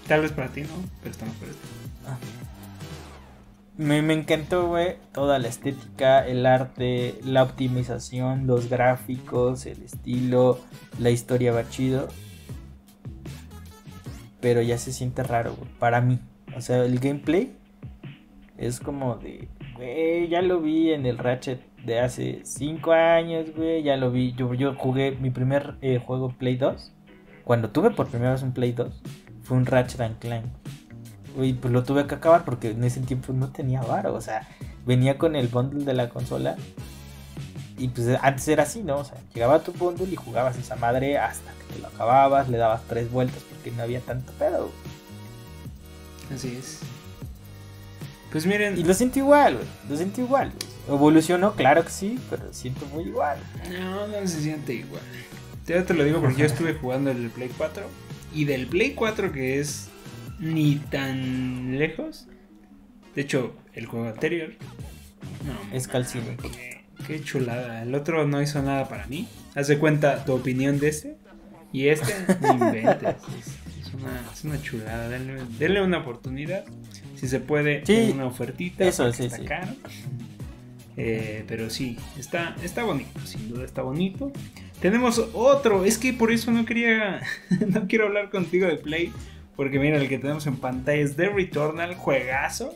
Tal 0.08 0.22
vez 0.22 0.32
para 0.32 0.50
ti 0.50 0.62
no, 0.62 0.70
pero 1.00 1.12
está 1.12 1.26
mejor 1.26 1.50
este. 1.50 1.68
Me, 3.76 4.02
me 4.04 4.14
encantó, 4.14 4.68
güey, 4.68 4.98
toda 5.14 5.40
la 5.40 5.48
estética, 5.48 6.26
el 6.26 6.46
arte, 6.46 7.16
la 7.24 7.42
optimización, 7.42 8.46
los 8.46 8.70
gráficos, 8.70 9.66
el 9.66 9.82
estilo, 9.82 10.60
la 11.00 11.10
historia 11.10 11.52
va 11.54 11.68
chido. 11.70 12.08
Pero 14.42 14.62
ya 14.62 14.78
se 14.78 14.92
siente 14.94 15.24
raro, 15.24 15.56
güey, 15.56 15.70
para 15.80 16.02
mí. 16.02 16.20
O 16.56 16.62
sea, 16.62 16.86
el 16.86 17.00
gameplay 17.00 17.56
es 18.58 18.80
como 18.80 19.16
de, 19.16 19.48
güey, 19.76 20.28
ya 20.28 20.42
lo 20.44 20.62
vi 20.62 20.92
en 20.92 21.08
el 21.08 21.18
Ratchet 21.18 21.73
de 21.86 22.00
hace 22.00 22.42
5 22.44 22.92
años, 22.92 23.48
güey, 23.56 23.84
ya 23.84 23.98
lo 23.98 24.12
vi. 24.12 24.34
Yo, 24.34 24.54
yo 24.54 24.76
jugué 24.76 25.12
mi 25.12 25.30
primer 25.30 25.76
eh, 25.82 26.00
juego 26.04 26.30
Play 26.38 26.56
2. 26.58 26.92
Cuando 27.44 27.70
tuve 27.70 27.92
por 27.92 28.08
primera 28.08 28.32
vez 28.32 28.42
un 28.42 28.54
Play 28.54 28.72
2, 28.72 28.94
fue 29.44 29.58
un 29.58 29.66
Ratchet 29.66 30.02
and 30.02 30.20
Clank. 30.20 30.46
Uy, 31.36 31.54
pues 31.54 31.74
lo 31.74 31.84
tuve 31.84 32.06
que 32.08 32.16
acabar 32.16 32.46
porque 32.46 32.72
en 32.72 32.84
ese 32.84 33.02
tiempo 33.02 33.34
no 33.34 33.50
tenía 33.50 33.82
varo. 33.82 34.14
O 34.14 34.22
sea, 34.22 34.48
venía 34.86 35.18
con 35.18 35.36
el 35.36 35.48
bundle 35.48 35.84
de 35.84 35.94
la 35.94 36.10
consola. 36.10 36.56
Y 37.78 37.88
pues 37.90 38.08
antes 38.22 38.48
era 38.48 38.64
así, 38.64 38.84
¿no? 38.84 38.98
O 38.98 39.04
sea, 39.04 39.18
llegaba 39.34 39.60
tu 39.60 39.74
bundle 39.74 40.08
y 40.10 40.16
jugabas 40.16 40.58
esa 40.58 40.76
madre 40.76 41.18
hasta 41.18 41.52
que 41.52 41.74
te 41.74 41.80
lo 41.82 41.88
acababas, 41.88 42.48
le 42.48 42.58
dabas 42.58 42.84
tres 42.88 43.12
vueltas 43.12 43.42
porque 43.50 43.72
no 43.72 43.84
había 43.84 44.00
tanto 44.00 44.32
pedo. 44.34 44.70
Así 46.34 46.56
es. 46.58 46.80
Pues 48.32 48.46
miren, 48.46 48.78
Y 48.78 48.84
lo 48.84 48.94
siento 48.94 49.20
igual, 49.20 49.56
güey. 49.56 49.68
Lo 49.90 49.98
siento 49.98 50.22
igual. 50.22 50.52
güey. 50.52 50.73
Evolucionó, 50.88 51.54
claro 51.56 51.84
que 51.86 51.92
sí, 51.92 52.20
pero 52.30 52.52
siento 52.54 52.86
muy 52.88 53.06
igual. 53.06 53.38
No, 53.72 54.08
no 54.08 54.28
se 54.28 54.42
siente 54.42 54.74
igual. 54.74 55.02
Ya 55.66 55.86
te 55.86 55.94
lo 55.94 56.04
digo 56.04 56.20
porque 56.20 56.42
yo 56.42 56.46
estuve 56.46 56.74
jugando 56.74 57.12
el 57.12 57.30
Play 57.30 57.50
4. 57.58 57.84
Y 58.36 58.46
del 58.46 58.68
Play 58.68 58.94
4 58.94 59.32
que 59.32 59.60
es 59.60 59.88
ni 60.40 60.76
tan 60.76 61.78
lejos. 61.80 62.28
De 63.16 63.22
hecho, 63.22 63.56
el 63.74 63.86
juego 63.86 64.08
anterior. 64.08 64.52
No, 65.46 65.76
Es 65.76 65.88
calcino. 65.88 66.26
Qué, 66.42 66.84
qué 67.08 67.24
chulada. 67.24 67.84
El 67.84 67.96
otro 67.96 68.28
no 68.28 68.42
hizo 68.42 68.62
nada 68.62 68.90
para 68.90 69.08
mí. 69.08 69.28
Haz 69.56 69.68
de 69.68 69.78
cuenta 69.78 70.26
tu 70.26 70.34
opinión 70.34 70.80
de 70.80 70.90
este. 70.90 71.16
Y 71.72 71.88
este, 71.88 72.14
no 72.42 72.54
inventes. 72.54 73.16
Es, 73.80 73.88
es 73.88 73.94
una, 73.94 74.22
es 74.34 74.44
una 74.44 74.62
chulada. 74.62 75.08
Denle, 75.08 75.42
denle 75.58 75.82
una 75.82 76.00
oportunidad. 76.00 76.66
Si 77.16 77.28
se 77.30 77.40
puede, 77.40 77.86
Sí, 77.86 78.12
una 78.14 78.26
ofertita. 78.26 78.84
eso, 78.84 79.14
sí, 79.14 79.30
sí. 79.30 79.46
caro. 79.46 79.72
Eh, 80.96 81.44
pero 81.48 81.70
sí, 81.70 81.98
está, 82.18 82.56
está 82.64 82.84
bonito, 82.84 83.20
sin 83.26 83.50
duda 83.50 83.66
está 83.66 83.82
bonito. 83.82 84.32
Tenemos 84.80 85.20
otro, 85.34 85.86
es 85.86 85.98
que 85.98 86.14
por 86.14 86.32
eso 86.32 86.52
no 86.52 86.66
quería, 86.66 87.22
no 87.68 87.88
quiero 87.88 88.08
hablar 88.08 88.30
contigo 88.30 88.68
de 88.68 88.78
Play, 88.78 89.12
porque 89.56 89.80
mira, 89.80 89.98
el 89.98 90.08
que 90.08 90.20
tenemos 90.20 90.46
en 90.46 90.58
pantalla 90.58 91.02
es 91.02 91.16
The 91.16 91.30
Returnal, 91.30 91.96
juegazo. 91.96 92.76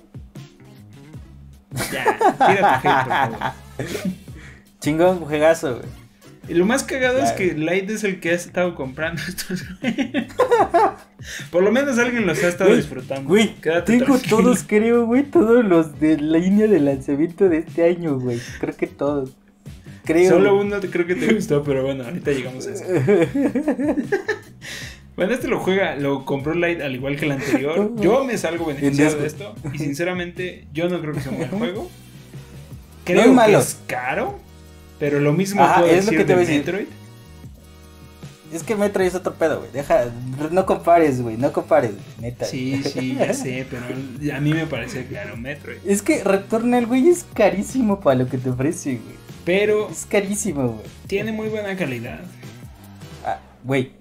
Ya, 1.91 2.17
tira 2.17 2.81
tu 2.81 2.87
hate, 2.87 3.03
por 3.03 3.07
favor. 3.07 3.53
Chingón, 4.79 5.19
juegazo, 5.19 5.77
güey. 5.77 6.06
Y 6.49 6.53
lo 6.53 6.65
más 6.65 6.83
cagado 6.83 7.19
es 7.19 7.31
que 7.33 7.53
Light 7.53 7.89
es 7.89 8.03
el 8.03 8.19
que 8.19 8.29
ha 8.29 8.33
estado 8.33 8.73
comprando 8.73 9.21
estos. 9.27 9.65
por 11.51 11.61
lo 11.63 11.71
menos 11.71 11.97
alguien 11.99 12.25
los 12.25 12.41
ha 12.43 12.47
estado 12.47 12.73
disfrutando. 12.75 13.27
Güey, 13.27 13.53
tengo 13.55 13.83
tranquilo. 13.83 14.19
todos, 14.29 14.63
creo, 14.65 15.05
güey, 15.05 15.23
todos 15.23 15.65
los 15.65 15.99
de 15.99 16.17
la 16.19 16.37
línea 16.37 16.67
de 16.67 16.79
lanzamiento 16.79 17.49
de 17.49 17.57
este 17.59 17.83
año, 17.83 18.17
güey. 18.19 18.39
Creo 18.59 18.75
que 18.77 18.87
todos. 18.87 19.31
creo. 20.05 20.29
Solo 20.29 20.57
uno 20.57 20.77
creo 20.79 21.05
que 21.05 21.15
te 21.15 21.33
gustó, 21.33 21.63
pero 21.63 21.83
bueno, 21.83 22.05
ahorita 22.05 22.31
llegamos 22.31 22.65
a 22.67 22.73
eso. 22.73 22.85
bueno, 25.17 25.33
este 25.33 25.47
lo 25.49 25.59
juega, 25.59 25.95
lo 25.95 26.23
compró 26.23 26.53
Light 26.53 26.79
al 26.81 26.95
igual 26.95 27.17
que 27.17 27.25
el 27.25 27.31
anterior. 27.33 27.91
Yo 27.99 28.23
me 28.23 28.37
salgo 28.37 28.65
beneficiado 28.65 29.17
de 29.17 29.27
esto. 29.27 29.53
Y 29.73 29.79
sinceramente, 29.79 30.67
yo 30.71 30.87
no 30.87 31.01
creo 31.01 31.13
que 31.13 31.19
sea 31.19 31.31
un 31.31 31.39
buen 31.39 31.49
juego. 31.49 31.89
Creo 33.03 33.23
No 33.23 33.27
es 33.29 33.33
malo. 33.35 33.57
que 33.57 33.63
es 33.63 33.77
caro. 33.87 34.46
Pero 34.99 35.19
lo 35.19 35.33
mismo 35.33 35.63
Ajá, 35.63 35.81
puedo 35.81 35.93
es 35.93 36.05
lo 36.05 36.11
que 36.11 36.17
te 36.19 36.23
de 36.25 36.33
voy 36.35 36.43
a 36.43 36.47
decir. 36.47 36.65
Metroid. 36.65 36.87
Es 38.53 38.63
que 38.63 38.75
Metro 38.77 39.03
es 39.03 39.13
otro 39.13 39.33
pedo, 39.33 39.59
güey. 39.59 39.71
Deja, 39.73 40.05
no 40.51 40.65
compares, 40.65 41.21
güey. 41.21 41.35
No 41.35 41.51
compares, 41.51 41.91
güey, 41.91 42.03
neta. 42.21 42.45
Sí, 42.45 42.81
sí, 42.81 43.15
ya 43.19 43.33
sé, 43.33 43.67
pero 43.69 43.83
a 44.35 44.39
mí 44.39 44.53
me 44.53 44.65
parece 44.65 45.05
claro 45.05 45.35
Metroid. 45.35 45.79
Es 45.85 46.01
que 46.01 46.23
Returnal, 46.23 46.85
güey, 46.85 47.09
es 47.09 47.25
carísimo 47.33 47.99
para 47.99 48.19
lo 48.19 48.29
que 48.29 48.37
te 48.37 48.49
ofrece, 48.49 48.91
güey. 49.03 49.15
Pero 49.43 49.89
Es 49.89 50.05
carísimo, 50.05 50.67
güey. 50.69 50.85
tiene 51.07 51.31
muy 51.33 51.49
buena 51.49 51.75
calidad. 51.75 52.19
Ah, 53.25 53.39
güey. 53.63 53.91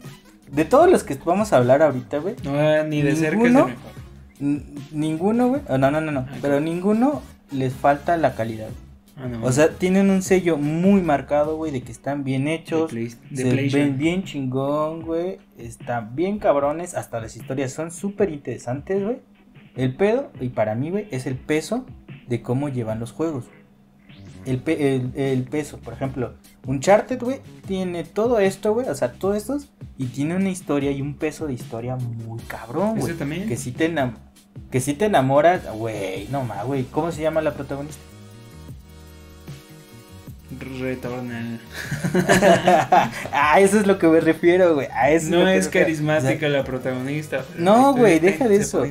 De 0.51 0.65
todos 0.65 0.89
los 0.91 1.03
que 1.03 1.17
vamos 1.25 1.53
a 1.53 1.57
hablar 1.57 1.83
ahorita, 1.83 2.19
güey. 2.19 2.37
No, 2.45 2.85
ni 2.85 3.03
de 3.03 3.17
cerca 3.17 3.27
es 3.27 3.33
el 3.47 3.53
¿Ninguno? 3.53 3.67
mejor. 3.67 4.63
Ninguno, 4.93 5.49
güey. 5.49 5.63
oh, 5.69 5.77
no, 5.79 5.91
no, 5.91 6.01
no, 6.01 6.13
no. 6.13 6.21
Ah, 6.31 6.37
Pero 6.41 6.61
ninguno 6.61 7.23
les 7.51 7.73
falta 7.75 8.17
la 8.17 8.35
calidad. 8.37 8.69
Ah, 9.17 9.27
no, 9.29 9.45
O 9.47 9.51
sea, 9.53 9.71
tienen 9.71 10.11
un 10.11 10.21
sello 10.23 10.59
muy 10.59 11.01
marcado, 11.01 11.57
güey, 11.57 11.73
de 11.73 11.83
que 11.83 11.91
están 11.93 12.23
bien 12.23 12.49
hechos. 12.49 12.91
de, 12.91 13.09
Play- 13.09 13.15
de 13.31 13.71
se 13.71 13.79
ven 13.79 13.97
bien 13.99 14.25
chingón, 14.25 15.03
güey. 15.03 15.39
Están 15.57 16.15
bien 16.15 16.39
cabrones. 16.39 16.95
Hasta 16.95 17.21
las 17.21 17.35
historias 17.37 17.73
son 17.73 17.91
súper 17.91 18.31
interesantes, 18.31 19.03
güey. 19.03 19.19
El 19.75 19.95
pedo, 19.97 20.31
y 20.41 20.51
para 20.51 20.75
mí, 20.75 20.91
güey, 20.91 21.07
es 21.11 21.27
el 21.27 21.37
peso 21.37 21.87
de 22.29 22.43
cómo 22.43 22.69
llevan 22.69 23.01
los 23.01 23.13
juegos. 23.13 23.47
El, 24.45 24.59
pe- 24.59 24.95
el, 24.97 25.13
el 25.17 25.43
peso, 25.45 25.79
por 25.79 25.93
ejemplo, 25.95 26.35
Uncharted, 26.67 27.21
güey, 27.21 27.41
tiene 27.67 28.05
todo 28.05 28.39
esto, 28.39 28.75
güey. 28.75 28.89
O 28.89 28.95
sea, 28.95 29.13
todo 29.13 29.35
esto. 29.35 29.59
Y 29.99 30.07
tiene 30.07 30.37
una 30.37 30.51
historia 30.51 30.91
y 30.91 31.01
un 31.01 31.15
peso 31.15 31.47
de 31.47 31.55
historia 31.55 31.97
muy 31.97 32.41
cabrón, 32.43 32.99
¿Ese 32.99 33.01
güey. 33.07 33.15
también? 33.15 33.49
Que 33.49 33.57
si 33.57 33.73
te 33.73 33.91
enam- 33.93 34.17
que 34.71 34.81
si 34.81 34.93
te 34.95 35.07
enamoras, 35.07 35.63
güey, 35.75 36.29
no 36.29 36.45
más, 36.45 36.67
güey. 36.67 36.85
¿Cómo 36.85 37.11
se 37.13 37.23
llama 37.23 37.41
la 37.41 37.55
protagonista? 37.55 38.01
Returnal. 40.81 41.61
ah, 43.33 43.59
eso 43.61 43.81
es 43.81 43.87
lo 43.87 43.99
que 43.99 44.07
me 44.07 44.21
refiero, 44.21 44.75
güey. 44.75 44.89
A 44.93 45.11
eso 45.11 45.31
No 45.31 45.49
es 45.49 45.69
carismática 45.69 46.49
la 46.49 46.63
protagonista. 46.65 47.45
No, 47.59 47.95
güey, 47.95 48.21
deja 48.21 48.47
de 48.47 48.57
eso. 48.57 48.87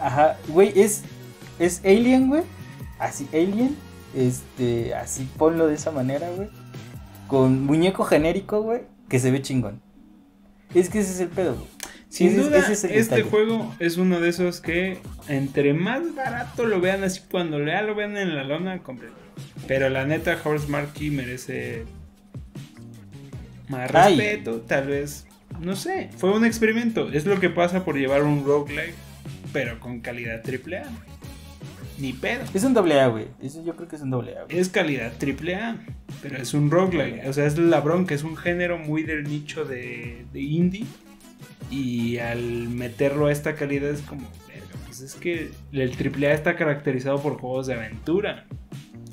Ajá, 0.00 0.36
güey, 0.48 0.78
es, 0.78 1.02
es 1.58 1.80
Alien, 1.84 2.28
güey. 2.28 2.42
Así, 2.98 3.28
Alien. 3.32 3.76
Este, 4.14 4.94
así 4.94 5.28
ponlo 5.36 5.66
de 5.66 5.74
esa 5.74 5.90
manera, 5.90 6.28
güey. 6.30 6.48
Con 7.28 7.64
muñeco 7.64 8.04
genérico, 8.04 8.62
güey, 8.62 8.82
que 9.08 9.18
se 9.18 9.30
ve 9.30 9.42
chingón. 9.42 9.80
Es 10.74 10.88
que 10.88 11.00
ese 11.00 11.12
es 11.12 11.20
el 11.20 11.28
pedo, 11.28 11.54
güey. 11.54 11.75
Sin 12.16 12.28
Ese 12.28 12.40
duda, 12.44 12.58
ese 12.60 12.72
es 12.72 12.84
el 12.84 12.92
este 12.92 13.16
detalle. 13.16 13.22
juego 13.30 13.74
es 13.78 13.98
uno 13.98 14.20
de 14.20 14.30
esos 14.30 14.62
que 14.62 14.98
entre 15.28 15.74
más 15.74 16.14
barato 16.14 16.64
lo 16.64 16.80
vean 16.80 17.04
así, 17.04 17.20
cuando 17.30 17.62
ya 17.62 17.82
lo 17.82 17.94
vean 17.94 18.16
en 18.16 18.34
la 18.34 18.42
lona, 18.42 18.78
compren. 18.78 19.10
Pero 19.68 19.90
la 19.90 20.06
neta, 20.06 20.38
Horse 20.42 20.66
Marquee 20.68 21.10
merece 21.10 21.84
más 23.68 23.94
Ay. 23.94 24.16
respeto, 24.16 24.60
tal 24.62 24.86
vez. 24.86 25.26
No 25.60 25.76
sé, 25.76 26.08
fue 26.16 26.30
un 26.34 26.46
experimento. 26.46 27.10
Es 27.12 27.26
lo 27.26 27.38
que 27.38 27.50
pasa 27.50 27.84
por 27.84 27.96
llevar 27.98 28.22
un 28.22 28.46
roguelike, 28.46 28.94
pero 29.52 29.78
con 29.78 30.00
calidad 30.00 30.42
AAA. 30.42 30.84
Ni 31.98 32.14
pedo. 32.14 32.44
Es 32.54 32.64
un 32.64 32.72
doble 32.72 32.98
A, 32.98 33.08
güey. 33.08 33.26
Eso 33.42 33.62
yo 33.62 33.76
creo 33.76 33.88
que 33.88 33.96
es 33.96 34.02
un 34.02 34.10
doble 34.10 34.38
A, 34.38 34.44
güey. 34.44 34.58
Es 34.58 34.70
calidad 34.70 35.12
AAA, 35.22 35.76
pero 36.22 36.38
es 36.38 36.54
un 36.54 36.70
roguelike. 36.70 37.26
O 37.28 37.32
sea, 37.34 37.44
es 37.44 37.58
la 37.58 37.80
bronca, 37.80 38.14
es 38.14 38.22
un 38.22 38.36
género 38.38 38.78
muy 38.78 39.02
del 39.02 39.24
nicho 39.24 39.66
de, 39.66 40.24
de 40.32 40.40
indie. 40.40 40.86
Y 41.70 42.18
al 42.18 42.68
meterlo 42.68 43.26
a 43.26 43.32
esta 43.32 43.54
calidad 43.54 43.90
es 43.90 44.02
como, 44.02 44.28
pues 44.86 45.00
es 45.00 45.14
que 45.14 45.50
el 45.72 45.90
AAA 45.92 46.32
está 46.32 46.56
caracterizado 46.56 47.20
por 47.20 47.38
juegos 47.38 47.66
de 47.66 47.74
aventura, 47.74 48.46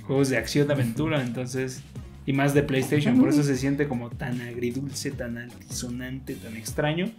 juegos 0.03 0.29
de 0.29 0.37
acción 0.37 0.67
de 0.67 0.73
aventura, 0.73 1.21
entonces, 1.21 1.81
y 2.25 2.33
más 2.33 2.53
de 2.53 2.63
PlayStation, 2.63 3.19
por 3.19 3.29
eso 3.29 3.43
se 3.43 3.57
siente 3.57 3.87
como 3.87 4.09
tan 4.09 4.39
agridulce, 4.41 5.11
tan 5.11 5.37
altisonante, 5.37 6.35
tan 6.35 6.55
extraño. 6.55 7.09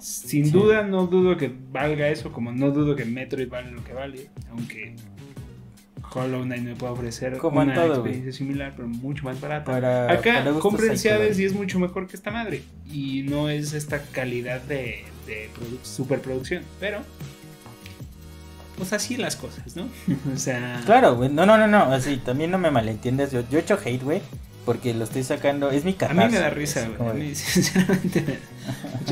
Sin 0.00 0.46
Sí. 0.46 0.50
duda, 0.50 0.82
no 0.82 1.06
dudo 1.06 1.36
que 1.36 1.52
valga 1.70 2.08
eso, 2.08 2.32
como 2.32 2.52
no 2.52 2.70
dudo 2.70 2.96
que 2.96 3.04
Metroid 3.04 3.48
vale 3.48 3.70
lo 3.70 3.84
que 3.84 3.92
vale, 3.92 4.28
aunque 4.50 4.96
Hollow 6.12 6.42
Knight 6.42 6.62
me 6.62 6.74
puede 6.74 6.92
ofrecer 6.92 7.38
Como 7.38 7.60
una 7.60 7.74
todo, 7.74 7.94
experiencia 7.94 8.32
similar, 8.32 8.72
pero 8.76 8.88
mucho 8.88 9.24
más 9.24 9.40
barata. 9.40 9.70
Para- 9.70 10.10
Acá 10.12 10.34
para 10.44 10.52
compren 10.58 10.96
colores. 10.96 11.38
y 11.38 11.44
es 11.44 11.52
mucho 11.54 11.78
mejor 11.78 12.06
que 12.08 12.16
esta 12.16 12.30
madre. 12.30 12.62
Y 12.92 13.22
no 13.22 13.48
es 13.48 13.72
esta 13.74 14.02
calidad 14.02 14.60
de, 14.62 15.04
de 15.26 15.48
produ- 15.56 15.84
superproducción. 15.84 16.64
Pero, 16.80 16.98
pues 18.76 18.92
así 18.92 19.16
las 19.16 19.36
cosas, 19.36 19.76
¿no? 19.76 19.88
o 20.34 20.36
sea, 20.38 20.80
Claro, 20.86 21.16
güey. 21.16 21.28
No, 21.28 21.46
no, 21.46 21.58
no, 21.58 21.66
no. 21.66 21.78
Así, 21.92 22.16
también 22.16 22.50
no 22.50 22.58
me 22.58 22.70
malentiendas. 22.70 23.30
Yo, 23.30 23.42
yo 23.50 23.58
he 23.58 23.60
hecho 23.60 23.78
hate, 23.84 24.02
güey. 24.02 24.20
Porque 24.64 24.92
lo 24.94 25.04
estoy 25.04 25.22
sacando. 25.22 25.70
Es 25.70 25.84
mi 25.84 25.92
a 25.92 25.96
catarsis. 25.96 26.26
mí 26.26 26.32
me 26.32 26.38
da 26.38 26.50
risa, 26.50 26.88
güey. 26.98 27.32
A 27.32 27.34
sinceramente, 27.34 28.38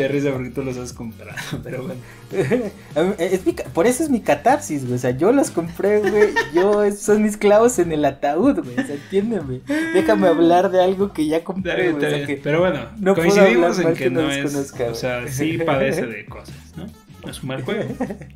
mucha 0.03 0.13
risa 0.13 0.33
porque 0.33 0.51
tú 0.51 0.63
los 0.63 0.77
has 0.77 0.93
comprado. 0.93 1.37
Pero 1.63 1.83
bueno, 1.85 2.01
mí- 2.97 3.15
es 3.19 3.45
mi 3.47 3.53
por 3.53 3.87
eso 3.87 4.03
es 4.03 4.11
mi 4.11 4.21
catarsis, 4.21 4.83
güey. 4.85 4.95
O 4.95 4.99
sea, 4.99 5.11
yo 5.11 5.33
los 5.33 5.51
compré, 5.51 6.01
güey. 6.01 6.29
Yo, 6.55 6.83
esos 6.85 7.01
son 7.01 7.23
mis 7.23 7.37
clavos 7.37 7.79
en 7.79 7.93
el 7.93 8.05
ataúd, 8.05 8.61
güey. 8.63 8.79
O 8.79 8.87
sea, 8.87 8.95
entiéndeme. 8.95 9.61
Déjame 9.95 10.29
hablar 10.29 10.71
de 10.71 10.83
algo 10.83 11.13
que 11.13 11.27
ya 11.27 11.45
compré, 11.45 11.75
bien, 11.77 11.93
güey. 11.93 12.05
está 12.05 12.07
O 12.07 12.11
sea, 12.11 12.17
bien. 12.27 12.27
que 12.27 12.43
Pero 12.43 12.61
bueno, 12.61 12.87
no 12.99 13.15
coincidimos 13.15 13.79
en 13.79 13.89
que 13.89 14.05
que 14.05 14.11
no 14.11 14.31
es. 14.31 14.53
conozca, 14.53 14.85
o 14.91 14.95
sea, 14.95 15.29
sí 15.29 15.59
padece 15.59 16.07
de 16.07 16.25
cosas, 16.27 16.55
¿no? 16.77 16.87
No 17.25 17.31
es 17.33 17.43
un 17.43 17.49
mal 17.49 17.63
juego, 17.63 17.83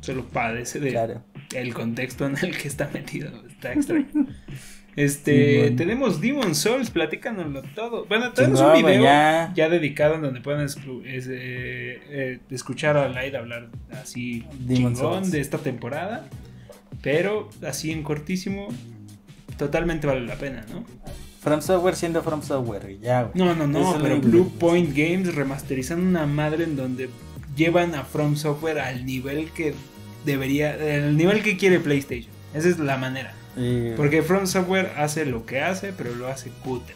solo 0.01 0.25
padece 0.25 0.79
de 0.79 0.91
Claro. 0.91 1.21
el 1.53 1.73
contexto 1.73 2.25
en 2.25 2.37
el 2.41 2.57
que 2.57 2.67
está 2.67 2.89
metido. 2.93 3.31
Está 3.49 3.71
extraño. 3.73 4.05
Este, 4.95 5.71
tenemos 5.71 6.21
Demon 6.21 6.53
Souls, 6.53 6.91
platícanoslo 6.91 7.63
todo. 7.75 8.05
Bueno, 8.05 8.31
tenemos 8.31 8.61
un 8.61 8.73
video 8.73 9.03
ya. 9.03 9.51
ya. 9.55 9.69
dedicado 9.69 10.15
en 10.15 10.21
donde 10.21 10.39
es, 10.39 10.77
eh, 11.27 12.01
eh, 12.09 12.39
escuchar 12.51 12.97
a 12.97 13.09
Light 13.09 13.33
hablar 13.33 13.69
así 13.91 14.45
Demon 14.59 14.93
chingón 14.93 14.95
Souls. 14.95 15.31
de 15.31 15.39
esta 15.41 15.57
temporada. 15.57 16.27
Pero 17.01 17.49
así 17.67 17.91
en 17.91 18.03
cortísimo, 18.03 18.67
totalmente 19.57 20.07
vale 20.07 20.21
la 20.21 20.35
pena, 20.35 20.65
¿no? 20.71 20.85
From 21.41 21.61
Software 21.61 21.95
siendo 21.95 22.23
From 22.23 22.41
Software. 22.41 22.97
Ya, 23.01 23.23
güey. 23.23 23.33
No, 23.35 23.53
no, 23.55 23.67
no, 23.67 23.97
pero 24.01 24.21
Blue. 24.21 24.49
Point 24.57 24.95
Games 24.95 25.35
remasterizando 25.35 26.07
una 26.07 26.25
madre 26.25 26.63
en 26.63 26.77
donde 26.77 27.09
llevan 27.57 27.95
a 27.95 28.03
From 28.03 28.37
Software 28.37 28.79
al 28.79 29.05
nivel 29.05 29.51
que 29.51 29.73
debería, 30.23 30.75
el 30.75 31.17
nivel 31.17 31.43
que 31.43 31.57
quiere 31.57 31.79
PlayStation. 31.79 32.31
Esa 32.53 32.69
es 32.69 32.79
la 32.79 32.95
manera. 32.97 33.33
Y- 33.57 33.91
Porque 33.95 34.23
From 34.23 34.47
Software 34.47 34.91
hace 34.97 35.25
lo 35.25 35.45
que 35.45 35.61
hace, 35.61 35.93
pero 35.93 36.13
lo 36.15 36.27
hace 36.27 36.49
cutre. 36.63 36.95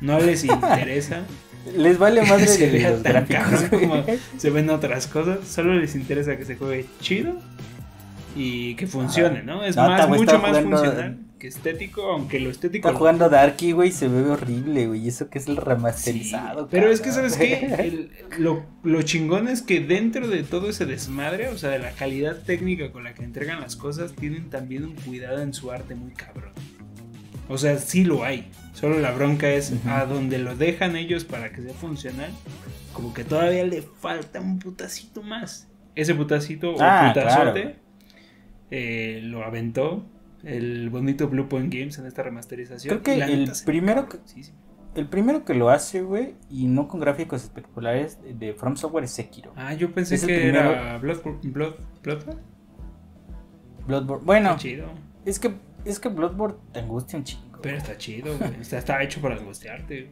No 0.00 0.18
les 0.20 0.44
interesa 0.44 1.22
Les 1.76 1.98
vale 1.98 2.22
madre 2.22 2.46
se 2.46 2.70
de 2.70 2.80
los 2.90 3.02
gráficos, 3.02 3.62
como 3.68 4.02
se 4.38 4.48
ven 4.50 4.70
otras 4.70 5.06
cosas. 5.06 5.40
Solo 5.46 5.74
les 5.74 5.94
interesa 5.94 6.36
que 6.38 6.46
se 6.46 6.56
juegue 6.56 6.86
chido 7.00 7.34
y 8.36 8.74
que 8.76 8.86
funcione, 8.86 9.42
¿no? 9.42 9.64
Es 9.64 9.76
No, 9.76 9.86
más, 9.88 10.08
mucho 10.08 10.38
más 10.38 10.50
jugando- 10.58 10.76
funcional 10.78 11.18
que 11.38 11.48
estético, 11.48 12.02
aunque 12.12 12.38
lo 12.38 12.50
estético 12.50 12.88
Está 12.88 12.98
jugando 12.98 13.30
Darky, 13.30 13.72
güey, 13.72 13.92
se 13.92 14.08
ve 14.08 14.28
horrible, 14.28 14.88
güey. 14.88 15.08
Eso 15.08 15.30
que 15.30 15.38
es 15.38 15.46
el 15.48 15.56
remasterizado. 15.56 16.64
Sí, 16.64 16.68
pero 16.70 16.90
es 16.92 17.00
que. 17.00 17.12
¿sabes 17.12 17.36
qué? 17.38 17.54
El- 17.78 18.10
lo, 18.38 18.62
lo 18.82 19.00
chingón 19.02 19.48
es 19.48 19.62
que 19.62 19.80
dentro 19.80 20.28
de 20.28 20.42
todo 20.42 20.68
ese 20.68 20.84
desmadre, 20.84 21.48
o 21.48 21.56
sea, 21.56 21.70
de 21.70 21.78
la 21.78 21.92
calidad 21.92 22.36
técnica 22.42 22.92
con 22.92 23.04
la 23.04 23.14
que 23.14 23.24
entregan 23.24 23.58
las 23.60 23.74
cosas, 23.76 24.12
tienen 24.12 24.50
también 24.50 24.84
un 24.84 24.92
cuidado 24.96 25.40
en 25.40 25.54
su 25.54 25.70
arte 25.70 25.94
muy 25.94 26.12
cabrón. 26.12 26.52
O 27.48 27.56
sea, 27.56 27.78
sí 27.78 28.04
lo 28.04 28.22
hay. 28.22 28.50
Solo 28.74 28.98
la 29.00 29.10
bronca 29.10 29.48
es 29.50 29.72
a 29.86 30.04
donde 30.04 30.38
lo 30.38 30.54
dejan 30.56 30.94
ellos 30.94 31.24
para 31.24 31.50
que 31.52 31.62
sea 31.62 31.72
funcional. 31.74 32.30
Como 32.92 33.14
que 33.14 33.24
todavía 33.24 33.64
le 33.64 33.80
falta 33.82 34.40
un 34.40 34.58
putacito 34.58 35.22
más. 35.22 35.68
Ese 35.94 36.14
putacito 36.14 36.74
Ah, 36.80 37.06
o 37.10 37.14
putazote 37.14 37.62
claro. 37.62 37.76
Eh, 38.70 39.20
lo 39.22 39.44
aventó 39.44 40.04
el 40.42 40.88
bonito 40.90 41.28
Blue 41.28 41.48
Point 41.48 41.72
Games 41.72 41.98
en 41.98 42.06
esta 42.06 42.22
remasterización. 42.22 43.00
Creo 43.00 43.02
que 43.02 43.22
el 43.22 43.44
neta 43.44 43.52
primero 43.64 44.08
que- 44.08 44.18
Sí, 44.24 44.42
sí. 44.44 44.52
El 44.94 45.06
primero 45.06 45.44
que 45.44 45.54
lo 45.54 45.70
hace, 45.70 46.02
güey, 46.02 46.34
y 46.48 46.66
no 46.66 46.88
con 46.88 46.98
gráficos 46.98 47.44
espectaculares 47.44 48.18
de 48.38 48.54
From 48.54 48.76
Software 48.76 49.04
es 49.04 49.12
Sekiro. 49.12 49.52
Ah, 49.54 49.72
yo 49.74 49.92
pensé 49.92 50.16
Es 50.16 50.24
que 50.26 50.34
primero- 50.40 50.72
era 50.72 50.98
Bloodborne. 50.98 51.38
Blood, 51.44 51.74
Bloodborne. 52.02 52.40
Bloodborne. 53.86 54.24
Bueno, 54.24 54.56
chido. 54.56 54.86
es 55.24 55.38
que 55.38 55.52
es 55.84 55.98
que 56.00 56.08
Bloodborne 56.08 56.56
te 56.72 56.80
angustia 56.80 57.18
un 57.18 57.24
chingo. 57.24 57.58
Pero 57.62 57.76
está 57.76 57.96
chido, 57.96 58.36
güey. 58.36 58.50
Está, 58.60 58.78
está 58.78 59.02
hecho 59.02 59.20
para 59.20 59.36
angustiarte. 59.36 60.10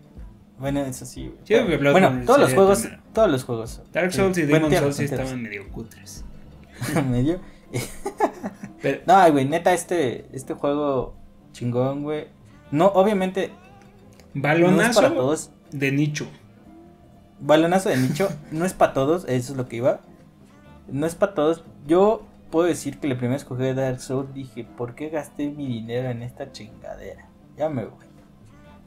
Bueno, 0.58 0.80
eso 0.84 1.04
sí, 1.06 1.26
güey. 1.28 1.38
Sí, 1.44 1.54
bueno, 1.90 2.24
todos 2.24 2.40
los 2.40 2.54
juegos, 2.54 2.80
primero. 2.82 3.02
todos 3.12 3.30
los 3.30 3.44
juegos. 3.44 3.82
Dark 3.92 4.12
Souls 4.12 4.36
y 4.38 4.42
Bueno, 4.46 4.68
Demon 4.68 4.82
Souls 4.92 4.96
sí 4.96 5.04
estaban 5.04 5.42
medio 5.42 5.68
cutres. 5.70 6.24
medio. 7.10 7.40
Pero, 8.82 9.00
No, 9.06 9.32
güey, 9.32 9.44
neta, 9.44 9.72
este, 9.72 10.26
este 10.32 10.54
juego 10.54 11.16
chingón, 11.52 12.02
güey. 12.02 12.28
No, 12.70 12.86
obviamente. 12.86 13.50
Balonazo 14.34 15.00
para 15.00 15.14
todos. 15.14 15.50
de 15.70 15.92
nicho. 15.92 16.26
Balonazo 17.40 17.88
de 17.88 17.96
nicho. 17.96 18.28
no 18.50 18.64
es 18.64 18.74
para 18.74 18.92
todos, 18.92 19.24
eso 19.24 19.52
es 19.52 19.56
lo 19.56 19.68
que 19.68 19.76
iba. 19.76 20.00
No 20.88 21.06
es 21.06 21.14
para 21.14 21.34
todos. 21.34 21.64
Yo 21.86 22.26
puedo 22.50 22.66
decir 22.66 22.98
que 22.98 23.08
la 23.08 23.16
primera 23.16 23.34
vez 23.34 23.44
que 23.44 23.48
jugué 23.48 23.74
Dark 23.74 24.00
Souls 24.00 24.32
dije, 24.32 24.64
¿por 24.64 24.94
qué 24.94 25.10
gasté 25.10 25.50
mi 25.50 25.66
dinero 25.66 26.10
en 26.10 26.22
esta 26.22 26.52
chingadera? 26.52 27.28
Ya 27.56 27.68
me 27.68 27.84
voy. 27.84 28.08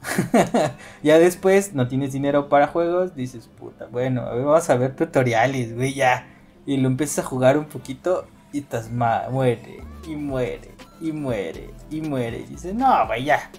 ya 1.02 1.18
después 1.18 1.74
no 1.74 1.86
tienes 1.86 2.12
dinero 2.12 2.48
para 2.48 2.66
juegos, 2.66 3.14
dices, 3.14 3.48
puta, 3.58 3.86
bueno, 3.86 4.22
a 4.22 4.34
ver, 4.34 4.44
vamos 4.44 4.68
a 4.68 4.76
ver 4.76 4.96
tutoriales, 4.96 5.74
güey, 5.74 5.94
ya. 5.94 6.26
Y 6.66 6.76
lo 6.76 6.88
empiezas 6.88 7.24
a 7.24 7.28
jugar 7.28 7.56
un 7.56 7.66
poquito 7.66 8.26
y 8.52 8.60
estás 8.60 8.90
mal, 8.90 9.30
muere, 9.30 9.82
y 10.06 10.16
muere, 10.16 10.70
y 11.00 11.12
muere, 11.12 11.70
y 11.90 12.00
muere. 12.00 12.40
Y 12.40 12.44
dices, 12.44 12.74
no, 12.74 13.06
güey, 13.06 13.24
ya. 13.24 13.50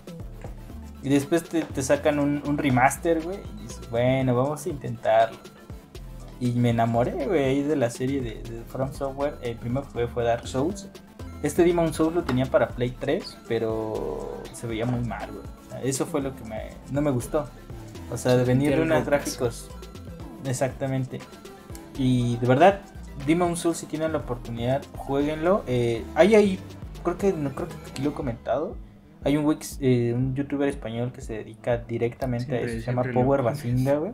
Y 1.02 1.10
después 1.10 1.44
te, 1.44 1.84
sacan 1.84 2.20
un, 2.20 2.58
remaster, 2.58 3.22
güey, 3.22 3.40
y 3.58 3.64
dices, 3.64 3.90
bueno, 3.90 4.36
vamos 4.36 4.66
a 4.66 4.70
intentarlo. 4.70 5.38
Y 6.40 6.52
me 6.52 6.70
enamoré, 6.70 7.26
güey, 7.26 7.64
de 7.64 7.76
la 7.76 7.90
serie 7.90 8.22
de, 8.22 8.64
From 8.68 8.94
Software. 8.94 9.38
El 9.42 9.58
primer 9.58 9.84
fue, 9.84 10.08
fue 10.08 10.24
Dark 10.24 10.48
Souls. 10.48 10.90
Este 11.42 11.64
Demon 11.64 11.94
Souls 11.94 12.16
lo 12.16 12.24
tenía 12.24 12.46
para 12.46 12.70
Play 12.70 12.92
3, 12.92 13.38
pero 13.48 14.42
se 14.54 14.66
veía 14.66 14.86
muy 14.86 15.02
mal, 15.06 15.30
güey. 15.30 15.90
eso 15.90 16.06
fue 16.06 16.22
lo 16.22 16.34
que 16.36 16.44
me, 16.46 16.70
no 16.92 17.02
me 17.02 17.12
gustó. 17.12 17.48
O 18.12 18.18
sea, 18.18 18.38
de 18.38 18.46
venir 18.46 18.76
de 18.76 18.82
unos 18.82 19.06
gráficos. 19.06 19.70
Exactamente. 20.46 21.20
Y 21.98 22.38
de 22.38 22.48
verdad, 22.48 22.82
Demon 23.26 23.56
Souls, 23.58 23.78
si 23.78 23.86
tienen 23.86 24.12
la 24.12 24.20
oportunidad, 24.20 24.84
jueguenlo. 24.96 25.64
Eh, 25.68 26.04
hay 26.16 26.36
ahí, 26.36 26.60
creo 27.04 27.18
que, 27.18 27.34
no 27.34 27.54
creo 27.54 27.68
que 27.68 27.76
aquí 27.90 28.02
lo 28.02 28.12
he 28.12 28.14
comentado. 28.14 28.76
Hay 29.24 29.38
un, 29.38 29.46
Wix, 29.46 29.78
eh, 29.82 30.14
un 30.14 30.36
youtuber 30.36 30.68
español 30.68 31.14
que 31.14 31.22
se 31.22 31.34
dedica 31.34 31.78
directamente 31.78 32.56
a 32.56 32.62
eso. 32.62 32.80
Se 32.80 32.82
llama 32.82 33.04
Power 33.14 33.42
Basinga, 33.42 33.96
güey 33.96 34.14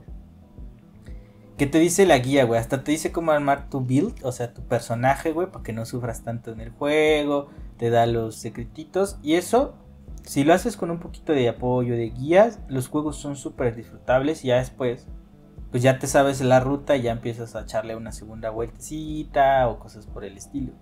que 1.60 1.68
te 1.68 1.78
dice 1.78 2.06
la 2.06 2.18
guía, 2.18 2.46
güey. 2.46 2.60
Hasta 2.60 2.84
te 2.84 2.92
dice 2.92 3.12
cómo 3.12 3.32
armar 3.34 3.70
tu 3.70 3.82
build, 3.82 4.24
o 4.24 4.32
sea, 4.32 4.54
tu 4.54 4.64
personaje, 4.64 5.34
güey, 5.34 5.52
para 5.52 5.62
que 5.62 5.74
no 5.74 5.86
sufras 5.86 6.24
tanto 6.24 6.54
en 6.54 6.62
el 6.62 6.70
juego. 6.72 7.50
Te 7.78 7.90
da 7.90 8.06
los 8.06 8.36
secretitos. 8.36 9.20
Y 9.22 9.34
eso, 9.34 9.76
si 10.24 10.46
lo 10.46 10.54
haces 10.54 10.78
con 10.78 10.90
un 10.90 11.00
poquito 11.00 11.34
de 11.34 11.50
apoyo, 11.50 11.96
de 11.96 12.12
guías, 12.12 12.60
los 12.70 12.88
juegos 12.88 13.18
son 13.18 13.36
súper 13.36 13.76
disfrutables. 13.76 14.46
Y 14.46 14.48
ya 14.48 14.58
después, 14.58 15.06
pues 15.72 15.84
ya 15.84 16.00
te 16.00 16.08
sabes 16.08 16.42
la 16.42 16.60
ruta 16.60 16.96
y 16.96 17.04
ya 17.04 17.12
empiezas 17.12 17.56
a 17.56 17.62
echarle 17.62 17.96
una 17.96 18.12
segunda 18.12 18.50
vueltecita 18.50 19.68
o 19.68 19.80
cosas 19.80 20.06
por 20.08 20.24
el 20.24 20.38
estilo. 20.38 20.74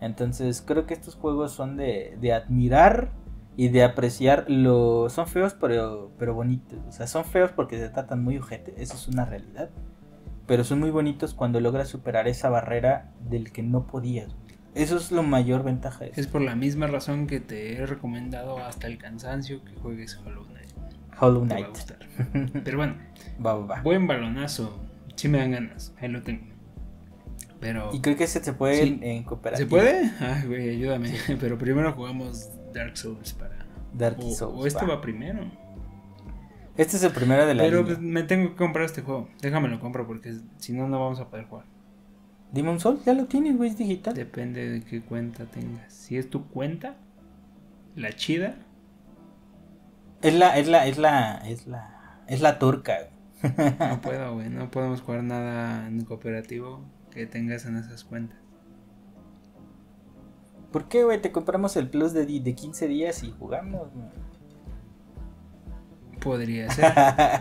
Entonces, 0.00 0.62
creo 0.62 0.86
que 0.86 0.94
estos 0.94 1.16
juegos 1.16 1.52
son 1.52 1.76
de, 1.76 2.16
de 2.20 2.32
admirar 2.32 3.10
y 3.56 3.68
de 3.68 3.82
apreciar 3.82 4.44
lo... 4.48 5.08
Son 5.08 5.26
feos 5.26 5.54
pero, 5.60 6.12
pero 6.18 6.34
bonitos. 6.34 6.78
O 6.88 6.92
sea, 6.92 7.06
son 7.06 7.24
feos 7.24 7.50
porque 7.50 7.78
se 7.78 7.88
tratan 7.88 8.22
muy 8.22 8.38
ojete, 8.38 8.74
eso 8.80 8.94
es 8.94 9.08
una 9.08 9.24
realidad 9.24 9.70
pero 10.48 10.64
son 10.64 10.80
muy 10.80 10.90
bonitos 10.90 11.34
cuando 11.34 11.60
logras 11.60 11.88
superar 11.88 12.26
esa 12.26 12.48
barrera 12.48 13.12
del 13.20 13.52
que 13.52 13.62
no 13.62 13.86
podías. 13.86 14.34
Eso 14.74 14.96
es 14.96 15.12
lo 15.12 15.22
mayor 15.22 15.62
ventaja. 15.62 16.06
Es 16.06 16.26
por 16.26 16.40
la 16.40 16.56
misma 16.56 16.86
razón 16.86 17.26
que 17.26 17.38
te 17.38 17.74
he 17.74 17.86
recomendado 17.86 18.58
hasta 18.58 18.86
el 18.86 18.96
cansancio 18.96 19.62
que 19.62 19.74
juegues 19.74 20.18
Hollow 20.24 20.46
Knight. 20.46 20.70
Hollow 21.20 21.42
Knight. 21.42 21.78
Pero 22.64 22.78
bueno, 22.78 22.94
buen 23.38 24.06
balonazo. 24.06 24.78
Sí 25.16 25.28
me 25.28 25.38
dan 25.38 25.52
ganas, 25.52 25.94
ahí 26.00 26.08
lo 26.08 26.22
tengo. 26.22 26.44
Pero... 27.60 27.90
Y 27.92 28.00
creo 28.00 28.16
que 28.16 28.26
se 28.26 28.40
te 28.40 28.52
puede 28.52 28.82
en 28.82 29.26
¿Se 29.54 29.66
puede? 29.66 30.12
Ah, 30.20 30.42
güey, 30.46 30.70
ayúdame. 30.70 31.12
Pero 31.40 31.58
primero 31.58 31.92
jugamos 31.92 32.50
Dark 32.72 32.96
Souls 32.96 33.32
para... 33.32 33.66
Dark 33.92 34.22
Souls. 34.22 34.42
O 34.42 34.66
este 34.66 34.86
va 34.86 35.00
primero. 35.00 35.50
Este 36.76 36.96
es 36.96 37.02
el 37.02 37.10
primero 37.10 37.44
de 37.44 37.54
la 37.54 37.64
Pero 37.64 37.84
me 37.98 38.22
tengo 38.22 38.50
que 38.50 38.56
comprar 38.56 38.84
este 38.84 39.02
juego. 39.02 39.28
Déjame 39.42 39.76
compro 39.80 40.06
porque 40.06 40.36
si 40.58 40.72
no, 40.72 40.86
no 40.88 41.00
vamos 41.00 41.18
a 41.18 41.28
poder 41.28 41.46
jugar. 41.46 41.64
Demon 42.52 42.78
Soul 42.78 43.00
ya 43.04 43.14
lo 43.14 43.26
tienes, 43.26 43.56
güey, 43.56 43.70
es 43.70 43.76
digital. 43.76 44.14
Depende 44.14 44.68
de 44.68 44.82
qué 44.82 45.02
cuenta 45.02 45.46
tengas. 45.46 45.92
Si 45.92 46.16
es 46.16 46.30
tu 46.30 46.46
cuenta, 46.46 46.94
la 47.96 48.12
chida. 48.12 48.54
Es 50.22 50.34
la, 50.34 50.56
es 50.56 50.68
la, 50.68 50.86
es 50.86 50.98
la, 50.98 51.42
es 51.46 51.66
la, 51.66 52.22
es 52.28 52.40
la 52.40 52.58
turca. 52.60 53.08
No 53.78 54.00
puedo, 54.00 54.34
güey, 54.34 54.48
no 54.48 54.70
podemos 54.70 55.00
jugar 55.00 55.22
nada 55.22 55.86
en 55.86 56.04
cooperativo 56.04 56.84
que 57.10 57.26
tengas 57.26 57.66
en 57.66 57.76
esas 57.76 58.04
cuentas. 58.04 58.38
¿Por 60.72 60.88
qué, 60.88 61.04
güey? 61.04 61.20
Te 61.20 61.32
compramos 61.32 61.76
el 61.76 61.88
plus 61.88 62.12
de, 62.12 62.26
de 62.26 62.54
15 62.54 62.88
días 62.88 63.22
y 63.22 63.30
jugamos, 63.38 63.92
güey. 63.92 64.06
Podría 66.20 66.70
ser. 66.72 66.92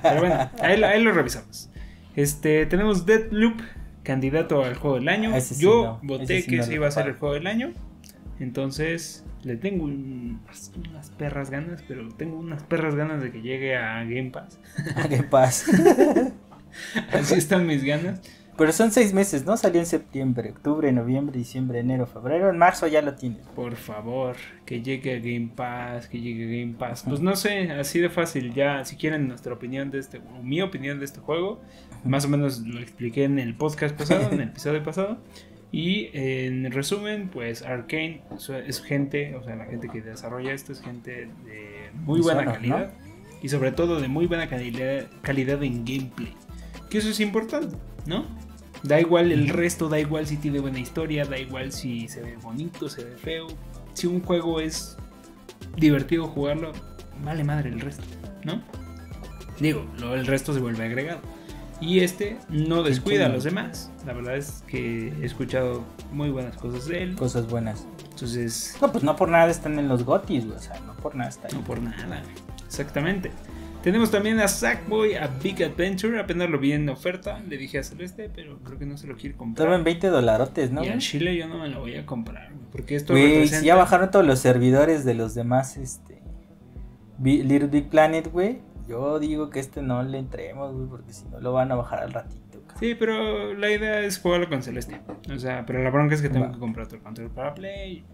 Pero 0.01 0.19
bueno, 0.19 0.49
ahí, 0.61 1.01
lo 1.01 1.11
revisamos. 1.11 1.69
Este, 2.15 2.65
tenemos 2.65 3.05
Deadloop, 3.05 3.59
candidato 4.03 4.63
al 4.63 4.75
juego 4.75 4.95
del 4.97 5.09
año. 5.09 5.37
Yo 5.57 5.99
voté 6.03 6.43
que 6.45 6.59
ese 6.59 6.75
iba 6.75 6.87
a 6.87 6.91
ser 6.91 7.07
el 7.07 7.15
juego 7.15 7.33
del 7.33 7.47
año. 7.47 7.73
Entonces, 8.39 9.25
le 9.47 9.55
tengo 9.55 9.85
unas, 9.85 11.09
perras 11.17 11.49
ganas, 11.49 11.83
pero 11.87 12.07
tengo 12.09 12.37
unas 12.37 12.63
perras 12.63 12.95
ganas 12.95 13.21
de 13.21 13.31
que 13.31 13.41
llegue 13.41 13.75
a 13.75 14.03
Game 14.03 14.31
Pass. 14.31 14.59
A 14.95 15.07
Game 15.07 15.23
Pass. 15.23 15.65
Así 17.11 17.35
están 17.35 17.65
mis 17.65 17.83
ganas. 17.83 18.21
Pero 18.57 18.71
son 18.71 18.91
seis 18.91 19.13
meses, 19.13 19.45
¿no? 19.45 19.55
Salió 19.55 19.79
en 19.79 19.85
septiembre, 19.85 20.49
octubre, 20.49 20.91
noviembre, 20.91 21.37
diciembre, 21.37 21.79
enero, 21.79 22.07
febrero. 22.07 22.49
En 22.49 22.57
marzo 22.57 22.87
ya 22.87 23.03
lo 23.03 23.13
tienes. 23.13 23.45
Por 23.49 23.75
favor, 23.75 24.35
que 24.65 24.81
llegue 24.81 25.15
a 25.15 25.19
Game 25.19 25.51
Pass, 25.55 26.07
que 26.07 26.19
llegue 26.19 26.45
a 26.45 26.59
Game 26.59 26.75
Pass. 26.77 27.03
Pues 27.07 27.21
no 27.21 27.35
sé, 27.35 27.71
así 27.71 27.99
de 27.99 28.09
fácil. 28.09 28.55
Ya, 28.55 28.83
si 28.83 28.95
quieren 28.95 29.27
nuestra 29.27 29.53
opinión 29.53 29.91
de 29.91 29.99
este, 29.99 30.17
o 30.17 30.41
mi 30.41 30.61
opinión 30.63 30.97
de 30.97 31.05
este 31.05 31.19
juego, 31.19 31.61
más 32.03 32.25
o 32.25 32.29
menos 32.29 32.61
lo 32.61 32.79
expliqué 32.79 33.25
en 33.25 33.37
el 33.37 33.55
podcast 33.55 33.95
pasado, 33.95 34.31
en 34.31 34.41
el 34.41 34.47
episodio 34.49 34.83
pasado. 34.83 35.19
Y 35.71 36.09
en 36.13 36.71
resumen, 36.71 37.29
pues 37.29 37.61
Arkane 37.61 38.21
es 38.65 38.81
gente, 38.81 39.35
o 39.35 39.43
sea, 39.43 39.55
la 39.55 39.65
gente 39.65 39.89
que 39.89 40.01
desarrolla 40.01 40.53
esto 40.53 40.71
es 40.71 40.81
gente 40.81 41.29
de 41.45 41.89
muy 41.93 42.21
buena 42.21 42.45
calidad. 42.45 42.93
Y 43.41 43.49
sobre 43.49 43.71
todo 43.71 43.99
de 43.99 44.07
muy 44.07 44.25
buena 44.25 44.47
calidad, 44.47 45.05
calidad 45.21 45.61
en 45.63 45.85
gameplay. 45.85 46.33
Que 46.89 46.97
eso 46.99 47.09
es 47.09 47.19
importante, 47.19 47.75
¿no? 48.05 48.25
Da 48.83 48.99
igual 48.99 49.31
el 49.31 49.49
resto, 49.49 49.89
da 49.89 49.99
igual 49.99 50.25
si 50.25 50.37
tiene 50.37 50.59
buena 50.59 50.79
historia, 50.79 51.25
da 51.25 51.37
igual 51.37 51.71
si 51.71 52.07
se 52.07 52.21
ve 52.21 52.37
bonito, 52.37 52.89
se 52.89 53.03
ve 53.03 53.17
feo. 53.17 53.47
Si 53.93 54.07
un 54.07 54.21
juego 54.21 54.59
es 54.59 54.97
divertido 55.75 56.27
jugarlo, 56.27 56.71
vale 57.23 57.43
madre 57.43 57.69
el 57.69 57.81
resto, 57.81 58.03
¿no? 58.43 58.63
Digo, 59.59 59.85
el 60.13 60.25
resto 60.25 60.53
se 60.53 60.59
vuelve 60.59 60.85
agregado. 60.85 61.21
Y 61.79 61.99
este 61.99 62.37
no 62.49 62.83
descuida 62.83 63.27
a 63.27 63.29
los 63.29 63.43
demás. 63.43 63.91
La 64.05 64.13
verdad 64.13 64.35
es 64.35 64.63
que 64.67 65.13
he 65.21 65.25
escuchado 65.25 65.83
muy 66.11 66.29
buenas 66.29 66.57
cosas 66.57 66.87
de 66.87 67.03
él. 67.03 67.15
Cosas 67.15 67.47
buenas. 67.47 67.85
Entonces. 68.09 68.75
No, 68.81 68.91
pues 68.91 69.03
no 69.03 69.15
por 69.15 69.29
nada 69.29 69.49
están 69.49 69.77
en 69.77 69.87
los 69.87 70.03
gotis, 70.03 70.45
o 70.45 70.59
sea, 70.59 70.79
no 70.81 70.95
por 70.95 71.15
nada 71.15 71.29
están. 71.29 71.51
No 71.53 71.63
por 71.63 71.81
nada, 71.81 72.23
exactamente. 72.65 73.31
Tenemos 73.83 74.09
también 74.09 74.39
a 74.39 74.47
Sackboy, 74.47 75.15
a 75.15 75.27
Big 75.41 75.63
Adventure. 75.63 76.19
Apenas 76.19 76.49
lo 76.49 76.59
vi 76.59 76.73
en 76.73 76.89
oferta. 76.89 77.39
Le 77.47 77.57
dije 77.57 77.77
a 77.77 77.83
Celeste, 77.83 78.29
pero 78.33 78.59
creo 78.63 78.79
que 78.79 78.85
no 78.85 78.97
se 78.97 79.07
lo 79.07 79.15
quiere 79.15 79.37
comprar. 79.37 79.65
Estaba 79.65 79.77
en 79.77 79.83
20 79.83 80.07
dolarotes, 80.07 80.71
¿no? 80.71 80.83
Y 80.83 80.89
al 80.89 80.99
Chile 80.99 81.37
yo 81.37 81.47
no 81.47 81.59
me 81.59 81.69
lo 81.69 81.81
voy 81.81 81.95
a 81.95 82.05
comprar. 82.05 82.51
Porque 82.71 82.95
esto 82.95 83.13
Güey, 83.13 83.47
si 83.47 83.65
ya 83.65 83.75
bajaron 83.75 84.11
todos 84.11 84.25
los 84.25 84.39
servidores 84.39 85.05
de 85.05 85.13
los 85.13 85.35
demás, 85.35 85.77
este. 85.77 86.21
Little 87.23 87.67
Big 87.67 87.89
Planet, 87.89 88.31
güey. 88.31 88.59
Yo 88.87 89.19
digo 89.19 89.49
que 89.49 89.59
este 89.59 89.81
no 89.81 90.01
le 90.03 90.17
entremos, 90.17 90.73
güey, 90.73 90.87
porque 90.87 91.13
si 91.13 91.25
no 91.27 91.39
lo 91.39 91.53
van 91.53 91.71
a 91.71 91.75
bajar 91.75 92.03
al 92.03 92.13
ratito. 92.13 92.61
Sí, 92.79 92.95
pero 92.95 93.53
la 93.53 93.71
idea 93.71 94.01
es 94.01 94.19
jugarlo 94.19 94.49
con 94.49 94.61
Celeste. 94.61 95.01
O 95.33 95.39
sea, 95.39 95.65
pero 95.65 95.81
la 95.83 95.89
bronca 95.89 96.15
es 96.15 96.21
que 96.21 96.29
tengo 96.29 96.51
que 96.51 96.59
comprar 96.59 96.85
otro 96.85 97.01
control 97.01 97.29
para 97.31 97.53
Play. 97.53 98.05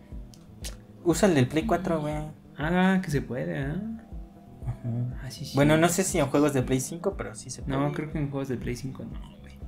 Usa 1.04 1.28
el 1.28 1.36
del 1.36 1.48
Play 1.48 1.66
4, 1.66 2.02
güey. 2.02 2.16
Ah, 2.58 3.00
que 3.04 3.12
se 3.12 3.22
puede, 3.22 3.62
¿eh? 3.62 3.76
Ah, 4.66 5.30
bueno, 5.56 5.78
no 5.78 5.90
sé 5.90 6.04
si 6.04 6.20
en 6.20 6.28
juegos 6.28 6.54
de 6.54 6.64
Play 6.64 6.80
5, 6.80 7.16
pero 7.18 7.36
sí 7.36 7.50
se 7.50 7.62
puede. 7.62 7.78
No, 7.78 7.92
creo 7.92 8.12
que 8.12 8.18
en 8.18 8.30
juegos 8.30 8.48
de 8.48 8.58
Play 8.58 8.76
5 8.76 9.04
no, 9.04 9.38
güey. 9.42 9.60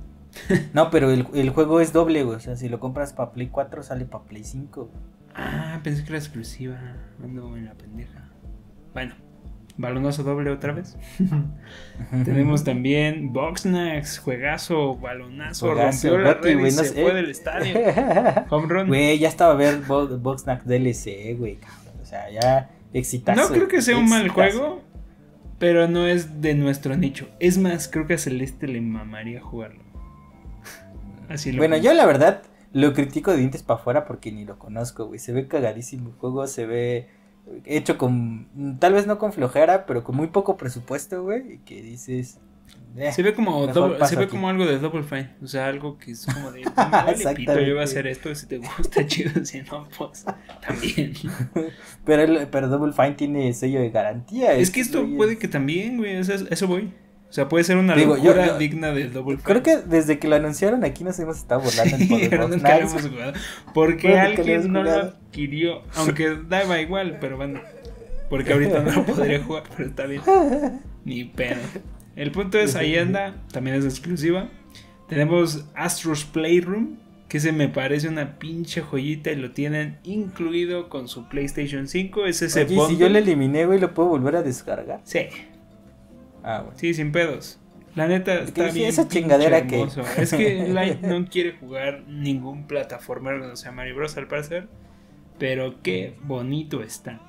no, 0.72 0.90
pero 0.90 1.10
el, 1.10 1.50
juego 1.50 1.80
es 1.80 1.92
doble, 1.92 2.24
güey. 2.24 2.36
O 2.36 2.40
sea, 2.40 2.56
si 2.56 2.68
lo 2.68 2.80
compras 2.80 3.12
para 3.12 3.32
Play 3.32 3.48
4, 3.48 3.82
sale 3.82 4.06
para 4.06 4.24
Play 4.24 4.44
5. 4.44 4.90
Ah, 5.34 5.80
pensé 5.82 6.02
que 6.02 6.10
era 6.10 6.18
exclusiva. 6.18 6.78
Ando 7.22 7.56
en 7.56 7.66
la 7.66 7.74
pendeja. 7.74 8.30
Bueno, 8.94 9.14
balonazo 9.76 10.22
doble 10.22 10.50
otra 10.50 10.72
vez. 10.72 10.96
Tenemos 12.24 12.64
también 12.64 13.32
Boxnax, 13.32 14.18
juegazo, 14.18 14.96
balonazo, 14.96 15.74
rompió 15.74 16.18
la 16.18 16.34
red 16.34 16.58
y 16.58 16.70
se 16.70 16.84
fue 16.84 17.14
del 17.14 17.30
estadio. 17.30 17.74
Home 18.50 18.66
run. 18.68 18.88
Güey, 18.88 19.18
ya 19.18 19.28
estaba 19.28 19.52
a 19.52 19.56
ver 19.56 19.80
Boxnax 19.86 20.66
DLC, 20.66 21.36
güey. 21.38 21.58
O 22.02 22.06
sea, 22.06 22.30
ya 22.30 22.70
exitazo. 22.92 23.42
No 23.42 23.48
creo 23.48 23.68
que 23.68 23.82
sea 23.82 23.96
un 23.96 24.08
mal 24.08 24.28
juego, 24.28 24.82
pero 25.58 25.88
no 25.88 26.06
es 26.06 26.40
de 26.40 26.54
nuestro 26.54 26.96
nicho. 26.96 27.28
Es 27.40 27.58
más, 27.58 27.88
creo 27.88 28.06
que 28.06 28.14
a 28.14 28.18
Celeste 28.18 28.68
le 28.68 28.80
mamaría 28.80 29.40
jugarlo. 29.40 29.84
Así 31.28 31.52
lo 31.52 31.58
bueno, 31.58 31.76
yo 31.76 31.92
la 31.92 32.06
verdad 32.06 32.42
lo 32.72 32.92
critico 32.92 33.32
de 33.32 33.38
dientes 33.38 33.62
para 33.62 33.80
afuera 33.80 34.04
porque 34.04 34.30
ni 34.30 34.44
lo 34.44 34.58
conozco, 34.58 35.06
güey. 35.06 35.18
Se 35.18 35.32
ve 35.32 35.48
cagadísimo 35.48 36.10
el 36.10 36.14
juego, 36.14 36.46
se 36.46 36.66
ve 36.66 37.08
hecho 37.64 37.98
con, 37.98 38.78
tal 38.78 38.92
vez 38.94 39.06
no 39.06 39.18
con 39.18 39.32
flojera, 39.32 39.86
pero 39.86 40.04
con 40.04 40.16
muy 40.16 40.28
poco 40.28 40.56
presupuesto, 40.56 41.22
güey, 41.22 41.54
y 41.54 41.58
que 41.58 41.82
dices... 41.82 42.38
eh, 42.96 43.12
se 43.12 43.22
ve 43.22 43.34
como 43.34 43.72
se 44.06 44.16
ve 44.16 44.28
como 44.28 44.48
algo 44.48 44.66
de 44.66 44.78
Double 44.78 45.02
Fine, 45.02 45.30
o 45.42 45.46
sea, 45.46 45.66
algo 45.66 45.98
que 45.98 46.12
es 46.12 46.26
como 46.26 46.50
de 46.50 46.62
pito, 47.36 47.60
yo 47.60 47.74
voy 47.74 47.80
a 47.80 47.84
hacer 47.84 48.06
esto 48.06 48.34
si 48.34 48.46
te 48.46 48.58
gusta 48.58 49.06
chido, 49.06 49.44
si 49.44 49.62
no 49.62 49.88
pues 49.96 50.24
también. 50.66 51.12
pero 52.04 52.48
pero 52.50 52.68
Double 52.68 52.92
Fine 52.92 53.12
tiene 53.12 53.52
sello 53.52 53.80
de 53.80 53.90
garantía. 53.90 54.54
Es 54.54 54.70
que 54.70 54.80
esto 54.80 55.06
puede 55.16 55.38
que 55.38 55.48
también, 55.48 55.98
güey, 55.98 56.16
eso, 56.16 56.32
eso 56.32 56.66
voy. 56.66 56.92
O 57.28 57.32
sea, 57.32 57.48
puede 57.48 57.64
ser 57.64 57.76
una 57.76 57.94
Digo, 57.94 58.16
locura 58.16 58.56
digna 58.56 58.92
de 58.92 59.08
Double 59.08 59.36
Fine. 59.36 59.44
Creo 59.44 59.62
que 59.62 59.76
desde 59.78 60.18
que 60.18 60.28
lo 60.28 60.36
anunciaron 60.36 60.84
aquí 60.84 61.02
nos 61.02 61.18
hemos 61.18 61.36
estado 61.38 61.60
burlando 61.60 61.96
en 61.96 62.30
pero 62.30 62.48
nunca 62.48 62.78
lo 62.78 62.86
hemos 62.86 63.08
jugado. 63.08 63.32
Porque 63.74 64.18
alguien 64.18 64.72
no 64.72 64.82
lo 64.82 64.90
adquirió, 64.92 65.82
aunque 65.96 66.36
daba 66.48 66.80
igual, 66.80 67.18
pero 67.20 67.36
bueno. 67.36 67.60
Porque 68.30 68.52
ahorita 68.52 68.80
no 68.80 68.92
lo 68.92 69.04
podría 69.04 69.42
jugar, 69.42 69.64
pero 69.76 69.88
está 69.88 70.06
bien. 70.06 70.22
Ni 71.04 71.24
pedo. 71.24 71.60
El 72.16 72.32
punto 72.32 72.58
es, 72.58 72.74
ahí 72.74 72.96
anda, 72.96 73.34
también 73.52 73.76
es 73.76 73.84
exclusiva. 73.84 74.48
Tenemos 75.08 75.66
Astro's 75.74 76.24
Playroom, 76.24 76.96
que 77.28 77.38
se 77.40 77.52
me 77.52 77.68
parece 77.68 78.08
una 78.08 78.38
pinche 78.38 78.80
joyita 78.80 79.30
y 79.30 79.36
lo 79.36 79.50
tienen 79.52 79.98
incluido 80.04 80.88
con 80.88 81.08
su 81.08 81.28
PlayStation 81.28 81.86
5. 81.86 82.26
Es 82.26 82.42
ese 82.42 82.64
Oye, 82.64 82.78
si 82.88 82.96
yo 82.96 83.08
le 83.08 83.18
eliminé, 83.18 83.66
güey, 83.66 83.78
¿lo 83.78 83.94
puedo 83.94 84.08
volver 84.08 84.36
a 84.36 84.42
descargar? 84.42 85.00
Sí. 85.04 85.26
Ah, 86.46 86.60
bueno. 86.62 86.78
Sí, 86.78 86.94
sin 86.94 87.10
pedos. 87.12 87.58
La 87.96 88.06
neta 88.06 88.34
está 88.34 88.70
bien. 88.70 88.88
Esa 88.88 89.08
chingadera 89.08 89.66
que. 89.66 89.88
Es 90.16 90.30
que 90.30 90.68
Light 90.72 91.00
no 91.00 91.26
quiere 91.26 91.52
jugar 91.58 92.04
ningún 92.06 92.66
plataforma 92.66 93.32
que 93.32 93.38
no 93.38 93.56
sea 93.56 93.72
Mario 93.72 93.96
Bros. 93.96 94.16
al 94.16 94.28
parecer. 94.28 94.68
Pero 95.38 95.82
qué 95.82 96.14
bonito 96.22 96.82
está. 96.82 97.20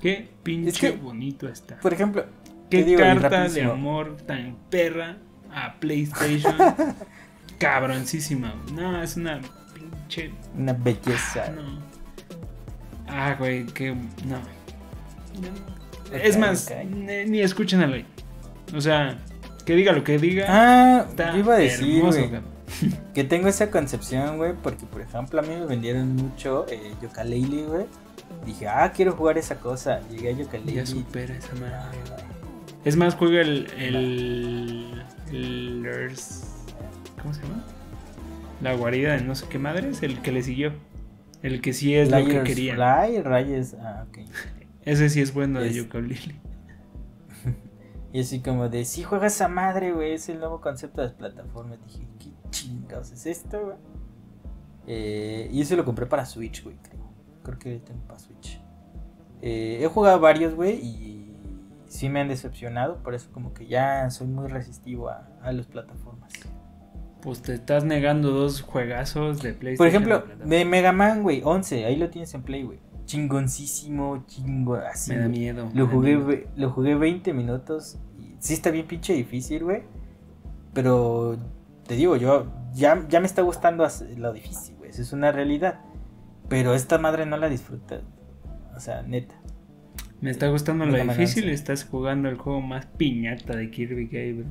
Qué 0.00 0.28
pinche 0.42 0.92
bonito 0.92 1.48
está. 1.48 1.78
Por 1.80 1.92
ejemplo, 1.92 2.24
qué 2.70 2.96
carta 2.96 3.48
de 3.48 3.62
amor 3.62 4.16
tan 4.26 4.56
perra 4.70 5.18
a 5.52 5.74
PlayStation. 5.78 6.54
Cabroncísima. 7.58 8.54
No, 8.72 9.02
es 9.02 9.16
una 9.16 9.40
pinche. 9.74 10.30
Una 10.56 10.72
belleza. 10.72 11.50
No. 11.50 11.80
Ah, 13.08 13.36
güey, 13.38 13.66
que. 13.66 13.92
No. 13.92 14.40
es 16.12 16.38
más, 16.38 16.72
ni, 16.88 17.40
escuchen 17.40 17.82
a 17.82 17.86
Light. 17.86 18.06
O 18.74 18.80
sea, 18.80 19.18
que 19.64 19.74
diga 19.74 19.92
lo 19.92 20.04
que 20.04 20.18
diga. 20.18 20.46
Ah, 20.48 21.06
yo 21.16 21.38
iba 21.38 21.54
a 21.54 21.58
decir, 21.58 22.02
que 23.14 23.24
tengo 23.24 23.48
esa 23.48 23.70
concepción, 23.70 24.38
güey, 24.38 24.54
porque 24.62 24.86
por 24.86 25.00
ejemplo 25.00 25.40
a 25.40 25.42
mí 25.42 25.54
me 25.54 25.66
vendieron 25.66 26.14
mucho 26.16 26.66
eh, 26.68 26.92
yooka 27.00 27.24
güey. 27.24 27.86
Dije, 28.44 28.68
ah, 28.68 28.92
quiero 28.94 29.12
jugar 29.12 29.38
esa 29.38 29.56
cosa. 29.56 30.00
Llegué 30.10 30.30
a 30.30 30.32
yooka 30.32 30.58
Ya 30.58 30.86
supera 30.86 31.34
esa 31.34 31.54
madre. 31.54 31.98
Es 32.84 32.96
más, 32.96 33.16
juega 33.16 33.40
el, 33.40 33.66
el, 33.78 35.02
el, 35.32 36.12
¿Cómo 37.20 37.34
se 37.34 37.42
llama? 37.42 37.64
La 38.62 38.74
guarida 38.74 39.16
de 39.16 39.22
no 39.22 39.34
sé 39.34 39.46
qué 39.48 39.58
madre 39.58 39.88
es 39.88 40.02
el 40.02 40.20
que 40.22 40.30
le 40.30 40.42
siguió. 40.42 40.72
El 41.42 41.60
que 41.60 41.72
sí 41.72 41.94
es 41.94 42.10
lo 42.10 42.24
que 42.24 42.42
quería. 42.44 42.74
Fly, 42.74 43.22
Rayes, 43.22 43.74
ah, 43.80 44.04
ok. 44.08 44.18
Ese 44.82 45.08
sí 45.08 45.20
es 45.20 45.34
bueno 45.34 45.60
de 45.60 45.72
yooka 45.72 45.98
Y 48.16 48.20
así 48.20 48.40
como 48.40 48.70
de, 48.70 48.86
sí 48.86 49.02
juega 49.02 49.26
esa 49.26 49.46
madre, 49.46 49.92
güey, 49.92 50.14
es 50.14 50.30
el 50.30 50.38
nuevo 50.38 50.62
concepto 50.62 51.02
de 51.02 51.08
las 51.08 51.16
plataformas. 51.16 51.78
Dije, 51.84 52.08
¿qué 52.18 52.30
chingados 52.48 53.12
es 53.12 53.26
esto, 53.26 53.62
güey? 53.62 53.76
Eh, 54.86 55.50
y 55.52 55.60
ese 55.60 55.76
lo 55.76 55.84
compré 55.84 56.06
para 56.06 56.24
Switch, 56.24 56.64
güey, 56.64 56.78
creo. 56.78 57.12
Creo 57.42 57.58
que 57.58 57.78
tengo 57.80 58.00
para 58.06 58.18
Switch. 58.18 58.58
Eh, 59.42 59.80
he 59.82 59.86
jugado 59.88 60.18
varios, 60.18 60.54
güey, 60.54 60.76
y 60.76 61.36
sí 61.88 62.08
me 62.08 62.20
han 62.20 62.28
decepcionado. 62.28 63.02
Por 63.02 63.14
eso 63.14 63.28
como 63.32 63.52
que 63.52 63.66
ya 63.66 64.08
soy 64.08 64.28
muy 64.28 64.48
resistivo 64.48 65.10
a, 65.10 65.28
a 65.42 65.52
las 65.52 65.66
plataformas. 65.66 66.32
Pues 67.20 67.42
te 67.42 67.52
estás 67.52 67.84
negando 67.84 68.30
dos 68.30 68.62
juegazos 68.62 69.42
de 69.42 69.52
PlayStation. 69.52 69.76
Por 69.76 69.88
ejemplo, 69.88 70.24
de 70.42 70.64
Mega 70.64 70.92
Man, 70.92 71.22
güey, 71.22 71.42
11, 71.44 71.84
ahí 71.84 71.96
lo 71.96 72.08
tienes 72.08 72.32
en 72.32 72.44
Play, 72.44 72.62
güey. 72.62 72.78
Chingoncísimo, 73.06 74.24
chingo, 74.26 74.74
así. 74.74 75.12
Me 75.12 75.18
da 75.18 75.28
miedo. 75.28 75.70
Lo, 75.74 75.86
jugué, 75.86 76.48
lo 76.56 76.70
jugué 76.70 76.94
20 76.94 77.32
minutos 77.32 77.98
sí 78.38 78.54
está 78.54 78.70
bien 78.70 78.86
pinche 78.86 79.12
difícil, 79.12 79.64
güey. 79.64 79.82
Pero 80.72 81.38
te 81.86 81.96
digo, 81.96 82.16
yo 82.16 82.52
ya, 82.74 83.06
ya 83.08 83.20
me 83.20 83.26
está 83.26 83.42
gustando 83.42 83.86
lo 84.16 84.32
difícil, 84.32 84.76
güey. 84.76 84.90
Eso 84.90 85.02
es 85.02 85.12
una 85.12 85.32
realidad. 85.32 85.80
Pero 86.48 86.74
esta 86.74 86.98
madre 86.98 87.26
no 87.26 87.36
la 87.36 87.48
disfruta. 87.48 88.02
O 88.76 88.80
sea, 88.80 89.02
neta. 89.02 89.34
Me 90.20 90.30
está 90.30 90.48
gustando 90.48 90.86
lo 90.86 90.96
difícil 90.96 91.48
y 91.48 91.52
estás 91.52 91.84
jugando 91.84 92.28
el 92.28 92.36
juego 92.36 92.60
más 92.60 92.86
piñata 92.86 93.56
de 93.56 93.70
Kirby 93.70 94.08
que 94.08 94.20
hay, 94.20 94.32
bro. 94.32 94.46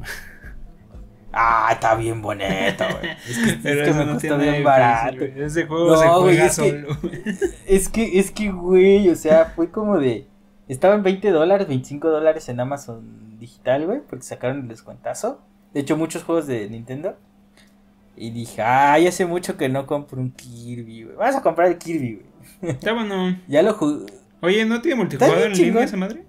Ah, 1.31 1.69
está 1.71 1.95
bien 1.95 2.21
bonito, 2.21 2.85
güey. 2.99 3.11
Es 3.27 3.37
que, 3.37 3.71
es 3.71 3.87
que 3.87 3.93
me 3.93 4.13
costó 4.13 4.37
bien 4.37 4.63
barato. 4.63 5.23
Ese 5.23 5.65
juego 5.65 5.97
se 5.97 6.07
juega 6.07 6.49
solo. 6.49 6.97
es 7.65 7.89
que, 7.89 8.19
es 8.19 8.31
que, 8.31 8.51
güey, 8.51 9.09
o 9.09 9.15
sea, 9.15 9.45
fue 9.55 9.69
como 9.69 9.97
de. 9.97 10.27
Estaba 10.67 10.95
en 10.95 11.03
20 11.03 11.29
dólares, 11.31 11.67
25 11.67 12.09
dólares 12.09 12.49
en 12.49 12.59
Amazon 12.59 13.37
digital, 13.39 13.85
güey, 13.85 14.01
porque 14.07 14.23
sacaron 14.23 14.61
el 14.61 14.67
descuentazo. 14.67 15.41
De 15.73 15.81
hecho, 15.81 15.97
muchos 15.97 16.23
juegos 16.23 16.47
de 16.47 16.69
Nintendo. 16.69 17.17
Y 18.17 18.29
dije, 18.31 18.61
ay, 18.61 19.07
hace 19.07 19.25
mucho 19.25 19.57
que 19.57 19.67
no 19.67 19.85
compro 19.85 20.21
un 20.21 20.31
Kirby, 20.31 21.03
güey. 21.03 21.15
Vamos 21.17 21.35
a 21.35 21.41
comprar 21.41 21.67
el 21.67 21.77
Kirby, 21.77 22.21
güey. 22.61 22.71
Está 22.71 22.93
bueno. 22.93 23.37
ya 23.47 23.61
lo 23.61 23.73
jugué. 23.73 24.05
Oye, 24.41 24.65
¿no 24.65 24.81
tiene 24.81 24.95
multijugador 24.95 25.47
en 25.47 25.53
línea 25.53 25.83
esa 25.83 25.97
madre? 25.97 26.23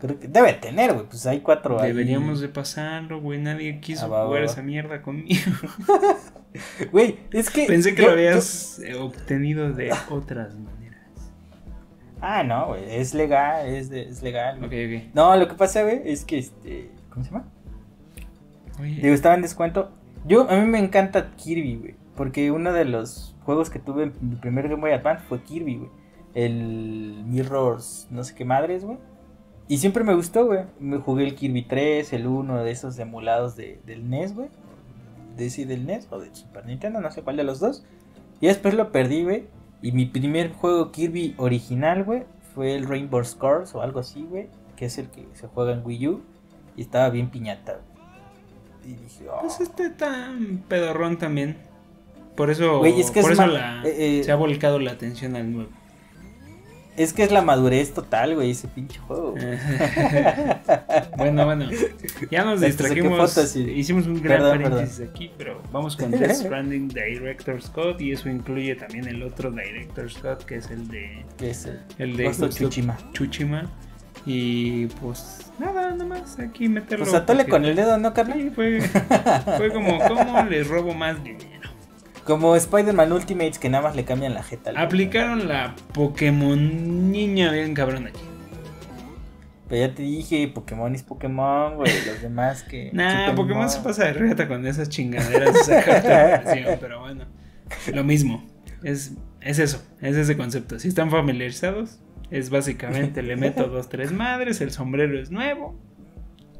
Creo 0.00 0.20
que 0.20 0.28
debe 0.28 0.52
tener, 0.52 0.94
güey. 0.94 1.06
Pues 1.06 1.26
hay 1.26 1.40
cuatro 1.40 1.80
Deberíamos 1.80 2.40
de 2.40 2.48
pasarlo, 2.48 3.20
güey. 3.20 3.40
Nadie 3.40 3.80
quiso 3.80 4.14
ah, 4.14 4.26
jugar 4.26 4.44
esa 4.44 4.62
mierda 4.62 5.02
conmigo. 5.02 5.52
Güey, 6.90 7.18
es 7.30 7.50
que. 7.50 7.66
Pensé 7.66 7.94
que 7.94 8.02
lo 8.02 8.12
habías 8.12 8.80
obtenido 8.98 9.72
de 9.72 9.92
otras 10.08 10.54
maneras. 10.54 11.02
Ah, 12.20 12.42
no, 12.42 12.68
güey, 12.68 12.82
es 12.88 13.14
legal, 13.14 13.66
es, 13.68 13.90
es 13.90 14.22
legal. 14.22 14.56
Ok, 14.64 14.72
ok. 14.72 15.14
No, 15.14 15.36
lo 15.36 15.46
que 15.46 15.54
pasa, 15.54 15.82
güey, 15.82 16.00
es 16.04 16.24
que 16.24 16.38
este. 16.38 16.90
¿Cómo 17.10 17.24
se 17.24 17.30
llama? 17.30 17.48
Oye. 18.80 19.00
Digo, 19.02 19.14
estaba 19.14 19.34
en 19.34 19.42
descuento. 19.42 19.92
Yo, 20.26 20.50
a 20.50 20.56
mí 20.56 20.66
me 20.66 20.78
encanta 20.78 21.32
Kirby, 21.36 21.76
güey. 21.76 21.94
Porque 22.16 22.50
uno 22.50 22.72
de 22.72 22.84
los 22.84 23.36
juegos 23.44 23.70
que 23.70 23.78
tuve 23.78 24.04
en 24.04 24.12
mi 24.20 24.36
primer 24.36 24.68
Game 24.68 24.80
Boy 24.80 24.92
Advance 24.92 25.24
fue 25.28 25.42
Kirby, 25.42 25.76
güey. 25.76 25.90
El 26.34 27.24
Mirrors, 27.26 28.08
no 28.10 28.24
sé 28.24 28.34
qué 28.34 28.44
madres, 28.44 28.84
güey. 28.84 28.98
Y 29.68 29.78
siempre 29.78 30.02
me 30.02 30.14
gustó, 30.14 30.46
güey. 30.46 30.60
Me 30.80 30.96
jugué 30.96 31.24
el 31.24 31.34
Kirby 31.34 31.62
3, 31.62 32.14
el 32.14 32.26
1 32.26 32.64
de 32.64 32.70
esos 32.70 32.98
emulados 32.98 33.54
de, 33.54 33.80
del 33.84 34.08
NES, 34.08 34.34
güey. 34.34 34.48
De 35.36 35.46
ese 35.46 35.66
del 35.66 35.86
NES 35.86 36.08
o 36.10 36.18
de 36.18 36.34
Super 36.34 36.64
Nintendo, 36.66 37.00
no 37.00 37.10
sé 37.10 37.22
cuál 37.22 37.36
de 37.36 37.44
los 37.44 37.60
dos. 37.60 37.84
Y 38.40 38.46
después 38.46 38.74
lo 38.74 38.90
perdí, 38.90 39.24
güey. 39.24 39.44
Y 39.82 39.92
mi 39.92 40.06
primer 40.06 40.52
juego 40.52 40.90
Kirby 40.90 41.34
original, 41.36 42.02
güey, 42.04 42.24
fue 42.54 42.74
el 42.74 42.86
Rainbow 42.86 43.22
Scars 43.22 43.74
o 43.74 43.82
algo 43.82 44.00
así, 44.00 44.22
güey, 44.22 44.48
que 44.74 44.86
es 44.86 44.98
el 44.98 45.08
que 45.10 45.28
se 45.34 45.46
juega 45.46 45.72
en 45.72 45.84
Wii 45.84 46.08
U. 46.08 46.22
Y 46.76 46.82
estaba 46.82 47.10
bien 47.10 47.28
piñata, 47.30 47.80
Y 48.84 48.94
dije, 48.94 49.28
oh. 49.28 49.40
Pues 49.42 49.60
este 49.60 49.90
tan 49.90 50.64
pedorrón 50.68 51.18
también. 51.18 51.58
Por 52.36 52.50
eso, 52.50 52.80
por 52.80 53.32
eso 53.32 53.46
la, 53.48 53.82
eh, 53.84 54.20
eh, 54.20 54.24
se 54.24 54.30
ha 54.30 54.36
volcado 54.36 54.78
la 54.78 54.92
atención 54.92 55.34
al 55.34 55.52
nuevo. 55.52 55.70
Es 56.98 57.12
que 57.12 57.22
es 57.22 57.30
la 57.30 57.42
madurez 57.42 57.94
total, 57.94 58.34
güey, 58.34 58.50
ese 58.50 58.66
pinche 58.66 58.98
juego. 58.98 59.34
bueno, 61.16 61.44
bueno. 61.44 61.70
Ya 62.28 62.44
nos 62.44 62.60
distrajimos. 62.60 63.56
Hicimos 63.56 64.06
un 64.08 64.20
gran 64.20 64.40
paréntesis 64.40 65.08
aquí, 65.08 65.30
pero 65.38 65.62
vamos 65.70 65.96
con 65.96 66.10
Death 66.10 66.32
Stranding 66.42 66.88
Director 66.88 67.62
Scott 67.62 68.00
y 68.00 68.10
eso 68.10 68.28
incluye 68.28 68.74
también 68.74 69.06
el 69.06 69.22
otro 69.22 69.52
Director 69.52 70.10
Scott 70.10 70.44
que 70.44 70.56
es 70.56 70.70
el 70.70 70.88
de. 70.88 71.24
Es 71.40 71.66
el, 71.66 71.80
el 71.98 72.16
de 72.16 72.50
Chuchima. 72.50 72.98
Chuchima. 73.12 73.70
Y 74.26 74.86
pues 75.00 75.52
nada, 75.58 75.92
nada 75.92 76.04
más 76.04 76.38
aquí 76.40 76.68
meterlo. 76.68 77.04
Pues 77.04 77.14
atole 77.14 77.46
con 77.46 77.64
el 77.64 77.76
dedo, 77.76 77.96
¿no, 77.96 78.12
Carlos? 78.12 78.36
Sí, 78.36 78.50
fue, 78.50 78.80
fue 78.80 79.72
como, 79.72 79.98
¿cómo 80.06 80.42
les 80.44 80.66
robo 80.66 80.92
más 80.94 81.22
dinero? 81.22 81.57
Como 82.28 82.54
Spider-Man 82.54 83.10
Ultimates 83.10 83.58
que 83.58 83.70
nada 83.70 83.84
más 83.84 83.96
le 83.96 84.04
cambian 84.04 84.34
la 84.34 84.42
jeta. 84.42 84.70
Aplicaron 84.76 85.48
la 85.48 85.74
Pokémon 85.94 87.10
niña 87.10 87.50
bien 87.50 87.72
cabrón 87.72 88.06
aquí. 88.06 88.20
Pero 89.66 89.86
ya 89.86 89.94
te 89.94 90.02
dije, 90.02 90.46
Pokémon 90.48 90.94
es 90.94 91.02
Pokémon, 91.02 91.76
güey. 91.76 91.90
Los 92.06 92.20
demás 92.20 92.64
que. 92.64 92.90
Nah, 92.92 93.34
Pokémon 93.34 93.70
se 93.70 93.80
pasa 93.80 94.04
de 94.04 94.12
reta 94.12 94.46
con 94.46 94.66
esas 94.66 94.90
chingaderas 94.90 95.54
de 95.66 95.78
esa 95.78 96.76
pero 96.78 97.00
bueno. 97.00 97.24
Lo 97.94 98.04
mismo. 98.04 98.46
Es, 98.82 99.14
es 99.40 99.58
eso, 99.58 99.82
es 100.02 100.14
ese 100.14 100.36
concepto. 100.36 100.78
Si 100.78 100.88
están 100.88 101.10
familiarizados, 101.10 101.98
es 102.30 102.50
básicamente 102.50 103.22
le 103.22 103.36
meto 103.36 103.68
dos, 103.68 103.88
tres 103.88 104.12
madres, 104.12 104.60
el 104.60 104.70
sombrero 104.70 105.18
es 105.18 105.30
nuevo, 105.30 105.80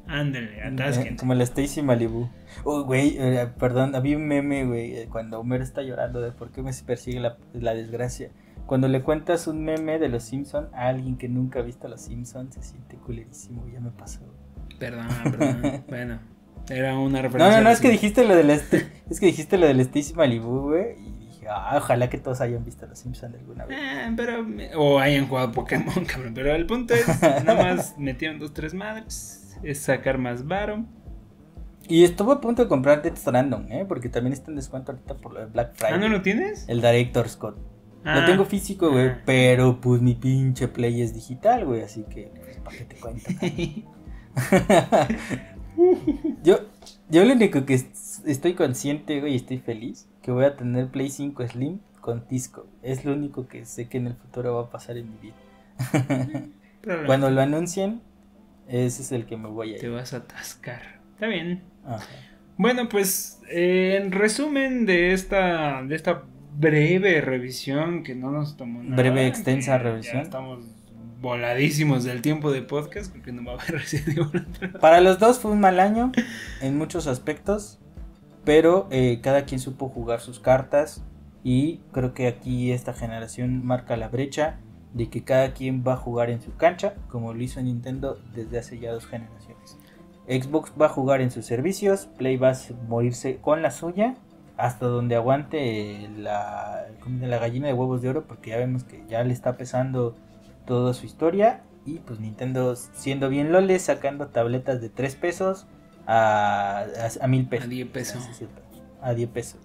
Ándale, 0.08 0.62
atásquense. 0.62 1.16
Como 1.16 1.34
la 1.34 1.44
Stacy 1.44 1.82
Malibu. 1.82 2.28
Oh, 2.64 2.82
güey, 2.84 3.16
eh, 3.18 3.46
perdón, 3.58 3.94
había 3.94 4.16
un 4.16 4.26
meme, 4.26 4.64
güey, 4.64 4.96
eh, 4.96 5.08
cuando 5.10 5.38
Homero 5.38 5.62
está 5.62 5.82
llorando 5.82 6.20
de 6.20 6.32
por 6.32 6.50
qué 6.50 6.62
me 6.62 6.72
persigue 6.72 7.20
la, 7.20 7.74
desgracia. 7.74 8.30
cuando 8.66 8.88
le 8.88 9.02
cuentas 9.02 9.46
un 9.46 9.64
meme 9.64 9.98
de 9.98 10.08
los 10.08 10.22
Simpsons 10.24 10.68
a 10.72 10.88
alguien 10.88 11.16
que 11.18 11.28
nunca 11.28 11.60
ha 11.60 11.62
visto 11.62 11.88
los 11.88 12.00
Simpsons, 12.00 12.54
se 12.54 12.62
siente 12.62 12.96
culerísimo, 12.96 13.66
ya 13.68 13.80
me 13.80 13.90
pasó. 13.90 14.20
Perdón, 14.78 15.08
perdón. 15.24 15.84
bueno, 15.88 16.20
era 16.70 16.98
una 16.98 17.22
referencia. 17.22 17.50
No, 17.50 17.56
no, 17.58 17.64
no, 17.64 17.70
es 17.70 17.80
que 17.80 17.90
dijiste 17.90 18.24
lo 18.24 18.34
del 18.34 18.50
este, 18.50 18.88
es 19.10 19.20
que 19.20 19.26
dijiste 19.26 19.58
lo 19.58 19.66
del 19.66 19.80
Stacy 19.80 20.14
Malibu, 20.14 20.70
güey, 20.70 20.98
y 21.00 21.12
dije, 21.26 21.46
ah, 21.48 21.74
ojalá 21.76 22.08
que 22.08 22.18
todos 22.18 22.40
hayan 22.40 22.64
visto 22.64 22.86
los 22.86 22.98
Simpsons 22.98 23.34
alguna 23.34 23.64
vez. 23.64 23.78
Eh, 23.78 24.12
pero 24.16 24.46
o 24.76 24.98
hayan 24.98 25.28
jugado 25.28 25.52
Pokémon, 25.52 26.04
cabrón, 26.06 26.32
pero 26.34 26.54
el 26.54 26.66
punto 26.66 26.94
es 26.94 27.06
nada 27.22 27.54
más 27.54 27.98
metieron 27.98 28.38
dos 28.38 28.52
tres 28.52 28.74
madres, 28.74 29.47
es 29.62 29.80
sacar 29.80 30.18
más 30.18 30.46
varo. 30.46 30.84
Y 31.88 32.04
estuvo 32.04 32.32
a 32.32 32.40
punto 32.40 32.62
de 32.62 32.68
comprar 32.68 33.02
Death 33.02 33.16
Stranding, 33.16 33.72
¿eh? 33.72 33.84
Porque 33.88 34.08
también 34.08 34.32
está 34.34 34.50
en 34.50 34.56
descuento 34.56 34.92
ahorita 34.92 35.16
por 35.16 35.32
lo 35.32 35.40
de 35.40 35.46
Black 35.46 35.74
Friday. 35.74 35.94
Ah, 35.94 35.98
¿no 35.98 36.08
lo 36.08 36.22
tienes? 36.22 36.68
El 36.68 36.80
Director 36.82 37.28
Scott. 37.28 37.56
Lo 38.04 38.24
tengo 38.24 38.44
físico, 38.44 38.90
güey, 38.90 39.08
Ah. 39.08 39.22
pero 39.26 39.80
pues 39.80 40.00
mi 40.00 40.14
pinche 40.14 40.68
play 40.68 41.02
es 41.02 41.12
digital, 41.14 41.66
güey, 41.66 41.82
así 41.82 42.04
que, 42.08 42.30
pues, 42.42 42.56
¿para 42.58 42.76
qué 42.78 42.84
te 42.84 42.96
cuento? 42.96 43.28
yo, 46.44 46.58
yo 47.10 47.24
lo 47.24 47.32
único 47.34 47.64
que 47.66 47.74
es- 47.74 48.22
estoy 48.26 48.54
consciente, 48.54 49.20
güey, 49.20 49.34
y 49.34 49.36
estoy 49.36 49.58
feliz, 49.58 50.08
que 50.22 50.30
voy 50.30 50.44
a 50.44 50.56
tener 50.56 50.88
Play 50.88 51.10
5 51.10 51.46
Slim 51.46 51.80
con 52.00 52.24
disco. 52.28 52.66
Es 52.82 53.04
lo 53.04 53.12
único 53.12 53.46
que 53.46 53.64
sé 53.64 53.88
que 53.88 53.98
en 53.98 54.06
el 54.06 54.14
futuro 54.14 54.54
va 54.54 54.62
a 54.62 54.70
pasar 54.70 54.96
en 54.96 55.10
mi 55.10 55.16
vida. 55.18 55.34
Cuando 57.06 57.30
lo 57.30 57.40
anuncien, 57.40 58.00
ese 58.68 59.02
es 59.02 59.12
el 59.12 59.26
que 59.26 59.36
me 59.36 59.48
voy 59.48 59.74
a 59.74 59.78
te 59.78 59.86
ir. 59.86 59.92
vas 59.92 60.12
a 60.14 60.18
atascar. 60.18 61.00
Está 61.14 61.26
bien. 61.26 61.62
Ajá. 61.84 62.04
Bueno, 62.56 62.88
pues 62.88 63.40
eh, 63.50 63.98
en 64.02 64.12
resumen 64.12 64.84
de 64.84 65.12
esta 65.12 65.82
de 65.82 65.94
esta 65.94 66.24
breve 66.56 67.20
revisión 67.20 68.02
que 68.02 68.14
no 68.14 68.30
nos 68.30 68.56
tomó 68.56 68.82
nada. 68.82 68.96
Breve, 68.96 69.26
extensa 69.26 69.78
revisión. 69.78 70.16
Ya 70.16 70.22
estamos 70.22 70.64
voladísimos 71.20 72.04
del 72.04 72.22
tiempo 72.22 72.50
de 72.52 72.62
podcast 72.62 73.12
porque 73.12 73.32
no 73.32 73.44
va 73.44 73.52
a 73.52 73.64
haber 73.64 73.82
Evil. 73.92 74.46
Para 74.80 75.00
los 75.00 75.18
dos 75.18 75.38
fue 75.38 75.50
un 75.52 75.60
mal 75.60 75.80
año 75.80 76.12
en 76.60 76.78
muchos 76.78 77.06
aspectos, 77.06 77.78
pero 78.44 78.88
eh, 78.90 79.20
cada 79.22 79.44
quien 79.44 79.60
supo 79.60 79.88
jugar 79.88 80.20
sus 80.20 80.40
cartas 80.40 81.04
y 81.44 81.78
creo 81.92 82.14
que 82.14 82.26
aquí 82.26 82.72
esta 82.72 82.92
generación 82.92 83.64
marca 83.64 83.96
la 83.96 84.08
brecha 84.08 84.58
de 84.92 85.10
que 85.10 85.24
cada 85.24 85.52
quien 85.52 85.84
va 85.86 85.94
a 85.94 85.96
jugar 85.96 86.30
en 86.30 86.40
su 86.40 86.54
cancha, 86.56 86.94
como 87.08 87.34
lo 87.34 87.42
hizo 87.42 87.60
Nintendo 87.60 88.18
desde 88.34 88.58
hace 88.58 88.78
ya 88.78 88.92
dos 88.92 89.06
generaciones. 89.06 89.78
Xbox 90.26 90.72
va 90.80 90.86
a 90.86 90.90
jugar 90.90 91.20
en 91.20 91.30
sus 91.30 91.46
servicios, 91.46 92.06
Play 92.18 92.36
va 92.36 92.50
a 92.50 92.56
morirse 92.86 93.38
con 93.38 93.62
la 93.62 93.70
suya, 93.70 94.16
hasta 94.56 94.86
donde 94.86 95.14
aguante 95.14 96.10
la, 96.16 96.86
la 97.20 97.38
gallina 97.38 97.68
de 97.68 97.74
huevos 97.74 98.02
de 98.02 98.10
oro, 98.10 98.24
porque 98.26 98.50
ya 98.50 98.58
vemos 98.58 98.84
que 98.84 99.04
ya 99.08 99.22
le 99.22 99.32
está 99.32 99.56
pesando 99.56 100.16
toda 100.66 100.92
su 100.94 101.06
historia. 101.06 101.62
Y 101.86 102.00
pues 102.00 102.20
Nintendo 102.20 102.76
siendo 102.76 103.30
bien 103.30 103.52
lole, 103.52 103.78
sacando 103.78 104.26
tabletas 104.26 104.80
de 104.82 104.90
3 104.90 105.14
pesos 105.16 105.66
a, 106.06 106.80
a, 106.80 107.24
a 107.24 107.26
mil 107.28 107.48
pesos. 107.48 107.66
A 107.66 107.70
10 107.70 107.88
pesos. 107.88 108.28
A 109.00 109.14
10 109.14 109.30
pesos. 109.30 109.60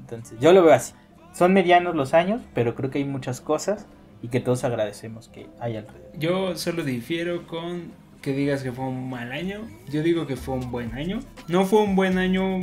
Entonces, 0.00 0.40
yo 0.40 0.52
lo 0.52 0.64
veo 0.64 0.74
así. 0.74 0.94
Son 1.32 1.52
medianos 1.52 1.94
los 1.94 2.14
años, 2.14 2.42
pero 2.54 2.74
creo 2.74 2.90
que 2.90 2.98
hay 2.98 3.04
muchas 3.04 3.40
cosas 3.40 3.86
y 4.22 4.28
que 4.28 4.40
todos 4.40 4.64
agradecemos 4.64 5.28
que 5.28 5.46
hay 5.60 5.76
alrededor. 5.76 6.10
Yo 6.18 6.56
solo 6.56 6.84
difiero 6.84 7.46
con 7.46 7.92
que 8.22 8.32
digas 8.34 8.62
que 8.62 8.70
fue 8.72 8.84
un 8.84 9.08
mal 9.08 9.32
año. 9.32 9.60
Yo 9.90 10.02
digo 10.02 10.26
que 10.26 10.36
fue 10.36 10.54
un 10.54 10.70
buen 10.70 10.92
año. 10.94 11.20
No 11.48 11.64
fue 11.64 11.82
un 11.82 11.96
buen 11.96 12.18
año 12.18 12.60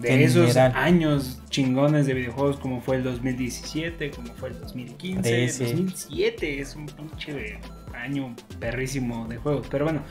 de 0.00 0.14
En 0.14 0.20
esos 0.20 0.48
general. 0.48 0.72
años 0.76 1.40
chingones 1.50 2.06
de 2.06 2.14
videojuegos 2.14 2.56
como 2.58 2.80
fue 2.80 2.96
el 2.96 3.02
2017, 3.04 4.10
como 4.10 4.32
fue 4.34 4.50
el 4.50 4.60
2015, 4.60 5.22
Trece. 5.22 5.64
2007 5.64 6.60
es 6.60 6.76
un 6.76 6.86
pinche 6.86 7.58
año 7.94 8.34
perrísimo 8.60 9.26
de 9.28 9.36
juegos. 9.38 9.66
Pero 9.70 9.84
bueno, 9.86 10.02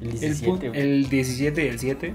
El 0.00 0.08
el, 0.08 0.18
17, 0.20 0.46
pu- 0.50 0.68
güey. 0.70 0.80
el 0.80 1.08
17 1.08 1.64
y 1.64 1.68
el 1.68 1.78
7, 1.78 2.14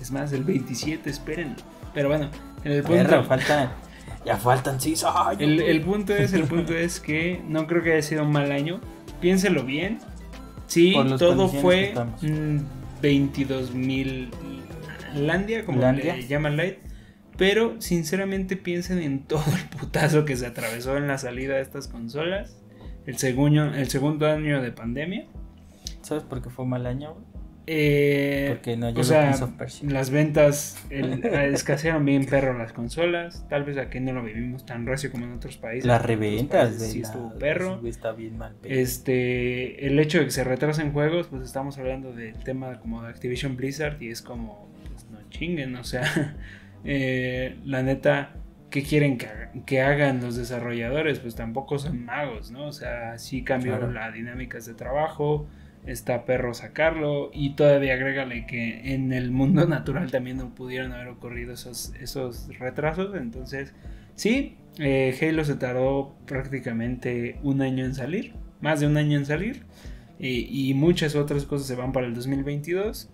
es 0.00 0.10
más, 0.10 0.32
el 0.32 0.44
27, 0.44 1.08
esperen. 1.08 1.56
Pero 1.94 2.08
bueno, 2.08 2.30
el 2.64 2.82
Perro, 2.82 2.94
punto, 3.04 3.24
faltan, 3.24 3.72
ya 4.26 4.36
faltan 4.36 4.80
6 4.80 5.04
años. 5.04 5.40
el, 5.40 5.80
punto 5.82 6.12
es, 6.14 6.32
el 6.32 6.44
punto 6.44 6.74
es 6.74 6.98
que 6.98 7.40
no 7.46 7.66
creo 7.68 7.82
que 7.82 7.92
haya 7.92 8.02
sido 8.02 8.24
un 8.24 8.32
mal 8.32 8.50
año. 8.50 8.80
Piénselo 9.20 9.62
bien. 9.62 9.98
Sí, 10.66 10.94
todo 11.18 11.48
fue 11.48 11.88
estamos. 11.88 12.20
mm, 12.22 12.58
22 13.00 13.72
mil 13.72 14.30
Landia, 15.14 15.64
como 15.64 15.80
Landia. 15.80 16.16
le 16.16 16.26
llaman 16.26 16.56
Light. 16.56 16.78
Pero 17.38 17.80
sinceramente 17.80 18.56
piensen 18.56 18.98
en 18.98 19.24
todo 19.24 19.44
el 19.54 19.78
putazo 19.78 20.24
que 20.24 20.36
se 20.36 20.46
atravesó 20.46 20.96
en 20.96 21.06
la 21.06 21.18
salida 21.18 21.54
de 21.54 21.62
estas 21.62 21.86
consolas. 21.86 22.56
El 23.06 23.18
segundo, 23.18 23.62
el 23.74 23.88
segundo 23.88 24.26
año 24.26 24.60
de 24.60 24.72
pandemia. 24.72 25.26
¿Sabes 26.02 26.24
por 26.24 26.42
qué 26.42 26.50
fue 26.50 26.66
mal 26.66 26.86
año? 26.86 27.14
güey? 27.14 27.35
Eh, 27.68 28.46
Porque 28.50 28.76
no 28.76 28.86
o 28.86 28.90
llegó 28.90 29.02
sea, 29.04 29.34
las 29.82 30.10
ventas 30.10 30.76
el- 30.90 31.24
escasearon 31.52 32.04
bien 32.04 32.24
perro 32.26 32.56
las 32.56 32.72
consolas. 32.72 33.44
Tal 33.48 33.64
vez 33.64 33.76
aquí 33.76 33.98
no 33.98 34.12
lo 34.12 34.22
vivimos 34.22 34.64
tan 34.64 34.86
recio 34.86 35.10
como 35.10 35.24
en 35.24 35.32
otros 35.32 35.56
países. 35.56 35.84
Las 35.84 36.00
reventas 36.04 36.68
países 36.68 36.80
de 36.80 36.86
sí 36.86 37.00
la- 37.00 37.06
estuvo 37.08 37.34
perro. 37.38 37.80
está 37.86 38.12
bien 38.12 38.38
mal. 38.38 38.54
pedo. 38.54 38.72
Este, 38.72 39.86
el 39.86 39.98
hecho 39.98 40.18
de 40.20 40.26
que 40.26 40.30
se 40.30 40.44
retrasen 40.44 40.92
juegos, 40.92 41.26
pues 41.26 41.42
estamos 41.42 41.76
hablando 41.78 42.12
del 42.12 42.34
tema 42.38 42.78
como 42.78 43.02
de 43.02 43.08
Activision 43.08 43.56
Blizzard 43.56 44.00
y 44.00 44.10
es 44.10 44.22
como, 44.22 44.68
pues 44.92 45.04
no 45.10 45.18
chinguen, 45.30 45.74
o 45.76 45.82
sea, 45.84 46.36
eh, 46.84 47.56
la 47.64 47.82
neta, 47.82 48.30
¿qué 48.70 48.82
quieren 48.84 49.18
que, 49.18 49.26
haga- 49.26 49.50
que 49.66 49.80
hagan 49.82 50.20
los 50.20 50.36
desarrolladores? 50.36 51.18
Pues 51.18 51.34
tampoco 51.34 51.78
son 51.80 52.04
magos, 52.04 52.50
¿no? 52.52 52.66
O 52.68 52.72
sea, 52.72 53.18
sí 53.18 53.42
cambió 53.42 53.76
Claro. 53.76 53.92
las 53.92 54.14
dinámicas 54.14 54.66
de 54.66 54.74
trabajo, 54.74 55.48
está 55.86 56.24
perro 56.24 56.52
sacarlo 56.52 57.30
y 57.32 57.54
todavía 57.54 57.94
agrégale 57.94 58.46
que 58.46 58.94
en 58.94 59.12
el 59.12 59.30
mundo 59.30 59.66
natural 59.68 60.10
también 60.10 60.36
no 60.36 60.54
pudieron 60.54 60.92
haber 60.92 61.08
ocurrido 61.08 61.54
esos, 61.54 61.94
esos 62.00 62.48
retrasos, 62.58 63.14
entonces 63.14 63.72
sí, 64.14 64.56
eh, 64.78 65.16
Halo 65.20 65.44
se 65.44 65.54
tardó 65.54 66.16
prácticamente 66.26 67.38
un 67.42 67.62
año 67.62 67.84
en 67.84 67.94
salir, 67.94 68.34
más 68.60 68.80
de 68.80 68.86
un 68.86 68.96
año 68.96 69.16
en 69.16 69.26
salir, 69.26 69.62
y, 70.18 70.70
y 70.70 70.74
muchas 70.74 71.14
otras 71.14 71.44
cosas 71.44 71.66
se 71.66 71.76
van 71.76 71.92
para 71.92 72.06
el 72.06 72.14
2022, 72.14 73.10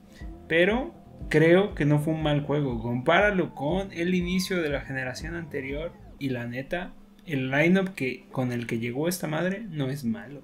pero 0.49 0.95
creo 1.29 1.75
que 1.75 1.85
no 1.85 1.99
fue 1.99 2.15
un 2.15 2.23
mal 2.23 2.43
juego, 2.43 2.81
compáralo 2.81 3.55
con 3.55 3.93
el 3.93 4.15
inicio 4.15 4.63
de 4.63 4.71
la 4.71 4.81
generación 4.81 5.35
anterior 5.35 5.93
y 6.19 6.31
la 6.31 6.47
neta, 6.47 6.93
el 7.27 7.51
lineup 7.51 7.95
que 7.95 8.27
con 8.31 8.53
el 8.53 8.67
que 8.67 8.79
llegó 8.79 9.09
esta 9.09 9.29
madre 9.29 9.65
no 9.69 9.89
es 9.89 10.05
malo. 10.05 10.43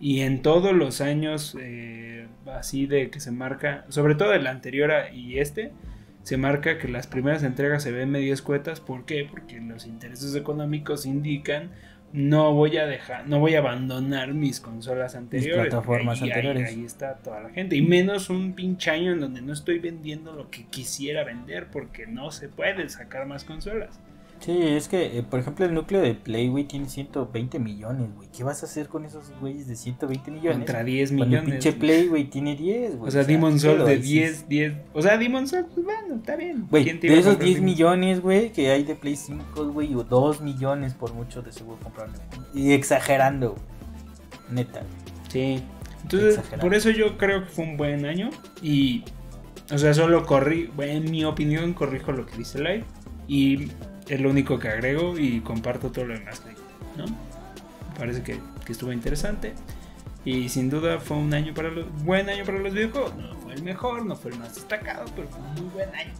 Y 0.00 0.20
en 0.20 0.42
todos 0.42 0.72
los 0.74 1.00
años 1.00 1.56
eh, 1.60 2.26
así 2.46 2.86
de 2.86 3.10
que 3.10 3.20
se 3.20 3.30
marca, 3.32 3.84
sobre 3.88 4.14
todo 4.14 4.32
el 4.34 4.46
anterior 4.46 4.90
a- 4.92 5.12
y 5.12 5.38
este, 5.38 5.72
se 6.22 6.36
marca 6.36 6.78
que 6.78 6.88
las 6.88 7.06
primeras 7.06 7.42
entregas 7.42 7.82
se 7.82 7.90
ven 7.90 8.10
medio 8.10 8.32
escuetas. 8.32 8.80
¿Por 8.80 9.04
qué? 9.06 9.26
Porque 9.28 9.60
los 9.60 9.86
intereses 9.86 10.34
económicos 10.34 11.04
indican 11.06 11.70
no 12.10 12.54
voy 12.54 12.78
a 12.78 12.86
dejar, 12.86 13.28
no 13.28 13.38
voy 13.38 13.54
a 13.54 13.58
abandonar 13.58 14.32
mis 14.32 14.60
consolas 14.60 15.14
anteriores. 15.14 15.56
porque 15.56 15.70
plataformas 15.70 16.22
ahí- 16.22 16.30
ahí- 16.30 16.32
anteriores. 16.38 16.68
Ahí, 16.74 16.84
está 16.84 17.16
toda 17.16 17.40
la 17.42 17.50
gente. 17.50 17.76
Y 17.76 17.82
menos 17.82 18.30
un 18.30 18.54
pinche 18.54 18.90
año 18.90 19.12
en 19.12 19.20
donde 19.20 19.42
no 19.42 19.52
estoy 19.52 19.78
vendiendo 19.78 20.32
lo 20.32 20.48
que 20.50 20.64
quisiera 20.64 21.22
vender 21.24 21.66
porque 21.70 22.06
no 22.06 22.30
se 22.30 22.48
puede 22.48 22.88
sacar 22.88 23.26
más 23.26 23.44
consolas. 23.44 24.00
Sí, 24.40 24.56
es 24.62 24.86
que, 24.88 25.18
eh, 25.18 25.22
por 25.22 25.40
ejemplo, 25.40 25.66
el 25.66 25.74
núcleo 25.74 26.00
de 26.00 26.14
Play, 26.14 26.48
güey, 26.48 26.64
tiene 26.64 26.88
120 26.88 27.58
millones, 27.58 28.08
güey. 28.14 28.28
¿Qué 28.34 28.44
vas 28.44 28.62
a 28.62 28.66
hacer 28.66 28.86
con 28.88 29.04
esos 29.04 29.32
güeyes 29.40 29.66
de 29.66 29.74
120 29.74 30.30
millones? 30.30 30.58
Contra 30.58 30.84
10 30.84 31.10
Cuando 31.10 31.24
el 31.24 31.28
millones. 31.30 31.50
pinche 31.50 31.72
Play, 31.72 32.06
güey, 32.06 32.24
tiene 32.30 32.54
10, 32.54 32.96
güey. 32.98 33.08
O 33.08 33.10
sea, 33.10 33.24
Demon 33.24 33.58
Soul 33.58 33.72
pero 33.74 33.84
de 33.86 33.92
ahí 33.92 34.02
sí 34.02 34.12
10, 34.14 34.48
10. 34.48 34.72
O 34.94 35.02
sea, 35.02 35.18
Demon 35.18 35.48
Soul, 35.48 35.66
pues 35.74 35.84
bueno, 35.84 36.14
está 36.14 36.36
bien. 36.36 36.66
Güey, 36.70 36.84
¿Quién 36.84 37.00
te 37.00 37.08
de 37.08 37.14
esos 37.14 37.26
comprar 37.30 37.46
10 37.46 37.54
Demon 37.56 37.68
Soul? 37.68 37.74
millones, 37.98 38.20
güey, 38.20 38.52
que 38.52 38.70
hay 38.70 38.84
de 38.84 38.94
Play 38.94 39.16
5, 39.16 39.66
güey, 39.72 39.94
o 39.96 40.04
2 40.04 40.40
millones 40.40 40.94
por 40.94 41.12
mucho 41.14 41.42
de 41.42 41.52
seguro 41.52 41.78
compraron. 41.82 42.14
Y 42.54 42.72
exagerando. 42.72 43.56
Neta. 44.50 44.82
Sí. 45.28 45.62
Entonces, 46.02 46.38
por 46.60 46.74
eso 46.74 46.90
yo 46.90 47.18
creo 47.18 47.40
que 47.44 47.50
fue 47.50 47.64
un 47.64 47.76
buen 47.76 48.06
año. 48.06 48.30
Y, 48.62 49.04
o 49.72 49.76
sea, 49.76 49.92
solo 49.94 50.24
corrí, 50.24 50.70
en 50.78 51.10
mi 51.10 51.24
opinión, 51.24 51.74
corrijo 51.74 52.12
lo 52.12 52.24
que 52.24 52.36
dice 52.36 52.58
Live. 52.60 52.84
Y 53.26 53.68
es 54.08 54.20
lo 54.20 54.30
único 54.30 54.58
que 54.58 54.68
agrego 54.68 55.18
y 55.18 55.40
comparto 55.40 55.90
todo 55.90 56.06
lo 56.06 56.14
demás, 56.14 56.42
¿no? 56.96 57.04
Parece 57.98 58.22
que, 58.22 58.38
que 58.64 58.72
estuvo 58.72 58.92
interesante. 58.92 59.52
Y 60.24 60.48
sin 60.48 60.68
duda 60.68 60.98
fue 60.98 61.16
un 61.16 61.32
año 61.32 61.54
para 61.54 61.70
los, 61.70 61.86
buen 62.04 62.28
año 62.28 62.44
para 62.44 62.58
los 62.58 62.72
videojuegos. 62.72 63.14
No 63.16 63.34
fue 63.36 63.54
el 63.54 63.62
mejor, 63.62 64.04
no 64.04 64.14
fue 64.16 64.32
el 64.32 64.38
más 64.38 64.54
destacado, 64.54 65.04
pero 65.16 65.28
fue 65.28 65.40
un 65.40 65.54
muy 65.54 65.74
buen 65.74 65.88
año. 65.94 66.12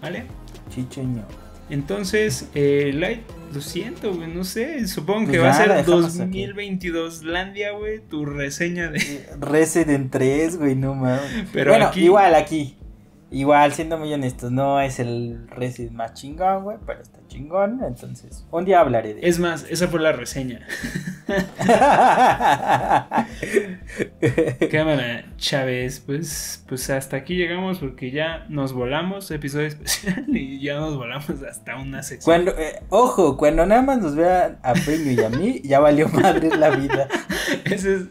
¿Vale? 0.00 0.26
Chicheño. 0.70 1.24
Entonces, 1.68 2.48
eh, 2.54 2.92
Light, 2.94 3.22
lo 3.52 3.60
siento, 3.60 4.14
güey, 4.14 4.28
no 4.28 4.44
sé. 4.44 4.86
Supongo 4.86 5.32
que 5.32 5.38
Pues 5.38 5.42
va 5.42 5.50
a 5.50 5.54
ser 5.54 5.68
la 5.68 5.76
dejamos 5.76 6.16
2022 6.16 7.24
Landia, 7.24 7.72
güey, 7.72 7.98
tu 7.98 8.24
reseña 8.24 8.88
de. 8.90 9.28
Resident 9.40 10.12
3, 10.12 10.58
güey, 10.58 10.76
no 10.76 10.94
mames. 10.94 11.48
Pero 11.52 11.72
bueno, 11.72 11.86
aquí- 11.86 12.04
igual 12.04 12.34
aquí. 12.36 12.76
Igual, 13.28 13.72
siendo 13.72 13.98
muy 13.98 14.14
honestos, 14.14 14.52
no 14.52 14.80
es 14.80 15.00
el 15.00 15.48
Resident 15.48 15.94
más 15.94 16.14
chingón, 16.14 16.62
güey, 16.62 16.76
pero 16.86 17.02
está 17.02 17.18
chingón, 17.26 17.80
entonces 17.84 18.46
un 18.52 18.64
día 18.64 18.78
hablaré 18.78 19.14
de 19.14 19.28
Es 19.28 19.40
más, 19.40 19.66
esa 19.68 19.88
fue 19.88 19.98
la 19.98 20.12
reseña. 20.12 20.64
Cámara, 24.70 25.24
Chávez, 25.38 25.98
pues, 26.06 26.64
pues 26.68 26.88
hasta 26.88 27.16
aquí 27.16 27.34
llegamos 27.34 27.80
porque 27.80 28.12
ya 28.12 28.46
nos 28.48 28.72
volamos, 28.72 29.28
episodio 29.32 29.66
especial, 29.66 30.24
y 30.28 30.60
ya 30.60 30.76
nos 30.76 30.96
volamos 30.96 31.42
hasta 31.42 31.78
una 31.78 32.04
sección. 32.04 32.44
Cuando, 32.44 32.62
eh, 32.62 32.80
ojo, 32.90 33.36
cuando 33.36 33.66
nada 33.66 33.82
más 33.82 33.98
nos 33.98 34.14
vean 34.14 34.60
a 34.62 34.74
Peño 34.74 35.10
y 35.10 35.20
a 35.20 35.30
mí, 35.30 35.62
ya 35.64 35.80
valió 35.80 36.08
madre 36.10 36.56
la 36.56 36.70
vida. 36.70 37.08
ese, 37.64 37.96
es, 37.96 38.02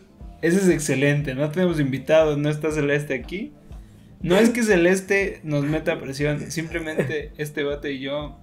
ese 0.41 0.57
es 0.57 0.67
excelente, 0.67 1.35
no 1.35 1.49
tenemos 1.51 1.79
invitados, 1.79 2.37
no 2.37 2.49
está 2.49 2.69
Celeste 2.69 3.13
aquí. 3.13 3.53
No 4.25 4.37
es 4.37 4.49
que 4.49 4.63
Celeste 4.63 5.39
nos 5.43 5.65
meta 5.65 5.99
presión, 5.99 6.51
simplemente 6.51 7.31
este 7.37 7.63
bote 7.63 7.91
y 7.91 7.99
yo 7.99 8.39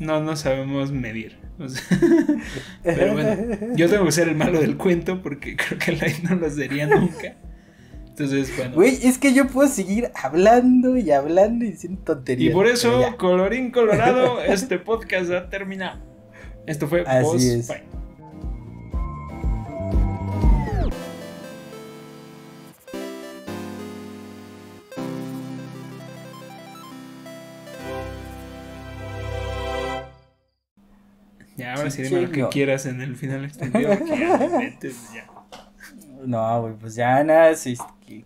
no 0.00 0.20
nos 0.20 0.40
sabemos 0.40 0.90
medir. 0.90 1.38
pero 2.82 3.12
bueno, 3.12 3.36
yo 3.74 3.88
tengo 3.88 4.04
que 4.04 4.12
ser 4.12 4.28
el 4.28 4.36
malo 4.36 4.60
del 4.60 4.76
cuento 4.76 5.22
porque 5.22 5.56
creo 5.56 5.78
que 5.78 5.92
Light 5.92 6.18
no 6.22 6.36
lo 6.36 6.50
sería 6.50 6.86
nunca. 6.86 7.36
Entonces, 8.08 8.52
bueno. 8.56 8.74
Güey, 8.74 8.98
es 9.06 9.18
que 9.18 9.32
yo 9.32 9.46
puedo 9.46 9.68
seguir 9.68 10.10
hablando 10.20 10.96
y 10.96 11.12
hablando 11.12 11.64
y 11.64 11.70
diciendo 11.70 12.00
tonterías. 12.04 12.50
Y 12.50 12.52
por 12.52 12.66
eso, 12.66 13.16
colorín 13.18 13.70
colorado, 13.70 14.42
este 14.42 14.78
podcast 14.78 15.30
ha 15.30 15.48
terminado. 15.48 16.00
Esto 16.66 16.88
fue 16.88 17.04
Así 17.06 17.50
es. 17.50 17.72
Ya, 31.58 31.74
ahora 31.74 31.90
sí, 31.90 32.02
dime 32.02 32.22
lo 32.22 32.30
que 32.30 32.48
quieras 32.50 32.86
en 32.86 33.00
el 33.00 33.16
final 33.16 33.44
extendido. 33.44 33.90
No, 36.24 36.62
güey, 36.62 36.74
pues 36.74 36.94
ya 36.94 37.22
nada, 37.24 37.52
sí, 37.56 37.76
¿qué, 38.06 38.24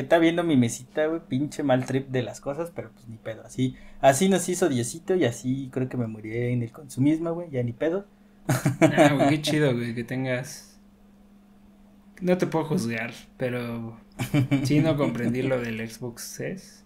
está 0.00 0.18
viendo 0.18 0.42
mi 0.44 0.56
mesita, 0.56 1.06
güey? 1.06 1.20
Pinche 1.28 1.62
mal 1.62 1.84
trip 1.84 2.08
de 2.08 2.22
las 2.22 2.40
cosas, 2.40 2.72
pero 2.74 2.90
pues 2.92 3.06
ni 3.06 3.18
pedo. 3.18 3.44
Así, 3.44 3.76
así 4.00 4.30
nos 4.30 4.48
hizo 4.48 4.70
Diosito 4.70 5.14
y 5.14 5.26
así 5.26 5.68
creo 5.70 5.90
que 5.90 5.98
me 5.98 6.06
moriré 6.06 6.52
en 6.52 6.62
el 6.62 6.72
consumismo, 6.72 7.34
güey, 7.34 7.50
ya 7.50 7.62
ni 7.62 7.72
pedo. 7.72 8.06
Ah, 8.48 9.12
güey, 9.14 9.28
qué 9.28 9.42
chido, 9.42 9.74
güey, 9.74 9.94
que 9.94 10.04
tengas. 10.04 10.80
No 12.22 12.38
te 12.38 12.46
puedo 12.46 12.64
juzgar, 12.64 13.12
pero 13.36 14.00
sí 14.64 14.80
no 14.80 14.96
comprendí 14.96 15.42
lo 15.42 15.60
del 15.60 15.86
Xbox 15.86 16.40
S. 16.40 16.84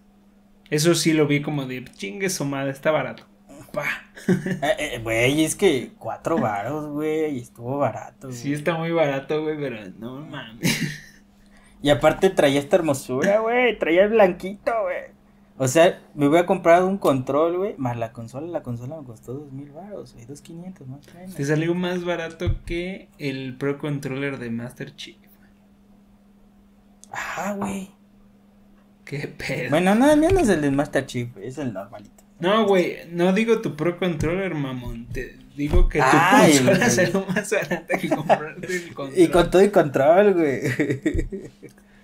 Eso 0.70 0.96
sí 0.96 1.12
lo 1.12 1.28
vi 1.28 1.40
como 1.40 1.66
de 1.66 1.84
chingue 1.84 2.30
su 2.30 2.44
madre, 2.44 2.72
está 2.72 2.90
barato. 2.90 3.26
Eh, 4.28 4.76
eh, 4.78 5.00
güey, 5.02 5.44
es 5.44 5.54
que 5.54 5.92
cuatro 5.98 6.38
varos, 6.38 6.88
güey, 6.88 7.38
estuvo 7.38 7.78
barato. 7.78 8.32
Sí, 8.32 8.52
está 8.52 8.76
muy 8.76 8.90
barato, 8.90 9.42
güey, 9.42 9.58
pero 9.58 9.76
no 9.98 10.20
mames. 10.20 11.02
Y 11.82 11.90
aparte 11.90 12.30
traía 12.30 12.60
esta 12.60 12.76
hermosura, 12.76 13.40
güey, 13.40 13.78
traía 13.78 14.04
el 14.04 14.10
blanquito, 14.10 14.72
güey. 14.84 15.12
O 15.58 15.68
sea, 15.68 16.02
me 16.14 16.28
voy 16.28 16.38
a 16.38 16.46
comprar 16.46 16.82
un 16.82 16.96
control, 16.96 17.58
güey, 17.58 17.74
más 17.76 17.98
la 17.98 18.10
consola, 18.10 18.46
la 18.46 18.62
consola 18.62 18.96
me 18.96 19.04
costó 19.04 19.34
dos 19.34 19.52
mil 19.52 19.70
baros, 19.70 20.14
güey, 20.14 20.24
dos 20.24 20.40
quinientos, 20.40 20.88
más 20.88 21.00
Te 21.36 21.44
salió 21.44 21.74
más 21.74 22.02
barato 22.04 22.64
que 22.64 23.10
el 23.18 23.58
Pro 23.58 23.76
Controller 23.76 24.38
de 24.38 24.48
Master 24.48 24.96
Chief. 24.96 25.18
Ah, 27.12 27.54
güey. 27.56 27.90
Qué 29.04 29.28
pedo. 29.28 29.70
Bueno, 29.70 29.94
no, 29.94 30.16
no 30.16 30.40
es 30.40 30.48
el 30.48 30.62
de 30.62 30.70
Master 30.70 31.04
Chief, 31.06 31.36
es 31.36 31.58
el 31.58 31.72
normalito. 31.72 32.23
No, 32.44 32.66
güey, 32.66 32.98
no 33.10 33.32
digo 33.32 33.60
tu 33.60 33.74
Pro 33.74 33.98
Controller, 33.98 34.54
mamón. 34.54 35.06
Te 35.06 35.36
digo 35.56 35.88
que 35.88 35.98
tu 35.98 36.04
consola 36.04 36.90
salió 36.90 37.26
más 37.28 37.50
barata 37.50 37.98
que 37.98 38.08
comprarte 38.08 38.66
el 38.66 38.94
control. 38.94 39.18
Y 39.22 39.28
con 39.28 39.50
todo 39.50 39.62
el 39.62 39.72
control, 39.72 40.34
güey. 40.34 40.60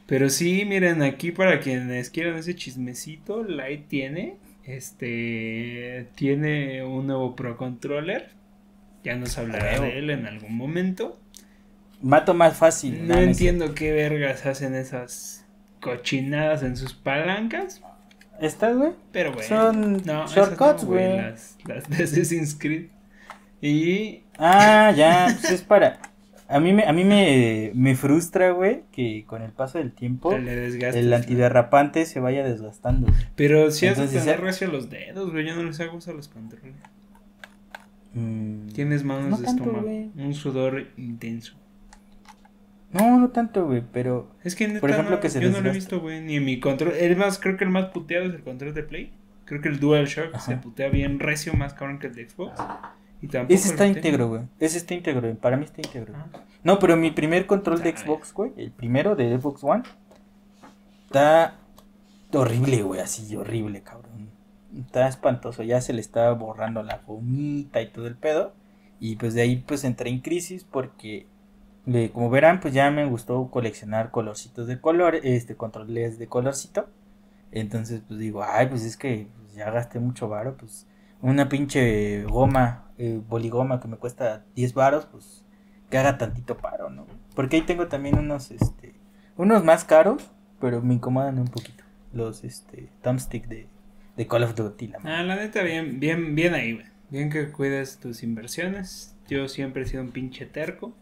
Pero 0.06 0.30
sí, 0.30 0.64
miren, 0.64 1.02
aquí 1.02 1.30
para 1.30 1.60
quienes 1.60 2.10
quieran 2.10 2.36
ese 2.36 2.54
chismecito, 2.54 3.44
Light 3.44 3.86
tiene, 3.86 4.38
este, 4.64 6.08
tiene 6.14 6.82
un 6.84 7.06
nuevo 7.06 7.36
Pro 7.36 7.56
Controller. 7.56 8.30
Ya 9.04 9.16
nos 9.16 9.38
hablará 9.38 9.80
de 9.80 9.98
él 9.98 10.10
en 10.10 10.26
algún 10.26 10.56
momento. 10.56 11.18
Mato 12.02 12.34
más 12.34 12.56
fácil. 12.56 13.06
No, 13.06 13.18
entiendo 13.18 13.74
qué 13.74 13.92
vergas 13.92 14.46
hacen 14.46 14.74
esas 14.74 15.44
cochinadas 15.80 16.62
en 16.62 16.76
sus 16.76 16.92
palancas. 16.94 17.82
¿Estas, 18.40 18.76
güey? 18.76 18.92
Pero, 19.12 19.32
güey. 19.34 19.46
Son 19.46 19.98
shortcuts, 19.98 20.84
güey. 20.84 21.16
las, 21.16 21.58
las 21.66 21.88
de 21.88 22.04
Assassin's 22.04 22.56
Creed. 22.58 22.86
Y. 23.60 24.22
Ah, 24.38 24.92
ya. 24.96 25.26
Pues 25.40 25.52
es 25.52 25.62
para. 25.62 26.00
A 26.48 26.58
mí, 26.58 26.72
me, 26.72 26.82
a 26.84 26.92
mí 26.92 27.04
me, 27.04 27.70
me 27.74 27.94
frustra, 27.94 28.50
güey, 28.50 28.82
que 28.90 29.24
con 29.24 29.40
el 29.42 29.52
paso 29.52 29.78
del 29.78 29.92
tiempo 29.92 30.32
el 30.32 31.12
antiderrapante 31.12 32.06
se 32.06 32.18
vaya 32.18 32.42
desgastando. 32.42 33.06
Pero 33.36 33.70
si 33.70 33.86
de 33.86 33.94
tener 33.94 34.40
recio 34.40 34.66
los 34.66 34.90
dedos, 34.90 35.30
güey. 35.30 35.46
Yo 35.46 35.54
no 35.54 35.62
les 35.62 35.78
hago 35.78 35.96
uso 35.96 36.10
a 36.10 36.14
los 36.14 36.26
controles. 36.26 36.74
Mm, 38.14 38.66
Tienes 38.70 39.04
manos 39.04 39.40
de 39.40 39.46
estómago. 39.46 39.86
Un 39.88 40.34
sudor 40.34 40.88
intenso. 40.96 41.54
No, 42.92 43.18
no 43.18 43.28
tanto, 43.30 43.66
güey, 43.66 43.82
pero. 43.92 44.28
Es 44.42 44.56
que 44.56 44.66
neta, 44.66 44.80
por 44.80 44.90
ejemplo, 44.90 45.20
que 45.20 45.30
se 45.30 45.40
yo 45.40 45.50
no 45.50 45.60
lo 45.60 45.70
he 45.70 45.72
visto, 45.72 46.00
güey, 46.00 46.20
ni 46.20 46.36
en 46.36 46.44
mi 46.44 46.58
control. 46.58 46.94
El 46.94 47.16
más, 47.16 47.38
creo 47.38 47.56
que 47.56 47.64
el 47.64 47.70
más 47.70 47.86
puteado 47.86 48.26
es 48.26 48.34
el 48.34 48.42
control 48.42 48.74
de 48.74 48.82
Play. 48.82 49.12
Creo 49.44 49.60
que 49.60 49.68
el 49.68 49.80
DualShock 49.80 50.38
se 50.38 50.56
putea 50.56 50.88
bien 50.88 51.18
recio, 51.18 51.52
más 51.54 51.74
cabrón 51.74 51.98
que 51.98 52.08
el 52.08 52.14
de 52.14 52.28
Xbox. 52.28 52.60
Y 53.22 53.28
tampoco 53.28 53.54
Ese 53.54 53.68
está 53.68 53.86
íntegro, 53.86 54.28
güey. 54.28 54.42
Ese 54.58 54.78
está 54.78 54.94
íntegro, 54.94 55.34
para 55.36 55.56
mí 55.56 55.64
está 55.64 55.80
íntegro. 55.80 56.14
Ah. 56.16 56.26
No, 56.62 56.78
pero 56.78 56.96
mi 56.96 57.10
primer 57.10 57.46
control 57.46 57.82
de 57.82 57.96
Xbox, 57.96 58.32
güey, 58.32 58.52
el 58.56 58.70
primero 58.70 59.16
de 59.16 59.38
Xbox 59.38 59.64
One, 59.64 59.82
está 61.06 61.56
horrible, 62.32 62.82
güey, 62.82 63.00
así 63.00 63.34
horrible, 63.36 63.82
cabrón. 63.82 64.30
Está 64.78 65.08
espantoso, 65.08 65.62
ya 65.62 65.80
se 65.80 65.92
le 65.92 66.00
está 66.00 66.30
borrando 66.32 66.82
la 66.82 67.00
gomita 67.06 67.82
y 67.82 67.88
todo 67.88 68.06
el 68.06 68.16
pedo. 68.16 68.54
Y 69.00 69.16
pues 69.16 69.34
de 69.34 69.42
ahí 69.42 69.56
pues 69.56 69.84
entré 69.84 70.10
en 70.10 70.20
crisis 70.20 70.64
porque 70.64 71.26
como 72.12 72.31
verán, 72.31 72.61
pues 72.61 72.74
ya 72.74 72.90
me 72.90 73.05
gustó 73.07 73.51
coleccionar 73.51 74.11
colorcitos 74.11 74.66
de 74.66 74.81
color, 74.81 75.16
este, 75.23 75.57
controles 75.57 76.19
de 76.19 76.27
colorcito. 76.27 76.89
Entonces, 77.52 78.02
pues 78.07 78.20
digo, 78.20 78.44
ay, 78.44 78.69
pues 78.69 78.85
es 78.85 78.97
que 78.97 79.28
ya 79.55 79.70
gasté 79.70 79.98
mucho 79.98 80.28
varo, 80.28 80.57
pues 80.57 80.86
una 81.23 81.48
pinche 81.48 82.23
goma, 82.24 82.90
eh, 82.98 83.20
boligoma 83.28 83.81
que 83.81 83.89
me 83.89 83.97
cuesta 83.97 84.44
10 84.55 84.74
varos, 84.74 85.07
pues 85.07 85.44
que 85.90 85.98
haga 85.98 86.19
tantito 86.19 86.57
paro, 86.57 86.89
¿no? 86.89 87.07
Porque 87.35 87.57
ahí 87.57 87.62
tengo 87.62 87.89
también 87.89 88.19
unos, 88.19 88.51
este, 88.51 88.94
unos 89.36 89.65
más 89.65 89.85
caros, 89.85 90.31
pero 90.61 90.81
me 90.81 90.94
incomodan 90.94 91.39
un 91.39 91.48
poquito. 91.48 91.85
Los, 92.12 92.44
este, 92.44 92.89
thumbstick 93.02 93.47
de, 93.47 93.69
de 94.16 94.27
Call 94.27 94.44
of 94.44 94.55
Duty. 94.55 94.93
ah, 95.05 95.23
la 95.23 95.36
neta, 95.36 95.62
bien, 95.62 96.01
bien, 96.01 96.35
bien 96.35 96.55
ahí, 96.55 96.82
Bien 97.11 97.28
que 97.28 97.51
cuides 97.51 97.98
tus 97.98 98.23
inversiones. 98.23 99.16
Yo 99.28 99.48
siempre 99.48 99.82
he 99.82 99.86
sido 99.86 100.02
un 100.02 100.12
pinche 100.12 100.47
terco. 100.47 100.94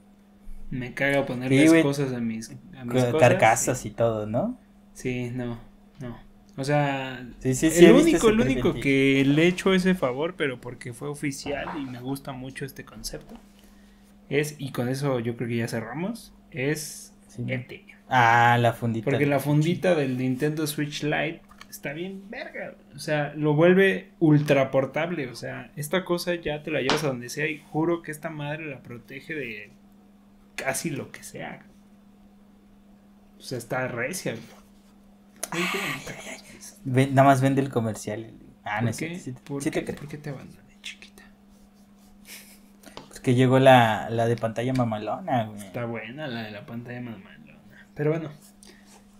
Me 0.70 0.95
caga 0.95 1.24
ponerle 1.24 1.82
cosas 1.82 2.12
a 2.12 2.20
mis, 2.20 2.51
a 2.77 2.85
mis 2.85 3.05
Carcasas 3.19 3.85
y 3.86 3.90
todo, 3.90 4.27
¿no? 4.27 4.59
Sí, 4.93 5.31
no, 5.32 5.59
no. 6.01 6.19
O 6.57 6.65
sea, 6.65 7.24
el 7.43 7.93
único, 7.93 8.28
el 8.31 8.40
único 8.40 8.74
que 8.74 9.24
le 9.24 9.45
he 9.45 9.47
hecho 9.47 9.73
ese 9.73 9.95
favor, 9.95 10.35
pero 10.36 10.61
porque 10.61 10.93
fue 10.93 11.09
oficial 11.09 11.69
y 11.81 11.86
me 11.86 12.01
gusta 12.01 12.32
mucho 12.32 12.65
este 12.65 12.85
concepto, 12.85 13.36
es, 14.28 14.57
y 14.59 14.73
con 14.73 14.89
eso 14.89 15.20
yo 15.20 15.36
creo 15.36 15.49
que 15.49 15.57
ya 15.57 15.69
cerramos, 15.69 16.35
es 16.51 17.15
ET. 17.47 17.73
Ah, 18.09 18.59
la 18.61 18.73
fundita. 18.73 19.05
Porque 19.05 19.27
la 19.27 19.39
fundita 19.39 19.95
del 19.95 20.19
Nintendo 20.19 20.66
Switch 20.66 21.03
Lite 21.05 21.43
está 21.70 21.93
bien 21.93 22.23
verga. 22.28 22.74
O 22.95 22.99
sea, 22.99 23.35
lo 23.36 23.55
vuelve 23.55 24.11
ultra 24.19 24.70
portable. 24.70 25.28
O 25.28 25.35
sea, 25.35 25.70
esta 25.77 26.05
cosa 26.05 26.35
ya 26.35 26.62
te 26.62 26.70
la 26.70 26.81
llevas 26.81 27.05
a 27.05 27.09
donde 27.09 27.28
sea 27.28 27.47
y 27.47 27.62
juro 27.70 28.03
que 28.03 28.11
esta 28.11 28.31
madre 28.31 28.66
la 28.66 28.82
protege 28.82 29.35
de 29.35 29.70
casi 30.59 30.91
lo 30.91 31.11
que 31.11 31.23
sea. 31.23 31.63
O 33.39 33.41
sea, 33.41 33.57
está 33.57 33.89
recia. 33.89 34.35
nada 36.85 37.23
más 37.23 37.41
vende 37.41 37.63
el 37.63 37.71
comercial. 37.71 38.33
Ah, 38.65 38.81
¿Por, 38.83 38.97
qué? 38.97 39.35
¿Por, 39.45 39.63
qué? 39.63 39.83
¿Por 39.83 40.09
qué 40.09 40.19
te 40.19 40.31
abandoné, 40.31 40.77
chiquita? 40.83 41.23
Pues 43.09 43.21
que 43.21 43.35
llegó 43.35 43.59
la, 43.59 44.11
la 44.11 44.27
de 44.27 44.37
pantalla 44.37 44.75
mamalona, 44.75 45.45
güey. 45.47 45.61
Está 45.61 45.87
buena 45.87 46.27
la 46.27 46.43
de 46.43 46.51
la 46.51 46.67
pantalla 46.67 47.01
mamalona. 47.01 47.87
Pero 47.95 48.11
bueno, 48.11 48.31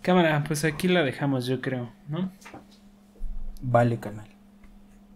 cámara, 0.01 0.43
pues 0.45 0.63
aquí 0.65 0.87
la 0.87 1.03
dejamos, 1.03 1.47
yo 1.47 1.61
creo, 1.61 1.91
¿no? 2.07 2.31
Vale, 3.61 3.99
canal. 3.99 4.28